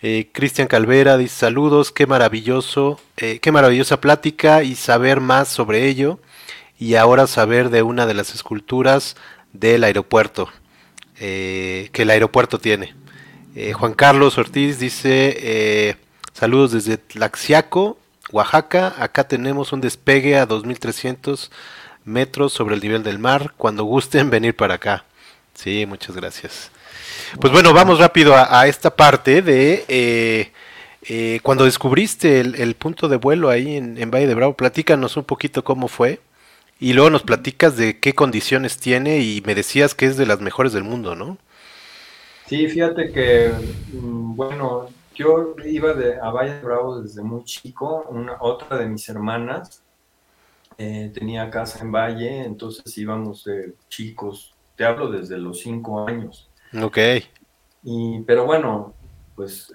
Eh, 0.00 0.30
Cristian 0.32 0.68
Calvera 0.68 1.18
dice 1.18 1.36
saludos, 1.36 1.92
qué 1.92 2.06
maravilloso, 2.06 2.98
eh, 3.18 3.38
qué 3.40 3.52
maravillosa 3.52 4.00
plática 4.00 4.62
y 4.62 4.74
saber 4.74 5.20
más 5.20 5.48
sobre 5.48 5.86
ello. 5.86 6.18
Y 6.78 6.94
ahora 6.94 7.26
saber 7.26 7.68
de 7.68 7.82
una 7.82 8.06
de 8.06 8.14
las 8.14 8.34
esculturas 8.34 9.16
del 9.52 9.84
aeropuerto, 9.84 10.48
que 11.16 11.90
el 11.92 12.10
aeropuerto 12.10 12.58
tiene. 12.60 12.94
Juan 13.74 13.94
Carlos 13.94 14.38
Ortiz 14.38 14.78
dice 14.78 15.98
saludos 16.32 16.70
desde 16.72 16.96
Tlaxiaco, 16.96 17.98
Oaxaca. 18.30 18.94
Acá 18.96 19.26
tenemos 19.26 19.72
un 19.72 19.80
despegue 19.80 20.38
a 20.38 20.46
2300 20.46 21.50
metros 22.04 22.52
sobre 22.52 22.76
el 22.76 22.80
nivel 22.80 23.02
del 23.02 23.18
mar. 23.18 23.54
Cuando 23.56 23.82
gusten 23.82 24.30
venir 24.30 24.54
para 24.54 24.74
acá. 24.74 25.04
Sí, 25.58 25.86
muchas 25.86 26.14
gracias. 26.14 26.70
Pues 27.40 27.52
bueno, 27.52 27.72
vamos 27.72 27.98
rápido 27.98 28.32
a, 28.36 28.68
esta 28.68 28.94
parte 28.94 29.42
de 29.42 29.84
eh, 29.88 30.52
eh, 31.02 31.40
cuando 31.42 31.64
descubriste 31.64 32.38
el, 32.38 32.76
punto 32.76 33.08
de 33.08 33.16
vuelo 33.16 33.50
ahí 33.50 33.76
en, 33.76 34.08
Valle 34.08 34.28
de 34.28 34.36
Bravo. 34.36 34.54
Platícanos 34.54 35.16
un 35.16 35.24
poquito 35.24 35.64
cómo 35.64 35.88
fue 35.88 36.20
y 36.78 36.92
luego 36.92 37.10
nos 37.10 37.24
platicas 37.24 37.76
de 37.76 37.98
qué 37.98 38.14
condiciones 38.14 38.76
tiene 38.76 39.18
y 39.18 39.42
me 39.44 39.56
decías 39.56 39.96
que 39.96 40.06
es 40.06 40.16
de 40.16 40.26
las 40.26 40.40
mejores 40.40 40.72
del 40.72 40.84
mundo, 40.84 41.16
¿no? 41.16 41.38
Sí, 42.46 42.68
fíjate 42.68 43.10
que, 43.10 43.50
mm, 43.94 44.36
bueno, 44.36 44.86
yo 45.16 45.56
iba 45.66 45.92
de, 45.92 46.20
a 46.20 46.30
Valle 46.30 46.54
de 46.54 46.60
Bravo 46.60 47.02
desde 47.02 47.20
muy 47.24 47.42
chico. 47.42 48.06
Una, 48.10 48.36
otra 48.38 48.78
de 48.78 48.86
mis 48.86 49.08
hermanas 49.08 49.82
eh, 50.78 51.10
tenía 51.12 51.50
casa 51.50 51.80
en 51.80 51.90
Valle, 51.90 52.44
entonces 52.44 52.96
íbamos 52.96 53.42
de 53.42 53.74
chicos 53.88 54.54
te 54.78 54.84
hablo 54.84 55.10
desde 55.10 55.36
los 55.36 55.58
cinco 55.58 56.06
años. 56.06 56.48
Ok. 56.80 56.98
Y, 57.82 58.20
pero 58.20 58.46
bueno, 58.46 58.94
pues 59.34 59.74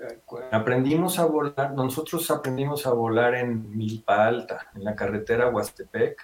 aprendimos 0.49 1.19
a 1.19 1.25
volar, 1.25 1.73
nosotros 1.73 2.31
aprendimos 2.31 2.87
a 2.87 2.93
volar 2.93 3.35
en 3.35 3.77
Milpa 3.77 4.25
Alta, 4.25 4.71
en 4.73 4.85
la 4.85 4.95
carretera 4.95 5.49
Huastepec, 5.49 6.17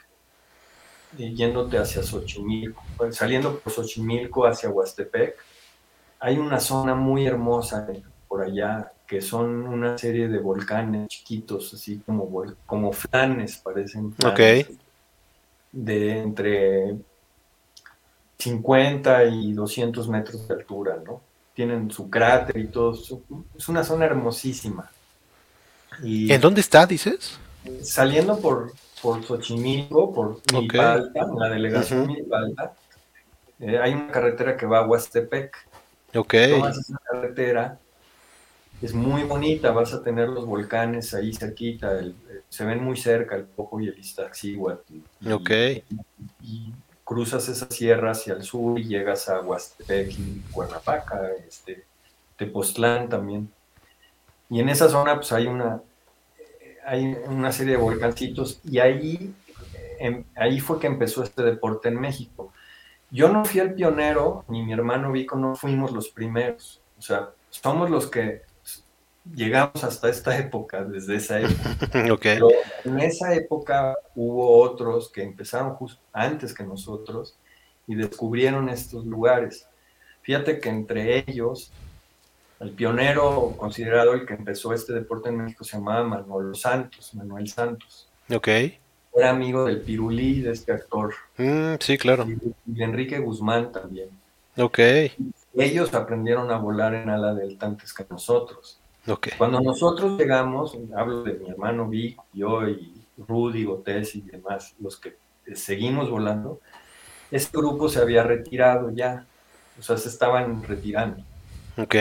yéndote 1.17 1.77
hacia 1.77 2.01
Xochimilco, 2.01 2.81
pues, 2.95 3.17
saliendo 3.17 3.59
por 3.59 3.73
Xochimilco 3.73 4.45
hacia 4.47 4.69
Huastepec. 4.69 5.35
Hay 6.21 6.37
una 6.37 6.61
zona 6.61 6.95
muy 6.95 7.27
hermosa 7.27 7.85
por 8.29 8.43
allá, 8.43 8.93
que 9.05 9.21
son 9.21 9.67
una 9.67 9.97
serie 9.97 10.29
de 10.29 10.39
volcanes 10.39 11.09
chiquitos, 11.09 11.73
así 11.73 11.99
como, 12.05 12.45
como 12.65 12.93
flanes, 12.93 13.57
parecen 13.57 14.13
flanes. 14.13 14.69
De 15.71 16.17
entre 16.17 16.97
50 18.39 19.25
y 19.25 19.53
200 19.53 20.07
metros 20.07 20.47
de 20.47 20.53
altura, 20.55 20.97
¿no? 21.05 21.21
Tienen 21.53 21.91
su 21.91 22.09
cráter 22.09 22.57
y 22.57 22.67
todo. 22.67 22.97
es 23.57 23.69
una 23.69 23.83
zona 23.83 24.05
hermosísima. 24.05 24.89
Y 26.01 26.31
¿En 26.31 26.39
dónde 26.39 26.61
está, 26.61 26.85
dices? 26.85 27.37
Saliendo 27.81 28.39
por, 28.39 28.71
por 29.01 29.23
Xochimilco, 29.23 30.13
por 30.13 30.41
Milpalta, 30.53 31.27
la 31.37 31.49
delegación 31.49 32.07
Milpalta, 32.07 32.73
eh, 33.59 33.77
hay 33.77 33.93
una 33.93 34.11
carretera 34.11 34.55
que 34.55 34.65
va 34.65 34.79
a 34.79 34.87
Huastepec. 34.87 35.57
Ok. 36.15 36.33
Tomas 36.49 36.77
esa 36.77 36.97
carretera, 37.11 37.77
es 38.81 38.93
muy 38.93 39.23
bonita, 39.23 39.71
vas 39.71 39.93
a 39.93 40.01
tener 40.01 40.29
los 40.29 40.45
volcanes 40.45 41.13
ahí 41.13 41.33
cerquita, 41.33 41.99
se 42.47 42.65
ven 42.65 42.81
muy 42.81 42.95
cerca 42.95 43.35
el 43.35 43.43
Poco 43.43 43.81
y 43.81 43.89
el 43.89 43.99
Iztaccíhuatl. 43.99 44.93
Ok. 45.29 45.49
Y, 46.41 46.71
cruzas 47.09 47.49
esa 47.49 47.65
sierra 47.71 48.11
hacia 48.11 48.33
el 48.35 48.43
sur 48.43 48.79
y 48.79 48.83
llegas 48.83 49.29
a 49.29 49.41
Huastepec 49.41 50.11
y 50.11 50.43
Cuernavaca, 50.51 51.19
este, 51.47 51.83
Tepoztlán 52.37 53.09
también. 53.09 53.51
Y 54.47 54.59
en 54.59 54.69
esa 54.69 54.87
zona 54.89 55.15
pues 55.15 55.31
hay 55.31 55.47
una, 55.47 55.81
hay 56.85 57.17
una 57.27 57.51
serie 57.51 57.77
de 57.77 57.81
volcancitos 57.81 58.61
y 58.63 58.77
ahí, 58.77 59.33
em, 59.97 60.23
ahí 60.35 60.59
fue 60.59 60.79
que 60.79 60.85
empezó 60.85 61.23
este 61.23 61.41
deporte 61.41 61.89
en 61.89 61.99
México. 61.99 62.53
Yo 63.09 63.29
no 63.29 63.43
fui 63.43 63.59
el 63.59 63.73
pionero, 63.73 64.45
ni 64.47 64.61
mi 64.61 64.73
hermano 64.73 65.11
Vico 65.11 65.35
no 65.35 65.55
fuimos 65.55 65.91
los 65.91 66.09
primeros. 66.09 66.79
O 66.99 67.01
sea, 67.01 67.31
somos 67.49 67.89
los 67.89 68.05
que 68.05 68.43
llegamos 69.33 69.83
hasta 69.83 70.09
esta 70.09 70.37
época, 70.37 70.83
desde 70.83 71.15
esa 71.15 71.39
época. 71.39 71.77
Okay. 72.11 72.39
en 72.85 72.99
esa 72.99 73.33
época 73.33 73.95
hubo 74.15 74.59
otros 74.59 75.09
que 75.11 75.23
empezaron 75.23 75.73
justo 75.75 76.01
antes 76.13 76.53
que 76.53 76.63
nosotros 76.63 77.35
y 77.87 77.95
descubrieron 77.95 78.69
estos 78.69 79.05
lugares. 79.05 79.67
Fíjate 80.21 80.59
que 80.59 80.69
entre 80.69 81.25
ellos, 81.27 81.71
el 82.59 82.71
pionero 82.71 83.55
considerado 83.57 84.13
el 84.13 84.25
que 84.25 84.33
empezó 84.33 84.73
este 84.73 84.93
deporte 84.93 85.29
en 85.29 85.37
México 85.37 85.63
se 85.63 85.77
llamaba 85.77 86.03
Manuel 86.03 86.55
Santos, 86.55 87.13
Manuel 87.15 87.47
Santos. 87.47 88.07
Ok. 88.31 88.47
Era 89.15 89.31
amigo 89.31 89.65
del 89.65 89.81
Pirulí, 89.81 90.41
de 90.41 90.51
este 90.51 90.71
actor. 90.71 91.15
Mm, 91.37 91.75
sí, 91.79 91.97
claro. 91.97 92.27
Y 92.27 92.37
de 92.65 92.83
Enrique 92.83 93.19
Guzmán 93.19 93.71
también. 93.71 94.09
Ok. 94.57 94.79
Ellos 95.55 95.93
aprendieron 95.93 96.51
a 96.51 96.57
volar 96.57 96.93
en 96.93 97.09
ala 97.09 97.33
delta 97.33 97.65
antes 97.65 97.93
que 97.93 98.05
nosotros. 98.09 98.78
Cuando 99.37 99.61
nosotros 99.61 100.17
llegamos, 100.19 100.77
hablo 100.95 101.23
de 101.23 101.33
mi 101.33 101.49
hermano 101.49 101.87
Vic, 101.87 102.19
yo 102.33 102.67
y 102.67 102.93
Rudy, 103.17 103.63
Gotés 103.63 104.15
y 104.15 104.21
demás, 104.21 104.75
los 104.79 104.97
que 104.97 105.17
seguimos 105.53 106.09
volando, 106.09 106.59
este 107.31 107.57
grupo 107.57 107.89
se 107.89 107.99
había 107.99 108.23
retirado 108.23 108.91
ya, 108.91 109.25
o 109.77 109.81
sea, 109.81 109.97
se 109.97 110.09
estaban 110.09 110.63
retirando. 110.63 111.23
Ok. 111.77 111.95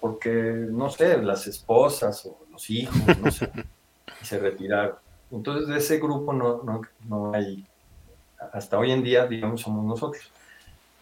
Porque, 0.00 0.30
no 0.30 0.90
sé, 0.90 1.18
las 1.22 1.46
esposas 1.46 2.24
o 2.26 2.38
los 2.50 2.70
hijos, 2.70 2.96
no 3.18 3.30
sé, 3.30 3.50
se 4.22 4.38
retiraron. 4.38 4.96
Entonces, 5.30 5.68
de 5.68 5.78
ese 5.78 5.98
grupo 5.98 6.32
no, 6.32 6.62
no, 6.62 6.82
no 7.08 7.34
hay, 7.34 7.64
hasta 8.52 8.78
hoy 8.78 8.92
en 8.92 9.02
día, 9.02 9.26
digamos, 9.26 9.62
somos 9.62 9.84
nosotros. 9.84 10.30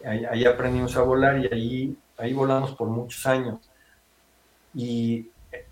Ahí, 0.03 0.25
ahí 0.25 0.45
aprendimos 0.45 0.95
a 0.95 1.03
volar 1.03 1.39
y 1.39 1.53
ahí, 1.53 1.97
ahí 2.17 2.33
volamos 2.33 2.71
por 2.71 2.87
muchos 2.87 3.25
años 3.27 3.59
y 4.73 5.29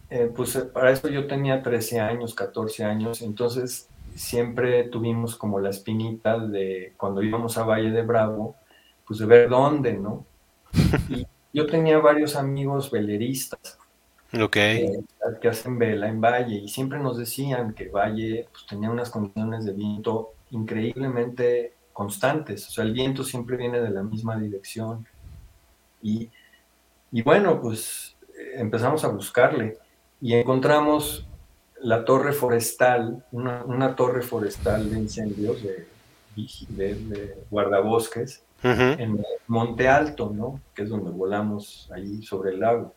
eh, 0.10 0.32
pues 0.36 0.56
eh, 0.56 0.62
para 0.62 0.92
eso 0.92 1.08
yo 1.08 1.28
tenía 1.28 1.62
13 1.62 2.00
años, 2.00 2.34
14 2.34 2.84
años, 2.84 3.22
entonces 3.22 3.88
siempre 4.16 4.84
tuvimos 4.86 5.36
como 5.36 5.60
la 5.60 5.70
espinita 5.70 6.40
de 6.40 6.94
cuando 6.98 7.22
íbamos 7.22 7.58
a 7.58 7.64
Valle 7.64 7.92
de 7.92 8.02
Bravo, 8.02 8.56
pues 9.06 9.20
de 9.20 9.26
ver 9.26 9.50
dónde, 9.50 9.94
¿no? 9.94 10.26
Y 11.10 11.26
yo 11.54 11.66
tenía 11.66 12.00
varios 12.00 12.36
amigos 12.36 12.92
veleristas. 12.92 13.78
Okay. 14.32 14.86
Eh, 14.86 15.04
que 15.42 15.48
hacen 15.48 15.80
vela 15.80 16.08
en 16.08 16.22
Valle 16.22 16.56
y 16.56 16.68
siempre 16.68 17.00
nos 17.00 17.18
decían 17.18 17.74
que 17.74 17.90
Valle 17.90 18.48
pues, 18.52 18.68
tenía 18.68 18.92
unas 18.92 19.10
condiciones 19.10 19.66
de 19.66 19.74
viento 19.74 20.34
increíblemente 20.52 21.74
constantes, 21.94 22.68
o 22.68 22.72
sea, 22.72 22.84
el 22.84 22.94
viento 22.94 23.24
siempre 23.24 23.58
viene 23.58 23.82
de 23.82 23.90
la 23.90 24.04
misma 24.04 24.38
dirección. 24.40 25.06
Y, 26.02 26.30
y 27.12 27.22
bueno, 27.24 27.60
pues 27.60 28.16
empezamos 28.60 29.04
a 29.04 29.08
buscarle 29.08 29.78
y 30.22 30.34
encontramos 30.36 31.26
la 31.82 32.04
torre 32.04 32.34
forestal, 32.34 33.24
una, 33.32 33.96
torre 33.96 34.22
forestal 34.22 34.90
de 34.90 35.00
incendios, 35.00 35.64
de, 35.64 35.88
de, 36.36 37.38
guardabosques, 37.50 38.44
en 38.62 39.24
Monte 39.48 39.88
Alto, 39.88 40.32
¿no? 40.34 40.60
Que 40.74 40.84
es 40.84 40.90
donde 40.90 41.12
volamos 41.12 41.90
ahí 41.94 42.22
sobre 42.22 42.52
el 42.52 42.60
lago. 42.60 42.94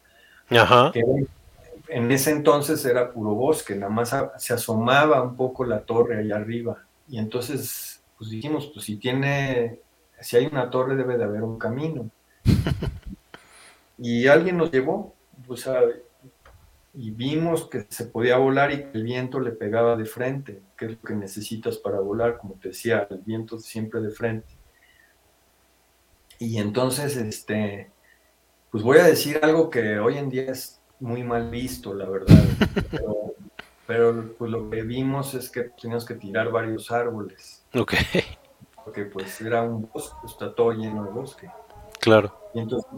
en 1.88 2.10
ese 2.10 2.32
entonces 2.32 2.84
era 2.84 3.12
puro 3.12 3.30
bosque, 3.34 3.76
nada 3.76 3.92
más 3.92 4.16
se 4.38 4.52
asomaba 4.52 5.22
un 5.22 5.36
poco 5.36 5.64
la 5.64 5.80
torre 5.80 6.18
allá 6.18 6.36
arriba. 6.36 6.84
Y 7.08 7.18
entonces, 7.18 8.02
pues 8.18 8.30
dijimos, 8.30 8.70
pues 8.72 8.86
si 8.86 8.96
tiene, 8.96 9.80
si 10.20 10.36
hay 10.36 10.46
una 10.46 10.70
torre 10.70 10.96
debe 10.96 11.16
de 11.16 11.24
haber 11.24 11.42
un 11.42 11.58
camino. 11.58 12.10
y 13.98 14.26
alguien 14.26 14.56
nos 14.56 14.72
llevó, 14.72 15.14
pues, 15.52 15.68
y 16.94 17.10
vimos 17.10 17.68
que 17.68 17.86
se 17.88 18.06
podía 18.06 18.36
volar 18.38 18.72
y 18.72 18.84
que 18.84 18.90
el 18.94 19.04
viento 19.04 19.38
le 19.40 19.52
pegaba 19.52 19.96
de 19.96 20.04
frente, 20.06 20.62
que 20.76 20.86
es 20.86 20.90
lo 20.92 21.02
que 21.02 21.14
necesitas 21.14 21.78
para 21.78 22.00
volar, 22.00 22.38
como 22.38 22.54
te 22.54 22.68
decía, 22.68 23.06
el 23.10 23.18
viento 23.18 23.58
siempre 23.58 24.00
de 24.00 24.10
frente. 24.10 24.48
Y 26.38 26.58
entonces, 26.58 27.16
este, 27.16 27.90
pues 28.70 28.82
voy 28.82 28.98
a 28.98 29.04
decir 29.04 29.40
algo 29.42 29.70
que 29.70 29.98
hoy 29.98 30.18
en 30.18 30.28
día 30.28 30.50
es 30.50 30.80
muy 31.00 31.22
mal 31.22 31.50
visto, 31.50 31.94
la 31.94 32.08
verdad, 32.08 32.36
pero, 33.86 34.34
pues 34.38 34.50
lo 34.50 34.70
que 34.70 34.82
vimos 34.82 35.34
es 35.34 35.50
que 35.50 35.64
teníamos 35.80 36.06
que 36.06 36.14
tirar 36.14 36.50
varios 36.50 36.90
árboles. 36.90 37.64
Ok. 37.74 37.94
Porque 38.84 39.04
pues 39.04 39.40
era 39.40 39.62
un 39.62 39.88
bosque, 39.92 40.16
está 40.26 40.54
todo 40.54 40.72
lleno 40.72 41.04
de 41.04 41.10
bosque. 41.10 41.50
Claro. 42.00 42.36
Y 42.54 42.60
entonces 42.60 42.90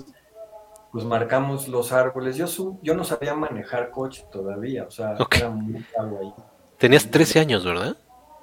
pues 0.94 1.04
marcamos 1.04 1.66
los 1.66 1.90
árboles. 1.90 2.36
Yo, 2.36 2.46
yo 2.80 2.94
no 2.94 3.02
sabía 3.02 3.34
manejar 3.34 3.90
coche 3.90 4.24
todavía, 4.30 4.84
o 4.84 4.92
sea, 4.92 5.16
era 5.36 5.50
muy 5.50 5.84
agua 5.98 6.20
ahí. 6.20 6.32
Tenías 6.78 7.10
13 7.10 7.40
años, 7.40 7.64
¿verdad? 7.64 7.96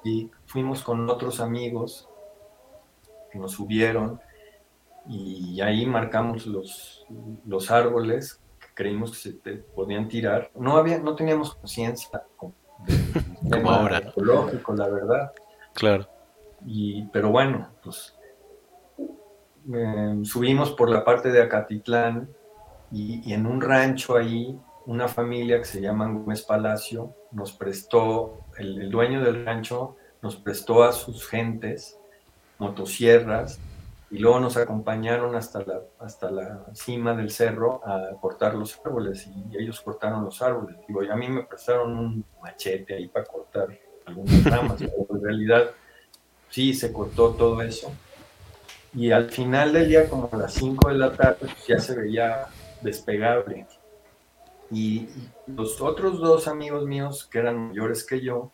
Y 0.04 0.30
fuimos 0.44 0.82
con 0.82 1.08
otros 1.08 1.40
amigos 1.40 2.10
que 3.30 3.38
nos 3.38 3.52
subieron 3.52 4.20
y 5.08 5.62
ahí 5.62 5.86
marcamos 5.86 6.46
los, 6.46 7.06
los 7.46 7.70
árboles 7.70 8.42
que 8.60 8.66
creímos 8.74 9.12
que 9.12 9.16
se 9.16 9.32
podían 9.74 10.06
tirar. 10.08 10.50
No, 10.54 10.76
había, 10.76 10.98
no 10.98 11.16
teníamos 11.16 11.54
conciencia 11.54 12.22
como 12.36 12.52
ahora. 13.70 13.96
ecológico, 13.96 14.74
la 14.74 14.88
verdad. 14.88 15.32
Claro. 15.72 16.06
Y, 16.66 17.06
pero 17.14 17.30
bueno, 17.30 17.70
pues 17.82 18.14
eh, 19.72 20.20
subimos 20.24 20.72
por 20.72 20.90
la 20.90 21.02
parte 21.02 21.32
de 21.32 21.40
Acatitlán 21.40 22.28
y, 22.92 23.32
en 23.32 23.46
un 23.46 23.60
rancho 23.60 24.16
ahí, 24.16 24.58
una 24.86 25.08
familia 25.08 25.58
que 25.58 25.64
se 25.64 25.80
llama 25.80 26.10
Gómez 26.10 26.42
Palacio 26.42 27.14
nos 27.30 27.52
prestó, 27.52 28.44
el, 28.58 28.90
dueño 28.90 29.22
del 29.22 29.46
rancho 29.46 29.96
nos 30.20 30.36
prestó 30.36 30.84
a 30.84 30.92
sus 30.92 31.26
gentes 31.26 31.98
motosierras 32.58 33.58
y 34.10 34.18
luego 34.18 34.40
nos 34.40 34.58
acompañaron 34.58 35.34
hasta 35.34 35.60
la, 35.60 35.80
hasta 36.00 36.30
la 36.30 36.66
cima 36.74 37.14
del 37.14 37.30
cerro 37.30 37.80
a 37.86 38.10
cortar 38.20 38.54
los 38.54 38.78
árboles 38.84 39.26
y 39.26 39.56
ellos 39.56 39.80
cortaron 39.80 40.24
los 40.24 40.42
árboles. 40.42 40.76
Digo, 40.86 41.02
y 41.02 41.08
a 41.08 41.16
mí 41.16 41.28
me 41.28 41.44
prestaron 41.44 41.96
un 41.96 42.24
machete 42.42 42.94
ahí 42.94 43.08
para 43.08 43.24
cortar 43.24 43.68
algunas 44.04 44.44
ramas, 44.50 44.76
pero 44.78 45.06
en 45.08 45.24
realidad 45.24 45.70
sí 46.50 46.74
se 46.74 46.92
cortó 46.92 47.30
todo 47.30 47.62
eso. 47.62 47.90
Y 48.94 49.10
al 49.10 49.30
final 49.30 49.72
del 49.72 49.88
día, 49.88 50.06
como 50.06 50.28
a 50.30 50.36
las 50.36 50.52
5 50.52 50.90
de 50.90 50.98
la 50.98 51.10
tarde, 51.12 51.38
pues 51.40 51.66
ya 51.66 51.78
se 51.78 51.96
veía 51.96 52.46
despegable. 52.82 53.66
Y, 54.70 55.08
los 55.46 55.80
otros 55.80 56.18
dos 56.18 56.48
amigos 56.48 56.86
míos, 56.86 57.28
que 57.30 57.38
eran 57.38 57.68
mayores 57.68 58.04
que 58.04 58.20
yo, 58.20 58.50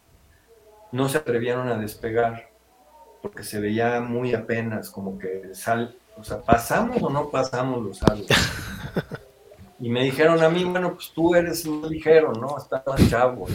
no 0.90 1.08
se 1.08 1.18
atrevieron 1.18 1.68
a 1.68 1.78
despegar, 1.78 2.50
porque 3.22 3.44
se 3.44 3.60
veía 3.60 4.00
muy 4.00 4.34
apenas, 4.34 4.90
como 4.90 5.18
que 5.18 5.54
sal, 5.54 5.96
o 6.16 6.24
sea, 6.24 6.40
¿pasamos 6.40 7.02
o 7.02 7.10
no 7.10 7.30
pasamos 7.30 7.84
los 7.84 8.02
árboles? 8.02 8.28
Y 9.80 9.88
me 9.88 10.02
dijeron 10.02 10.42
a 10.42 10.48
mí, 10.48 10.64
bueno, 10.64 10.94
pues 10.94 11.12
tú 11.14 11.36
eres 11.36 11.64
muy 11.64 11.88
ligero, 11.88 12.32
¿no? 12.32 12.58
Estás 12.58 12.82
chavo. 13.08 13.46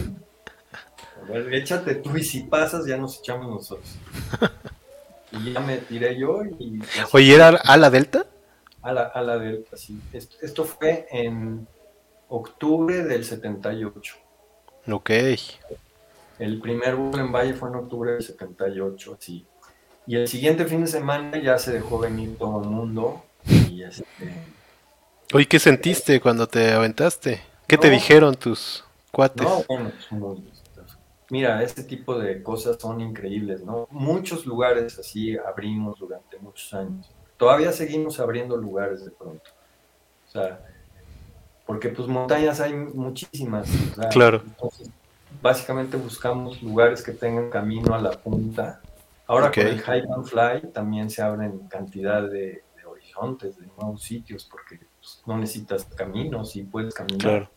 A 1.22 1.30
ver, 1.30 1.52
échate 1.52 1.96
tú 1.96 2.16
y 2.16 2.24
si 2.24 2.44
pasas 2.44 2.86
ya 2.86 2.96
nos 2.96 3.18
echamos 3.18 3.46
nosotros. 3.48 3.94
Y 5.32 5.52
ya 5.52 5.58
me 5.58 5.78
tiré 5.78 6.16
yo 6.16 6.44
y... 6.44 6.80
Oye, 7.10 7.34
¿era 7.34 7.48
a 7.48 7.76
la 7.76 7.90
delta? 7.90 8.24
A 8.84 8.92
la, 8.92 9.02
a 9.02 9.22
la 9.22 9.38
Delta, 9.38 9.76
sí. 9.76 9.98
Esto, 10.12 10.64
fue 10.64 11.06
en 11.10 11.66
octubre 12.28 13.02
del 13.02 13.24
78. 13.24 14.14
Ok. 14.90 15.10
El 16.38 16.60
primer 16.60 16.94
vuelo 16.94 17.24
en 17.24 17.32
Valle 17.32 17.54
fue 17.54 17.70
en 17.70 17.76
octubre 17.76 18.12
del 18.12 18.22
78, 18.22 19.16
sí. 19.18 19.46
Y 20.06 20.16
el 20.16 20.28
siguiente 20.28 20.66
fin 20.66 20.82
de 20.82 20.86
semana 20.86 21.42
ya 21.42 21.56
se 21.56 21.72
dejó 21.72 21.98
venir 21.98 22.36
todo 22.36 22.62
el 22.62 22.68
mundo. 22.68 23.24
Y 23.70 23.82
este... 23.82 24.04
Oye, 25.32 25.46
¿qué 25.46 25.58
sentiste 25.58 26.20
cuando 26.20 26.46
te 26.46 26.72
aventaste? 26.72 27.40
¿Qué 27.66 27.78
te 27.78 27.88
dijeron 27.88 28.34
tus 28.34 28.84
cuates? 29.10 29.42
No, 29.42 29.64
bueno, 29.66 29.90
pues, 30.10 30.40
mira, 31.30 31.62
este 31.62 31.84
tipo 31.84 32.18
de 32.18 32.42
cosas 32.42 32.76
son 32.78 33.00
increíbles, 33.00 33.64
¿no? 33.64 33.88
Muchos 33.90 34.44
lugares 34.44 34.98
así 34.98 35.38
abrimos 35.38 35.98
durante 35.98 36.38
muchos 36.38 36.74
años 36.74 37.13
todavía 37.36 37.72
seguimos 37.72 38.20
abriendo 38.20 38.56
lugares 38.56 39.04
de 39.04 39.10
pronto. 39.10 39.50
sea, 40.26 40.60
porque 41.66 41.88
pues 41.88 42.08
montañas 42.08 42.60
hay 42.60 42.74
muchísimas. 42.74 43.68
claro. 44.10 44.42
básicamente 45.40 45.96
buscamos 45.96 46.62
lugares 46.62 47.02
que 47.02 47.12
tengan 47.12 47.50
camino 47.50 47.94
a 47.94 48.00
la 48.00 48.12
punta. 48.12 48.80
Ahora 49.26 49.50
con 49.50 49.66
el 49.66 49.80
High 49.80 50.04
and 50.14 50.24
Fly 50.26 50.72
también 50.72 51.08
se 51.08 51.22
abren 51.22 51.66
cantidad 51.68 52.28
de, 52.28 52.62
horizontes, 52.86 53.56
de 53.56 53.66
nuevos 53.78 54.02
sitios, 54.02 54.46
porque 54.50 54.80
pues, 55.00 55.22
no 55.26 55.38
necesitas 55.38 55.84
caminos 55.84 56.56
y 56.56 56.64
puedes 56.64 56.92
caminar. 56.92 57.20
Claro. 57.20 57.50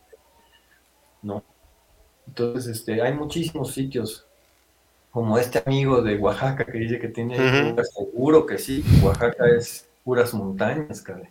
¿No? 1.20 1.44
Entonces, 2.26 2.78
este, 2.78 3.02
hay 3.02 3.12
muchísimos 3.12 3.72
sitios, 3.72 4.27
como 5.10 5.38
este 5.38 5.62
amigo 5.64 6.02
de 6.02 6.16
Oaxaca 6.16 6.64
que 6.64 6.78
dice 6.78 6.98
que 6.98 7.08
tiene 7.08 7.36
seguro 7.84 8.46
que 8.46 8.58
sí, 8.58 8.84
Oaxaca 9.02 9.46
es 9.48 9.88
puras 10.04 10.34
montañas, 10.34 11.02
cabrón. 11.02 11.28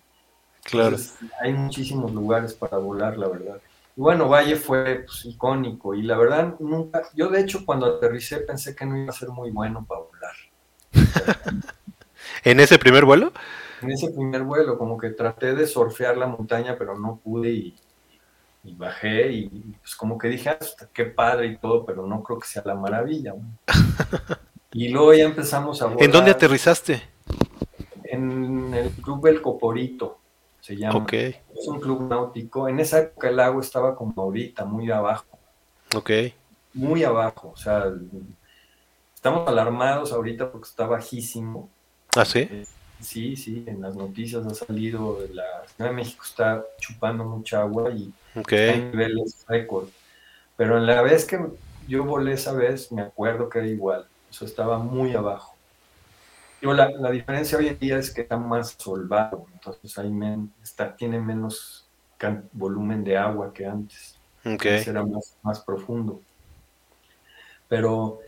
Claro. 0.63 0.97
hay 1.39 1.53
muchísimos 1.53 2.11
lugares 2.13 2.53
para 2.53 2.77
volar, 2.77 3.17
la 3.17 3.29
verdad. 3.29 3.61
Y 3.95 4.01
bueno, 4.01 4.27
Valle 4.27 4.57
fue 4.57 5.05
pues, 5.05 5.25
icónico 5.25 5.95
y 5.95 6.03
la 6.03 6.17
verdad 6.17 6.55
nunca, 6.59 7.03
yo 7.15 7.29
de 7.29 7.41
hecho 7.41 7.65
cuando 7.65 7.85
aterricé 7.85 8.37
pensé 8.37 8.75
que 8.75 8.85
no 8.85 8.97
iba 8.97 9.09
a 9.09 9.13
ser 9.13 9.29
muy 9.29 9.49
bueno 9.51 9.85
para 9.87 10.01
volar. 10.01 10.35
¿En 12.43 12.59
ese 12.59 12.77
primer 12.77 13.05
vuelo? 13.05 13.31
En 13.81 13.91
ese 13.91 14.09
primer 14.09 14.43
vuelo, 14.43 14.77
como 14.77 14.97
que 14.97 15.11
traté 15.11 15.55
de 15.55 15.67
surfear 15.67 16.17
la 16.17 16.27
montaña, 16.27 16.75
pero 16.77 16.97
no 16.97 17.19
pude 17.23 17.49
y, 17.49 17.75
bajé 18.63 19.31
y 19.31 19.47
pues 19.81 19.95
como 19.95 20.17
que 20.17 20.27
dije, 20.27 20.49
hasta 20.49 20.85
ah, 20.85 20.89
qué 20.93 21.05
padre 21.05 21.47
y 21.47 21.57
todo, 21.57 21.85
pero 21.85 22.05
no 22.05 22.21
creo 22.23 22.39
que 22.39 22.47
sea 22.47 22.63
la 22.65 22.75
maravilla. 22.75 23.33
y 24.73 24.89
luego 24.89 25.13
ya 25.13 25.23
empezamos 25.23 25.81
a 25.81 25.85
volar. 25.85 26.03
¿En 26.03 26.11
dónde 26.11 26.31
aterrizaste? 26.31 27.01
En 28.03 28.73
el 28.73 28.91
Club 28.91 29.27
El 29.27 29.41
Coporito 29.41 30.19
se 30.61 30.75
llama. 30.75 31.05
Es 31.11 31.67
un 31.67 31.79
club 31.79 32.09
náutico. 32.09 32.67
En 32.67 32.79
esa 32.79 32.99
época 32.99 33.29
el 33.29 33.39
agua 33.39 33.61
estaba 33.61 33.95
como 33.95 34.13
ahorita, 34.21 34.65
muy 34.65 34.91
abajo. 34.91 35.25
Ok. 35.95 36.11
Muy 36.73 37.03
abajo. 37.03 37.51
O 37.53 37.57
sea, 37.57 37.85
estamos 39.15 39.47
alarmados 39.47 40.11
ahorita 40.11 40.51
porque 40.51 40.67
está 40.67 40.85
bajísimo. 40.85 41.69
¿Ah, 42.15 42.25
sí? 42.25 42.39
Eh, 42.39 42.65
sí, 42.99 43.35
sí, 43.35 43.63
en 43.65 43.81
las 43.81 43.95
noticias 43.95 44.45
ha 44.45 44.53
salido, 44.53 45.19
la 45.31 45.65
Ciudad 45.67 45.91
de 45.91 45.95
México 45.95 46.23
está 46.25 46.65
chupando 46.79 47.23
mucha 47.23 47.61
agua 47.61 47.91
y 47.91 48.11
okay. 48.37 48.89
niveles 48.91 49.45
récord. 49.47 49.87
Pero 50.55 50.77
en 50.77 50.85
la 50.85 51.01
vez 51.01 51.25
que 51.25 51.39
yo 51.87 52.03
volé 52.03 52.33
esa 52.33 52.53
vez, 52.53 52.91
me 52.91 53.01
acuerdo 53.01 53.49
que 53.49 53.59
era 53.59 53.67
igual. 53.67 54.05
Eso 54.29 54.45
estaba 54.45 54.77
muy 54.79 55.15
abajo 55.15 55.57
la, 56.61 57.11
diferencia 57.11 57.57
hoy 57.57 57.67
en 57.67 57.79
día 57.79 57.97
es 57.97 58.13
que 58.13 58.21
está 58.21 58.37
más 58.37 58.75
solvado, 58.77 59.45
entonces 59.53 59.97
ahí 59.97 60.11
está, 60.63 60.95
tiene 60.95 61.19
menos 61.19 61.85
volumen 62.51 63.03
de 63.03 63.17
agua 63.17 63.53
que 63.53 63.65
antes. 63.65 64.17
Okay. 64.43 64.81
Era 64.85 65.03
más, 65.03 65.35
más 65.43 65.59
profundo. 65.61 66.21
Pero 67.67 68.19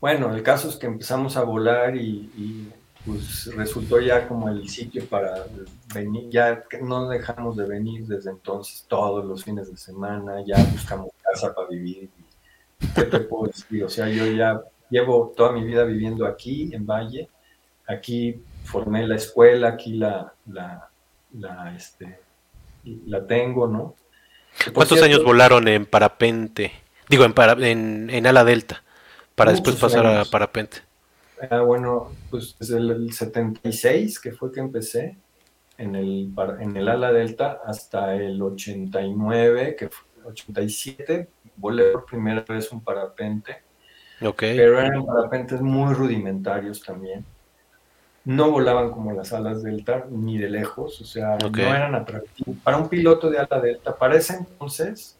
bueno, 0.00 0.34
el 0.34 0.42
caso 0.42 0.68
es 0.68 0.76
que 0.76 0.86
empezamos 0.86 1.36
a 1.36 1.44
volar 1.44 1.96
y, 1.96 2.72
pues 3.04 3.54
resultó 3.56 4.00
ya 4.00 4.28
como 4.28 4.48
el 4.48 4.68
sitio 4.68 5.04
para 5.06 5.46
venir, 5.94 6.28
ya 6.30 6.64
no 6.82 7.08
dejamos 7.08 7.56
de 7.56 7.66
venir 7.66 8.06
desde 8.06 8.30
entonces 8.30 8.84
todos 8.88 9.24
los 9.24 9.44
fines 9.44 9.70
de 9.70 9.76
semana, 9.76 10.44
ya 10.46 10.56
buscamos 10.72 11.10
casa 11.22 11.54
para 11.54 11.68
vivir. 11.68 12.08
¿Qué 12.94 13.02
te 13.02 13.20
puedo 13.20 13.46
decir? 13.46 13.84
O 13.84 13.88
sea, 13.88 14.08
yo 14.08 14.26
ya 14.26 14.60
llevo 14.90 15.32
toda 15.36 15.52
mi 15.52 15.64
vida 15.64 15.84
viviendo 15.84 16.26
aquí 16.26 16.70
en 16.72 16.86
Valle 16.86 17.28
aquí 17.86 18.40
formé 18.64 19.06
la 19.06 19.16
escuela, 19.16 19.68
aquí 19.68 19.94
la, 19.94 20.32
la, 20.46 20.88
la, 21.38 21.74
este, 21.76 22.20
la 23.06 23.26
tengo, 23.26 23.66
¿no? 23.66 23.94
¿Cuántos 24.72 25.00
años 25.02 25.24
volaron 25.24 25.66
en 25.68 25.86
parapente? 25.86 26.72
Digo, 27.08 27.24
en, 27.24 27.32
para, 27.32 27.52
en, 27.66 28.10
en 28.10 28.26
ala 28.26 28.44
delta, 28.44 28.82
para 29.34 29.52
después 29.52 29.76
pasar 29.76 30.06
a 30.06 30.24
parapente. 30.24 30.78
Ah, 31.50 31.60
bueno, 31.60 32.12
pues 32.30 32.56
desde 32.58 32.78
el 32.78 33.12
76, 33.12 34.20
que 34.20 34.32
fue 34.32 34.52
que 34.52 34.60
empecé, 34.60 35.16
en 35.78 35.96
el, 35.96 36.32
en 36.60 36.76
el 36.76 36.88
ala 36.88 37.12
delta, 37.12 37.60
hasta 37.64 38.14
el 38.14 38.40
89, 38.40 39.76
que 39.76 39.88
fue 39.88 40.06
87, 40.24 41.28
volé 41.56 41.90
por 41.90 42.06
primera 42.06 42.44
vez 42.48 42.70
un 42.72 42.82
parapente. 42.82 43.62
Okay. 44.20 44.56
Pero 44.56 44.78
eran 44.78 45.04
parapentes 45.04 45.60
muy 45.60 45.92
rudimentarios 45.94 46.82
también 46.82 47.24
no 48.24 48.50
volaban 48.50 48.90
como 48.90 49.12
las 49.12 49.32
alas 49.32 49.62
delta 49.62 50.06
ni 50.10 50.38
de 50.38 50.48
lejos, 50.48 51.00
o 51.00 51.04
sea, 51.04 51.36
no 51.38 51.58
eran 51.58 51.94
atractivos. 51.94 52.56
Para 52.62 52.76
un 52.76 52.88
piloto 52.88 53.30
de 53.30 53.38
ala 53.38 53.60
delta, 53.60 53.96
para 53.96 54.16
ese 54.16 54.34
entonces, 54.34 55.18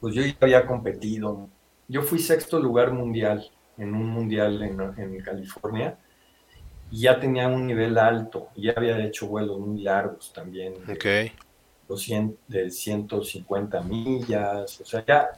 pues 0.00 0.14
yo 0.14 0.22
ya 0.22 0.34
había 0.40 0.66
competido. 0.66 1.48
Yo 1.86 2.02
fui 2.02 2.18
sexto 2.18 2.58
lugar 2.58 2.92
mundial 2.92 3.48
en 3.78 3.94
un 3.94 4.08
mundial 4.08 4.62
en, 4.62 5.20
California 5.20 5.96
y 6.90 7.00
ya 7.02 7.18
tenía 7.18 7.48
un 7.48 7.66
nivel 7.66 7.98
alto, 7.98 8.48
ya 8.56 8.72
había 8.76 8.98
hecho 9.04 9.26
vuelos 9.26 9.58
muy 9.58 9.82
largos 9.82 10.32
también. 10.32 10.74
De, 10.86 11.32
de 12.48 12.70
150 12.70 13.80
millas, 13.82 14.80
o 14.80 14.84
sea, 14.84 15.04
ya. 15.04 15.28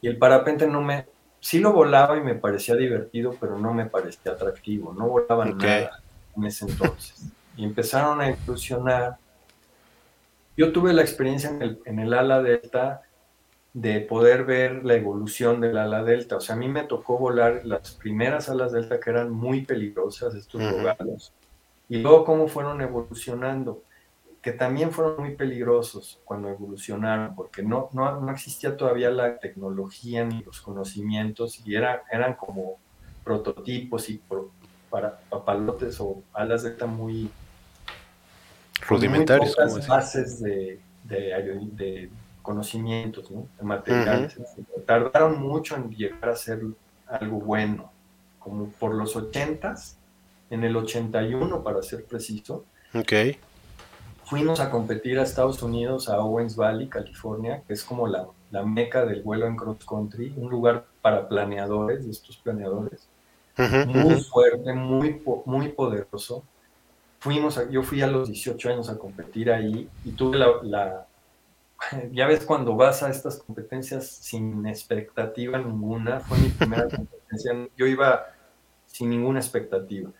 Y 0.00 0.08
el 0.08 0.18
parapente 0.18 0.66
no 0.66 0.82
me, 0.82 1.06
sí 1.40 1.58
lo 1.58 1.72
volaba 1.72 2.16
y 2.16 2.20
me 2.20 2.34
parecía 2.34 2.74
divertido, 2.74 3.36
pero 3.40 3.58
no 3.58 3.72
me 3.72 3.86
parecía 3.86 4.32
atractivo, 4.32 4.92
no 4.92 5.08
volaba 5.08 5.44
nada 5.44 6.02
en 6.36 6.44
ese 6.44 6.66
entonces. 6.66 7.22
Y 7.56 7.64
empezaron 7.64 8.20
a 8.20 8.28
evolucionar. 8.28 9.16
Yo 10.56 10.72
tuve 10.72 10.92
la 10.92 11.02
experiencia 11.02 11.50
en 11.50 11.62
el, 11.62 11.80
en 11.84 11.98
el 11.98 12.12
ala 12.12 12.42
delta 12.42 13.02
de 13.74 14.00
poder 14.00 14.44
ver 14.44 14.84
la 14.84 14.94
evolución 14.94 15.60
del 15.60 15.76
ala 15.76 16.02
delta. 16.02 16.36
O 16.36 16.40
sea, 16.40 16.54
a 16.54 16.58
mí 16.58 16.68
me 16.68 16.84
tocó 16.84 17.18
volar 17.18 17.62
las 17.64 17.92
primeras 17.96 18.48
alas 18.48 18.72
delta 18.72 19.00
que 19.00 19.10
eran 19.10 19.30
muy 19.30 19.66
peligrosas, 19.66 20.34
estos 20.34 20.62
uh 20.62 21.16
y 21.86 21.98
luego 21.98 22.24
cómo 22.24 22.48
fueron 22.48 22.80
evolucionando 22.80 23.82
que 24.44 24.52
también 24.52 24.92
fueron 24.92 25.22
muy 25.22 25.36
peligrosos 25.36 26.20
cuando 26.22 26.50
evolucionaron, 26.50 27.34
porque 27.34 27.62
no, 27.62 27.88
no, 27.94 28.20
no 28.20 28.30
existía 28.30 28.76
todavía 28.76 29.08
la 29.08 29.38
tecnología 29.38 30.22
ni 30.22 30.42
los 30.42 30.60
conocimientos, 30.60 31.62
y 31.64 31.74
era, 31.74 32.02
eran 32.12 32.34
como 32.34 32.76
prototipos 33.24 34.10
y 34.10 34.20
para 34.90 35.18
papalotes 35.30 35.98
o 35.98 36.22
alas 36.34 36.62
delta 36.62 36.84
muy 36.84 37.30
rudimentarios. 38.86 39.56
Muy 39.66 39.80
bases 39.86 40.42
de, 40.42 40.78
de, 41.04 42.10
conocimientos, 42.44 43.28
¿no? 43.32 43.48
de 43.58 43.64
materiales. 43.64 44.38
Tardaron 44.86 45.40
mucho 45.40 45.74
en 45.74 45.90
llegar 45.90 46.28
a 46.28 46.36
ser 46.36 46.60
algo 47.08 47.40
bueno, 47.40 47.90
como 48.38 48.68
por 48.68 48.94
los 48.94 49.16
80s, 49.16 49.96
en 50.50 50.62
el 50.62 50.76
81 50.76 51.64
para 51.64 51.82
ser 51.82 52.04
preciso. 52.04 52.64
Okay 52.94 53.36
fuimos 54.24 54.60
a 54.60 54.70
competir 54.70 55.18
a 55.18 55.22
Estados 55.22 55.62
Unidos, 55.62 56.08
a 56.08 56.18
Owens 56.18 56.56
Valley, 56.56 56.88
California, 56.88 57.62
que 57.66 57.74
es 57.74 57.84
como 57.84 58.08
la, 58.08 58.26
la 58.50 58.62
meca 58.62 59.04
del 59.04 59.22
vuelo 59.22 59.46
en 59.46 59.56
cross 59.56 59.84
country, 59.86 60.32
un 60.36 60.50
lugar 60.50 60.86
para 61.02 61.28
planeadores, 61.28 62.04
de 62.04 62.10
estos 62.10 62.36
planeadores, 62.38 63.06
muy 63.86 64.20
fuerte, 64.22 64.72
muy, 64.72 65.22
muy 65.44 65.68
poderoso. 65.68 66.42
Fuimos 67.20 67.60
yo 67.70 67.82
fui 67.82 68.02
a 68.02 68.06
los 68.06 68.28
18 68.28 68.70
años 68.70 68.88
a 68.88 68.98
competir 68.98 69.50
ahí 69.50 69.88
y 70.04 70.10
tuve 70.10 70.38
la, 70.38 70.48
la, 70.62 71.06
ya 72.12 72.26
ves 72.26 72.44
cuando 72.44 72.76
vas 72.76 73.02
a 73.02 73.10
estas 73.10 73.38
competencias 73.38 74.08
sin 74.08 74.66
expectativa 74.66 75.58
ninguna, 75.58 76.20
fue 76.20 76.38
mi 76.38 76.48
primera 76.48 76.88
competencia, 76.96 77.52
yo 77.76 77.86
iba 77.86 78.26
sin 78.86 79.10
ninguna 79.10 79.40
expectativa 79.40 80.10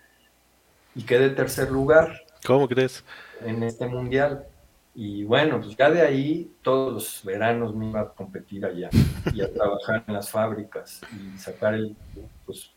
y 0.95 1.03
quedé 1.03 1.31
tercer 1.31 1.71
lugar. 1.71 2.23
¿Cómo 2.45 2.69
crees? 2.69 3.05
en 3.45 3.63
este 3.63 3.87
mundial. 3.87 4.47
Y 4.95 5.25
bueno, 5.25 5.61
pues 5.61 5.77
ya 5.77 5.91
de 5.91 6.03
ahí 6.03 6.53
todos 6.63 6.93
los 6.93 7.25
veranos 7.25 7.75
me 7.75 7.89
iba 7.89 8.01
a 8.01 8.09
competir 8.11 8.65
allá 8.65 8.91
y 9.33 9.43
a 9.43 9.53
trabajar 9.53 10.05
en 10.07 10.15
las 10.15 10.31
fábricas 10.31 11.01
y 11.13 11.37
sacar 11.39 11.75
el, 11.75 11.97
pues, 12.47 12.71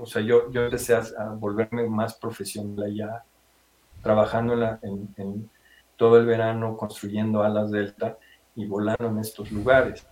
o 0.00 0.04
sea, 0.04 0.20
yo, 0.20 0.50
yo 0.50 0.64
empecé 0.64 0.96
a, 0.96 1.04
volverme 1.38 1.88
más 1.88 2.14
profesional 2.14 2.84
allá, 2.84 3.22
trabajando 4.02 4.54
en, 4.82 5.08
en, 5.16 5.50
todo 5.98 6.16
el 6.16 6.24
verano, 6.24 6.78
construyendo 6.78 7.42
alas 7.42 7.70
delta 7.70 8.16
y 8.56 8.64
volando 8.64 9.08
en 9.08 9.18
estos 9.18 9.52
lugares. 9.52 10.06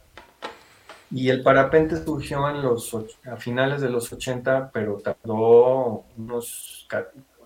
Y 1.10 1.30
el 1.30 1.42
parapente 1.42 1.96
surgió 2.04 2.50
en 2.50 2.60
los, 2.60 2.94
a 3.24 3.36
finales 3.36 3.80
de 3.80 3.88
los 3.88 4.12
80, 4.12 4.70
pero 4.72 4.98
tardó 4.98 6.04
unos 6.18 6.86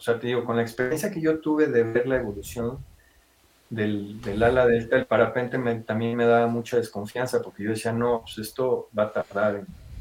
o 0.00 0.02
sea, 0.02 0.18
te 0.18 0.28
digo, 0.28 0.46
con 0.46 0.56
la 0.56 0.62
experiencia 0.62 1.10
que 1.10 1.20
yo 1.20 1.40
tuve 1.40 1.66
de 1.66 1.82
ver 1.82 2.06
la 2.06 2.16
evolución 2.16 2.78
del, 3.68 4.18
ala 4.42 4.66
delta, 4.66 4.96
el 4.96 5.04
parapente 5.04 5.58
también 5.82 6.16
me 6.16 6.24
daba 6.24 6.46
mucha 6.46 6.78
desconfianza 6.78 7.42
porque 7.42 7.64
yo 7.64 7.70
decía, 7.70 7.92
no, 7.92 8.22
pues 8.22 8.38
esto 8.38 8.88
va 8.98 9.04
a 9.04 9.12
tardar 9.12 9.56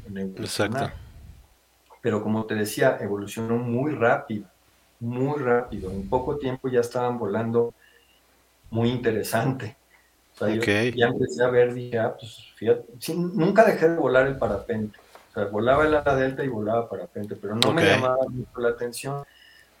en, 0.06 0.16
evolucionar. 0.16 0.84
Exacto. 0.84 1.00
Pero 2.00 2.22
como 2.22 2.46
te 2.46 2.54
decía, 2.54 2.96
evolucionó 2.98 3.56
muy 3.56 3.92
rápido, 3.92 4.46
muy 5.00 5.38
rápido. 5.38 5.90
En 5.90 6.08
poco 6.08 6.38
tiempo 6.38 6.70
ya 6.70 6.80
estaban 6.80 7.18
volando 7.18 7.74
muy 8.70 8.88
interesante. 8.90 9.76
O 10.34 10.38
sea, 10.38 10.48
yo 10.48 10.62
ya 10.62 11.08
empecé 11.08 11.42
a 11.44 11.48
ver, 11.48 11.74
dije, 11.74 11.98
ah, 11.98 12.16
pues 12.18 12.52
fíjate, 12.54 12.84
nunca 13.14 13.64
dejé 13.64 13.88
de 13.88 13.96
volar 13.96 14.26
el 14.26 14.38
parapente. 14.38 14.98
O 15.30 15.32
sea, 15.34 15.44
volaba 15.44 15.86
el 15.86 15.94
ala 15.94 16.16
delta 16.16 16.44
y 16.44 16.48
volaba 16.48 16.88
parapente, 16.88 17.36
pero 17.36 17.56
no 17.56 17.72
me 17.72 17.84
llamaba 17.84 18.26
mucho 18.28 18.58
la 18.60 18.70
atención. 18.70 19.24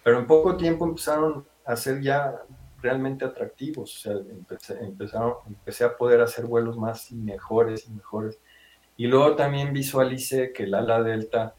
Pero 0.02 0.18
en 0.18 0.26
poco 0.26 0.56
tiempo 0.56 0.84
empezaron 0.84 1.46
a 1.64 1.76
ser 1.76 2.00
ya 2.00 2.42
realmente 2.82 3.24
atractivos. 3.24 3.96
O 3.96 4.00
sea, 4.00 4.12
empecé, 4.12 4.78
empezaron, 4.80 5.34
empecé 5.46 5.84
a 5.84 5.96
poder 5.96 6.20
hacer 6.20 6.46
vuelos 6.46 6.76
más 6.76 7.10
y 7.10 7.16
mejores 7.16 7.86
y 7.88 7.92
mejores. 7.92 8.38
Y 8.96 9.06
luego 9.06 9.34
también 9.34 9.72
visualicé 9.72 10.52
que 10.52 10.64
el 10.64 10.74
ala 10.74 11.02
delta 11.02 11.54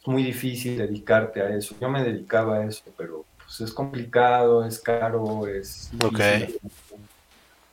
es 0.00 0.06
muy 0.06 0.22
difícil 0.22 0.78
dedicarte 0.78 1.42
a 1.42 1.50
eso. 1.50 1.74
Yo 1.80 1.88
me 1.88 2.02
dedicaba 2.02 2.58
a 2.58 2.64
eso, 2.64 2.84
pero 2.96 3.24
pues 3.50 3.68
es 3.68 3.74
complicado, 3.74 4.64
es 4.64 4.78
caro, 4.78 5.44
es... 5.48 5.90
Okay. 6.00 6.56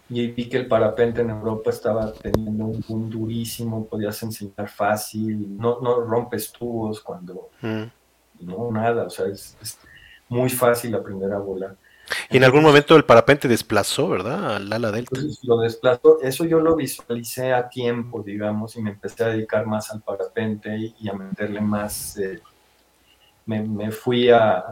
Y 0.09 0.25
vi 0.31 0.49
que 0.49 0.57
el 0.57 0.67
parapente 0.67 1.21
en 1.21 1.29
Europa 1.29 1.69
estaba 1.69 2.11
teniendo 2.13 2.65
un 2.65 2.83
boom 2.87 3.09
durísimo, 3.11 3.85
podías 3.85 4.23
enseñar 4.23 4.69
fácil, 4.69 5.55
no, 5.55 5.79
no 5.79 6.01
rompes 6.01 6.51
tubos 6.51 6.99
cuando... 7.01 7.51
Mm. 7.61 7.83
No, 8.39 8.71
nada, 8.71 9.03
o 9.03 9.09
sea, 9.11 9.27
es 9.27 9.55
muy 10.27 10.49
fácil 10.49 10.95
aprender 10.95 11.31
a 11.31 11.37
volar. 11.37 11.75
Y 12.31 12.37
en 12.37 12.43
algún 12.43 12.63
momento 12.63 12.95
el 12.95 13.05
parapente 13.05 13.47
desplazó, 13.47 14.09
¿verdad? 14.09 14.55
Al 14.55 14.73
ala 14.73 14.91
delta. 14.91 15.19
lo 15.43 15.59
desplazó. 15.59 16.19
Eso 16.21 16.45
yo 16.45 16.59
lo 16.59 16.75
visualicé 16.75 17.53
a 17.53 17.69
tiempo, 17.69 18.23
digamos, 18.23 18.75
y 18.77 18.81
me 18.81 18.91
empecé 18.91 19.25
a 19.25 19.27
dedicar 19.27 19.67
más 19.67 19.91
al 19.91 20.01
parapente 20.01 20.75
y, 20.99 21.07
a 21.07 21.13
meterle 21.13 21.61
más. 21.61 22.17
Eh, 22.17 22.41
me, 23.45 23.91
fui 23.91 24.29
a, 24.29 24.63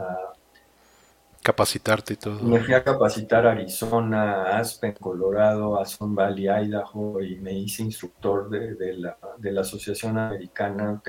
Capacitarte 1.46 2.14
y 2.14 2.16
todo. 2.16 2.42
Me 2.42 2.58
fui 2.58 2.74
a 2.74 2.82
capacitar 2.82 3.46
a 3.46 3.52
Arizona, 3.52 4.58
Aspen, 4.58 4.94
Colorado, 4.94 5.80
a 5.80 5.84
Sun 5.84 6.12
Valley, 6.12 6.48
Idaho, 6.48 7.20
y 7.20 7.36
me 7.36 7.52
hice 7.52 7.84
instructor 7.84 8.50
de, 8.50 8.94
la, 8.94 9.16
de 9.38 9.52
la 9.52 9.60
Asociación 9.60 10.18
Americana. 10.18 11.00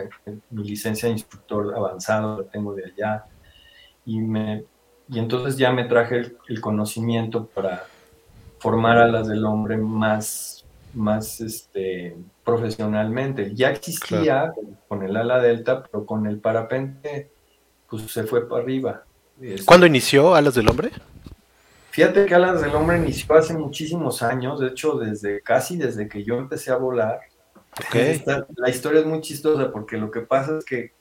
Mi 0.52 0.64
licencia 0.64 1.08
de 1.08 1.14
instructor 1.14 1.74
avanzado 1.76 2.42
la 2.42 2.48
tengo 2.50 2.76
de 2.76 2.86
allá. 2.86 3.26
Y 4.06 4.20
me 4.20 4.66
y 5.10 5.20
entonces 5.20 5.58
ya 5.58 5.72
me 5.72 5.86
traje 5.86 6.36
el, 6.48 6.62
conocimiento 6.62 7.46
para 7.48 7.86
formar 8.60 8.98
alas 8.98 9.28
del 9.28 9.46
hombre 9.46 9.78
más, 9.78 10.66
más 10.94 11.40
este, 11.40 12.18
profesionalmente. 12.44 13.56
Ya 13.56 13.72
existía 13.72 14.54
con 14.88 15.04
el 15.04 15.16
ala 15.16 15.40
delta, 15.40 15.84
pero 15.84 16.06
con 16.06 16.28
el 16.28 16.40
parapente, 16.40 17.32
pues 17.90 18.12
se 18.12 18.24
fue 18.24 18.48
para 18.48 18.64
arriba. 18.64 19.04
Este, 19.42 19.66
¿Cuándo 19.66 19.86
inició 19.86 20.36
Alas 20.36 20.56
del 20.56 20.70
Hombre? 20.70 20.92
Fíjate 21.92 22.26
que 22.26 22.36
Alas 22.36 22.62
del 22.62 22.76
Hombre 22.76 22.98
inició 22.98 23.36
hace 23.36 23.54
muchísimos 23.54 24.22
años, 24.22 24.60
de 24.60 24.68
hecho, 24.68 24.98
desde 24.98 25.42
casi 25.42 25.78
desde 25.78 26.08
que 26.08 26.24
yo 26.24 26.38
empecé 26.38 26.72
a 26.72 26.78
volar. 26.78 27.22
la 28.56 28.70
historia 28.70 29.02
es 29.02 29.06
muy 29.06 29.22
chistosa 29.22 29.72
porque 29.72 29.98
lo 29.98 30.10
que 30.10 30.22
pasa 30.22 30.58
es 30.58 30.66
que 30.66 30.94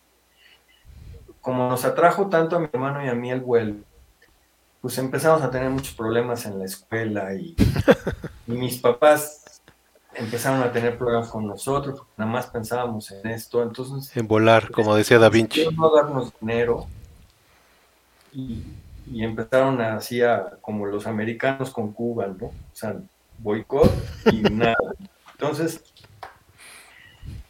como 1.41 1.69
nos 1.69 1.85
atrajo 1.85 2.29
tanto 2.29 2.57
a 2.57 2.59
mi 2.59 2.69
hermano 2.73 3.05
y 3.05 3.09
a 3.09 3.15
mí 3.15 3.31
el 3.31 3.41
vuelo, 3.41 3.77
pues 4.81 4.99
empezamos 4.99 5.43
a 5.43 5.51
tener 5.51 5.71
muchos 5.71 5.95
problemas 5.95 6.45
en 6.45 6.59
la 6.59 6.65
escuela 6.65 7.35
y, 7.35 7.55
mis 8.47 8.79
papás 8.79 9.63
empezaron 10.15 10.63
a 10.63 10.73
tener 10.73 10.97
problemas 10.99 11.29
con 11.29 11.47
nosotros, 11.47 11.99
porque 11.99 12.13
nada 12.17 12.31
más 12.31 12.47
pensábamos 12.47 13.11
en 13.13 13.27
esto, 13.29 13.63
entonces... 13.63 14.17
En 14.17 14.27
volar, 14.27 14.71
como 14.71 14.97
decía 14.97 15.19
Da 15.19 15.29
Vinci. 15.29 15.69
No 15.77 15.95
darnos 15.95 16.33
dinero 16.41 16.87
y, 18.37 19.23
empezaron 19.23 19.81
así 19.81 20.21
a, 20.21 20.59
como 20.61 20.87
los 20.87 21.07
americanos 21.07 21.71
con 21.71 21.93
Cuba, 21.93 22.27
¿no? 22.27 22.47
O 22.47 22.55
sea, 22.73 22.97
boicot 23.39 23.91
y 24.33 24.41
nada. 24.53 24.77
Entonces, 25.33 25.83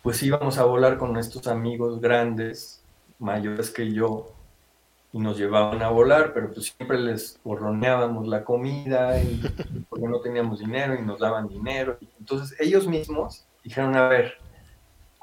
pues 0.03 0.23
íbamos 0.23 0.59
a 0.59 0.65
volar 0.65 0.99
con 0.99 1.17
estos 1.17 1.47
amigos 1.47 2.01
grandes, 2.01 2.83
mayores 3.19 3.71
que 3.71 3.91
yo, 3.93 4.33
y 5.13 5.19
nos 5.19 5.39
llevaban 5.39 5.83
a 5.83 5.89
volar, 5.89 6.33
pero 6.35 6.53
pues 6.53 6.75
siempre 6.77 6.99
les 6.99 7.41
borroneábamos 7.43 8.29
la 8.29 8.45
comida 8.45 9.21
y, 9.21 9.43
porque 9.89 10.07
no 10.07 10.21
teníamos 10.21 10.59
dinero 10.59 10.95
y 10.95 11.03
nos 11.03 11.19
daban 11.21 11.49
dinero. 11.49 11.99
Entonces 12.19 12.59
ellos 12.61 12.87
mismos 12.87 13.47
dijeron, 13.65 13.97
a 13.97 14.09
ver, 14.09 14.35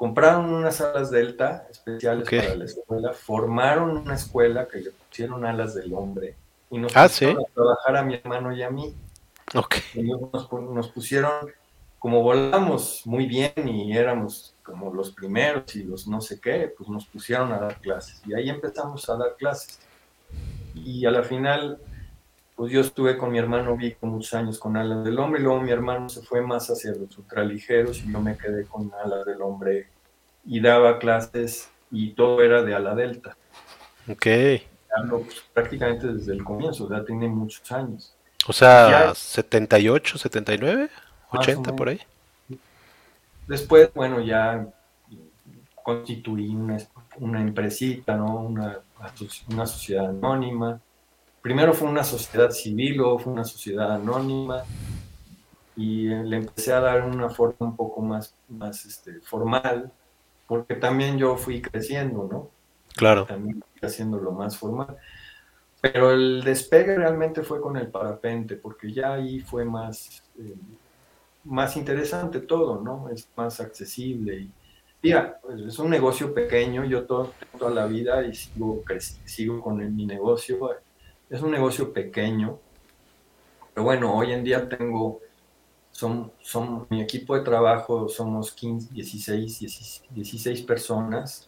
compraron 0.03 0.53
unas 0.53 0.81
alas 0.81 1.11
Delta 1.11 1.65
especiales 1.71 2.29
para 2.29 2.55
la 2.55 2.65
escuela, 2.65 3.13
formaron 3.13 3.95
una 3.95 4.15
escuela 4.15 4.67
que 4.67 4.81
le 4.81 4.91
pusieron 4.91 5.45
alas 5.45 5.75
del 5.75 5.93
hombre 5.93 6.35
y 6.69 6.77
nos 6.77 6.91
ah, 6.93 7.03
pusieron 7.03 7.39
a 7.41 7.53
trabajar 7.53 7.95
a 7.95 8.03
mi 8.03 8.15
hermano 8.15 8.53
y 8.53 8.63
a 8.63 8.69
mí. 8.69 8.93
Okay. 9.55 10.03
nos, 10.03 10.51
nos 10.51 10.89
pusieron, 10.89 11.31
como 11.99 12.21
volamos 12.21 13.03
muy 13.05 13.27
bien 13.27 13.53
y 13.65 13.95
éramos 13.95 14.53
como 14.61 14.93
los 14.93 15.09
primeros 15.11 15.73
y 15.73 15.83
los 15.83 16.05
no 16.05 16.19
sé 16.19 16.37
qué, 16.41 16.73
pues 16.77 16.89
nos 16.89 17.05
pusieron 17.05 17.53
a 17.53 17.59
dar 17.59 17.79
clases. 17.79 18.21
Y 18.27 18.33
ahí 18.33 18.49
empezamos 18.49 19.07
a 19.07 19.15
dar 19.15 19.37
clases. 19.37 19.79
Y 20.75 21.05
a 21.05 21.11
la 21.11 21.23
final, 21.23 21.79
pues 22.57 22.73
yo 22.73 22.81
estuve 22.81 23.17
con 23.17 23.31
mi 23.31 23.39
hermano 23.39 23.77
Vico 23.77 24.05
muchos 24.05 24.33
años 24.33 24.59
con 24.59 24.75
Alas 24.75 25.05
del 25.05 25.17
Hombre, 25.17 25.39
y 25.39 25.43
luego 25.45 25.61
mi 25.61 25.71
hermano 25.71 26.09
se 26.09 26.21
fue 26.23 26.41
más 26.41 26.69
hacia 26.69 26.91
los 26.91 27.17
ultraligeros 27.17 28.03
y 28.03 28.11
yo 28.11 28.19
me 28.19 28.35
quedé 28.37 28.65
con 28.65 28.91
Alas 29.01 29.25
del 29.25 29.41
Hombre 29.41 29.92
y 30.45 30.59
daba 30.59 30.99
clases 30.99 31.69
y 31.91 32.11
todo 32.11 32.41
era 32.41 32.63
de 32.63 32.75
ala 32.75 32.95
delta. 32.95 33.35
Ok. 34.09 34.27
Pues, 35.09 35.43
prácticamente 35.53 36.07
desde 36.07 36.33
el 36.33 36.43
comienzo, 36.43 36.89
ya 36.89 37.03
tiene 37.03 37.27
muchos 37.27 37.71
años. 37.71 38.13
O 38.47 38.53
sea, 38.53 39.13
78, 39.15 40.17
79, 40.17 40.89
80 41.31 41.75
por 41.75 41.89
ahí. 41.89 42.01
Después, 43.47 43.89
bueno, 43.93 44.21
ya 44.21 44.67
constituí 45.81 46.49
una, 46.49 46.77
una 47.19 47.41
empresita, 47.41 48.15
¿no? 48.15 48.41
Una, 48.41 48.79
una 49.49 49.65
sociedad 49.65 50.09
anónima. 50.09 50.79
Primero 51.41 51.73
fue 51.73 51.87
una 51.87 52.03
sociedad 52.03 52.51
civil, 52.51 52.97
luego 52.97 53.19
fue 53.19 53.33
una 53.33 53.43
sociedad 53.43 53.91
anónima 53.91 54.63
y 55.75 56.07
le 56.07 56.37
empecé 56.37 56.71
a 56.71 56.79
dar 56.79 57.03
una 57.03 57.29
forma 57.29 57.67
un 57.67 57.75
poco 57.75 58.01
más, 58.01 58.33
más 58.47 58.85
este, 58.85 59.19
formal, 59.21 59.91
porque 60.47 60.75
también 60.75 61.17
yo 61.17 61.37
fui 61.37 61.61
creciendo, 61.61 62.27
¿no? 62.31 62.49
Claro. 62.95 63.25
También 63.25 63.63
haciéndolo 63.81 64.31
más 64.31 64.57
formal. 64.57 64.97
Pero 65.81 66.11
el 66.11 66.43
despegue 66.43 66.95
realmente 66.95 67.43
fue 67.43 67.59
con 67.59 67.75
el 67.77 67.87
parapente, 67.87 68.55
porque 68.55 68.91
ya 68.93 69.13
ahí 69.13 69.41
fue 69.41 69.65
más, 69.65 70.23
eh, 70.39 70.55
más 71.43 71.75
interesante 71.75 72.39
todo, 72.39 72.81
¿no? 72.81 73.09
Es 73.09 73.27
más 73.35 73.59
accesible. 73.59 74.35
Y, 74.35 74.51
mira, 75.01 75.39
pues, 75.41 75.59
es 75.61 75.79
un 75.79 75.89
negocio 75.89 76.33
pequeño, 76.33 76.85
yo 76.85 77.03
todo, 77.05 77.33
toda 77.57 77.71
la 77.71 77.85
vida 77.85 78.23
y 78.23 78.33
sigo, 78.33 78.83
sigo 79.25 79.61
con 79.61 79.95
mi 79.95 80.05
negocio. 80.05 80.77
Es 81.29 81.41
un 81.41 81.51
negocio 81.51 81.91
pequeño, 81.91 82.59
pero 83.73 83.83
bueno, 83.85 84.15
hoy 84.15 84.31
en 84.31 84.43
día 84.43 84.69
tengo, 84.69 85.19
son, 85.93 86.31
son 86.41 86.87
mi 86.89 87.01
equipo 87.01 87.37
de 87.37 87.43
trabajo 87.43 88.09
somos 88.09 88.51
15, 88.51 88.93
16, 88.93 90.09
16, 90.09 90.61
personas. 90.63 91.47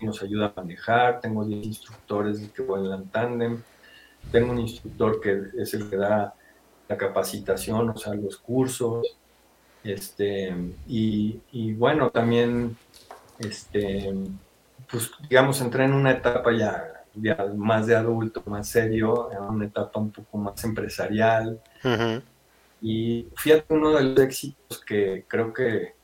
Nos 0.00 0.22
ayuda 0.22 0.46
a 0.46 0.60
manejar, 0.60 1.20
tengo 1.20 1.44
10 1.44 1.66
instructores 1.66 2.40
que 2.48 2.62
vuelan 2.62 3.06
tandem, 3.08 3.62
tengo 4.32 4.50
un 4.52 4.58
instructor 4.58 5.20
que 5.20 5.42
es 5.58 5.74
el 5.74 5.88
que 5.88 5.96
da 5.96 6.34
la 6.88 6.96
capacitación, 6.96 7.90
o 7.90 7.96
sea, 7.96 8.14
los 8.14 8.38
cursos. 8.38 9.18
Este, 9.84 10.54
y, 10.86 11.72
bueno, 11.74 12.10
también, 12.10 12.76
este, 13.38 14.12
pues 14.90 15.10
digamos, 15.28 15.60
entré 15.60 15.84
en 15.84 15.92
una 15.92 16.12
etapa 16.12 16.50
ya, 16.52 16.94
más 17.56 17.86
de 17.86 17.94
adulto, 17.94 18.42
más 18.46 18.68
serio, 18.68 19.30
en 19.32 19.42
una 19.42 19.66
etapa 19.66 20.00
un 20.00 20.10
poco 20.10 20.38
más 20.38 20.64
empresarial. 20.64 21.60
Y 22.80 23.28
fíjate 23.36 23.74
uno 23.74 23.90
de 23.90 24.04
los 24.04 24.20
éxitos 24.20 24.80
que 24.84 25.24
creo 25.26 25.52
que, 25.52 25.94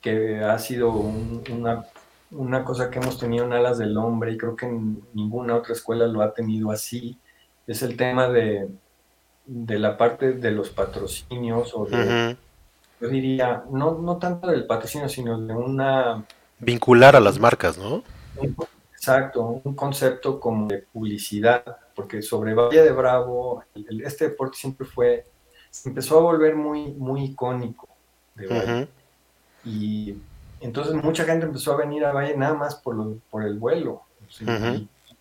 que 0.00 0.40
ha 0.40 0.58
sido 0.58 0.90
una, 0.90 1.84
una 2.30 2.64
cosa 2.64 2.90
que 2.90 2.98
hemos 2.98 3.18
tenido 3.18 3.44
en 3.44 3.52
Alas 3.52 3.78
del 3.78 3.96
Hombre 3.96 4.32
y 4.32 4.38
creo 4.38 4.56
que 4.56 4.66
en 4.66 5.02
ninguna 5.14 5.56
otra 5.56 5.74
escuela 5.74 6.06
lo 6.06 6.22
ha 6.22 6.32
tenido 6.32 6.70
así, 6.70 7.18
es 7.66 7.82
el 7.82 7.96
tema 7.96 8.28
de, 8.28 8.68
de 9.46 9.78
la 9.78 9.96
parte 9.96 10.32
de 10.32 10.50
los 10.50 10.70
patrocinios 10.70 11.72
o 11.74 11.86
de, 11.86 12.36
yo 13.00 13.08
diría, 13.08 13.64
no, 13.70 13.98
no 13.98 14.16
tanto 14.18 14.48
del 14.48 14.66
patrocinio, 14.66 15.08
sino 15.08 15.40
de 15.40 15.54
una... 15.54 16.24
Vincular 16.58 17.14
a 17.14 17.20
las 17.20 17.38
marcas, 17.38 17.78
¿no? 17.78 18.02
exacto, 18.92 19.60
un 19.62 19.74
concepto 19.74 20.40
como 20.40 20.66
de 20.66 20.78
publicidad, 20.78 21.64
porque 21.94 22.20
sobre 22.20 22.52
Valle 22.52 22.82
de 22.82 22.90
Bravo, 22.90 23.62
este 24.04 24.30
deporte 24.30 24.58
siempre 24.58 24.86
fue, 24.86 25.24
se 25.70 25.88
empezó 25.88 26.18
a 26.18 26.22
volver 26.22 26.56
muy, 26.56 26.92
muy 26.92 27.24
icónico 27.24 27.88
de 28.34 28.46
Valle. 28.46 28.88
Y 29.64 30.16
entonces 30.60 30.94
mucha 30.94 31.24
gente 31.24 31.46
empezó 31.46 31.72
a 31.72 31.76
venir 31.76 32.04
a 32.04 32.12
Valle 32.12 32.36
nada 32.36 32.54
más 32.54 32.76
por, 32.76 33.18
por 33.30 33.44
el 33.44 33.58
vuelo. 33.58 34.02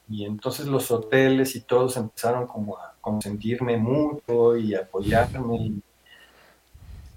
y 0.09 0.25
entonces 0.25 0.67
los 0.67 0.89
hoteles 0.91 1.55
y 1.55 1.61
todos 1.61 1.97
empezaron 1.97 2.47
como 2.47 2.77
a 2.77 2.95
consentirme 3.01 3.77
mucho 3.77 4.57
y 4.57 4.75
apoyarme. 4.75 5.81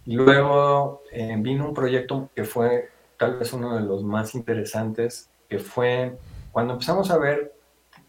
Y, 0.07 0.17
luego 0.17 1.03
eh, 1.13 1.37
vino 1.39 1.69
un 1.69 1.75
proyecto 1.75 2.31
que 2.35 2.45
fue 2.45 2.91
tal 3.17 3.37
vez 3.37 3.53
uno 3.53 3.77
de 3.77 3.83
los 3.83 4.03
más 4.03 4.35
interesantes, 4.35 5.29
que 5.49 5.59
fue 5.59 6.19
cuando 6.53 6.73
empezamos 6.73 7.11
a 7.11 7.19
ver 7.19 7.53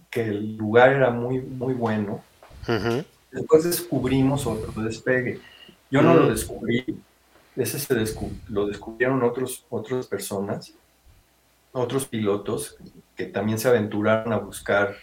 que 0.10 0.23
el 0.23 0.57
lugar 0.57 0.93
era 0.93 1.11
muy, 1.11 1.41
muy 1.41 1.73
bueno, 1.73 2.22
después 3.31 3.63
descubrimos 3.63 4.45
otro 4.45 4.81
despegue. 4.81 5.39
Yo 5.89 6.01
no 6.01 6.13
lo 6.13 6.25
mm. 6.25 6.29
descubrí, 6.29 7.01
ese 7.55 7.79
se 7.79 7.95
lo 8.49 8.67
descubrieron 8.67 9.23
otros, 9.23 9.65
otras 9.69 10.07
personas, 10.07 10.73
otros 11.71 12.05
pilotos 12.05 12.77
que 13.15 13.25
también 13.25 13.59
se 13.59 13.67
aventuraron 13.67 14.33
a 14.33 14.37
buscar 14.37 14.95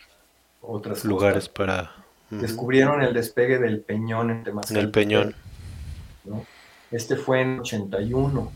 otros 0.60 1.04
lugares 1.04 1.48
para... 1.48 1.92
Descubrieron 2.30 3.00
el 3.00 3.14
despegue 3.14 3.58
del 3.58 3.80
Peñón 3.80 4.30
en 4.30 4.44
Temascal. 4.44 4.76
El 4.76 4.90
Peñón. 4.90 5.34
Este 6.90 7.16
fue 7.16 7.40
en 7.40 7.60
81, 7.60 8.52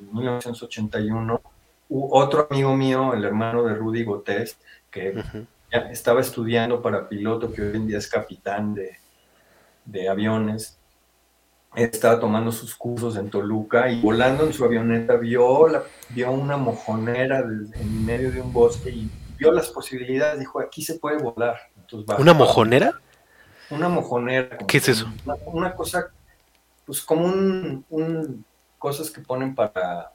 en 0.00 0.14
1981. 0.14 1.40
otro 1.88 2.46
amigo 2.48 2.76
mío, 2.76 3.12
el 3.12 3.24
hermano 3.24 3.64
de 3.64 3.74
Rudy 3.74 4.04
Gotés, 4.04 4.56
que 4.90 5.20
estaba 5.72 6.20
estudiando 6.20 6.82
para 6.82 7.08
piloto, 7.08 7.52
que 7.52 7.62
hoy 7.62 7.76
en 7.76 7.86
día 7.86 7.98
es 7.98 8.08
capitán 8.08 8.74
de, 8.74 8.98
de 9.84 10.08
aviones, 10.08 10.78
estaba 11.74 12.20
tomando 12.20 12.52
sus 12.52 12.74
cursos 12.74 13.16
en 13.16 13.30
Toluca 13.30 13.90
y 13.90 14.00
volando 14.00 14.44
en 14.44 14.52
su 14.52 14.64
avioneta 14.64 15.16
vio, 15.16 15.68
la, 15.68 15.82
vio 16.10 16.30
una 16.30 16.56
mojonera 16.56 17.40
en 17.40 18.04
medio 18.04 18.30
de 18.30 18.40
un 18.40 18.52
bosque 18.52 18.90
y 18.90 19.10
vio 19.38 19.52
las 19.52 19.70
posibilidades, 19.70 20.38
dijo, 20.38 20.60
aquí 20.60 20.82
se 20.82 20.98
puede 20.98 21.18
volar. 21.18 21.58
¿Una 22.18 22.34
mojonera? 22.34 23.00
Una 23.70 23.88
mojonera. 23.88 24.58
¿Qué 24.68 24.78
es 24.78 24.88
eso? 24.88 25.10
Una, 25.46 25.74
cosa, 25.74 26.10
pues 26.84 27.00
como 27.00 27.24
un, 27.24 28.44
cosas 28.78 29.10
que 29.10 29.20
ponen 29.22 29.54
para, 29.54 30.12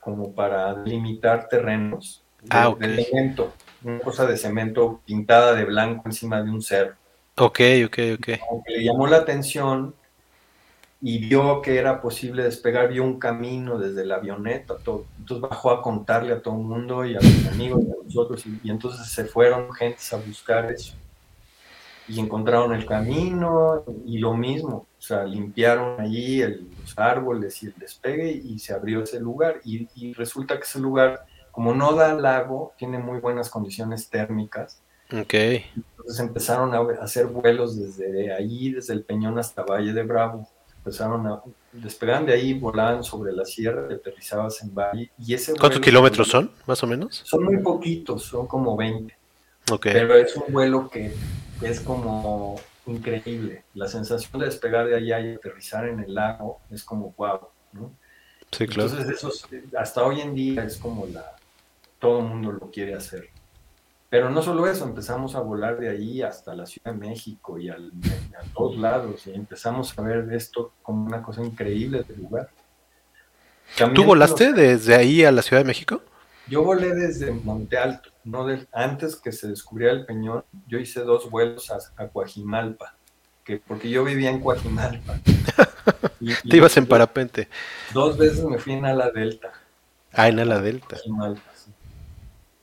como 0.00 0.32
para 0.32 0.82
limitar 0.84 1.48
terrenos. 1.48 2.22
ah, 2.50 2.74
cemento, 2.78 3.52
una 3.82 4.00
cosa 4.00 4.26
de 4.26 4.36
cemento 4.36 5.00
pintada 5.04 5.54
de 5.54 5.64
blanco 5.64 6.02
encima 6.06 6.42
de 6.42 6.50
un 6.50 6.62
cerro. 6.62 6.94
Ok, 7.36 7.60
ok, 7.86 7.98
ok. 8.18 8.28
le 8.66 8.84
llamó 8.84 9.06
la 9.06 9.18
atención 9.18 9.94
y 11.00 11.18
vio 11.18 11.62
que 11.62 11.78
era 11.78 12.00
posible 12.00 12.42
despegar, 12.42 12.88
vio 12.88 13.04
un 13.04 13.20
camino 13.20 13.78
desde 13.78 14.04
la 14.04 14.16
avioneta, 14.16 14.76
todo. 14.78 15.06
entonces 15.18 15.48
bajó 15.48 15.70
a 15.70 15.82
contarle 15.82 16.32
a 16.32 16.42
todo 16.42 16.54
el 16.54 16.64
mundo 16.64 17.04
y 17.04 17.14
a 17.14 17.20
los 17.20 17.46
amigos 17.52 17.82
y 17.84 17.90
a 17.90 18.04
nosotros, 18.04 18.44
y, 18.46 18.70
entonces 18.70 19.06
se 19.06 19.24
fueron 19.24 19.72
gentes 19.72 20.12
a 20.12 20.16
buscar 20.16 20.70
eso. 20.72 20.94
Y 22.08 22.18
encontraron 22.18 22.72
el 22.72 22.86
camino 22.86 23.84
y 24.06 24.18
lo 24.18 24.32
mismo, 24.32 24.86
o 24.98 25.00
sea, 25.00 25.24
limpiaron 25.24 26.00
allí 26.00 26.40
los 26.40 26.98
árboles 26.98 27.62
y 27.62 27.66
el 27.66 27.74
despegue 27.76 28.30
y 28.32 28.58
se 28.58 28.72
abrió 28.72 29.02
ese 29.02 29.20
lugar. 29.20 29.60
Y, 29.62 29.86
y 29.94 30.14
resulta 30.14 30.56
que 30.56 30.62
ese 30.62 30.80
lugar, 30.80 31.26
como 31.50 31.74
no 31.74 31.94
da 31.94 32.14
lago, 32.14 32.72
tiene 32.76 32.98
muy 32.98 33.20
buenas 33.20 33.50
condiciones 33.50 34.08
térmicas. 34.08 34.80
Ok. 35.12 35.34
Entonces 35.34 36.20
empezaron 36.20 36.74
a 36.74 37.02
hacer 37.02 37.26
vuelos 37.26 37.78
desde 37.78 38.32
allí, 38.32 38.72
desde 38.72 38.92
el 38.94 39.02
Peñón 39.02 39.38
hasta 39.38 39.62
Valle 39.62 39.92
de 39.92 40.02
Bravo 40.02 40.48
empezaron 40.88 41.26
a, 41.26 41.42
despegaban 41.72 42.26
de 42.26 42.32
ahí, 42.32 42.54
volaban 42.54 43.04
sobre 43.04 43.32
la 43.32 43.44
sierra, 43.44 43.86
aterrizabas 43.92 44.62
en 44.62 44.74
Valle. 44.74 45.10
Y 45.18 45.34
ese 45.34 45.54
¿Cuántos 45.54 45.80
kilómetros 45.80 46.28
son, 46.28 46.50
más 46.66 46.82
o 46.82 46.86
menos? 46.86 47.22
Son 47.24 47.44
muy 47.44 47.58
poquitos, 47.58 48.24
son 48.24 48.46
como 48.46 48.76
20. 48.76 49.14
Pero 49.82 50.14
es 50.14 50.34
un 50.36 50.52
vuelo 50.52 50.88
que 50.88 51.12
es 51.60 51.80
como 51.80 52.58
increíble. 52.86 53.64
La 53.74 53.86
sensación 53.86 54.40
de 54.40 54.46
despegar 54.46 54.86
de 54.86 54.96
allá 54.96 55.20
y 55.20 55.34
aterrizar 55.34 55.86
en 55.86 56.00
el 56.00 56.14
lago 56.14 56.60
es 56.70 56.82
como 56.82 57.12
wow, 57.18 57.40
¿no? 57.72 57.92
Sí, 58.50 58.66
claro. 58.66 58.90
Entonces, 58.90 59.44
hasta 59.78 60.04
hoy 60.04 60.22
en 60.22 60.34
día 60.34 60.64
es 60.64 60.78
como 60.78 61.06
la. 61.06 61.36
Todo 61.98 62.20
el 62.20 62.26
mundo 62.26 62.52
lo 62.52 62.70
quiere 62.70 62.94
hacer. 62.94 63.30
Pero 64.10 64.30
no 64.30 64.40
solo 64.40 64.66
eso, 64.66 64.84
empezamos 64.84 65.34
a 65.34 65.40
volar 65.40 65.78
de 65.78 65.90
ahí 65.90 66.22
hasta 66.22 66.54
la 66.54 66.64
Ciudad 66.64 66.92
de 66.92 66.98
México 66.98 67.58
y 67.58 67.68
al, 67.68 67.92
a 68.38 68.44
todos 68.54 68.78
lados 68.78 69.26
y 69.26 69.34
empezamos 69.34 69.98
a 69.98 70.02
ver 70.02 70.32
esto 70.32 70.72
como 70.82 71.04
una 71.04 71.22
cosa 71.22 71.44
increíble 71.44 72.02
del 72.04 72.22
lugar. 72.22 72.48
¿Tú 73.94 74.04
volaste 74.04 74.54
desde 74.54 74.94
ahí 74.94 75.24
a 75.24 75.30
la 75.30 75.42
Ciudad 75.42 75.62
de 75.62 75.66
México? 75.66 76.00
Yo 76.46 76.62
volé 76.62 76.94
desde 76.94 77.30
Monte 77.30 77.76
Alto, 77.76 78.10
no 78.24 78.46
antes 78.72 79.16
que 79.16 79.32
se 79.32 79.48
descubriera 79.48 79.92
el 79.92 80.06
Peñón, 80.06 80.42
yo 80.66 80.78
hice 80.78 81.00
dos 81.00 81.28
vuelos 81.28 81.70
a, 81.70 81.78
a 82.02 82.08
Coajimalpa, 82.08 82.94
que, 83.44 83.58
porque 83.58 83.90
yo 83.90 84.02
vivía 84.04 84.30
en 84.30 84.40
Coajimalpa. 84.40 85.20
Te 86.48 86.56
ibas 86.56 86.76
en 86.78 86.86
parapente. 86.86 87.48
Dos 87.92 88.16
veces 88.16 88.42
me 88.44 88.58
fui 88.58 88.72
en 88.72 88.86
ala 88.86 89.10
delta. 89.10 89.52
Ah, 90.12 90.28
en 90.28 90.38
ala 90.40 90.60
delta. 90.60 90.96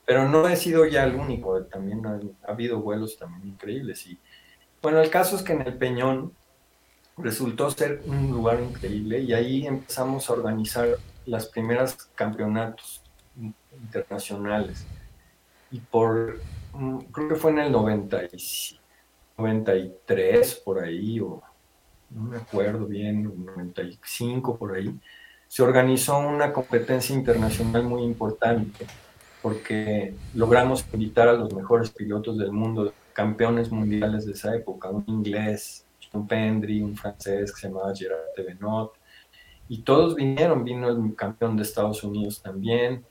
Pero 0.06 0.26
no 0.28 0.48
he 0.48 0.56
sido 0.56 0.86
ya 0.86 1.04
el 1.04 1.16
único, 1.16 1.64
también 1.64 2.06
ha, 2.06 2.20
habido 2.48 2.80
vuelos 2.80 3.18
también 3.18 3.48
increíbles. 3.48 4.06
Y 4.06 4.16
bueno, 4.80 5.00
el 5.00 5.10
caso 5.10 5.34
es 5.34 5.42
que 5.42 5.52
en 5.52 5.62
el 5.62 5.76
Peñón 5.76 6.32
resultó 7.16 7.68
ser 7.70 8.02
un 8.06 8.30
lugar 8.30 8.60
increíble 8.60 9.18
y 9.18 9.32
ahí 9.32 9.66
empezamos 9.66 10.30
a 10.30 10.34
organizar 10.34 10.90
las 11.26 11.46
primeras 11.46 11.96
campeonatos 12.14 13.02
internacionales. 13.72 14.86
Y 15.72 15.80
por, 15.80 16.40
mm, 16.72 16.98
creo 17.10 17.28
que 17.28 17.34
fue 17.34 17.50
en 17.50 17.58
el 17.58 17.72
93 17.72 20.54
por 20.64 20.78
ahí, 20.78 21.18
o 21.18 21.42
no 22.10 22.22
me 22.22 22.36
acuerdo 22.36 22.86
bien, 22.86 23.44
95 23.44 24.56
por 24.56 24.76
ahí, 24.76 24.96
se 25.48 25.64
organizó 25.64 26.18
una 26.18 26.52
competencia 26.52 27.12
internacional 27.14 27.82
muy 27.82 28.04
importante 28.04 28.86
porque 29.42 30.14
logramos 30.34 30.84
invitar 30.92 31.28
a 31.28 31.34
los 31.34 31.52
mejores 31.52 31.90
pilotos 31.90 32.38
del 32.38 32.52
mundo, 32.52 32.92
campeones 33.12 33.70
mundiales 33.70 34.26
de 34.26 34.32
esa 34.32 34.54
época, 34.54 34.90
un 34.90 35.04
inglés, 35.06 35.84
un 36.12 36.26
Pendry, 36.26 36.82
un 36.82 36.96
francés 36.96 37.52
que 37.52 37.60
se 37.60 37.68
llamaba 37.68 37.94
Gerard 37.94 38.20
Benot, 38.36 38.92
y 39.68 39.82
todos 39.82 40.14
vinieron, 40.14 40.64
vino 40.64 40.88
el 40.88 41.14
campeón 41.16 41.56
de 41.56 41.62
Estados 41.62 42.02
Unidos 42.04 42.40
también. 42.40 43.04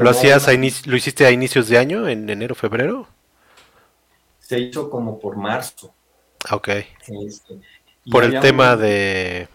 ¿Lo, 0.00 0.10
hacías 0.10 0.46
¿Lo 0.86 0.96
hiciste 0.96 1.26
a 1.26 1.30
inicios 1.30 1.68
de 1.68 1.78
año, 1.78 2.08
en 2.08 2.28
enero, 2.30 2.54
febrero? 2.54 3.08
Se 4.38 4.58
hizo 4.58 4.88
como 4.88 5.18
por 5.18 5.36
marzo. 5.36 5.92
Ah, 6.48 6.56
ok. 6.56 6.68
Este, 6.68 7.60
por 8.10 8.24
el 8.24 8.40
tema 8.40 8.76
de 8.76 9.48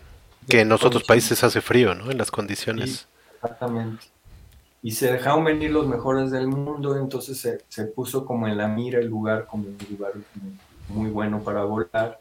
que 0.47 0.61
en 0.61 0.71
otros 0.71 1.03
países 1.03 1.43
hace 1.43 1.61
frío, 1.61 1.95
¿no? 1.95 2.11
En 2.11 2.17
las 2.17 2.29
condiciones. 2.29 3.07
exactamente 3.35 4.05
y 4.83 4.91
se 4.91 5.11
dejaron 5.11 5.43
venir 5.43 5.71
los 5.71 5.87
mejores 5.87 6.31
del 6.31 6.47
mundo, 6.47 6.97
entonces 6.97 7.37
se, 7.39 7.59
se, 7.67 7.85
puso 7.85 8.25
como 8.25 8.47
en 8.47 8.57
la 8.57 8.67
mira 8.67 8.99
el 8.99 9.07
lugar 9.07 9.45
como 9.45 9.65
un 9.65 9.77
lugar 9.89 10.13
muy 10.89 11.09
bueno 11.09 11.43
para 11.43 11.63
volar 11.63 12.19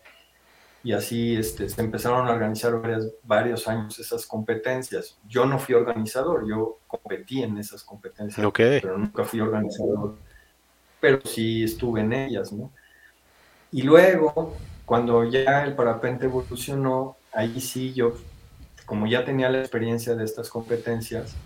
y 0.82 0.92
así 0.92 1.36
este, 1.36 1.68
se 1.68 1.80
empezaron 1.80 2.26
a 2.26 2.32
organizar 2.32 2.80
varias, 2.80 3.06
varios 3.22 3.68
años 3.68 3.98
esas 3.98 4.26
competencias. 4.26 5.18
Yo 5.28 5.44
no 5.44 5.58
fui 5.58 5.74
organizador, 5.74 6.48
yo 6.48 6.78
competí 6.86 7.42
en 7.42 7.58
esas 7.58 7.84
competencias, 7.84 8.46
pero 8.54 8.96
nunca 8.96 9.24
fui 9.24 9.40
organizador, 9.40 10.16
pero 10.98 11.20
sí 11.24 11.64
estuve 11.64 12.00
en 12.00 12.12
ellas, 12.14 12.52
¿no? 12.52 12.72
Y 13.72 13.82
luego, 13.82 14.56
cuando 14.86 15.24
ya 15.24 15.64
el 15.64 15.74
parapente 15.74 16.24
evolucionó, 16.24 17.16
ahí 17.32 17.60
sí 17.60 17.92
yo, 17.92 18.14
como 18.86 19.06
ya 19.06 19.24
tenía 19.24 19.50
la 19.50 19.60
experiencia 19.60 20.14
de 20.14 20.24
estas 20.24 20.48
competencias, 20.48 21.36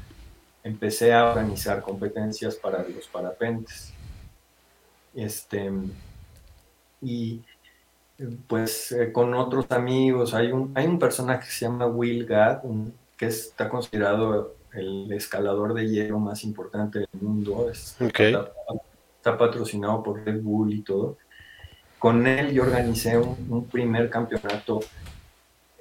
empecé 0.65 1.13
a 1.13 1.29
organizar 1.29 1.83
competencias 1.83 2.57
para 2.57 2.83
los 2.83 3.07
parapentes. 3.07 3.93
Este, 5.15 5.71
y 7.03 7.43
pues 8.49 8.91
eh, 8.93 9.13
con 9.13 9.35
otros 9.35 9.71
amigos, 9.71 10.35
hay 10.35 10.51
un, 10.51 10.73
hay 10.75 10.87
un 10.87 10.99
personaje 10.99 11.47
que 11.47 11.53
se 11.53 11.67
llama 11.67 11.87
Will 11.87 12.27
Gadd, 12.27 12.63
que 13.17 13.27
está 13.27 13.69
considerado 13.69 14.55
el 14.73 15.13
escalador 15.13 15.75
de 15.75 15.89
hielo 15.89 16.19
más 16.19 16.43
importante 16.43 17.01
del 17.01 17.09
mundo. 17.21 17.71
está, 17.71 19.39
patrocinado 19.39 20.03
por 20.03 20.25
Red 20.25 20.41
Bull 20.43 20.73
y 20.73 20.81
todo. 20.81 21.19
Con 21.99 22.27
él 22.27 22.53
yo 22.53 22.63
organicé 22.63 23.17
un 23.17 23.67
primer 23.71 24.11
campeonato 24.11 24.81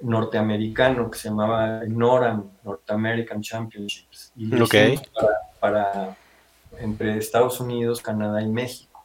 norteamericano 0.04 1.10
que 1.10 1.18
se 1.18 1.28
llamaba 1.28 1.82
NORAM, 1.86 2.50
North 2.62 2.90
American 2.90 3.40
Championships. 3.40 4.32
Y 4.36 4.46
lo 4.46 4.66
para, 5.60 6.16
entre 6.78 7.18
Estados 7.18 7.58
Unidos, 7.60 8.02
Canadá 8.02 8.42
y 8.42 8.48
México. 8.48 9.04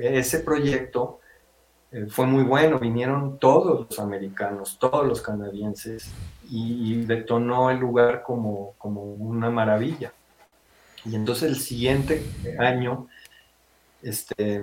ese 0.00 0.40
proyecto 0.40 1.20
eh, 1.92 2.06
fue 2.08 2.26
muy 2.26 2.42
bueno, 2.42 2.78
vinieron 2.78 3.38
todos 3.38 3.86
los 3.88 3.98
americanos, 4.00 4.78
todos 4.80 5.06
los 5.06 5.20
canadienses 5.20 6.10
y, 6.50 7.04
detonó 7.04 7.70
el 7.70 7.78
lugar 7.78 8.22
como, 8.22 8.74
como 8.78 9.02
una 9.02 9.50
maravilla. 9.50 10.12
Y 11.04 11.14
entonces 11.14 11.50
el 11.50 11.56
siguiente 11.56 12.24
año 12.58 13.08
este, 14.02 14.62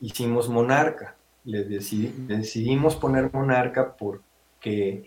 hicimos 0.00 0.48
Monarca. 0.48 1.16
Le, 1.44 1.64
decidimos 1.64 2.96
poner 2.96 3.32
Monarca 3.32 3.96
porque 4.66 5.04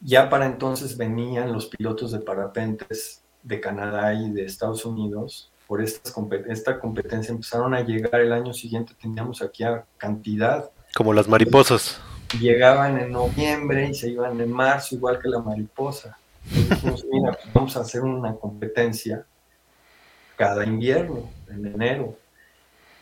ya 0.00 0.28
para 0.28 0.46
entonces 0.46 0.96
venían 0.96 1.52
los 1.52 1.66
pilotos 1.66 2.10
de 2.10 2.18
parapentes 2.18 3.22
de 3.44 3.60
Canadá 3.60 4.12
y 4.12 4.30
de 4.30 4.44
Estados 4.44 4.84
Unidos. 4.84 5.52
Por 5.68 5.82
esta 5.82 6.80
competencia 6.80 7.32
empezaron 7.32 7.74
a 7.74 7.82
llegar 7.82 8.20
el 8.20 8.32
año 8.32 8.52
siguiente, 8.52 8.94
teníamos 9.00 9.40
aquí 9.40 9.62
a 9.62 9.84
cantidad. 9.98 10.70
Como 10.96 11.12
las 11.12 11.28
mariposas. 11.28 12.00
Llegaban 12.40 12.98
en 12.98 13.12
noviembre 13.12 13.88
y 13.88 13.94
se 13.94 14.10
iban 14.10 14.40
en 14.40 14.50
marzo, 14.50 14.96
igual 14.96 15.20
que 15.20 15.28
la 15.28 15.38
mariposa. 15.38 16.18
Entonces 16.52 17.06
mira, 17.10 17.32
pues 17.32 17.54
vamos 17.54 17.76
a 17.76 17.80
hacer 17.80 18.02
una 18.02 18.34
competencia 18.34 19.24
cada 20.36 20.64
invierno, 20.64 21.30
en 21.48 21.66
enero 21.66 22.16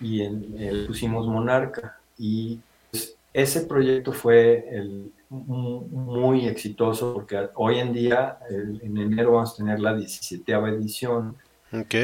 y 0.01 0.23
en, 0.23 0.86
pusimos 0.86 1.27
Monarca. 1.27 1.98
Y 2.18 2.60
pues, 2.90 3.16
ese 3.32 3.62
proyecto 3.62 4.12
fue 4.12 4.68
el, 4.70 5.12
muy 5.28 6.47
exitoso 6.47 7.15
porque 7.15 7.48
hoy 7.55 7.78
en 7.78 7.93
día, 7.93 8.39
en 8.48 8.97
enero, 8.97 9.32
vamos 9.32 9.55
a 9.55 9.57
tener 9.57 9.81
la 9.81 9.94
17 9.94 10.53
edición. 10.53 11.36
Ok. 11.73 11.94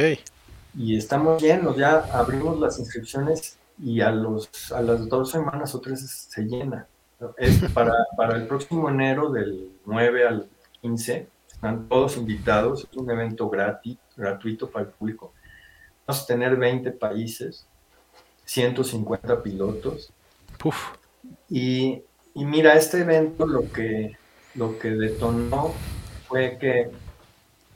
Y 0.74 0.96
estamos 0.96 1.42
llenos, 1.42 1.76
ya 1.76 1.98
abrimos 2.12 2.58
las 2.58 2.78
inscripciones 2.78 3.58
y 3.78 4.00
a, 4.00 4.10
los, 4.10 4.72
a 4.72 4.80
las 4.80 5.08
dos 5.08 5.30
semanas 5.30 5.74
o 5.74 5.80
tres 5.80 6.28
se 6.30 6.42
llena. 6.42 6.86
Es 7.36 7.60
para, 7.74 7.94
para 8.16 8.36
el 8.36 8.46
próximo 8.46 8.88
enero, 8.88 9.30
del 9.30 9.70
9 9.84 10.26
al 10.26 10.48
15, 10.80 11.28
están 11.52 11.88
todos 11.88 12.16
invitados, 12.16 12.88
es 12.90 12.96
un 12.96 13.10
evento 13.10 13.48
gratis, 13.48 13.98
gratuito 14.16 14.70
para 14.70 14.86
el 14.86 14.90
público. 14.92 15.32
Vamos 16.06 16.24
a 16.24 16.26
tener 16.26 16.56
20 16.56 16.90
países 16.92 17.66
150 18.44 19.42
pilotos. 19.42 20.12
Y, 21.48 22.02
mira, 22.34 22.74
este 22.74 23.00
evento 23.00 23.46
lo 23.46 23.70
que, 23.70 24.16
lo 24.54 24.78
que 24.78 24.90
detonó 24.90 25.72
fue 26.26 26.58
que 26.58 26.90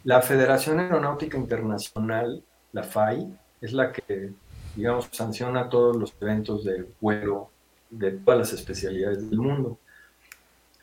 la 0.05 0.23
Federación 0.23 0.81
Aeronáutica 0.81 1.37
Internacional, 1.37 2.43
la 2.73 2.83
FAI, 2.83 3.27
es 3.61 3.73
la 3.73 3.93
que, 3.93 4.31
digamos, 4.74 5.09
sanciona 5.12 5.69
todos 5.69 5.97
los 5.97 6.15
eventos 6.20 6.65
de 6.65 6.87
vuelo 7.01 7.51
de 7.91 8.12
todas 8.12 8.39
las 8.39 8.53
especialidades 8.53 9.28
del 9.28 9.39
mundo. 9.39 9.78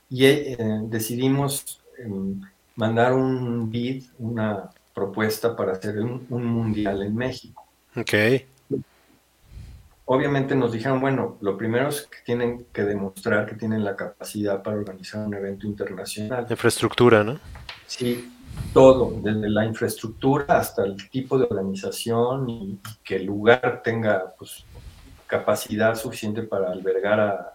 Y 0.10 0.26
eh, 0.26 0.58
decidimos 0.84 1.82
em, 1.98 2.42
mandar 2.76 3.14
un 3.14 3.70
bid, 3.72 4.06
una 4.20 4.70
propuesta 4.94 5.56
para 5.56 5.74
hacer 5.74 6.00
un, 6.00 6.26
un 6.30 6.46
mundial 6.46 7.02
en 7.02 7.16
México. 7.16 7.66
Okay 7.96 8.53
obviamente 10.06 10.56
nos 10.56 10.72
dijeron, 10.72 11.00
bueno, 11.00 11.38
lo 11.42 11.58
primero 11.58 11.90
es 11.90 12.08
que 12.08 12.18
tienen 12.26 12.66
que 12.74 12.84
demostrar 12.84 13.46
que 13.46 13.56
tienen 13.56 13.84
la 13.84 13.96
capacidad 13.96 14.62
para 14.62 14.78
organizar 14.78 15.26
un 15.26 15.34
evento 15.34 15.68
internacional. 15.68 16.46
Infraestructura, 16.50 17.24
¿no? 17.24 17.40
Sí, 17.88 18.32
todo, 18.74 19.20
desde 19.22 19.50
la 19.50 19.66
infraestructura 19.66 20.58
hasta 20.58 20.84
el 20.84 21.10
tipo 21.10 21.38
de 21.38 21.46
organización 21.46 22.50
y, 22.50 22.80
que 23.04 23.18
el 23.18 23.26
lugar 23.26 23.82
tenga 23.84 24.34
pues, 24.38 24.66
capacidad 25.28 25.96
suficiente 25.96 26.44
para 26.44 26.72
albergar 26.72 27.20
a, 27.20 27.50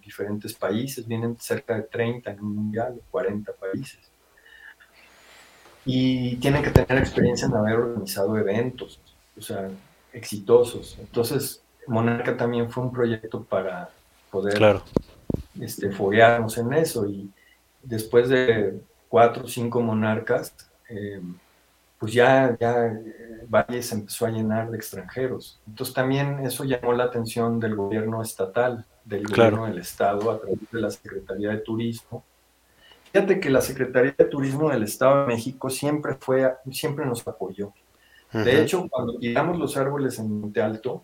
diferentes 0.00 0.54
países. 0.54 1.06
Vienen 1.06 1.36
cerca 1.38 1.74
de 1.74 1.82
30 1.82 2.30
en 2.30 2.40
un 2.40 2.54
mundial, 2.54 2.98
40 3.10 3.52
países. 3.52 4.00
Y 5.84 6.36
tienen 6.36 6.62
que 6.62 6.70
tener 6.70 6.98
experiencia 7.02 7.46
en 7.46 7.54
haber 7.54 7.74
organizado 7.74 8.38
eventos, 8.38 9.00
o 9.36 9.42
sea, 9.42 9.68
exitosos. 10.12 10.96
Entonces, 10.98 11.62
Monarca 11.88 12.36
también 12.36 12.70
fue 12.70 12.84
un 12.84 12.92
proyecto 12.92 13.42
para 13.42 13.90
poder 14.30 14.54
claro. 14.54 14.82
este, 15.60 15.90
foguearnos 15.90 16.58
en 16.58 16.72
eso 16.74 17.06
y 17.06 17.30
después 17.82 18.28
de 18.28 18.80
cuatro 19.08 19.44
o 19.44 19.48
cinco 19.48 19.80
monarcas, 19.80 20.54
eh, 20.88 21.20
pues 21.98 22.12
ya, 22.12 22.56
ya 22.60 22.86
eh, 22.86 23.46
Valle 23.48 23.82
se 23.82 23.94
empezó 23.94 24.26
a 24.26 24.30
llenar 24.30 24.70
de 24.70 24.76
extranjeros. 24.76 25.60
Entonces 25.66 25.94
también 25.94 26.40
eso 26.40 26.64
llamó 26.64 26.92
la 26.92 27.04
atención 27.04 27.58
del 27.58 27.74
gobierno 27.74 28.22
estatal, 28.22 28.84
del 29.04 29.26
gobierno 29.26 29.66
del 29.66 29.78
estado 29.78 30.30
a 30.30 30.38
través 30.38 30.58
de 30.70 30.80
la 30.80 30.90
Secretaría 30.90 31.50
de 31.50 31.58
Turismo. 31.58 32.22
Fíjate 33.12 33.40
que 33.40 33.48
la 33.48 33.62
Secretaría 33.62 34.14
de 34.16 34.26
Turismo 34.26 34.68
del 34.68 34.82
Estado 34.82 35.22
de 35.22 35.28
México 35.28 35.70
siempre 35.70 36.14
fue, 36.20 36.54
siempre 36.70 37.06
nos 37.06 37.26
apoyó. 37.26 37.72
De 38.30 38.60
hecho, 38.60 38.86
cuando 38.90 39.18
tiramos 39.18 39.58
los 39.58 39.74
árboles 39.78 40.18
en 40.18 40.40
Monte 40.40 40.60
Alto, 40.60 41.02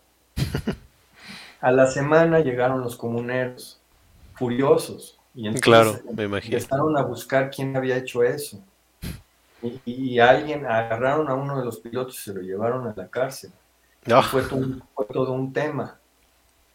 a 1.61 1.73
la 1.73 1.87
semana 1.87 2.41
llegaron 2.41 2.83
los 2.83 2.97
comuneros, 2.97 3.81
furiosos. 4.35 5.19
Y 5.35 5.47
entonces 5.47 5.63
claro, 5.63 6.01
me 6.15 6.25
imagino. 6.25 6.57
empezaron 6.57 6.97
a 6.97 7.03
buscar 7.03 7.51
quién 7.51 7.77
había 7.77 7.97
hecho 7.97 8.23
eso. 8.23 8.63
Y, 9.87 10.19
alguien 10.19 10.67
agarraron 10.67 11.31
a 11.31 11.35
uno 11.35 11.59
de 11.59 11.65
los 11.65 11.79
pilotos 11.79 12.21
y 12.21 12.23
se 12.23 12.35
lo 12.35 12.43
llevaron 12.43 12.87
a 12.87 12.93
la 12.95 13.09
cárcel. 13.09 13.51
Fue, 14.31 14.43
todo, 14.43 15.33
un 15.33 15.55
tema. 15.55 15.99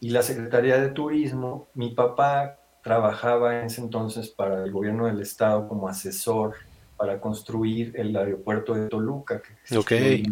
Y 0.00 0.10
la 0.10 0.22
Secretaría 0.22 0.80
de 0.80 0.88
Turismo, 0.88 1.68
mi 1.74 1.90
papá 1.90 2.56
trabajaba 2.82 3.60
en 3.60 3.66
ese 3.66 3.80
entonces 3.80 4.28
para 4.28 4.64
el 4.64 4.72
gobierno 4.72 5.06
del 5.06 5.20
estado 5.20 5.68
como 5.68 5.86
asesor 5.86 6.54
para 6.96 7.20
construir 7.20 7.92
el 7.94 8.16
aeropuerto 8.16 8.74
de 8.74 8.88
Toluca, 8.88 9.40
que 9.40 9.78
okay. 9.78 10.24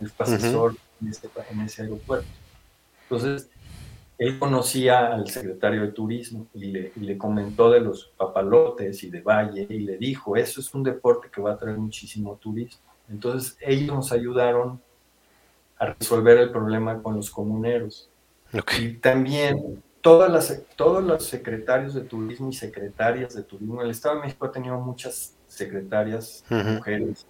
el, 0.00 0.12
asesor 0.16 0.76
en 1.50 1.60
ese 1.62 1.82
aeropuerto. 1.82 2.28
Entonces, 3.14 3.50
él 4.18 4.38
conocía 4.38 5.12
al 5.12 5.28
secretario 5.28 5.82
de 5.82 5.88
Turismo 5.88 6.46
y 6.54 6.66
le, 6.66 7.18
comentó 7.18 7.70
de 7.70 7.80
los 7.80 8.12
papalotes 8.16 9.02
y 9.02 9.10
de 9.10 9.20
Valle 9.20 9.66
y 9.68 9.80
le 9.80 9.96
dijo, 9.96 10.36
eso 10.36 10.60
es 10.60 10.72
un 10.74 10.82
deporte 10.82 11.28
que 11.32 11.40
va 11.40 11.52
a 11.52 11.58
traer 11.58 11.78
muchísimo 11.78 12.36
turismo. 12.36 12.80
Entonces, 13.08 13.56
ellos 13.60 13.94
nos 13.94 14.12
ayudaron 14.12 14.80
a 15.78 15.86
resolver 15.86 16.38
el 16.38 16.50
problema 16.50 17.02
con 17.02 17.16
los 17.16 17.30
comuneros. 17.30 18.08
Y 18.78 18.94
también 18.94 19.82
todas 20.00 20.30
las, 20.30 20.62
todos 20.76 21.02
los 21.02 21.24
secretarios 21.24 21.94
de 21.94 22.02
turismo 22.02 22.48
y 22.50 22.52
secretarias 22.52 23.34
de 23.34 23.42
turismo, 23.42 23.82
el 23.82 23.90
Estado 23.90 24.16
de 24.16 24.22
México 24.22 24.46
ha 24.46 24.52
tenido 24.52 24.78
muchas 24.78 25.34
secretarias 25.48 26.44
mujeres 26.48 27.26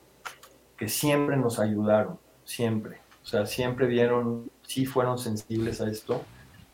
que 0.76 0.88
siempre 0.88 1.36
nos 1.36 1.58
ayudaron, 1.58 2.18
siempre. 2.44 3.03
O 3.24 3.26
sea, 3.26 3.46
siempre 3.46 3.86
vieron 3.86 4.50
sí 4.66 4.86
fueron 4.86 5.18
sensibles 5.18 5.80
a 5.80 5.88
esto, 5.88 6.22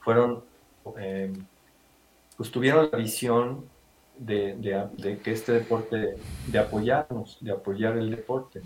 fueron, 0.00 0.42
eh, 0.98 1.32
pues 2.36 2.50
tuvieron 2.50 2.88
la 2.90 2.98
visión 2.98 3.64
de, 4.16 5.18
que 5.22 5.32
este 5.32 5.52
deporte, 5.52 6.16
de 6.46 6.58
apoyarnos, 6.58 7.38
de 7.40 7.52
apoyar 7.52 7.96
el 7.96 8.10
deporte. 8.10 8.62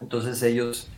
Entonces 0.00 0.42
ellos 0.42 0.88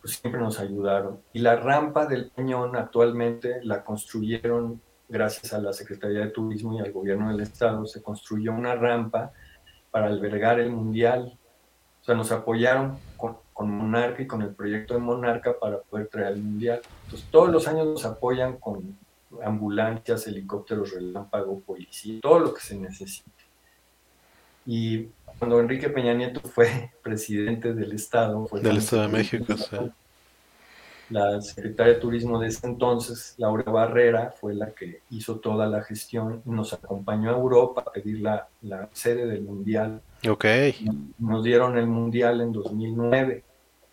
pues, 0.00 0.16
siempre 0.16 0.40
nos 0.40 0.58
ayudaron. 0.58 1.20
Y 1.32 1.40
la 1.40 1.56
rampa 1.56 2.06
del 2.06 2.30
Peñón 2.30 2.76
actualmente 2.76 3.60
la 3.62 3.84
construyeron 3.84 4.80
gracias 5.08 5.52
a 5.54 5.58
la 5.58 5.72
Secretaría 5.72 6.20
de 6.20 6.30
Turismo 6.30 6.76
y 6.76 6.80
al 6.80 6.92
gobierno 6.92 7.30
del 7.30 7.40
estado, 7.40 7.86
se 7.86 8.02
construyó 8.02 8.52
una 8.52 8.74
rampa 8.74 9.32
para 9.90 10.06
albergar 10.06 10.60
el 10.60 10.70
mundial. 10.70 11.38
O 12.02 12.04
sea, 12.04 12.14
nos 12.14 12.30
apoyaron 12.30 12.98
con, 13.58 13.70
Monarca 13.70 14.22
y 14.22 14.26
con 14.28 14.42
el 14.42 14.54
proyecto 14.54 14.94
de 14.94 15.00
Monarca 15.00 15.58
para 15.58 15.78
poder 15.78 16.06
traer 16.06 16.34
el 16.34 16.42
mundial. 16.42 16.80
Entonces, 17.04 17.28
todos 17.28 17.48
los 17.48 17.66
años 17.66 17.86
nos 17.88 18.04
apoyan 18.04 18.56
con 18.58 18.96
ambulancias, 19.44 20.28
helicópteros, 20.28 20.92
relámpago, 20.92 21.58
policía, 21.60 22.20
todo 22.22 22.38
lo 22.38 22.54
que 22.54 22.60
se 22.60 22.76
necesite. 22.76 23.30
Y 24.64 25.08
cuando 25.38 25.58
Enrique 25.58 25.90
Peña 25.90 26.14
Nieto 26.14 26.40
fue 26.40 26.92
presidente 27.02 27.74
del 27.74 27.92
Estado, 27.92 28.46
fue 28.46 28.60
del 28.60 28.76
Estado 28.76 29.02
de 29.02 29.08
México, 29.08 29.54
la 31.10 31.40
secretaria 31.40 31.94
de 31.94 32.00
Turismo 32.00 32.38
de 32.38 32.48
ese 32.48 32.66
entonces, 32.66 33.34
Laura 33.38 33.64
Barrera, 33.72 34.30
fue 34.38 34.54
la 34.54 34.70
que 34.72 35.00
hizo 35.10 35.40
toda 35.40 35.66
la 35.66 35.82
gestión 35.82 36.42
y 36.44 36.50
nos 36.50 36.74
acompañó 36.74 37.30
a 37.30 37.32
Europa 37.32 37.82
a 37.86 37.90
pedir 37.90 38.20
la, 38.20 38.46
la 38.62 38.88
sede 38.92 39.26
del 39.26 39.42
Mundial. 39.42 40.02
Ok. 40.28 40.44
Nos 41.18 41.42
dieron 41.42 41.78
el 41.78 41.86
Mundial 41.86 42.42
en 42.42 42.52
2009 42.52 43.44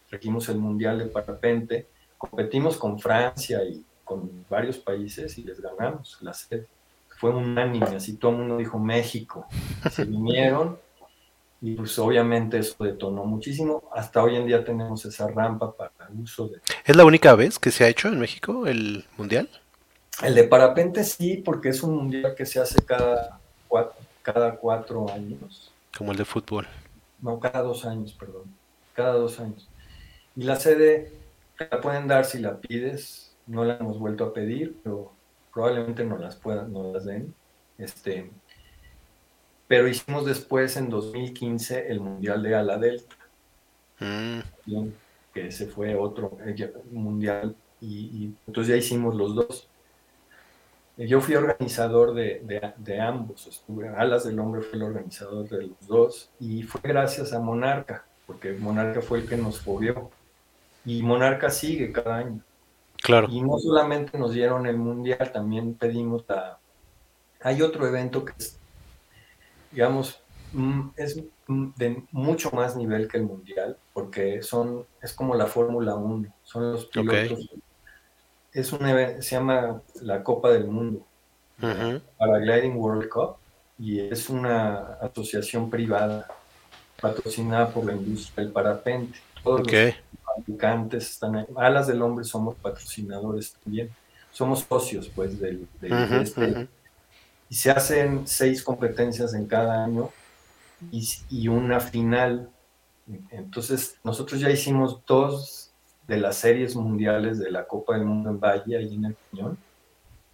trajimos 0.10 0.50
el 0.50 0.58
Mundial 0.58 1.00
de 1.00 1.06
Parapente, 1.06 1.88
competimos 2.18 2.78
con 2.78 3.00
Francia 3.00 3.64
y 3.64 3.84
con 4.04 4.46
varios 4.50 4.78
países 4.78 5.38
y 5.38 5.44
les 5.44 5.60
ganamos 5.60 6.18
la 6.22 6.34
sede. 6.34 6.68
Fue 7.18 7.32
unánime, 7.32 7.96
así 7.96 8.18
todo 8.18 8.32
el 8.32 8.38
mundo 8.38 8.58
dijo 8.58 8.78
México. 8.78 9.48
Se 9.92 10.04
vinieron 10.06 10.78
y 11.62 11.76
pues 11.76 11.98
obviamente 11.98 12.60
eso 12.60 12.84
detonó 12.84 13.26
muchísimo. 13.26 13.84
Hasta 13.94 14.22
hoy 14.22 14.36
en 14.36 14.46
día 14.46 14.64
tenemos 14.64 15.04
esa 15.06 15.28
rampa 15.28 15.72
para 15.72 15.92
el 16.10 16.20
uso 16.20 16.48
de... 16.48 16.60
¿Es 16.86 16.96
la 16.96 17.06
única 17.06 17.34
vez 17.36 17.58
que 17.58 17.72
se 17.72 17.84
ha 17.84 17.88
hecho 17.88 18.08
en 18.08 18.20
México 18.20 18.68
el 18.68 19.06
Mundial? 19.18 19.50
El 20.22 20.36
de 20.36 20.44
parapente 20.44 21.04
sí, 21.04 21.42
porque 21.44 21.70
es 21.70 21.84
un 21.84 21.96
mundial 21.96 22.36
que 22.36 22.46
se 22.46 22.60
hace 22.60 22.84
cada 22.86 23.40
cuatro, 23.68 23.96
cada 24.22 24.56
cuatro 24.56 25.10
años. 25.12 25.72
Como 25.98 26.12
el 26.12 26.18
de 26.18 26.26
fútbol. 26.26 26.68
No, 27.22 27.40
cada 27.40 27.62
dos 27.62 27.86
años, 27.86 28.14
perdón. 28.14 28.44
Cada 28.94 29.14
dos 29.14 29.40
años. 29.40 29.68
Y 30.36 30.44
la 30.44 30.58
sede 30.58 31.12
la 31.58 31.82
pueden 31.82 32.08
dar 32.08 32.26
si 32.26 32.40
la 32.40 32.60
pides 32.60 33.26
no 33.48 33.64
la 33.64 33.78
hemos 33.78 34.00
vuelto 34.00 34.26
a 34.26 34.34
pedir, 34.34 34.76
pero 34.84 35.12
probablemente 35.54 36.04
no 36.04 36.18
las 36.18 36.36
puedan, 36.36 36.74
no 36.74 36.92
las 36.92 37.06
den. 37.06 37.34
Este, 37.78 38.30
pero 39.68 39.88
hicimos 39.88 40.26
después, 40.26 40.78
en 40.78 40.90
2015, 40.90 41.88
el 41.88 42.00
Mundial 42.00 42.44
de 42.44 42.56
Ala 42.56 42.78
Delta, 42.78 43.16
mm. 44.00 44.40
que 45.34 45.48
ese 45.48 45.68
fue 45.68 45.96
otro 45.96 46.38
eh, 46.46 46.74
mundial, 46.92 47.56
y, 47.82 48.32
entonces 48.48 48.72
ya 48.72 48.78
hicimos 48.78 49.16
los 49.16 49.36
dos. 49.36 49.68
Yo 50.98 51.20
fui 51.20 51.36
organizador 51.36 52.14
de, 52.14 52.72
de, 52.78 53.02
ambos, 53.02 53.48
estuve, 53.48 53.90
Alas 53.90 54.24
del 54.24 54.40
Hombre 54.40 54.62
fue 54.62 54.78
el 54.78 54.84
organizador 54.84 55.50
de 55.50 55.64
los 55.64 55.88
dos, 55.88 56.30
y 56.40 56.64
fue 56.64 56.80
gracias 56.84 57.34
a 57.34 57.40
Monarca, 57.40 58.06
porque 58.26 58.54
Monarca 58.54 59.02
fue 59.02 59.20
el 59.20 59.28
que 59.28 59.36
nos 59.36 59.60
fobió, 59.60 60.10
y 60.86 61.02
Monarca 61.02 61.50
sigue 61.50 61.92
cada 61.92 62.18
año. 62.18 62.42
Claro. 62.98 63.28
Y 63.30 63.42
no 63.42 63.58
solamente 63.60 64.18
nos 64.18 64.34
dieron 64.34 64.66
el 64.66 64.78
mundial, 64.78 65.32
también 65.32 65.74
pedimos 65.76 66.24
la... 66.28 66.58
Hay 67.42 67.62
otro 67.62 67.88
evento 67.88 68.26
que 68.26 68.34
es 68.38 68.60
digamos, 69.76 70.22
mm, 70.54 70.90
es 70.96 71.22
mm, 71.48 71.68
de 71.76 72.04
mucho 72.12 72.50
más 72.52 72.76
nivel 72.78 73.08
que 73.10 73.18
el 73.18 73.24
mundial, 73.24 73.78
porque 73.94 74.42
son, 74.42 74.86
es 75.02 75.14
como 75.14 75.36
la 75.36 75.48
Fórmula 75.48 75.96
1, 75.96 76.34
son 76.44 76.72
los 76.72 76.86
pilotos. 76.86 77.50
Es 78.54 78.72
un 78.72 78.88
evento, 78.88 79.22
se 79.22 79.36
llama 79.36 79.82
la 80.02 80.24
Copa 80.24 80.50
del 80.50 80.66
Mundo, 80.66 81.06
para 81.60 82.02
Paragliding 82.18 82.78
World 82.78 83.10
Cup, 83.10 83.36
y 83.78 84.00
es 84.00 84.30
una 84.30 84.94
asociación 85.02 85.70
privada 85.70 86.26
patrocinada 87.02 87.70
por 87.70 87.86
la 87.86 87.94
industria 87.94 88.46
del 88.46 88.54
parapente. 88.54 89.20
Todos 89.46 89.62
los 89.62 89.96
fabricantes 90.26 91.10
están 91.12 91.36
ahí. 91.38 91.46
Alas 91.56 91.88
del 91.88 92.02
Hombre 92.02 92.26
somos 92.26 92.56
patrocinadores 92.56 93.54
también. 93.64 93.90
Somos 94.34 94.66
socios, 94.68 95.10
pues, 95.16 95.40
del, 95.40 95.66
de 95.80 96.22
este 96.22 96.68
y 97.50 97.56
se 97.56 97.72
hacen 97.72 98.28
seis 98.28 98.64
competencias 98.64 99.34
en 99.34 99.46
cada 99.46 99.84
año 99.84 100.10
y, 100.92 101.48
una 101.48 101.80
final. 101.80 102.50
Entonces, 103.30 103.98
nosotros 104.04 104.40
ya 104.40 104.50
hicimos 104.50 105.00
dos 105.06 105.72
de 106.08 106.18
las 106.18 106.38
series 106.38 106.76
mundiales 106.76 107.40
de 107.40 107.52
la 107.52 107.66
Copa 107.66 107.96
del 107.96 108.06
Mundo 108.06 108.30
en 108.30 108.40
Valle, 108.40 108.78
ahí 108.78 108.96
en 108.96 109.06
el 109.06 109.16
Piñón, 109.32 109.58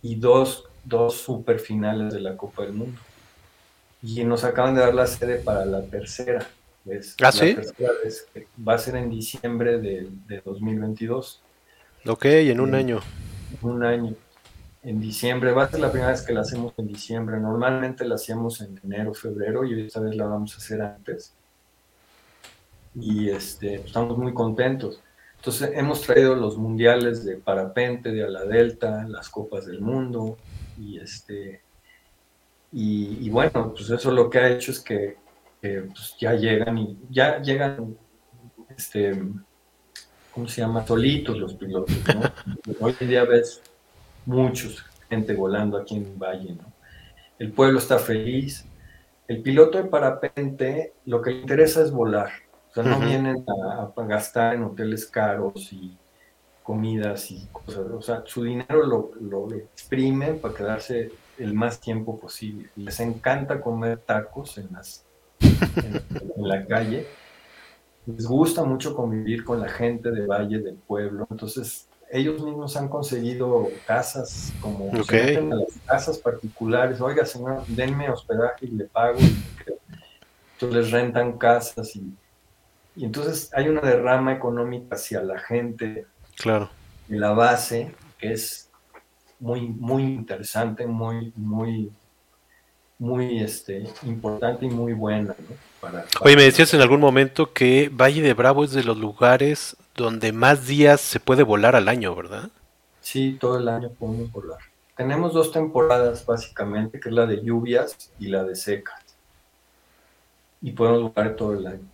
y 0.01 0.15
dos, 0.15 0.65
dos 0.83 1.15
superfinales 1.17 2.13
de 2.13 2.21
la 2.21 2.35
Copa 2.35 2.63
del 2.63 2.73
Mundo. 2.73 2.99
Y 4.01 4.23
nos 4.23 4.43
acaban 4.43 4.73
de 4.73 4.81
dar 4.81 4.95
la 4.95 5.05
sede 5.05 5.37
para 5.37 5.65
la 5.65 5.83
tercera. 5.83 6.47
¿Ves? 6.85 7.15
¿Ah, 7.21 7.31
sí? 7.31 7.55
va 8.67 8.75
a 8.75 8.77
ser 8.77 8.95
en 8.95 9.09
diciembre 9.09 9.79
de, 9.79 10.07
de 10.27 10.41
2022. 10.41 11.41
Ok, 12.07 12.25
en 12.25 12.59
un 12.59 12.75
año. 12.75 12.99
En 13.61 13.69
un 13.69 13.83
año 13.83 14.15
en 14.83 14.99
diciembre. 14.99 15.51
Va 15.51 15.63
a 15.63 15.69
ser 15.69 15.79
la 15.79 15.91
primera 15.91 16.11
vez 16.11 16.21
que 16.21 16.33
la 16.33 16.41
hacemos 16.41 16.73
en 16.77 16.87
diciembre. 16.87 17.39
Normalmente 17.39 18.05
la 18.05 18.15
hacíamos 18.15 18.61
en 18.61 18.79
enero, 18.83 19.13
febrero 19.13 19.63
y 19.65 19.81
esta 19.81 19.99
vez 19.99 20.15
la 20.15 20.25
vamos 20.25 20.53
a 20.53 20.57
hacer 20.57 20.81
antes. 20.81 21.33
Y 22.95 23.29
este, 23.29 23.77
pues, 23.77 23.87
estamos 23.87 24.17
muy 24.17 24.33
contentos. 24.33 25.01
Entonces 25.37 25.71
hemos 25.73 26.01
traído 26.01 26.35
los 26.35 26.57
mundiales 26.57 27.25
de 27.25 27.37
parapente, 27.37 28.11
de 28.11 28.23
ala 28.23 28.45
delta, 28.45 29.05
las 29.07 29.29
copas 29.29 29.65
del 29.65 29.81
mundo 29.81 30.37
y 30.79 30.99
este 30.99 31.61
y, 32.73 33.29
bueno, 33.29 33.73
pues 33.75 33.89
eso 33.89 34.11
lo 34.11 34.29
que 34.29 34.39
ha 34.39 34.47
hecho 34.49 34.71
es 34.71 34.79
que, 34.79 35.17
pues, 35.61 36.15
ya 36.19 36.33
llegan 36.33 36.77
y 36.77 36.97
ya 37.09 37.39
llegan 37.41 37.95
este 38.75 39.21
¿cómo 40.33 40.47
se 40.47 40.61
llama? 40.61 40.85
solitos 40.85 41.37
los 41.37 41.53
pilotos, 41.53 41.95
Hoy 42.79 42.95
en 42.99 43.07
día 43.07 43.25
ves 43.25 43.61
muchos 44.25 44.85
gente 45.09 45.35
volando 45.35 45.77
aquí 45.77 45.97
en 45.97 46.17
Valle, 46.17 46.53
¿no? 46.53 46.71
El 47.37 47.51
pueblo 47.51 47.79
está 47.79 47.99
feliz. 47.99 48.65
El 49.27 49.41
piloto 49.41 49.77
de 49.77 49.85
parapente 49.85 50.93
lo 51.05 51.21
que 51.21 51.31
le 51.31 51.41
interesa 51.41 51.81
es 51.81 51.91
volar. 51.91 52.29
O 52.69 52.73
sea, 52.73 52.83
no 52.83 52.99
vienen 52.99 53.43
a, 53.47 53.91
gastar 54.03 54.55
en 54.55 54.63
hoteles 54.63 55.05
caros 55.05 55.73
y 55.73 55.97
comidas 56.63 57.31
y 57.31 57.47
cosas. 57.51 57.85
O 57.91 58.01
sea, 58.01 58.23
su 58.25 58.43
dinero 58.43 58.85
lo, 58.85 59.11
lo 59.19 59.53
exprimen 59.53 60.39
para 60.39 60.53
quedarse 60.53 61.11
el 61.37 61.53
más 61.53 61.81
tiempo 61.81 62.19
posible. 62.19 62.69
Les 62.75 62.99
encanta 62.99 63.59
comer 63.59 63.97
tacos 63.97 64.57
en, 64.57 64.69
las, 64.71 65.03
en 65.41 66.47
la 66.47 66.65
calle. 66.65 67.07
Les 68.05 68.25
gusta 68.25 68.63
mucho 68.63 68.95
convivir 68.95 69.43
con 69.43 69.59
la 69.59 69.69
gente 69.69 70.11
de 70.11 70.25
Valle, 70.25 70.59
del 70.59 70.75
pueblo. 70.75 71.27
Entonces, 71.29 71.87
ellos 72.11 72.41
mismos 72.41 72.75
han 72.75 72.89
conseguido 72.89 73.69
casas, 73.85 74.51
como 74.59 74.91
se 75.05 75.41
las 75.41 75.63
casas 75.85 76.17
particulares, 76.17 76.99
oiga 76.99 77.25
señor, 77.25 77.65
denme 77.67 78.09
hospedaje 78.09 78.65
y 78.65 78.71
le 78.71 78.85
pago, 78.85 79.19
entonces 80.53 80.83
les 80.83 80.91
rentan 80.91 81.37
casas 81.37 81.95
y, 81.95 82.13
y, 82.97 83.05
entonces 83.05 83.49
hay 83.53 83.69
una 83.69 83.81
derrama 83.81 84.33
económica 84.33 84.95
hacia 84.95 85.23
la 85.23 85.39
gente 85.39 86.05
claro. 86.35 86.69
de 87.07 87.17
la 87.17 87.31
base, 87.31 87.95
que 88.17 88.33
es 88.33 88.69
muy, 89.39 89.61
muy 89.61 90.03
interesante, 90.03 90.85
muy, 90.85 91.31
muy, 91.37 91.91
muy 93.01 93.39
este, 93.39 93.89
importante 94.03 94.67
y 94.67 94.69
muy 94.69 94.93
buena. 94.93 95.35
Oye, 96.21 96.35
me 96.35 96.43
decías 96.43 96.71
en 96.75 96.81
algún 96.81 96.99
momento 96.99 97.51
que 97.51 97.89
Valle 97.89 98.21
de 98.21 98.35
Bravo 98.35 98.63
es 98.63 98.73
de 98.73 98.83
los 98.83 98.95
lugares 98.95 99.75
donde 99.95 100.31
más 100.31 100.67
días 100.67 101.01
se 101.01 101.19
puede 101.19 101.41
volar 101.41 101.75
al 101.75 101.89
año, 101.89 102.13
¿verdad? 102.15 102.49
Sí, 103.01 103.37
todo 103.39 103.57
el 103.57 103.67
año 103.69 103.89
podemos 103.89 104.31
volar. 104.31 104.59
Tenemos 104.95 105.33
dos 105.33 105.51
temporadas 105.51 106.23
básicamente, 106.27 106.99
que 106.99 107.09
es 107.09 107.15
la 107.15 107.25
de 107.25 107.43
lluvias 107.43 108.11
y 108.19 108.27
la 108.27 108.43
de 108.43 108.55
secas. 108.55 109.03
Y 110.61 110.73
podemos 110.73 111.11
volar 111.11 111.35
todo 111.35 111.53
el 111.53 111.65
año. 111.65 111.89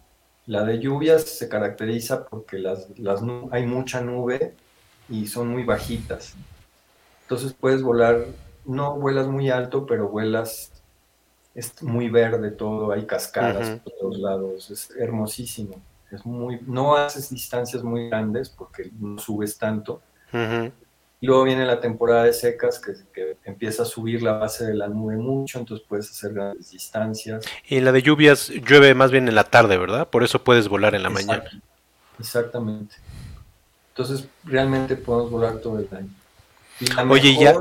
La 0.46 0.66
de 0.66 0.78
lluvias 0.80 1.24
se 1.24 1.48
caracteriza 1.48 2.26
porque 2.26 2.60
las, 2.60 2.88
las 3.00 3.22
hay 3.52 3.66
mucha 3.66 4.02
nube 4.02 4.56
y 5.08 5.28
son 5.28 5.48
muy 5.48 5.64
bajitas. 5.64 6.36
Entonces 7.22 7.54
puedes 7.58 7.82
volar, 7.82 8.26
no 8.66 8.98
vuelas 8.98 9.28
muy 9.28 9.50
alto, 9.50 9.86
pero 9.86 10.10
vuelas, 10.10 10.74
es 11.58 11.84
muy 11.84 12.08
verde 12.10 12.52
todo, 12.52 12.94
hay 12.94 13.06
cascadas 13.06 13.82
por 13.82 13.94
todos 14.00 14.20
lados, 14.20 14.72
es 14.72 14.92
hermosísimo 14.98 15.82
es 16.12 16.26
muy, 16.26 16.60
no 16.66 16.96
haces 16.96 17.30
distancias 17.30 17.84
muy 17.84 18.10
grandes 18.10 18.50
porque 18.50 18.90
no 19.00 19.20
subes 19.20 19.58
tanto. 19.58 20.02
Y 21.20 21.26
luego 21.26 21.44
viene 21.44 21.66
la 21.66 21.80
temporada 21.80 22.26
de 22.26 22.34
secas 22.34 22.80
que, 22.80 23.38
empieza 23.44 23.84
a 23.84 23.86
subir 23.86 24.22
la 24.22 24.34
base 24.34 24.66
de 24.66 24.74
la 24.76 24.88
nube 24.88 25.16
mucho, 25.16 25.60
entonces 25.60 25.86
puedes 25.88 26.10
hacer 26.10 26.34
grandes 26.34 26.72
distancias. 26.72 27.46
Y 27.68 27.78
en 27.78 27.86
la 27.86 27.92
de 27.92 28.02
lluvias 28.02 28.50
llueve 28.50 28.94
más 28.94 29.12
bien 29.12 29.28
en 29.28 29.36
la 29.36 29.46
tarde, 29.46 29.78
¿verdad? 29.78 30.10
Por 30.10 30.24
eso 30.24 30.44
puedes 30.44 30.68
volar 30.68 30.96
en 30.96 31.04
la 31.04 31.10
mañana. 31.10 31.50
Exactamente. 32.20 32.96
Entonces 33.90 34.28
realmente 34.44 34.96
podemos 34.96 35.32
volar 35.32 35.58
todo 35.58 35.80
el 35.80 35.88
año. 35.92 37.10
Oye, 37.10 37.36
ya. 37.36 37.58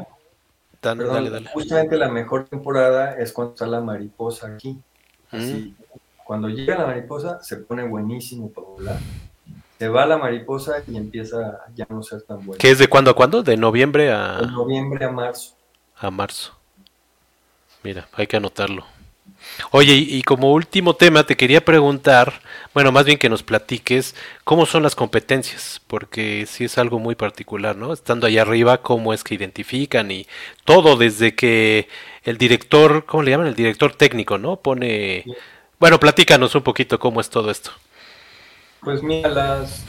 Justamente 1.53 1.97
la 1.97 2.09
mejor 2.09 2.47
temporada 2.47 3.15
es 3.19 3.33
cuando 3.33 3.55
está 3.55 3.67
la 3.67 3.81
mariposa 3.81 4.49
aquí. 4.49 4.79
Así, 5.31 5.75
cuando 6.25 6.49
llega 6.49 6.79
la 6.79 6.87
mariposa, 6.87 7.43
se 7.43 7.57
pone 7.57 7.85
buenísimo 7.85 8.51
para 8.51 8.67
volar. 8.67 8.99
Se 9.79 9.89
va 9.89 10.07
la 10.07 10.17
mariposa 10.17 10.83
y 10.89 10.97
empieza 10.97 11.61
ya 11.75 11.87
no 11.89 12.03
ser 12.03 12.23
tan 12.23 12.39
bueno. 12.39 12.59
¿Qué 12.59 12.71
es 12.71 12.79
de 12.79 12.89
cuándo 12.89 13.11
a 13.11 13.15
cuándo? 13.15 13.43
¿De 13.43 13.57
noviembre 13.57 14.11
a...? 14.11 14.39
De 14.39 14.47
noviembre 14.47 15.05
a 15.05 15.11
marzo. 15.11 15.55
A 15.97 16.11
marzo. 16.11 16.55
Mira, 17.83 18.09
hay 18.15 18.27
que 18.27 18.39
anotarlo. 18.39 18.85
Oye, 19.71 19.95
y, 19.95 20.23
como 20.23 20.53
último 20.53 20.97
tema 20.97 21.25
te 21.25 21.37
quería 21.37 21.65
preguntar, 21.65 22.41
bueno, 22.75 22.93
más 22.93 23.05
bien 23.07 23.19
que 23.19 23.29
nos 23.29 23.43
platiques 23.43 24.15
cómo 24.45 24.67
son 24.67 24.83
las 24.83 24.95
competencias, 24.95 25.81
porque 25.87 26.47
sí 26.47 26.65
es 26.65 26.79
algo 26.79 26.99
muy 26.99 27.15
particular, 27.15 27.77
¿no? 27.77 27.93
Estando 27.93 28.27
allá 28.27 28.43
arriba, 28.43 28.83
cómo 28.83 29.13
es 29.13 29.25
que 29.25 29.35
identifican 29.35 30.11
y 30.11 30.27
todo 30.65 30.97
desde 30.97 31.35
que 31.35 31.89
el 32.25 32.39
director, 32.39 33.05
¿cómo 33.07 33.23
le 33.23 33.31
llaman? 33.31 33.47
El 33.47 33.55
director 33.55 33.95
técnico, 33.95 34.39
¿no? 34.39 34.57
Pone... 34.57 35.25
Bueno, 35.79 36.01
platícanos 36.01 36.55
un 36.55 36.63
poquito 36.63 36.99
cómo 36.99 37.21
es 37.21 37.29
todo 37.29 37.51
esto. 37.51 37.71
Pues 38.81 39.03
mira, 39.03 39.29
las, 39.29 39.85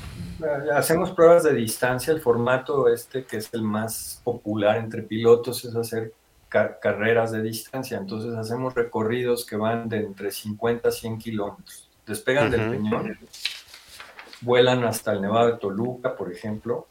hacemos 0.73 1.11
pruebas 1.11 1.43
de 1.43 1.53
distancia. 1.53 2.13
El 2.13 2.21
formato 2.21 2.89
este, 2.89 3.25
que 3.25 3.37
es 3.37 3.53
el 3.53 3.61
más 3.61 4.21
popular 4.23 4.77
entre 4.77 5.01
pilotos, 5.01 5.63
es 5.65 5.75
hacer 5.75 6.13
carreras 6.49 7.31
de 7.31 7.41
distancia. 7.41 7.97
Entonces 7.97 8.33
hacemos 8.35 8.73
recorridos 8.73 9.45
que 9.45 9.55
van 9.55 9.89
de 9.89 9.97
entre 9.97 10.31
50 10.31 10.89
a 10.89 10.91
100 10.91 11.17
kilómetros. 11.17 11.89
Despegan 12.05 12.49
del 12.49 12.71
Peñón, 12.71 13.17
vuelan 14.41 14.83
hasta 14.85 15.11
el 15.11 15.21
Nevado 15.21 15.47
de 15.51 15.57
Toluca, 15.57 16.15
por 16.15 16.31
ejemplo. 16.31 16.87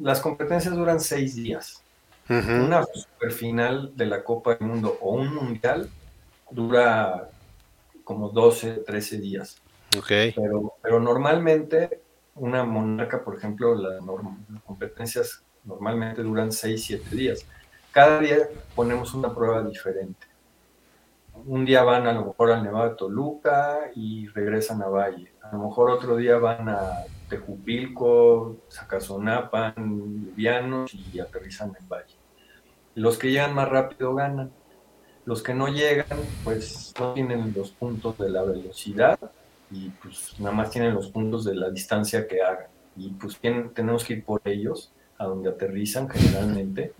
Las 0.00 0.20
competencias 0.20 0.74
duran 0.74 1.00
seis 1.00 1.34
días. 1.34 1.82
Una 2.28 2.84
super 2.84 3.32
final 3.32 3.92
de 3.96 4.04
la 4.04 4.22
Copa 4.22 4.54
del 4.54 4.68
Mundo 4.68 4.98
o 5.00 5.14
un 5.14 5.34
mundial 5.34 5.88
dura 6.50 7.30
como 8.04 8.28
12, 8.28 8.82
13 8.86 9.18
días. 9.18 9.62
Okay. 9.96 10.32
Pero, 10.32 10.74
pero 10.82 11.00
normalmente 11.00 12.02
una 12.34 12.64
monarca, 12.64 13.24
por 13.24 13.36
ejemplo, 13.36 13.74
las 13.74 14.00
competencias 14.66 15.42
normalmente 15.64 16.22
duran 16.22 16.52
6, 16.52 16.84
7 16.84 17.16
días. 17.16 17.46
Cada 17.98 18.20
día 18.20 18.48
ponemos 18.76 19.12
una 19.12 19.34
prueba 19.34 19.60
diferente. 19.60 20.24
Un 21.46 21.64
día 21.64 21.82
van 21.82 22.06
a 22.06 22.12
lo 22.12 22.26
mejor 22.26 22.52
al 22.52 22.62
Nevado 22.62 22.90
de 22.90 22.94
Toluca 22.94 23.90
y 23.92 24.28
regresan 24.28 24.80
a 24.82 24.86
Valle. 24.86 25.32
A 25.42 25.56
lo 25.56 25.64
mejor 25.64 25.90
otro 25.90 26.14
día 26.14 26.38
van 26.38 26.68
a 26.68 27.04
Tejupilco, 27.28 28.58
Zacazonapan, 28.70 30.26
Livianos 30.26 30.94
y 30.94 31.18
aterrizan 31.18 31.72
en 31.76 31.88
Valle. 31.88 32.14
Los 32.94 33.18
que 33.18 33.32
llegan 33.32 33.52
más 33.52 33.68
rápido 33.68 34.14
ganan. 34.14 34.52
Los 35.24 35.42
que 35.42 35.54
no 35.54 35.66
llegan, 35.66 36.20
pues 36.44 36.94
no 37.00 37.14
tienen 37.14 37.52
los 37.52 37.72
puntos 37.72 38.16
de 38.16 38.30
la 38.30 38.44
velocidad 38.44 39.18
y 39.72 39.88
pues 39.88 40.38
nada 40.38 40.54
más 40.54 40.70
tienen 40.70 40.94
los 40.94 41.08
puntos 41.08 41.44
de 41.44 41.56
la 41.56 41.68
distancia 41.70 42.28
que 42.28 42.42
hagan. 42.42 42.68
Y 42.96 43.10
pues 43.10 43.40
tenemos 43.74 44.04
que 44.04 44.12
ir 44.12 44.24
por 44.24 44.40
ellos 44.44 44.92
a 45.18 45.24
donde 45.24 45.50
aterrizan 45.50 46.08
generalmente. 46.08 46.92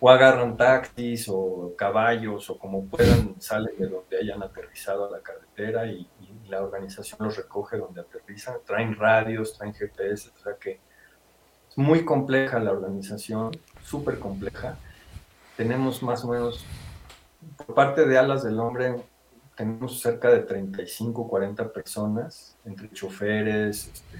O 0.00 0.08
agarran 0.08 0.56
taxis 0.56 1.28
o 1.28 1.74
caballos 1.76 2.48
o 2.50 2.58
como 2.58 2.86
puedan, 2.86 3.34
salen 3.40 3.76
de 3.78 3.88
donde 3.88 4.18
hayan 4.18 4.42
aterrizado 4.42 5.06
a 5.06 5.10
la 5.10 5.20
carretera 5.20 5.86
y, 5.86 6.08
y 6.20 6.48
la 6.48 6.62
organización 6.62 7.18
los 7.20 7.36
recoge 7.36 7.78
donde 7.78 8.00
aterrizan. 8.00 8.56
Traen 8.64 8.94
radios, 8.96 9.56
traen 9.56 9.74
GPS, 9.74 10.30
o 10.34 10.38
sea 10.38 10.54
que 10.54 10.80
es 11.68 11.78
muy 11.78 12.04
compleja 12.04 12.58
la 12.58 12.72
organización, 12.72 13.50
súper 13.82 14.18
compleja. 14.18 14.76
Tenemos 15.56 16.02
más 16.02 16.24
o 16.24 16.28
menos, 16.28 16.64
por 17.56 17.74
parte 17.74 18.06
de 18.06 18.18
Alas 18.18 18.44
del 18.44 18.60
Hombre, 18.60 18.96
tenemos 19.58 20.00
cerca 20.00 20.30
de 20.30 20.38
35, 20.38 21.26
40 21.26 21.72
personas, 21.72 22.56
entre 22.64 22.88
choferes, 22.92 23.90
este, 23.92 24.18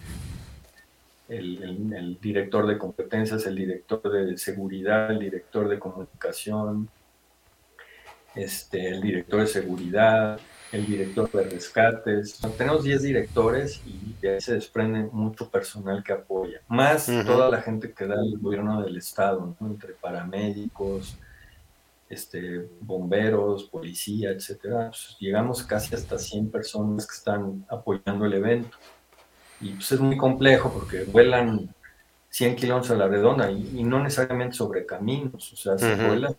el, 1.28 2.18
director 2.20 2.66
de 2.66 2.78
competencias, 2.78 3.46
el 3.46 3.56
director 3.56 4.02
de 4.10 4.36
seguridad, 4.38 5.10
el 5.10 5.18
director 5.18 5.68
de 5.68 5.78
comunicación, 5.78 6.88
este, 8.34 8.88
el 8.88 9.00
director 9.00 9.40
de 9.40 9.46
seguridad, 9.46 10.40
el 10.72 10.86
director 10.86 11.30
de 11.30 11.44
rescates. 11.44 12.40
tenemos 12.56 12.84
10 12.84 13.02
directores 13.02 13.80
y 13.86 14.14
de 14.20 14.34
ahí 14.34 14.40
se 14.40 14.55
desprende 14.55 15.09
mucho 15.12 15.50
personal 15.50 16.02
que 16.02 16.12
apoya, 16.12 16.60
más 16.68 17.06
toda 17.26 17.50
la 17.50 17.62
gente 17.62 17.92
que 17.92 18.06
da 18.06 18.16
el 18.16 18.38
gobierno 18.38 18.82
del 18.82 18.96
estado, 18.96 19.56
entre 19.60 19.92
paramédicos, 19.94 21.16
este, 22.09 22.68
bomberos, 22.80 23.64
policía, 23.64 24.30
etcétera, 24.30 24.88
pues, 24.88 25.16
llegamos 25.20 25.62
casi 25.62 25.94
hasta 25.94 26.18
100 26.18 26.50
personas 26.50 27.06
que 27.06 27.14
están 27.14 27.66
apoyando 27.68 28.24
el 28.24 28.32
evento. 28.32 28.76
Y 29.60 29.70
pues 29.70 29.93
es 29.93 30.01
muy 30.01 30.16
complejo 30.16 30.72
porque 30.72 31.05
vuelan 31.05 31.74
100 32.30 32.56
kilómetros 32.56 32.90
a 32.93 32.97
la 32.97 33.09
redonda 33.09 33.51
y, 33.51 33.82
no 33.82 34.02
necesariamente 34.02 34.56
sobre 34.56 34.86
caminos, 34.86 35.52
o 35.52 35.56
sea, 35.56 35.78
si 35.78 35.86
vuelas, 35.86 36.36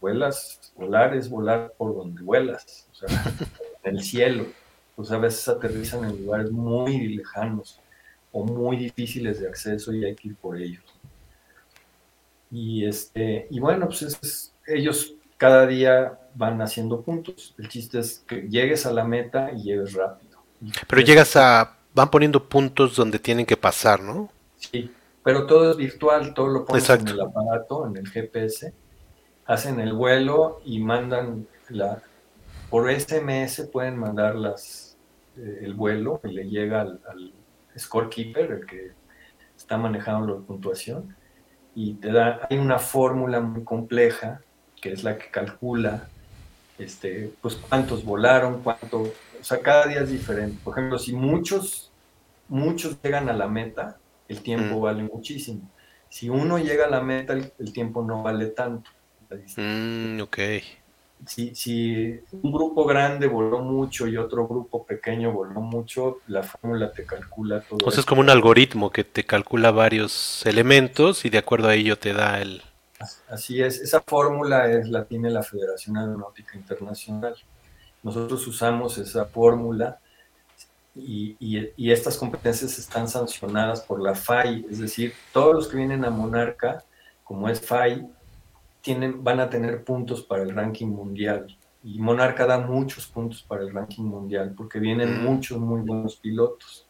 vuelas, 0.00 0.72
volar 0.76 1.14
es 1.14 1.28
volar 1.28 1.72
por 1.76 1.94
donde 1.94 2.22
vuelas, 2.22 2.88
o 2.92 2.94
sea, 2.94 3.24
en 3.84 3.96
el 3.96 4.02
cielo. 4.02 4.46
Pues 4.96 5.10
a 5.10 5.18
veces 5.18 5.48
aterrizan 5.48 6.04
en 6.04 6.22
lugares 6.22 6.50
muy 6.50 7.16
lejanos 7.16 7.80
o 8.30 8.44
muy 8.44 8.76
difíciles 8.76 9.40
de 9.40 9.48
acceso 9.48 9.92
y 9.92 10.04
hay 10.04 10.14
que 10.14 10.28
ir 10.28 10.36
por 10.36 10.58
ellos. 10.58 10.84
Y, 12.50 12.84
este, 12.84 13.46
y 13.50 13.58
bueno, 13.58 13.86
pues 13.86 14.02
es, 14.02 14.54
ellos 14.66 15.14
cada 15.38 15.66
día 15.66 16.18
van 16.34 16.60
haciendo 16.60 17.00
puntos. 17.00 17.54
El 17.58 17.68
chiste 17.68 17.98
es 17.98 18.22
que 18.26 18.42
llegues 18.42 18.84
a 18.86 18.92
la 18.92 19.04
meta 19.04 19.50
y 19.50 19.62
llegues 19.62 19.94
rápido. 19.94 20.38
Pero 20.86 21.02
llegas 21.02 21.34
a, 21.36 21.78
van 21.94 22.10
poniendo 22.10 22.48
puntos 22.48 22.96
donde 22.96 23.18
tienen 23.18 23.46
que 23.46 23.56
pasar, 23.56 24.00
¿no? 24.02 24.30
Sí, 24.56 24.90
pero 25.22 25.46
todo 25.46 25.70
es 25.72 25.76
virtual, 25.76 26.34
todo 26.34 26.48
lo 26.48 26.64
pones 26.64 26.88
en 26.90 27.08
el 27.08 27.20
aparato, 27.20 27.86
en 27.86 27.96
el 27.96 28.08
GPS, 28.08 28.72
hacen 29.46 29.80
el 29.80 29.92
vuelo 29.92 30.60
y 30.64 30.80
mandan 30.80 31.46
la, 31.68 32.02
por 32.70 32.90
SMS 32.90 33.68
pueden 33.72 33.98
mandar 33.98 34.34
las, 34.34 34.96
eh, 35.36 35.60
el 35.62 35.74
vuelo 35.74 36.20
y 36.24 36.32
le 36.32 36.48
llega 36.48 36.80
al, 36.80 37.00
al 37.08 37.32
scorekeeper, 37.78 38.52
el 38.52 38.66
que 38.66 38.92
está 39.56 39.76
manejando 39.76 40.38
la 40.38 40.46
puntuación, 40.46 41.16
y 41.74 41.94
te 41.94 42.12
da, 42.12 42.46
hay 42.50 42.58
una 42.58 42.78
fórmula 42.78 43.40
muy 43.40 43.64
compleja 43.64 44.40
que 44.82 44.92
es 44.92 45.04
la 45.04 45.16
que 45.16 45.30
calcula 45.30 46.08
este, 46.76 47.32
pues 47.40 47.54
cuántos 47.54 48.04
volaron, 48.04 48.62
cuánto, 48.62 49.12
o 49.42 49.44
sea, 49.44 49.60
cada 49.60 49.86
día 49.86 50.00
es 50.00 50.10
diferente. 50.10 50.56
Por 50.62 50.78
ejemplo, 50.78 50.98
si 50.98 51.12
muchos, 51.12 51.90
muchos 52.48 52.96
llegan 53.02 53.28
a 53.28 53.32
la 53.32 53.48
meta, 53.48 53.98
el 54.28 54.40
tiempo 54.40 54.78
mm. 54.78 54.80
vale 54.80 55.02
muchísimo. 55.02 55.68
Si 56.08 56.28
uno 56.28 56.58
llega 56.58 56.86
a 56.86 56.90
la 56.90 57.00
meta, 57.00 57.32
el, 57.32 57.72
tiempo 57.72 58.02
no 58.04 58.22
vale 58.22 58.46
tanto. 58.46 58.88
Mm, 59.56 60.20
ok. 60.20 60.38
Si, 61.26 61.54
si, 61.54 62.20
un 62.30 62.52
grupo 62.52 62.84
grande 62.84 63.26
voló 63.26 63.60
mucho 63.60 64.06
y 64.06 64.16
otro 64.16 64.46
grupo 64.46 64.84
pequeño 64.84 65.32
voló 65.32 65.60
mucho, 65.60 66.18
la 66.28 66.44
fórmula 66.44 66.92
te 66.92 67.04
calcula 67.04 67.60
todo. 67.60 67.90
Sea, 67.90 68.00
es 68.00 68.06
como 68.06 68.20
un 68.20 68.30
algoritmo 68.30 68.90
que 68.90 69.02
te 69.02 69.24
calcula 69.24 69.72
varios 69.72 70.46
elementos 70.46 71.24
y 71.24 71.30
de 71.30 71.38
acuerdo 71.38 71.68
a 71.68 71.74
ello 71.74 71.98
te 71.98 72.12
da 72.12 72.40
el, 72.40 72.62
Así 73.28 73.60
es, 73.62 73.80
esa 73.80 74.00
fórmula 74.00 74.70
es, 74.70 74.88
la 74.88 75.04
tiene 75.04 75.30
la 75.30 75.42
Federación 75.42 75.96
Aeronáutica 75.96 76.56
Internacional. 76.56 77.34
Nosotros 78.02 78.46
usamos 78.46 78.98
esa 78.98 79.26
fórmula 79.26 79.98
y, 80.94 81.90
estas 81.90 82.16
competencias 82.16 82.78
están 82.78 83.08
sancionadas 83.08 83.80
por 83.80 84.00
la 84.00 84.14
FAI, 84.14 84.66
es 84.70 84.78
decir, 84.78 85.14
todos 85.32 85.54
los 85.54 85.68
que 85.68 85.76
vienen 85.76 86.04
a 86.04 86.10
Monarca, 86.10 86.84
como 87.24 87.48
es 87.48 87.60
FAI, 87.60 88.06
tienen, 88.82 89.22
van 89.22 89.40
a 89.40 89.48
tener 89.48 89.84
puntos 89.84 90.22
para 90.22 90.42
el 90.42 90.54
ranking 90.54 90.88
mundial. 90.88 91.56
Y 91.84 91.98
Monarca 91.98 92.46
da 92.46 92.58
muchos 92.58 93.06
puntos 93.06 93.42
para 93.42 93.62
el 93.62 93.72
ranking 93.72 94.04
mundial 94.04 94.54
porque 94.56 94.78
vienen 94.78 95.20
mm. 95.20 95.24
muchos 95.24 95.58
muy 95.58 95.80
buenos 95.80 96.16
pilotos. 96.16 96.86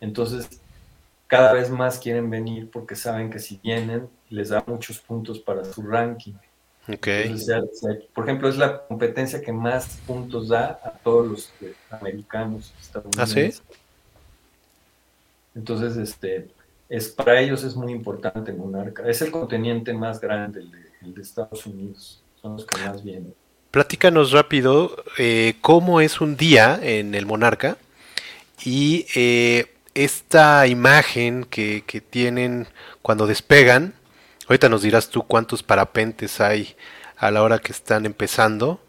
Entonces, 0.00 0.60
cada 1.26 1.52
vez 1.52 1.70
más 1.70 1.98
quieren 1.98 2.28
venir 2.28 2.70
porque 2.70 2.96
saben 2.96 3.30
que 3.30 3.38
si 3.38 3.58
vienen 3.62 4.08
les 4.30 4.48
da 4.48 4.64
muchos 4.66 4.98
puntos 4.98 5.38
para 5.38 5.64
su 5.64 5.82
ranking. 5.82 6.34
Okay. 6.94 7.36
por 8.14 8.24
ejemplo, 8.24 8.48
es 8.48 8.56
la 8.56 8.86
competencia 8.86 9.40
que 9.40 9.52
más 9.52 9.98
puntos 10.06 10.48
da 10.48 10.80
a 10.82 10.90
todos 10.90 11.26
los 11.26 11.52
americanos 11.90 12.72
estadounidenses. 12.80 13.60
¿Ah, 13.60 13.72
sí? 13.72 13.76
Entonces, 15.54 15.96
este, 15.96 16.48
es, 16.88 17.08
para 17.08 17.40
ellos 17.40 17.64
es 17.64 17.76
muy 17.76 17.92
importante 17.92 18.52
Monarca. 18.52 19.08
Es 19.08 19.22
el 19.22 19.30
conteniente 19.30 19.92
más 19.92 20.20
grande, 20.20 20.60
el 21.02 21.14
de, 21.14 21.22
Estados 21.22 21.66
Unidos. 21.66 22.22
Son 22.40 22.54
los 22.54 22.66
que 22.66 22.78
más 22.80 23.04
vienen. 23.04 23.34
Platícanos 23.70 24.32
rápido 24.32 25.04
eh, 25.18 25.54
cómo 25.60 26.00
es 26.00 26.20
un 26.20 26.36
día 26.36 26.78
en 26.82 27.14
el 27.14 27.26
Monarca 27.26 27.76
y 28.64 29.06
eh, 29.14 29.66
esta 29.94 30.66
imagen 30.66 31.44
que, 31.44 31.84
que, 31.86 32.00
tienen 32.00 32.66
cuando 33.02 33.26
despegan, 33.26 33.94
ahorita 34.50 34.68
nos 34.68 34.82
dirás 34.82 35.08
tú 35.08 35.22
cuántos 35.22 35.62
parapentes 35.62 36.40
hay 36.40 36.74
a 37.16 37.30
la 37.30 37.42
hora 37.44 37.60
que 37.60 37.70
están 37.70 38.04
empezando, 38.04 38.80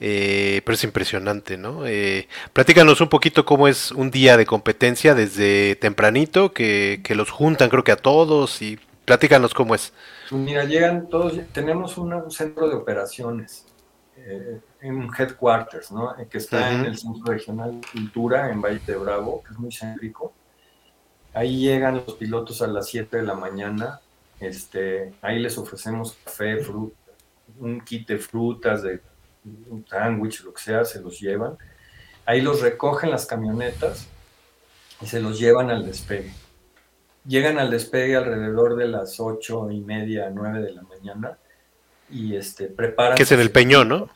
eh, 0.00 0.62
pero 0.64 0.74
es 0.74 0.82
impresionante, 0.82 1.58
¿no? 1.58 1.86
Eh, 1.86 2.26
platícanos 2.54 3.02
un 3.02 3.10
poquito 3.10 3.44
cómo 3.44 3.68
es 3.68 3.92
un 3.92 4.10
día 4.10 4.38
de 4.38 4.46
competencia 4.46 5.14
desde 5.14 5.76
tempranito, 5.76 6.54
que, 6.54 7.02
que 7.04 7.14
los 7.14 7.30
juntan 7.30 7.68
creo 7.68 7.84
que 7.84 7.92
a 7.92 7.96
todos 7.96 8.62
y 8.62 8.78
platícanos 9.04 9.52
cómo 9.52 9.74
es. 9.74 9.92
Mira, 10.30 10.64
llegan 10.64 11.08
todos, 11.10 11.38
tenemos 11.52 11.98
un 11.98 12.30
centro 12.30 12.66
de 12.66 12.76
operaciones 12.76 13.66
eh, 14.16 14.58
en 14.80 15.06
headquarters, 15.18 15.92
¿no? 15.92 16.14
Que 16.30 16.38
está 16.38 16.72
en 16.72 16.86
el 16.86 16.96
Centro 16.96 17.30
Regional 17.30 17.78
de 17.78 17.86
Cultura 17.92 18.50
en 18.50 18.62
Valle 18.62 18.80
de 18.86 18.96
Bravo, 18.96 19.42
que 19.46 19.52
es 19.52 19.58
muy 19.58 19.70
céntrico. 19.70 20.32
Ahí 21.34 21.58
llegan 21.60 21.96
los 22.06 22.14
pilotos 22.14 22.62
a 22.62 22.66
las 22.66 22.88
7 22.88 23.18
de 23.18 23.22
la 23.22 23.34
mañana. 23.34 24.00
Este, 24.40 25.12
ahí 25.20 25.38
les 25.38 25.56
ofrecemos 25.58 26.16
café, 26.24 26.56
fruta, 26.58 26.96
un 27.58 27.80
kit 27.82 28.08
de 28.08 28.18
frutas, 28.18 28.82
de 28.82 29.00
un 29.68 29.86
sándwich, 29.86 30.42
lo 30.42 30.54
que 30.54 30.62
sea, 30.62 30.84
se 30.84 31.00
los 31.00 31.20
llevan. 31.20 31.56
Ahí 32.24 32.40
los 32.40 32.60
recogen 32.60 33.10
las 33.10 33.26
camionetas 33.26 34.06
y 35.00 35.06
se 35.06 35.20
los 35.20 35.38
llevan 35.38 35.70
al 35.70 35.84
despegue. 35.84 36.32
Llegan 37.26 37.58
al 37.58 37.70
despegue 37.70 38.16
alrededor 38.16 38.76
de 38.76 38.88
las 38.88 39.20
ocho 39.20 39.70
y 39.70 39.80
media, 39.80 40.30
nueve 40.30 40.60
de 40.60 40.72
la 40.72 40.82
mañana 40.82 41.38
y 42.08 42.34
este, 42.34 42.66
preparan. 42.66 43.16
Que 43.16 43.24
es 43.24 43.32
en 43.32 43.40
el 43.40 43.50
Peñón, 43.50 43.88
¿no? 43.88 44.08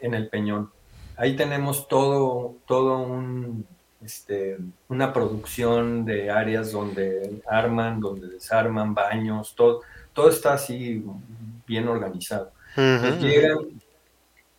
En 0.00 0.14
el 0.14 0.28
Peñón. 0.28 0.70
Ahí 1.16 1.36
tenemos 1.36 1.88
todo, 1.88 2.56
todo 2.66 2.98
un, 2.98 3.66
este, 4.04 4.58
una 4.88 5.12
producción 5.12 6.04
de 6.04 6.30
áreas 6.30 6.72
donde 6.72 7.40
arman, 7.48 8.00
donde 8.00 8.28
desarman, 8.28 8.94
baños, 8.94 9.54
todo, 9.54 9.82
todo 10.12 10.30
está 10.30 10.54
así 10.54 11.04
bien 11.66 11.88
organizado. 11.88 12.52
llegan, 12.76 13.58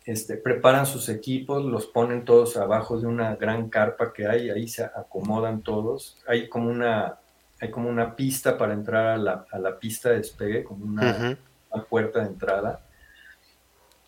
este, 0.06 0.38
preparan 0.38 0.86
sus 0.86 1.10
equipos, 1.10 1.66
los 1.66 1.86
ponen 1.86 2.24
todos 2.24 2.56
abajo 2.56 2.98
de 3.00 3.08
una 3.08 3.36
gran 3.36 3.70
carpa 3.70 4.14
que 4.14 4.26
hay, 4.26 4.50
ahí 4.50 4.68
se 4.68 4.86
acomodan 4.86 5.62
todos. 5.62 6.18
Hay 6.26 6.48
como 6.48 6.70
una, 6.70 7.18
hay 7.60 7.70
como 7.70 7.90
una 7.90 8.16
pista 8.16 8.58
para 8.58 8.74
entrar 8.74 9.08
a 9.08 9.18
la, 9.18 9.46
a 9.52 9.60
la 9.60 9.78
pista 9.78 10.10
de 10.10 10.20
despegue, 10.20 10.64
como 10.64 10.86
una, 10.86 11.38
una, 11.72 11.84
puerta 11.84 12.22
de 12.22 12.28
entrada. 12.28 12.80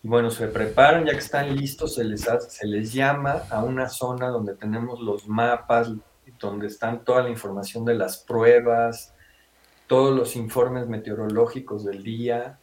Y 0.02 0.08
bueno, 0.08 0.30
se 0.30 0.48
preparan, 0.48 1.04
ya 1.04 1.12
que 1.12 1.18
están 1.18 1.54
listos, 1.54 1.94
se 1.94 2.04
les, 2.04 2.28
hace, 2.28 2.50
se 2.50 2.66
les 2.66 2.92
llama 2.92 3.42
a 3.50 3.62
una 3.62 3.88
zona 3.88 4.28
donde 4.28 4.54
tenemos 4.54 5.00
los 5.00 5.28
mapas, 5.28 5.90
donde 6.38 6.68
están 6.68 7.04
toda 7.04 7.22
la 7.22 7.28
información 7.28 7.84
de 7.84 7.94
las 7.94 8.18
pruebas, 8.18 9.14
todos 9.86 10.16
los 10.16 10.36
informes 10.36 10.86
meteorológicos 10.86 11.84
del 11.84 12.02
día, 12.02 12.58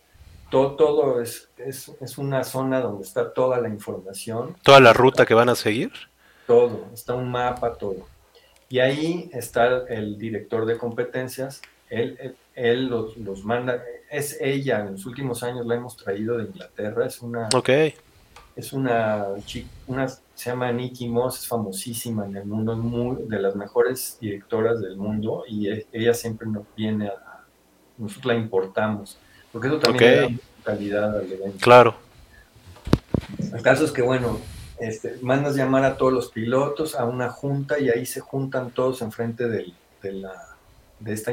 todo, 0.49 0.76
todo 0.76 1.22
es, 1.22 1.49
es, 1.57 1.91
es, 1.99 2.18
una 2.18 2.43
zona 2.43 2.80
donde 2.80 3.03
está 3.03 3.34
toda 3.34 3.59
la 3.59 3.68
información. 3.68 4.55
¿Toda 4.64 4.80
la 4.80 4.93
ruta 4.93 5.26
que 5.26 5.34
van 5.34 5.49
a 5.49 5.55
seguir? 5.55 5.91
Todo, 6.47 6.88
está 6.93 7.15
un 7.15 7.30
mapa, 7.30 7.73
todo. 7.73 8.07
Y 8.69 8.80
ahí 8.80 9.30
está 9.34 9.85
el 9.88 10.18
director 10.18 10.65
de 10.65 10.77
competencias, 10.77 11.61
él, 11.89 12.35
él, 12.55 12.88
los, 12.88 13.18
los, 13.18 13.43
manda, 13.43 13.81
es 14.09 14.38
ella, 14.39 14.81
en 14.81 14.93
los 14.93 15.05
últimos 15.05 15.43
años 15.43 15.65
la 15.65 15.75
hemos 15.75 15.97
traído 15.97 16.38
de 16.38 16.45
Inglaterra, 16.45 17.05
es 17.05 17.21
una... 17.21 17.49
Okay. 17.53 17.93
Es 18.55 18.73
una 18.73 19.27
chica, 19.45 19.69
una, 19.85 20.07
se 20.07 20.49
llama 20.49 20.71
Nikki 20.71 21.07
Moss, 21.07 21.41
es 21.41 21.47
famosísima 21.47 22.25
en 22.25 22.38
el 22.38 22.45
mundo, 22.45 22.73
es 22.73 22.79
muy, 22.79 23.23
de 23.27 23.39
las 23.39 23.55
mejores 23.55 24.17
directoras 24.19 24.81
del 24.81 24.97
mundo 24.97 25.43
y 25.47 25.69
ella 25.91 26.13
siempre 26.15 26.47
nos 26.47 26.63
viene 26.75 27.07
a, 27.07 27.43
nosotros 27.99 28.25
la 28.25 28.34
importamos, 28.34 29.19
porque 29.51 29.67
eso 29.67 29.77
también 29.77 30.23
okay. 30.23 30.35
da 30.35 30.41
calidad 30.63 31.17
al 31.19 31.31
evento. 31.31 31.57
Claro. 31.61 31.95
El 33.53 33.61
caso 33.61 33.85
es 33.85 33.91
que, 33.91 34.01
bueno, 34.01 34.39
este, 34.79 35.17
mandas 35.21 35.55
llamar 35.55 35.84
a 35.84 35.97
todos 35.97 36.13
los 36.13 36.31
pilotos 36.31 36.95
a 36.95 37.05
una 37.05 37.29
junta 37.29 37.79
y 37.79 37.89
ahí 37.89 38.05
se 38.05 38.19
juntan 38.21 38.71
todos 38.71 39.03
enfrente 39.03 39.47
de, 39.47 39.73
de, 40.01 40.11
la, 40.13 40.55
de 40.99 41.13
esta 41.13 41.31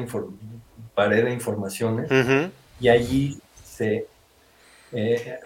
pared 0.95 1.25
de 1.25 1.33
informaciones 1.33 2.11
uh 2.11 2.15
-huh. 2.15 2.51
Y 2.85 2.89
allí 2.91 3.39
se... 3.65 4.07
Eh, 4.93 5.39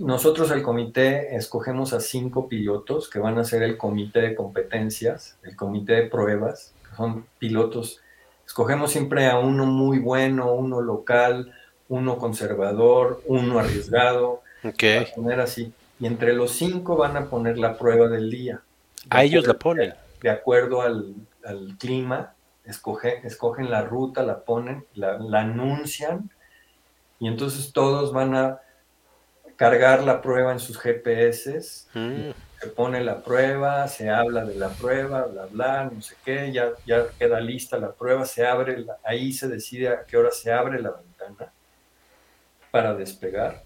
nosotros 0.00 0.50
el 0.50 0.62
comité 0.62 1.36
escogemos 1.36 1.92
a 1.92 2.00
cinco 2.00 2.48
pilotos 2.48 3.08
que 3.08 3.20
van 3.20 3.38
a 3.38 3.44
ser 3.44 3.62
el 3.62 3.78
comité 3.78 4.20
de 4.20 4.34
competencias, 4.34 5.38
el 5.44 5.54
comité 5.54 5.92
de 5.92 6.06
pruebas, 6.08 6.74
que 6.90 6.96
son 6.96 7.24
pilotos. 7.38 8.00
Escogemos 8.44 8.90
siempre 8.90 9.28
a 9.28 9.38
uno 9.38 9.64
muy 9.64 10.00
bueno, 10.00 10.52
uno 10.52 10.80
local, 10.80 11.54
uno 11.88 12.18
conservador, 12.18 13.22
uno 13.26 13.60
arriesgado, 13.60 14.42
okay. 14.64 15.06
poner 15.14 15.38
así 15.38 15.72
y 16.00 16.06
entre 16.06 16.32
los 16.32 16.50
cinco 16.50 16.96
van 16.96 17.16
a 17.16 17.30
poner 17.30 17.58
la 17.58 17.78
prueba 17.78 18.08
del 18.08 18.28
día. 18.28 18.60
De 19.04 19.08
a 19.08 19.22
ellos 19.22 19.46
la 19.46 19.54
ponen. 19.54 19.94
De 20.20 20.30
acuerdo 20.30 20.82
al, 20.82 21.14
al 21.44 21.76
clima, 21.78 22.34
escoge, 22.64 23.24
escogen 23.24 23.70
la 23.70 23.82
ruta, 23.82 24.24
la 24.24 24.40
ponen, 24.40 24.84
la, 24.94 25.20
la, 25.20 25.42
anuncian 25.42 26.31
y 27.22 27.28
entonces 27.28 27.72
todos 27.72 28.12
van 28.12 28.34
a 28.34 28.60
cargar 29.56 30.02
la 30.02 30.20
prueba 30.20 30.52
en 30.52 30.58
sus 30.58 30.78
GPS. 30.78 31.86
Mm. 31.94 32.32
Se 32.60 32.66
pone 32.68 33.02
la 33.02 33.22
prueba, 33.22 33.88
se 33.88 34.10
habla 34.10 34.44
de 34.44 34.56
la 34.56 34.68
prueba, 34.68 35.26
bla, 35.26 35.46
bla, 35.46 35.90
no 35.92 36.02
sé 36.02 36.14
qué, 36.24 36.52
ya, 36.52 36.72
ya 36.86 37.06
queda 37.18 37.40
lista 37.40 37.78
la 37.78 37.92
prueba, 37.92 38.26
se 38.26 38.46
abre, 38.46 38.84
ahí 39.04 39.32
se 39.32 39.48
decide 39.48 39.88
a 39.88 40.04
qué 40.04 40.16
hora 40.16 40.30
se 40.30 40.52
abre 40.52 40.82
la 40.82 40.90
ventana 40.90 41.52
para 42.70 42.94
despegar 42.94 43.62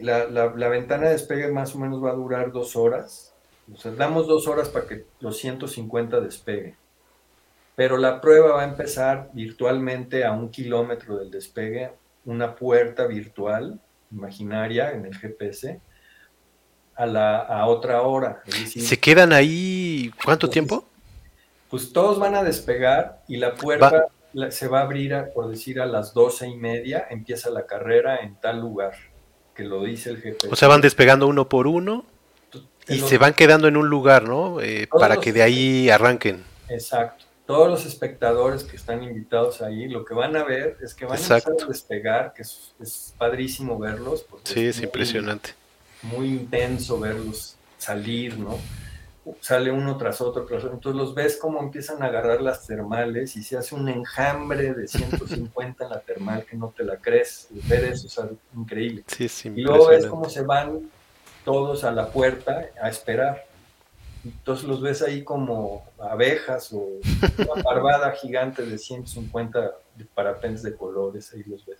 la, 0.00 0.26
la, 0.26 0.52
la, 0.54 0.68
ventana 0.68 1.06
de 1.06 1.12
despegue 1.12 1.48
más 1.48 1.74
o 1.74 1.78
menos 1.78 2.02
va 2.02 2.10
a 2.10 2.14
durar 2.14 2.52
dos 2.52 2.76
horas. 2.76 3.34
O 3.72 3.76
sea, 3.76 3.92
damos 3.92 4.26
dos 4.26 4.46
horas 4.46 4.68
para 4.68 4.86
que 4.86 5.06
los 5.20 5.38
150 5.38 6.20
despegue. 6.20 6.76
Pero 7.76 7.98
la 7.98 8.20
prueba 8.20 8.54
va 8.54 8.62
a 8.62 8.64
empezar 8.64 9.30
virtualmente 9.34 10.24
a 10.24 10.32
un 10.32 10.50
kilómetro 10.50 11.18
del 11.18 11.30
despegue, 11.30 11.92
una 12.24 12.56
puerta 12.56 13.06
virtual, 13.06 13.78
imaginaria, 14.10 14.92
en 14.92 15.04
el 15.04 15.14
GPS, 15.14 15.78
a, 16.96 17.06
la, 17.06 17.38
a 17.38 17.66
otra 17.66 18.00
hora. 18.02 18.42
Decir, 18.46 18.82
¿Se 18.82 18.98
quedan 18.98 19.32
ahí 19.32 20.10
cuánto 20.24 20.46
pues, 20.46 20.52
tiempo? 20.54 20.84
Pues 21.68 21.92
todos 21.92 22.18
van 22.18 22.34
a 22.34 22.42
despegar 22.42 23.22
y 23.28 23.36
la 23.36 23.54
puerta 23.54 23.90
va. 23.90 24.06
La, 24.32 24.50
se 24.50 24.68
va 24.68 24.80
a 24.80 24.82
abrir, 24.82 25.14
a, 25.14 25.32
por 25.32 25.48
decir, 25.48 25.80
a 25.80 25.86
las 25.86 26.14
doce 26.14 26.48
y 26.48 26.56
media, 26.56 27.06
empieza 27.10 27.50
la 27.50 27.66
carrera 27.66 28.18
en 28.18 28.36
tal 28.36 28.60
lugar 28.60 28.94
que 29.54 29.64
lo 29.64 29.84
dice 29.84 30.10
el 30.10 30.22
jefe. 30.22 30.48
O 30.50 30.56
sea, 30.56 30.68
van 30.68 30.80
despegando 30.80 31.26
uno 31.26 31.48
por 31.48 31.66
uno 31.66 32.04
y 32.88 33.00
se 33.00 33.18
van 33.18 33.34
quedando 33.34 33.68
en 33.68 33.76
un 33.76 33.88
lugar, 33.88 34.24
¿no? 34.24 34.60
Eh, 34.60 34.88
para 34.90 35.18
que 35.18 35.32
de 35.32 35.42
ahí 35.42 35.90
arranquen. 35.90 36.44
Exacto. 36.68 37.25
Todos 37.46 37.68
los 37.68 37.86
espectadores 37.86 38.64
que 38.64 38.76
están 38.76 39.02
invitados 39.02 39.62
ahí, 39.62 39.88
lo 39.88 40.04
que 40.04 40.14
van 40.14 40.36
a 40.36 40.44
ver 40.44 40.76
es 40.82 40.94
que 40.94 41.04
van 41.04 41.16
Exacto. 41.16 41.50
a 41.50 41.52
empezar 41.52 41.68
a 41.68 41.72
despegar, 41.72 42.32
que 42.34 42.42
es, 42.42 42.74
es 42.80 43.14
padrísimo 43.16 43.78
verlos. 43.78 44.24
Porque 44.28 44.50
sí, 44.52 44.60
es, 44.66 44.76
es 44.76 44.76
muy, 44.78 44.84
impresionante. 44.86 45.50
Muy 46.02 46.26
intenso 46.28 46.98
verlos 46.98 47.56
salir, 47.78 48.36
¿no? 48.38 48.58
sale 49.40 49.70
uno 49.70 49.96
tras 49.96 50.20
otro, 50.20 50.44
tras 50.44 50.64
otro. 50.64 50.74
Entonces 50.74 51.00
los 51.00 51.14
ves 51.14 51.36
cómo 51.36 51.60
empiezan 51.60 52.02
a 52.02 52.06
agarrar 52.06 52.40
las 52.40 52.66
termales 52.66 53.36
y 53.36 53.42
se 53.42 53.56
hace 53.56 53.74
un 53.74 53.88
enjambre 53.88 54.72
de 54.74 54.86
150 54.86 55.84
en 55.84 55.90
la 55.90 56.00
termal 56.00 56.44
que 56.44 56.56
no 56.56 56.72
te 56.76 56.84
la 56.84 56.96
crees. 56.96 57.48
Ver 57.50 57.84
eso 57.84 58.06
es 58.06 58.30
increíble. 58.56 59.04
Sí, 59.06 59.24
es 59.24 59.46
y 59.46 59.60
luego 59.60 59.88
ves 59.88 60.06
cómo 60.06 60.28
se 60.28 60.42
van 60.42 60.90
todos 61.44 61.84
a 61.84 61.92
la 61.92 62.10
puerta 62.10 62.66
a 62.80 62.88
esperar. 62.88 63.46
Entonces 64.26 64.66
los 64.66 64.80
ves 64.80 65.02
ahí 65.02 65.22
como 65.22 65.84
abejas 65.98 66.72
o 66.72 66.78
una 66.78 67.62
barbada 67.64 68.12
gigante 68.12 68.64
de 68.64 68.78
150 68.78 69.72
parapentes 70.14 70.62
de 70.62 70.76
colores, 70.76 71.32
ahí 71.32 71.42
los 71.44 71.64
ves. 71.64 71.78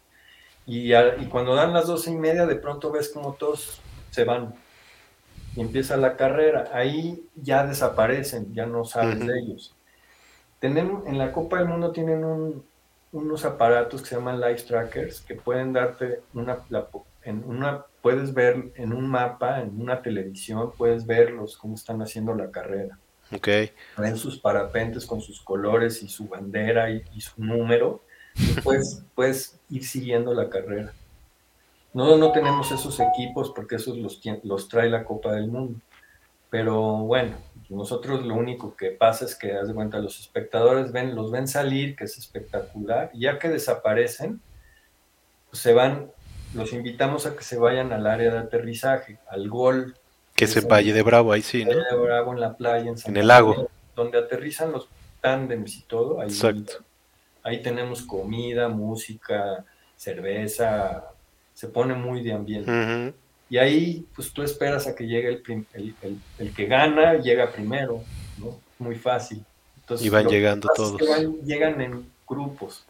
Y, 0.66 0.92
a, 0.92 1.16
y 1.16 1.26
cuando 1.26 1.54
dan 1.54 1.72
las 1.72 1.86
doce 1.86 2.10
y 2.10 2.16
media, 2.16 2.46
de 2.46 2.56
pronto 2.56 2.90
ves 2.90 3.08
como 3.08 3.34
todos 3.34 3.80
se 4.10 4.24
van 4.24 4.54
y 5.54 5.60
empieza 5.60 5.96
la 5.96 6.16
carrera. 6.16 6.70
Ahí 6.72 7.26
ya 7.34 7.66
desaparecen, 7.66 8.52
ya 8.54 8.66
no 8.66 8.84
sabes 8.84 9.16
uh 9.16 9.20
-huh. 9.20 9.26
de 9.26 9.38
ellos. 9.38 9.74
Tenemos, 10.60 11.06
en 11.06 11.18
la 11.18 11.32
Copa 11.32 11.58
del 11.58 11.68
Mundo 11.68 11.92
tienen 11.92 12.24
un, 12.24 12.64
unos 13.12 13.44
aparatos 13.44 14.02
que 14.02 14.08
se 14.08 14.16
llaman 14.16 14.40
Life 14.40 14.66
Trackers 14.66 15.20
que 15.22 15.34
pueden 15.34 15.72
darte 15.72 16.20
una, 16.34 16.58
la, 16.68 16.88
en 17.22 17.44
una, 17.44 17.84
puedes 18.06 18.32
ver 18.32 18.70
en 18.76 18.92
un 18.92 19.08
mapa, 19.08 19.60
en 19.60 19.82
una 19.82 20.00
televisión, 20.00 20.70
puedes 20.78 21.04
verlos 21.04 21.56
cómo 21.56 21.74
están 21.74 22.00
haciendo 22.02 22.36
la 22.36 22.52
carrera. 22.52 22.96
Okay. 23.32 23.72
Ven 23.98 24.16
sus 24.16 24.38
parapentes 24.38 25.04
con 25.04 25.20
sus 25.20 25.40
colores 25.40 26.00
y 26.04 26.08
su 26.08 26.28
bandera 26.28 26.88
y, 26.88 27.02
y 27.12 27.20
su 27.20 27.42
número. 27.42 28.04
Y 28.36 28.60
puedes, 28.60 29.02
puedes 29.16 29.58
ir 29.70 29.84
siguiendo 29.84 30.32
la 30.34 30.48
carrera. 30.48 30.92
No, 31.92 32.16
no 32.16 32.30
tenemos 32.30 32.70
esos 32.70 33.00
equipos 33.00 33.50
porque 33.50 33.74
esos 33.74 33.96
los, 33.96 34.20
los 34.44 34.68
trae 34.68 34.88
la 34.88 35.02
Copa 35.02 35.32
del 35.32 35.48
Mundo. 35.48 35.80
Pero 36.48 36.98
bueno, 36.98 37.36
nosotros 37.68 38.24
lo 38.24 38.36
único 38.36 38.76
que 38.76 38.92
pasa 38.92 39.24
es 39.24 39.34
que, 39.34 39.54
haz 39.54 39.66
de 39.66 39.74
cuenta, 39.74 39.98
los 39.98 40.20
espectadores 40.20 40.92
ven, 40.92 41.16
los 41.16 41.32
ven 41.32 41.48
salir, 41.48 41.96
que 41.96 42.04
es 42.04 42.16
espectacular, 42.16 43.10
y 43.12 43.22
ya 43.22 43.40
que 43.40 43.48
desaparecen, 43.48 44.40
pues 45.50 45.60
se 45.60 45.74
van, 45.74 46.12
los 46.54 46.72
invitamos 46.72 47.26
a 47.26 47.36
que 47.36 47.44
se 47.44 47.58
vayan 47.58 47.92
al 47.92 48.06
área 48.06 48.30
de 48.30 48.38
aterrizaje, 48.38 49.18
al 49.28 49.48
gol. 49.48 49.96
Que 50.34 50.44
es 50.44 50.56
el 50.56 50.66
Valle 50.66 50.92
de 50.92 51.02
Bravo, 51.02 51.32
ahí 51.32 51.42
sí, 51.42 51.64
¿no? 51.64 51.70
Valle 51.70 51.84
de 51.90 51.96
Bravo, 51.96 52.32
en 52.32 52.40
la 52.40 52.56
playa, 52.56 52.90
en, 52.90 52.98
San 52.98 53.12
en 53.12 53.16
el 53.18 53.28
lago. 53.28 53.70
Donde 53.94 54.18
aterrizan 54.18 54.72
los 54.72 54.88
tándems 55.20 55.76
y 55.76 55.82
todo. 55.82 56.20
Ahí, 56.20 56.28
Exacto. 56.28 56.84
Ahí 57.42 57.62
tenemos 57.62 58.02
comida, 58.02 58.68
música, 58.68 59.64
cerveza, 59.96 61.04
se 61.54 61.68
pone 61.68 61.94
muy 61.94 62.22
de 62.22 62.32
ambiente. 62.32 62.70
Uh 62.70 62.74
-huh. 62.74 63.14
Y 63.48 63.58
ahí, 63.58 64.06
pues 64.14 64.32
tú 64.32 64.42
esperas 64.42 64.86
a 64.86 64.94
que 64.94 65.06
llegue 65.06 65.28
el, 65.28 65.66
el, 65.72 65.94
el, 66.02 66.18
el 66.38 66.52
que 66.52 66.66
gana, 66.66 67.14
llega 67.14 67.50
primero, 67.52 68.02
¿no? 68.38 68.60
Muy 68.78 68.96
fácil. 68.96 69.44
Entonces, 69.80 70.06
y 70.06 70.10
van 70.10 70.26
llegando 70.26 70.68
todos. 70.74 71.00
Es 71.00 71.08
van, 71.08 71.40
llegan 71.44 71.80
en 71.80 72.10
grupos. 72.28 72.84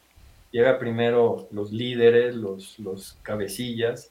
Llega 0.57 0.79
primero 0.79 1.49
los 1.51 1.71
líderes, 1.71 2.35
los, 2.35 2.79
los 2.79 3.19
cabecillas, 3.21 4.11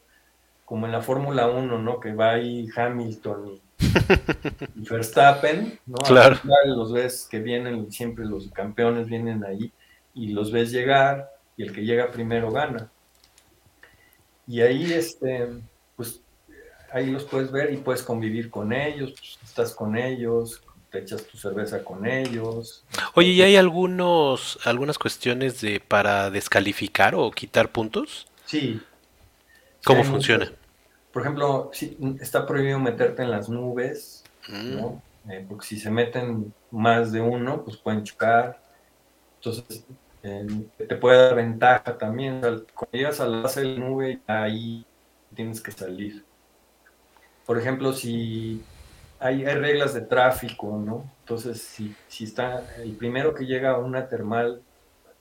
como 0.64 0.86
en 0.86 0.92
la 0.92 1.02
Fórmula 1.02 1.48
1, 1.48 1.80
¿no? 1.80 2.00
Que 2.00 2.14
va 2.14 2.34
ahí 2.34 2.70
Hamilton 2.76 3.48
y, 3.48 3.62
y 4.80 4.88
Verstappen, 4.88 5.80
¿no? 5.88 5.96
Claro. 6.06 6.38
Los 6.68 6.94
ves 6.94 7.28
que 7.32 7.40
vienen, 7.40 7.92
siempre 7.92 8.26
los 8.26 8.52
campeones 8.52 9.08
vienen 9.08 9.44
ahí 9.44 9.74
y 10.14 10.34
los 10.34 10.52
ves 10.52 10.72
llegar 10.72 11.32
y 11.58 11.64
el 11.64 11.74
que 11.74 11.84
llega 11.84 12.12
primero 12.12 12.52
gana. 12.52 12.92
Y 14.46 14.62
ahí, 14.62 14.94
este, 14.94 15.48
pues, 15.96 16.22
ahí 16.92 17.08
los 17.10 17.24
puedes 17.24 17.52
ver 17.52 17.74
y 17.74 17.78
puedes 17.78 18.04
convivir 18.04 18.52
con 18.52 18.72
ellos, 18.72 19.16
pues, 19.18 19.40
estás 19.44 19.74
con 19.74 19.98
ellos, 19.98 20.62
te 20.96 21.02
echas 21.02 21.26
tu 21.26 21.38
cerveza 21.38 21.84
con 21.84 22.06
ellos. 22.06 22.86
Oye, 23.16 23.30
¿y 23.30 23.42
hay 23.42 23.58
algunos, 23.58 24.58
algunas 24.64 24.98
cuestiones 24.98 25.60
de 25.60 25.82
para 25.82 26.30
descalificar 26.30 27.16
o 27.16 27.30
quitar 27.32 27.70
puntos? 27.70 28.28
Sí. 28.46 28.82
¿Cómo 29.84 30.04
sí, 30.04 30.10
funciona? 30.10 30.46
Muchos. 30.46 30.60
Por 31.12 31.22
ejemplo, 31.22 31.70
sí, 31.74 31.98
está 32.22 32.46
prohibido 32.46 32.80
meterte 32.80 33.24
en 33.24 33.32
las 33.32 33.50
nubes, 33.50 34.24
mm. 34.48 34.76
¿no? 34.76 35.02
Eh, 35.30 35.46
porque 35.48 35.66
si 35.66 35.80
se 35.80 35.92
meten 35.92 36.54
más 36.72 37.12
de 37.12 37.20
uno, 37.20 37.64
pues 37.66 37.76
pueden 37.76 38.04
chocar. 38.04 38.62
Entonces, 39.38 39.84
te 40.22 40.96
puede 40.96 41.18
dar 41.18 41.36
ventaja 41.36 41.98
también. 41.98 42.40
Cuando 42.40 42.92
llegas 42.94 43.20
a 43.20 43.28
la 43.28 43.42
base 43.42 43.62
de 43.62 43.68
la 43.68 43.80
nube, 43.80 44.22
ahí 44.28 44.86
tienes 45.36 45.60
que 45.60 45.72
salir. 45.72 46.24
Por 47.46 47.60
ejemplo, 47.60 47.92
si 47.92 48.64
hay, 49.26 49.46
hay, 49.46 49.56
reglas 49.56 49.94
de 49.94 50.02
tráfico, 50.02 50.78
¿no? 50.78 51.12
Entonces, 51.22 51.62
si, 51.62 51.96
si 52.08 52.26
está 52.26 52.64
el 52.78 52.92
primero 52.94 53.34
que 53.34 53.46
llega 53.46 53.72
a 53.72 53.78
una 53.78 54.08
termal, 54.08 54.62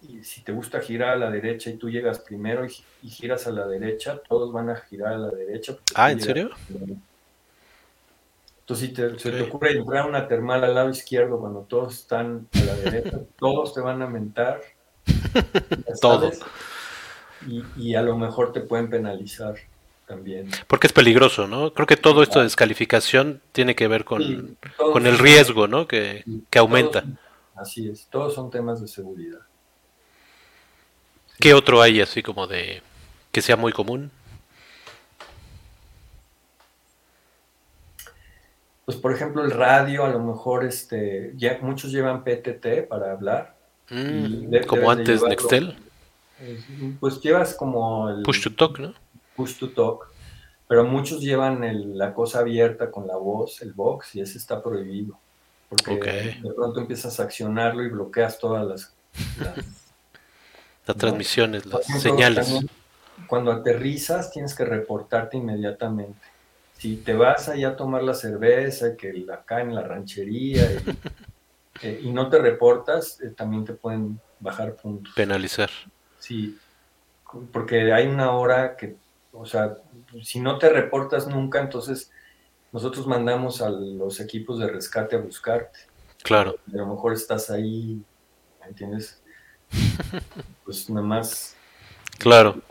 y 0.03 0.23
si 0.23 0.43
te 0.43 0.53
gusta 0.53 0.81
girar 0.81 1.11
a 1.11 1.17
la 1.17 1.31
derecha 1.31 1.71
y 1.71 1.77
tú 1.77 1.89
llegas 1.89 2.19
primero 2.19 2.67
y, 2.67 3.09
giras 3.09 3.47
a 3.47 3.51
la 3.53 3.67
derecha, 3.67 4.21
todos 4.29 4.53
van 4.53 4.69
a 4.69 4.77
girar 4.77 5.15
a 5.15 5.19
la 5.19 5.31
derecha. 5.31 5.77
Ah, 5.95 6.13
¿en 6.13 6.21
serio? 6.21 6.51
Entonces, 8.61 8.89
si 8.89 8.95
te, 8.95 9.19
se 9.19 9.31
te 9.31 9.43
ocurre 9.43 9.73
entrar 9.73 10.05
a 10.05 10.07
una 10.07 10.29
termal 10.29 10.65
al 10.65 10.75
lado 10.75 10.91
izquierdo 10.91 11.39
cuando 11.39 11.61
todos 11.61 11.95
están 11.95 12.49
a 12.53 12.65
la 12.65 12.75
derecha, 12.77 13.21
todos 13.39 13.73
te 13.73 13.81
van 13.81 14.03
a 14.03 14.07
mentar. 14.07 14.61
Todos. 16.01 16.41
Y, 17.47 17.63
y, 17.77 17.95
a 17.95 18.01
lo 18.01 18.17
mejor 18.17 18.53
te 18.53 18.63
pueden 18.63 18.89
penalizar 18.89 19.55
también. 20.07 20.51
Porque 20.67 20.87
es 20.87 20.93
peligroso, 20.93 21.47
¿no? 21.47 21.73
Creo 21.73 21.87
que 21.87 21.97
todo 21.97 22.23
esto 22.23 22.39
de 22.39 22.45
descalificación 22.45 23.41
tiene 23.53 23.75
que 23.75 23.89
ver 23.89 24.05
con, 24.05 24.57
con 24.77 25.07
el 25.07 25.19
riesgo, 25.19 25.67
¿no? 25.67 25.87
Que, 25.87 26.25
que 26.51 26.59
aumenta. 26.59 27.05
así 27.55 27.89
es, 27.89 28.07
todos 28.11 28.35
son 28.35 28.51
temas 28.51 28.81
de 28.81 28.89
seguridad. 28.89 29.41
¿Qué 31.39 31.55
otro 31.55 31.83
hay 31.83 32.01
así 32.01 32.23
como 32.23 32.47
de 32.47 32.83
que 33.33 33.43
sea 33.43 33.57
muy 33.57 33.73
común? 33.73 34.11
Pues 38.85 38.99
por 38.99 39.13
ejemplo 39.13 39.43
el 39.43 39.51
radio, 39.51 40.05
a 40.05 40.11
lo 40.11 40.21
mejor 40.21 40.65
este, 40.65 41.33
ya 41.37 41.59
muchos 41.63 41.91
llevan 41.91 42.23
PTT 42.23 42.87
para 42.89 43.13
hablar. 43.13 43.57
Mm, 43.89 44.65
como 44.67 44.91
antes 44.91 45.23
Nextel. 45.23 45.77
Pues 47.01 47.21
llevas 47.21 47.55
como 47.55 48.11
el 48.11 48.23
push 48.23 48.43
to 48.43 48.55
talk, 48.55 48.79
¿no? 48.79 48.95
Push 49.37 49.59
to 49.59 49.71
talk, 49.71 50.09
pero 50.69 50.85
muchos 50.85 51.21
llevan 51.21 51.99
la 51.99 52.15
cosa 52.15 52.41
abierta 52.41 52.91
con 52.91 53.07
la 53.07 53.17
voz, 53.17 53.63
el 53.63 53.73
box, 53.73 54.15
y 54.15 54.21
ese 54.21 54.39
está 54.39 54.63
prohibido. 54.63 55.19
Porque 55.69 56.39
de 56.43 56.53
pronto 56.55 56.81
empiezas 56.81 57.19
a 57.19 57.25
accionarlo 57.25 57.83
y 57.83 57.89
bloqueas 57.89 58.39
todas 58.39 58.67
las 58.67 58.95
las 60.87 60.97
transmisiones, 60.99 61.67
las 61.67 61.85
señales. 62.01 62.61
Cuando 63.27 63.53
aterrizas 63.53 64.31
tienes 64.31 64.55
que 64.55 64.65
reportarte 64.65 65.37
inmediatamente. 65.37 66.27
Si 66.79 66.97
te 66.97 67.15
vas 67.15 67.49
allá 67.49 67.71
a 67.71 67.77
tomar 67.77 68.03
la 68.03 68.15
cerveza, 68.15 68.97
que 68.97 69.27
acá 69.33 69.61
en 69.61 69.75
la 69.75 69.83
ranchería, 69.83 70.71
y, 70.73 70.79
eh, 71.83 72.01
no 72.05 72.29
te 72.29 72.39
reportas, 72.39 73.21
eh, 73.21 73.31
también 73.31 73.65
te 73.65 73.73
pueden 73.73 74.21
bajar 74.41 74.75
puntos. 74.75 75.15
Penalizar. 75.15 75.71
Sí, 76.19 76.59
porque 77.53 77.93
hay 77.93 78.07
una 78.07 78.33
hora 78.33 78.77
que, 78.77 78.97
o 79.35 79.45
sea, 79.47 79.77
si 80.23 80.41
no 80.41 80.59
te 80.59 80.71
reportas 80.71 81.27
nunca, 81.27 81.61
entonces 81.61 82.11
nosotros 82.73 83.07
mandamos 83.07 83.61
a 83.61 83.69
los 83.69 84.21
equipos 84.21 84.59
de 84.59 84.69
rescate 84.69 85.17
a 85.17 85.21
buscarte. 85.21 85.81
Claro. 86.23 86.57
a 86.73 86.77
lo 86.77 86.87
mejor 86.87 87.13
estás 87.13 87.51
ahí, 87.51 88.01
¿entiendes? 88.67 89.21
pues 90.65 90.89
nada 90.89 91.07
más. 91.07 91.57
Claro, 92.19 92.63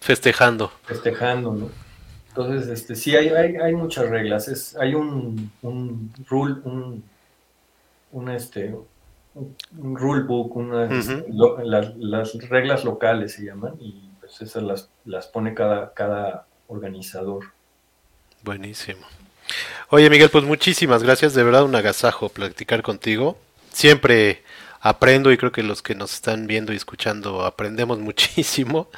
festejando. 0.00 0.70
Festejando, 0.84 1.52
¿no? 1.52 1.70
Entonces, 2.28 2.68
este, 2.68 2.94
sí, 2.94 3.16
hay, 3.16 3.28
hay, 3.30 3.74
muchas 3.74 4.08
reglas. 4.10 4.46
Es, 4.48 4.76
hay 4.76 4.94
un, 4.94 5.50
un 5.62 6.12
rule, 6.28 6.56
un, 6.64 7.02
un, 8.12 8.30
este, 8.30 8.76
un 9.34 9.96
rule 9.96 10.22
book, 10.24 10.54
este, 10.90 11.24
las 11.28 12.48
reglas 12.48 12.84
locales 12.84 13.32
se 13.32 13.44
llaman, 13.44 13.74
y 13.80 14.07
pues 14.28 14.42
esas 14.42 14.62
las, 14.62 14.88
las 15.06 15.26
pone 15.26 15.54
cada, 15.54 15.94
cada 15.94 16.46
organizador. 16.66 17.46
Buenísimo. 18.42 19.06
Oye, 19.88 20.10
Miguel, 20.10 20.28
pues 20.28 20.44
muchísimas 20.44 21.02
gracias. 21.02 21.32
De 21.32 21.42
verdad, 21.42 21.64
un 21.64 21.74
agasajo 21.74 22.28
platicar 22.28 22.82
contigo. 22.82 23.38
Siempre 23.72 24.42
aprendo 24.80 25.32
y 25.32 25.38
creo 25.38 25.50
que 25.50 25.62
los 25.62 25.82
que 25.82 25.94
nos 25.94 26.12
están 26.12 26.46
viendo 26.46 26.72
y 26.72 26.76
escuchando 26.76 27.44
aprendemos 27.44 27.98
muchísimo. 28.00 28.90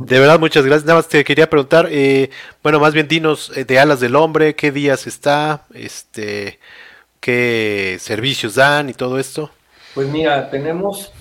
De 0.00 0.18
verdad, 0.18 0.40
muchas 0.40 0.64
gracias. 0.64 0.84
Nada 0.84 0.98
más 0.98 1.08
te 1.08 1.24
quería 1.24 1.48
preguntar, 1.48 1.88
eh, 1.90 2.30
bueno, 2.62 2.80
más 2.80 2.92
bien 2.92 3.06
dinos 3.06 3.52
eh, 3.56 3.64
de 3.64 3.78
Alas 3.78 4.00
del 4.00 4.16
Hombre, 4.16 4.56
qué 4.56 4.72
días 4.72 5.06
está, 5.06 5.64
este, 5.74 6.58
qué 7.20 7.98
servicios 8.00 8.56
dan 8.56 8.88
y 8.88 8.94
todo 8.94 9.20
esto. 9.20 9.52
Pues 9.94 10.08
mira, 10.08 10.50
tenemos, 10.50 11.12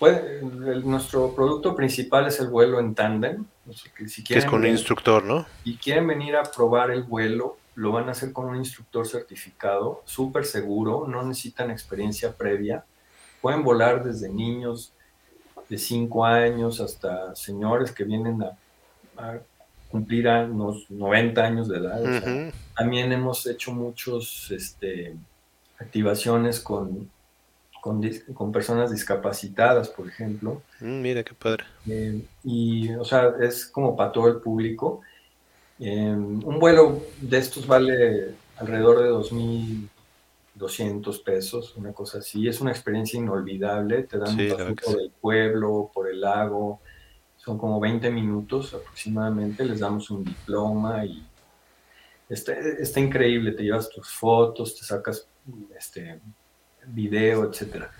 em, 0.00 0.82
nuestro 0.84 1.34
producto 1.34 1.74
principal 1.74 2.26
es 2.26 2.38
el 2.40 2.48
vuelo 2.48 2.80
en 2.80 2.94
tándem. 2.94 3.44
Si 4.06 4.22
que 4.22 4.38
es 4.38 4.44
con 4.44 4.60
un 4.60 4.66
instructor, 4.66 5.24
¿no? 5.24 5.46
Y 5.64 5.76
quieren 5.76 6.06
venir 6.06 6.36
a 6.36 6.42
probar 6.44 6.90
el 6.90 7.02
vuelo, 7.02 7.56
lo 7.74 7.92
van 7.92 8.08
a 8.08 8.12
hacer 8.12 8.32
con 8.32 8.46
un 8.46 8.56
instructor 8.56 9.06
certificado, 9.06 10.02
súper 10.04 10.44
seguro, 10.44 11.06
no 11.08 11.22
necesitan 11.22 11.70
experiencia 11.70 12.32
previa, 12.36 12.84
pueden 13.40 13.62
volar 13.62 14.04
desde 14.04 14.28
niños 14.28 14.92
de 15.68 15.78
5 15.78 16.24
años 16.24 16.80
hasta 16.80 17.34
señores 17.34 17.92
que 17.92 18.04
vienen 18.04 18.42
a, 18.42 19.38
cumplir 19.90 20.28
a 20.28 20.44
unos 20.44 20.90
90 20.90 21.42
años 21.42 21.68
de 21.68 21.78
edad. 21.78 22.52
también 22.76 23.12
hemos 23.12 23.46
hecho 23.46 23.72
muchos 23.72 24.50
este, 24.50 25.16
activaciones 25.78 26.60
con, 26.60 27.10
con, 28.34 28.52
personas 28.52 28.90
discapacitadas, 28.90 29.88
por 29.90 30.08
ejemplo. 30.08 30.62
Mm, 30.80 31.00
mira 31.00 31.22
qué 31.22 31.34
padre. 31.34 31.64
Eh, 31.88 32.20
y, 32.42 32.92
o 32.94 33.04
sea, 33.04 33.34
es 33.40 33.66
como 33.66 33.94
para 33.96 34.10
todo 34.12 34.28
el 34.28 34.36
público. 34.36 35.02
Em, 35.78 36.42
un 36.44 36.58
vuelo 36.58 37.02
de 37.20 37.38
estos 37.38 37.66
vale 37.66 38.34
alrededor 38.56 39.02
de 39.02 39.10
2.200 39.10 41.22
pesos, 41.22 41.76
una 41.76 41.92
cosa 41.92 42.18
así. 42.18 42.48
Es 42.48 42.60
una 42.60 42.72
experiencia 42.72 43.18
inolvidable. 43.18 44.02
Te 44.02 44.18
dan 44.18 44.30
un 44.30 44.48
paseo 44.48 44.74
por 44.74 45.00
el 45.00 45.12
pueblo, 45.20 45.90
por 45.94 46.10
el 46.10 46.20
lago. 46.20 46.80
Son 47.36 47.56
como 47.58 47.78
20 47.78 48.10
minutos 48.10 48.74
aproximadamente. 48.74 49.64
Les 49.64 49.78
damos 49.80 50.10
un 50.10 50.24
diploma 50.24 51.04
y 51.04 51.24
está, 52.28 52.54
está 52.54 52.98
increíble. 52.98 53.52
Te 53.52 53.62
llevas 53.62 53.88
tus 53.90 54.12
fotos, 54.12 54.74
te 54.76 54.84
sacas 54.84 55.28
este 55.78 56.20
video, 56.86 57.44
etcétera. 57.50 57.90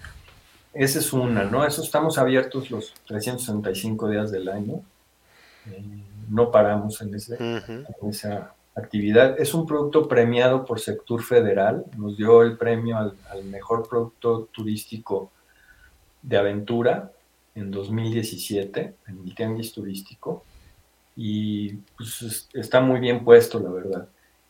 Esa 0.72 0.98
es 0.98 1.12
una, 1.12 1.44
¿no? 1.44 1.64
Eso 1.64 1.82
estamos 1.82 2.18
abiertos 2.18 2.70
los 2.70 2.92
365 3.06 4.10
días 4.10 4.30
del 4.30 4.48
año. 4.48 4.82
Eh, 5.70 5.82
no 6.28 6.50
paramos 6.50 7.00
en, 7.00 7.14
esa 7.14 8.54
actividad. 8.74 9.40
Es 9.40 9.54
un 9.54 9.66
producto 9.66 10.06
premiado 10.06 10.64
por 10.64 10.80
Sector 10.80 11.22
Federal, 11.22 11.84
nos 11.96 12.16
dio 12.16 12.42
el 12.42 12.58
premio 12.58 12.98
al, 12.98 13.44
mejor 13.44 13.88
producto 13.88 14.48
turístico 14.52 15.30
de 16.22 16.36
aventura 16.36 17.10
en 17.54 17.70
2017, 17.70 18.94
en 19.08 19.18
el 19.24 19.34
Tianguis 19.34 19.72
Turístico, 19.72 20.44
y 21.16 21.72
pues, 21.96 22.48
está 22.52 22.82
muy 22.82 23.00
bien 23.00 23.24
puesto, 23.24 23.58
la 23.60 23.70
verdad. 23.70 24.08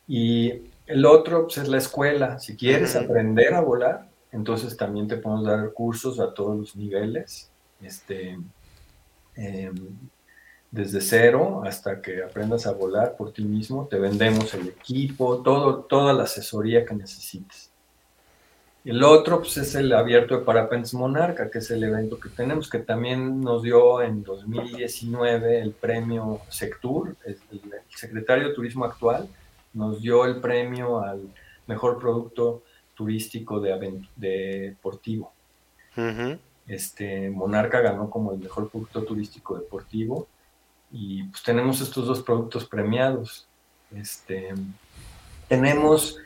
Y 0.08 0.52
el 0.86 1.04
otro 1.06 1.44
pues, 1.44 1.58
es 1.58 1.68
la 1.68 1.78
escuela. 1.78 2.40
Si 2.40 2.56
quieres 2.56 2.96
aprender 2.96 3.54
a 3.54 3.60
volar, 3.60 4.08
entonces 4.32 4.76
también 4.76 5.08
te 5.08 5.16
podemos 5.16 5.44
dar 5.46 5.72
cursos 5.72 6.20
a 6.20 6.34
todos 6.34 6.56
los 6.56 6.76
niveles. 6.76 7.50
Este, 7.80 8.38
em, 9.36 9.74
desde 10.70 11.00
cero 11.00 11.62
hasta 11.64 12.02
que 12.02 12.22
aprendas 12.22 12.66
a 12.66 12.72
volar 12.72 13.16
por 13.16 13.32
ti 13.32 13.44
mismo, 13.44 13.86
te 13.86 13.98
vendemos 13.98 14.52
el 14.54 14.68
equipo, 14.68 15.42
todo, 15.42 15.84
toda 15.84 16.12
la 16.12 16.24
asesoría 16.24 16.84
que 16.84 16.94
necesites. 16.94 17.70
El 18.86 19.02
otro 19.02 19.40
pues, 19.40 19.56
es 19.56 19.74
el 19.74 19.92
abierto 19.92 20.38
de 20.38 20.44
Parapentes 20.44 20.94
Monarca, 20.94 21.50
que 21.50 21.58
es 21.58 21.70
el 21.72 21.82
evento 21.82 22.20
que 22.20 22.28
tenemos, 22.28 22.70
que 22.70 22.78
también 22.78 23.40
nos 23.40 23.64
dio 23.64 24.00
en 24.00 24.22
2019 24.22 25.60
el 25.60 25.72
premio 25.72 26.40
Sectur, 26.50 27.16
el, 27.24 27.36
secretario 27.88 28.48
de 28.48 28.54
Turismo 28.54 28.84
actual, 28.84 29.28
nos 29.74 30.00
dio 30.00 30.24
el 30.24 30.40
premio 30.40 31.00
al 31.00 31.22
mejor 31.66 31.98
producto 31.98 32.62
turístico 32.96 33.60
de, 33.60 34.02
deportivo. 34.16 35.32
este, 36.66 37.30
Monarca 37.30 37.80
ganó 37.80 38.10
como 38.10 38.32
el 38.32 38.38
mejor 38.38 38.68
producto 38.70 39.04
turístico 39.04 39.56
deportivo 39.56 40.26
y 40.90 41.24
pues 41.24 41.42
tenemos 41.42 41.80
estos 41.80 42.06
dos 42.06 42.22
productos 42.22 42.66
premiados. 42.66 43.46
Este, 43.94 44.52
tenemos, 45.48 46.18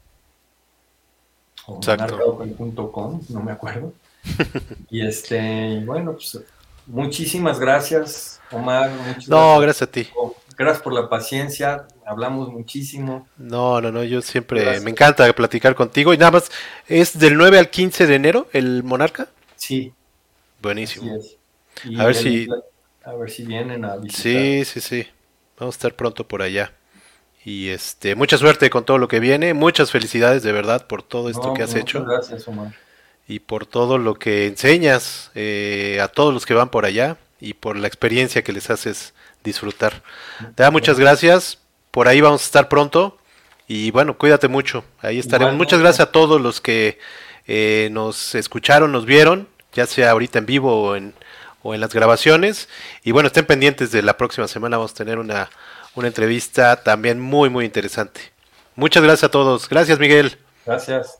o 1.65 1.73
monarcaopen.com, 1.75 3.21
no 3.29 3.39
me 3.41 3.51
acuerdo. 3.51 3.93
y 4.89 5.05
este, 5.05 5.83
bueno, 5.85 6.13
pues 6.13 6.39
muchísimas 6.85 7.59
gracias, 7.59 8.39
Omar. 8.51 8.89
muchas 9.05 9.27
No, 9.27 9.59
gracias. 9.59 9.61
gracias 9.61 9.81
a 9.81 9.91
ti. 9.91 10.07
Gracias 10.57 10.81
por 10.83 10.93
la 10.93 11.07
paciencia, 11.07 11.87
hablamos 12.05 12.49
muchísimo. 12.49 13.27
No, 13.37 13.79
no, 13.79 13.91
no, 13.91 14.03
yo 14.03 14.21
siempre 14.23 14.61
Gracias. 14.61 14.83
me 14.83 14.89
encanta 14.91 15.31
platicar 15.33 15.75
contigo 15.75 16.13
y 16.13 16.17
nada 16.17 16.31
más, 16.31 16.49
¿es 16.87 17.17
del 17.19 17.37
9 17.37 17.59
al 17.59 17.69
15 17.69 18.07
de 18.07 18.15
enero 18.15 18.47
el 18.53 18.83
Monarca? 18.83 19.27
Sí, 19.55 19.93
Buenísimo. 20.61 21.11
A 21.99 22.05
ver 22.05 22.15
el- 22.17 22.23
si- 22.23 22.47
a 23.05 23.13
ver 23.13 23.29
si 23.29 23.45
vienen 23.45 23.85
a 23.85 23.97
visitar. 23.97 24.21
Sí, 24.41 24.65
sí, 24.65 24.81
sí. 24.81 25.07
Vamos 25.59 25.75
a 25.75 25.77
estar 25.77 25.93
pronto 25.95 26.27
por 26.27 26.41
allá. 26.41 26.73
Y 27.45 27.69
este, 27.69 28.15
mucha 28.15 28.37
suerte 28.39 28.69
con 28.71 28.83
todo 28.83 28.97
lo 28.97 29.07
que 29.07 29.19
viene, 29.19 29.53
muchas 29.53 29.91
felicidades 29.91 30.41
de 30.43 30.51
verdad 30.51 30.87
por 30.87 31.03
todo 31.03 31.29
esto 31.29 31.47
No, 31.49 31.53
que 31.53 31.61
has 31.63 31.69
muchas 31.69 31.81
hecho 31.83 32.03
Gracias, 32.03 32.47
Omar. 32.47 32.73
y 33.27 33.39
por 33.39 33.65
todo 33.67 33.99
lo 33.99 34.15
que 34.15 34.47
enseñas 34.47 35.29
eh, 35.35 35.99
a 36.01 36.07
todos 36.07 36.33
los 36.33 36.45
que 36.47 36.55
van 36.55 36.69
por 36.69 36.83
allá 36.85 37.17
y 37.39 37.53
por 37.53 37.77
la 37.77 37.87
experiencia 37.87 38.43
que 38.43 38.53
les 38.53 38.69
haces 38.69 39.13
disfrutar. 39.43 40.03
Te 40.55 40.63
da 40.63 40.71
muchas 40.71 40.99
gracias. 40.99 41.59
Por 41.91 42.07
ahí 42.07 42.21
vamos 42.21 42.41
a 42.41 42.45
estar 42.45 42.69
pronto. 42.69 43.17
Y 43.67 43.91
bueno, 43.91 44.17
cuídate 44.17 44.47
mucho. 44.47 44.83
Ahí 45.01 45.19
estaremos. 45.19 45.53
Igualmente. 45.53 45.57
Muchas 45.57 45.79
gracias 45.79 46.07
a 46.07 46.11
todos 46.11 46.39
los 46.41 46.61
que 46.61 46.99
eh, 47.47 47.89
nos 47.91 48.35
escucharon, 48.35 48.91
nos 48.91 49.05
vieron, 49.05 49.47
ya 49.73 49.85
sea 49.85 50.11
ahorita 50.11 50.39
en 50.39 50.45
vivo 50.45 50.81
o 50.81 50.95
en, 50.95 51.13
o 51.63 51.73
en 51.73 51.81
las 51.81 51.93
grabaciones. 51.93 52.69
Y 53.03 53.11
bueno, 53.11 53.27
estén 53.27 53.45
pendientes 53.45 53.91
de 53.91 54.01
la 54.01 54.17
próxima 54.17 54.47
semana. 54.47 54.77
Vamos 54.77 54.91
a 54.91 54.95
tener 54.95 55.19
una, 55.19 55.49
una 55.95 56.07
entrevista 56.07 56.83
también 56.83 57.19
muy, 57.19 57.49
muy 57.49 57.65
interesante. 57.65 58.21
Muchas 58.75 59.03
gracias 59.03 59.25
a 59.25 59.31
todos. 59.31 59.67
Gracias, 59.67 59.99
Miguel. 59.99 60.37
Gracias. 60.65 61.17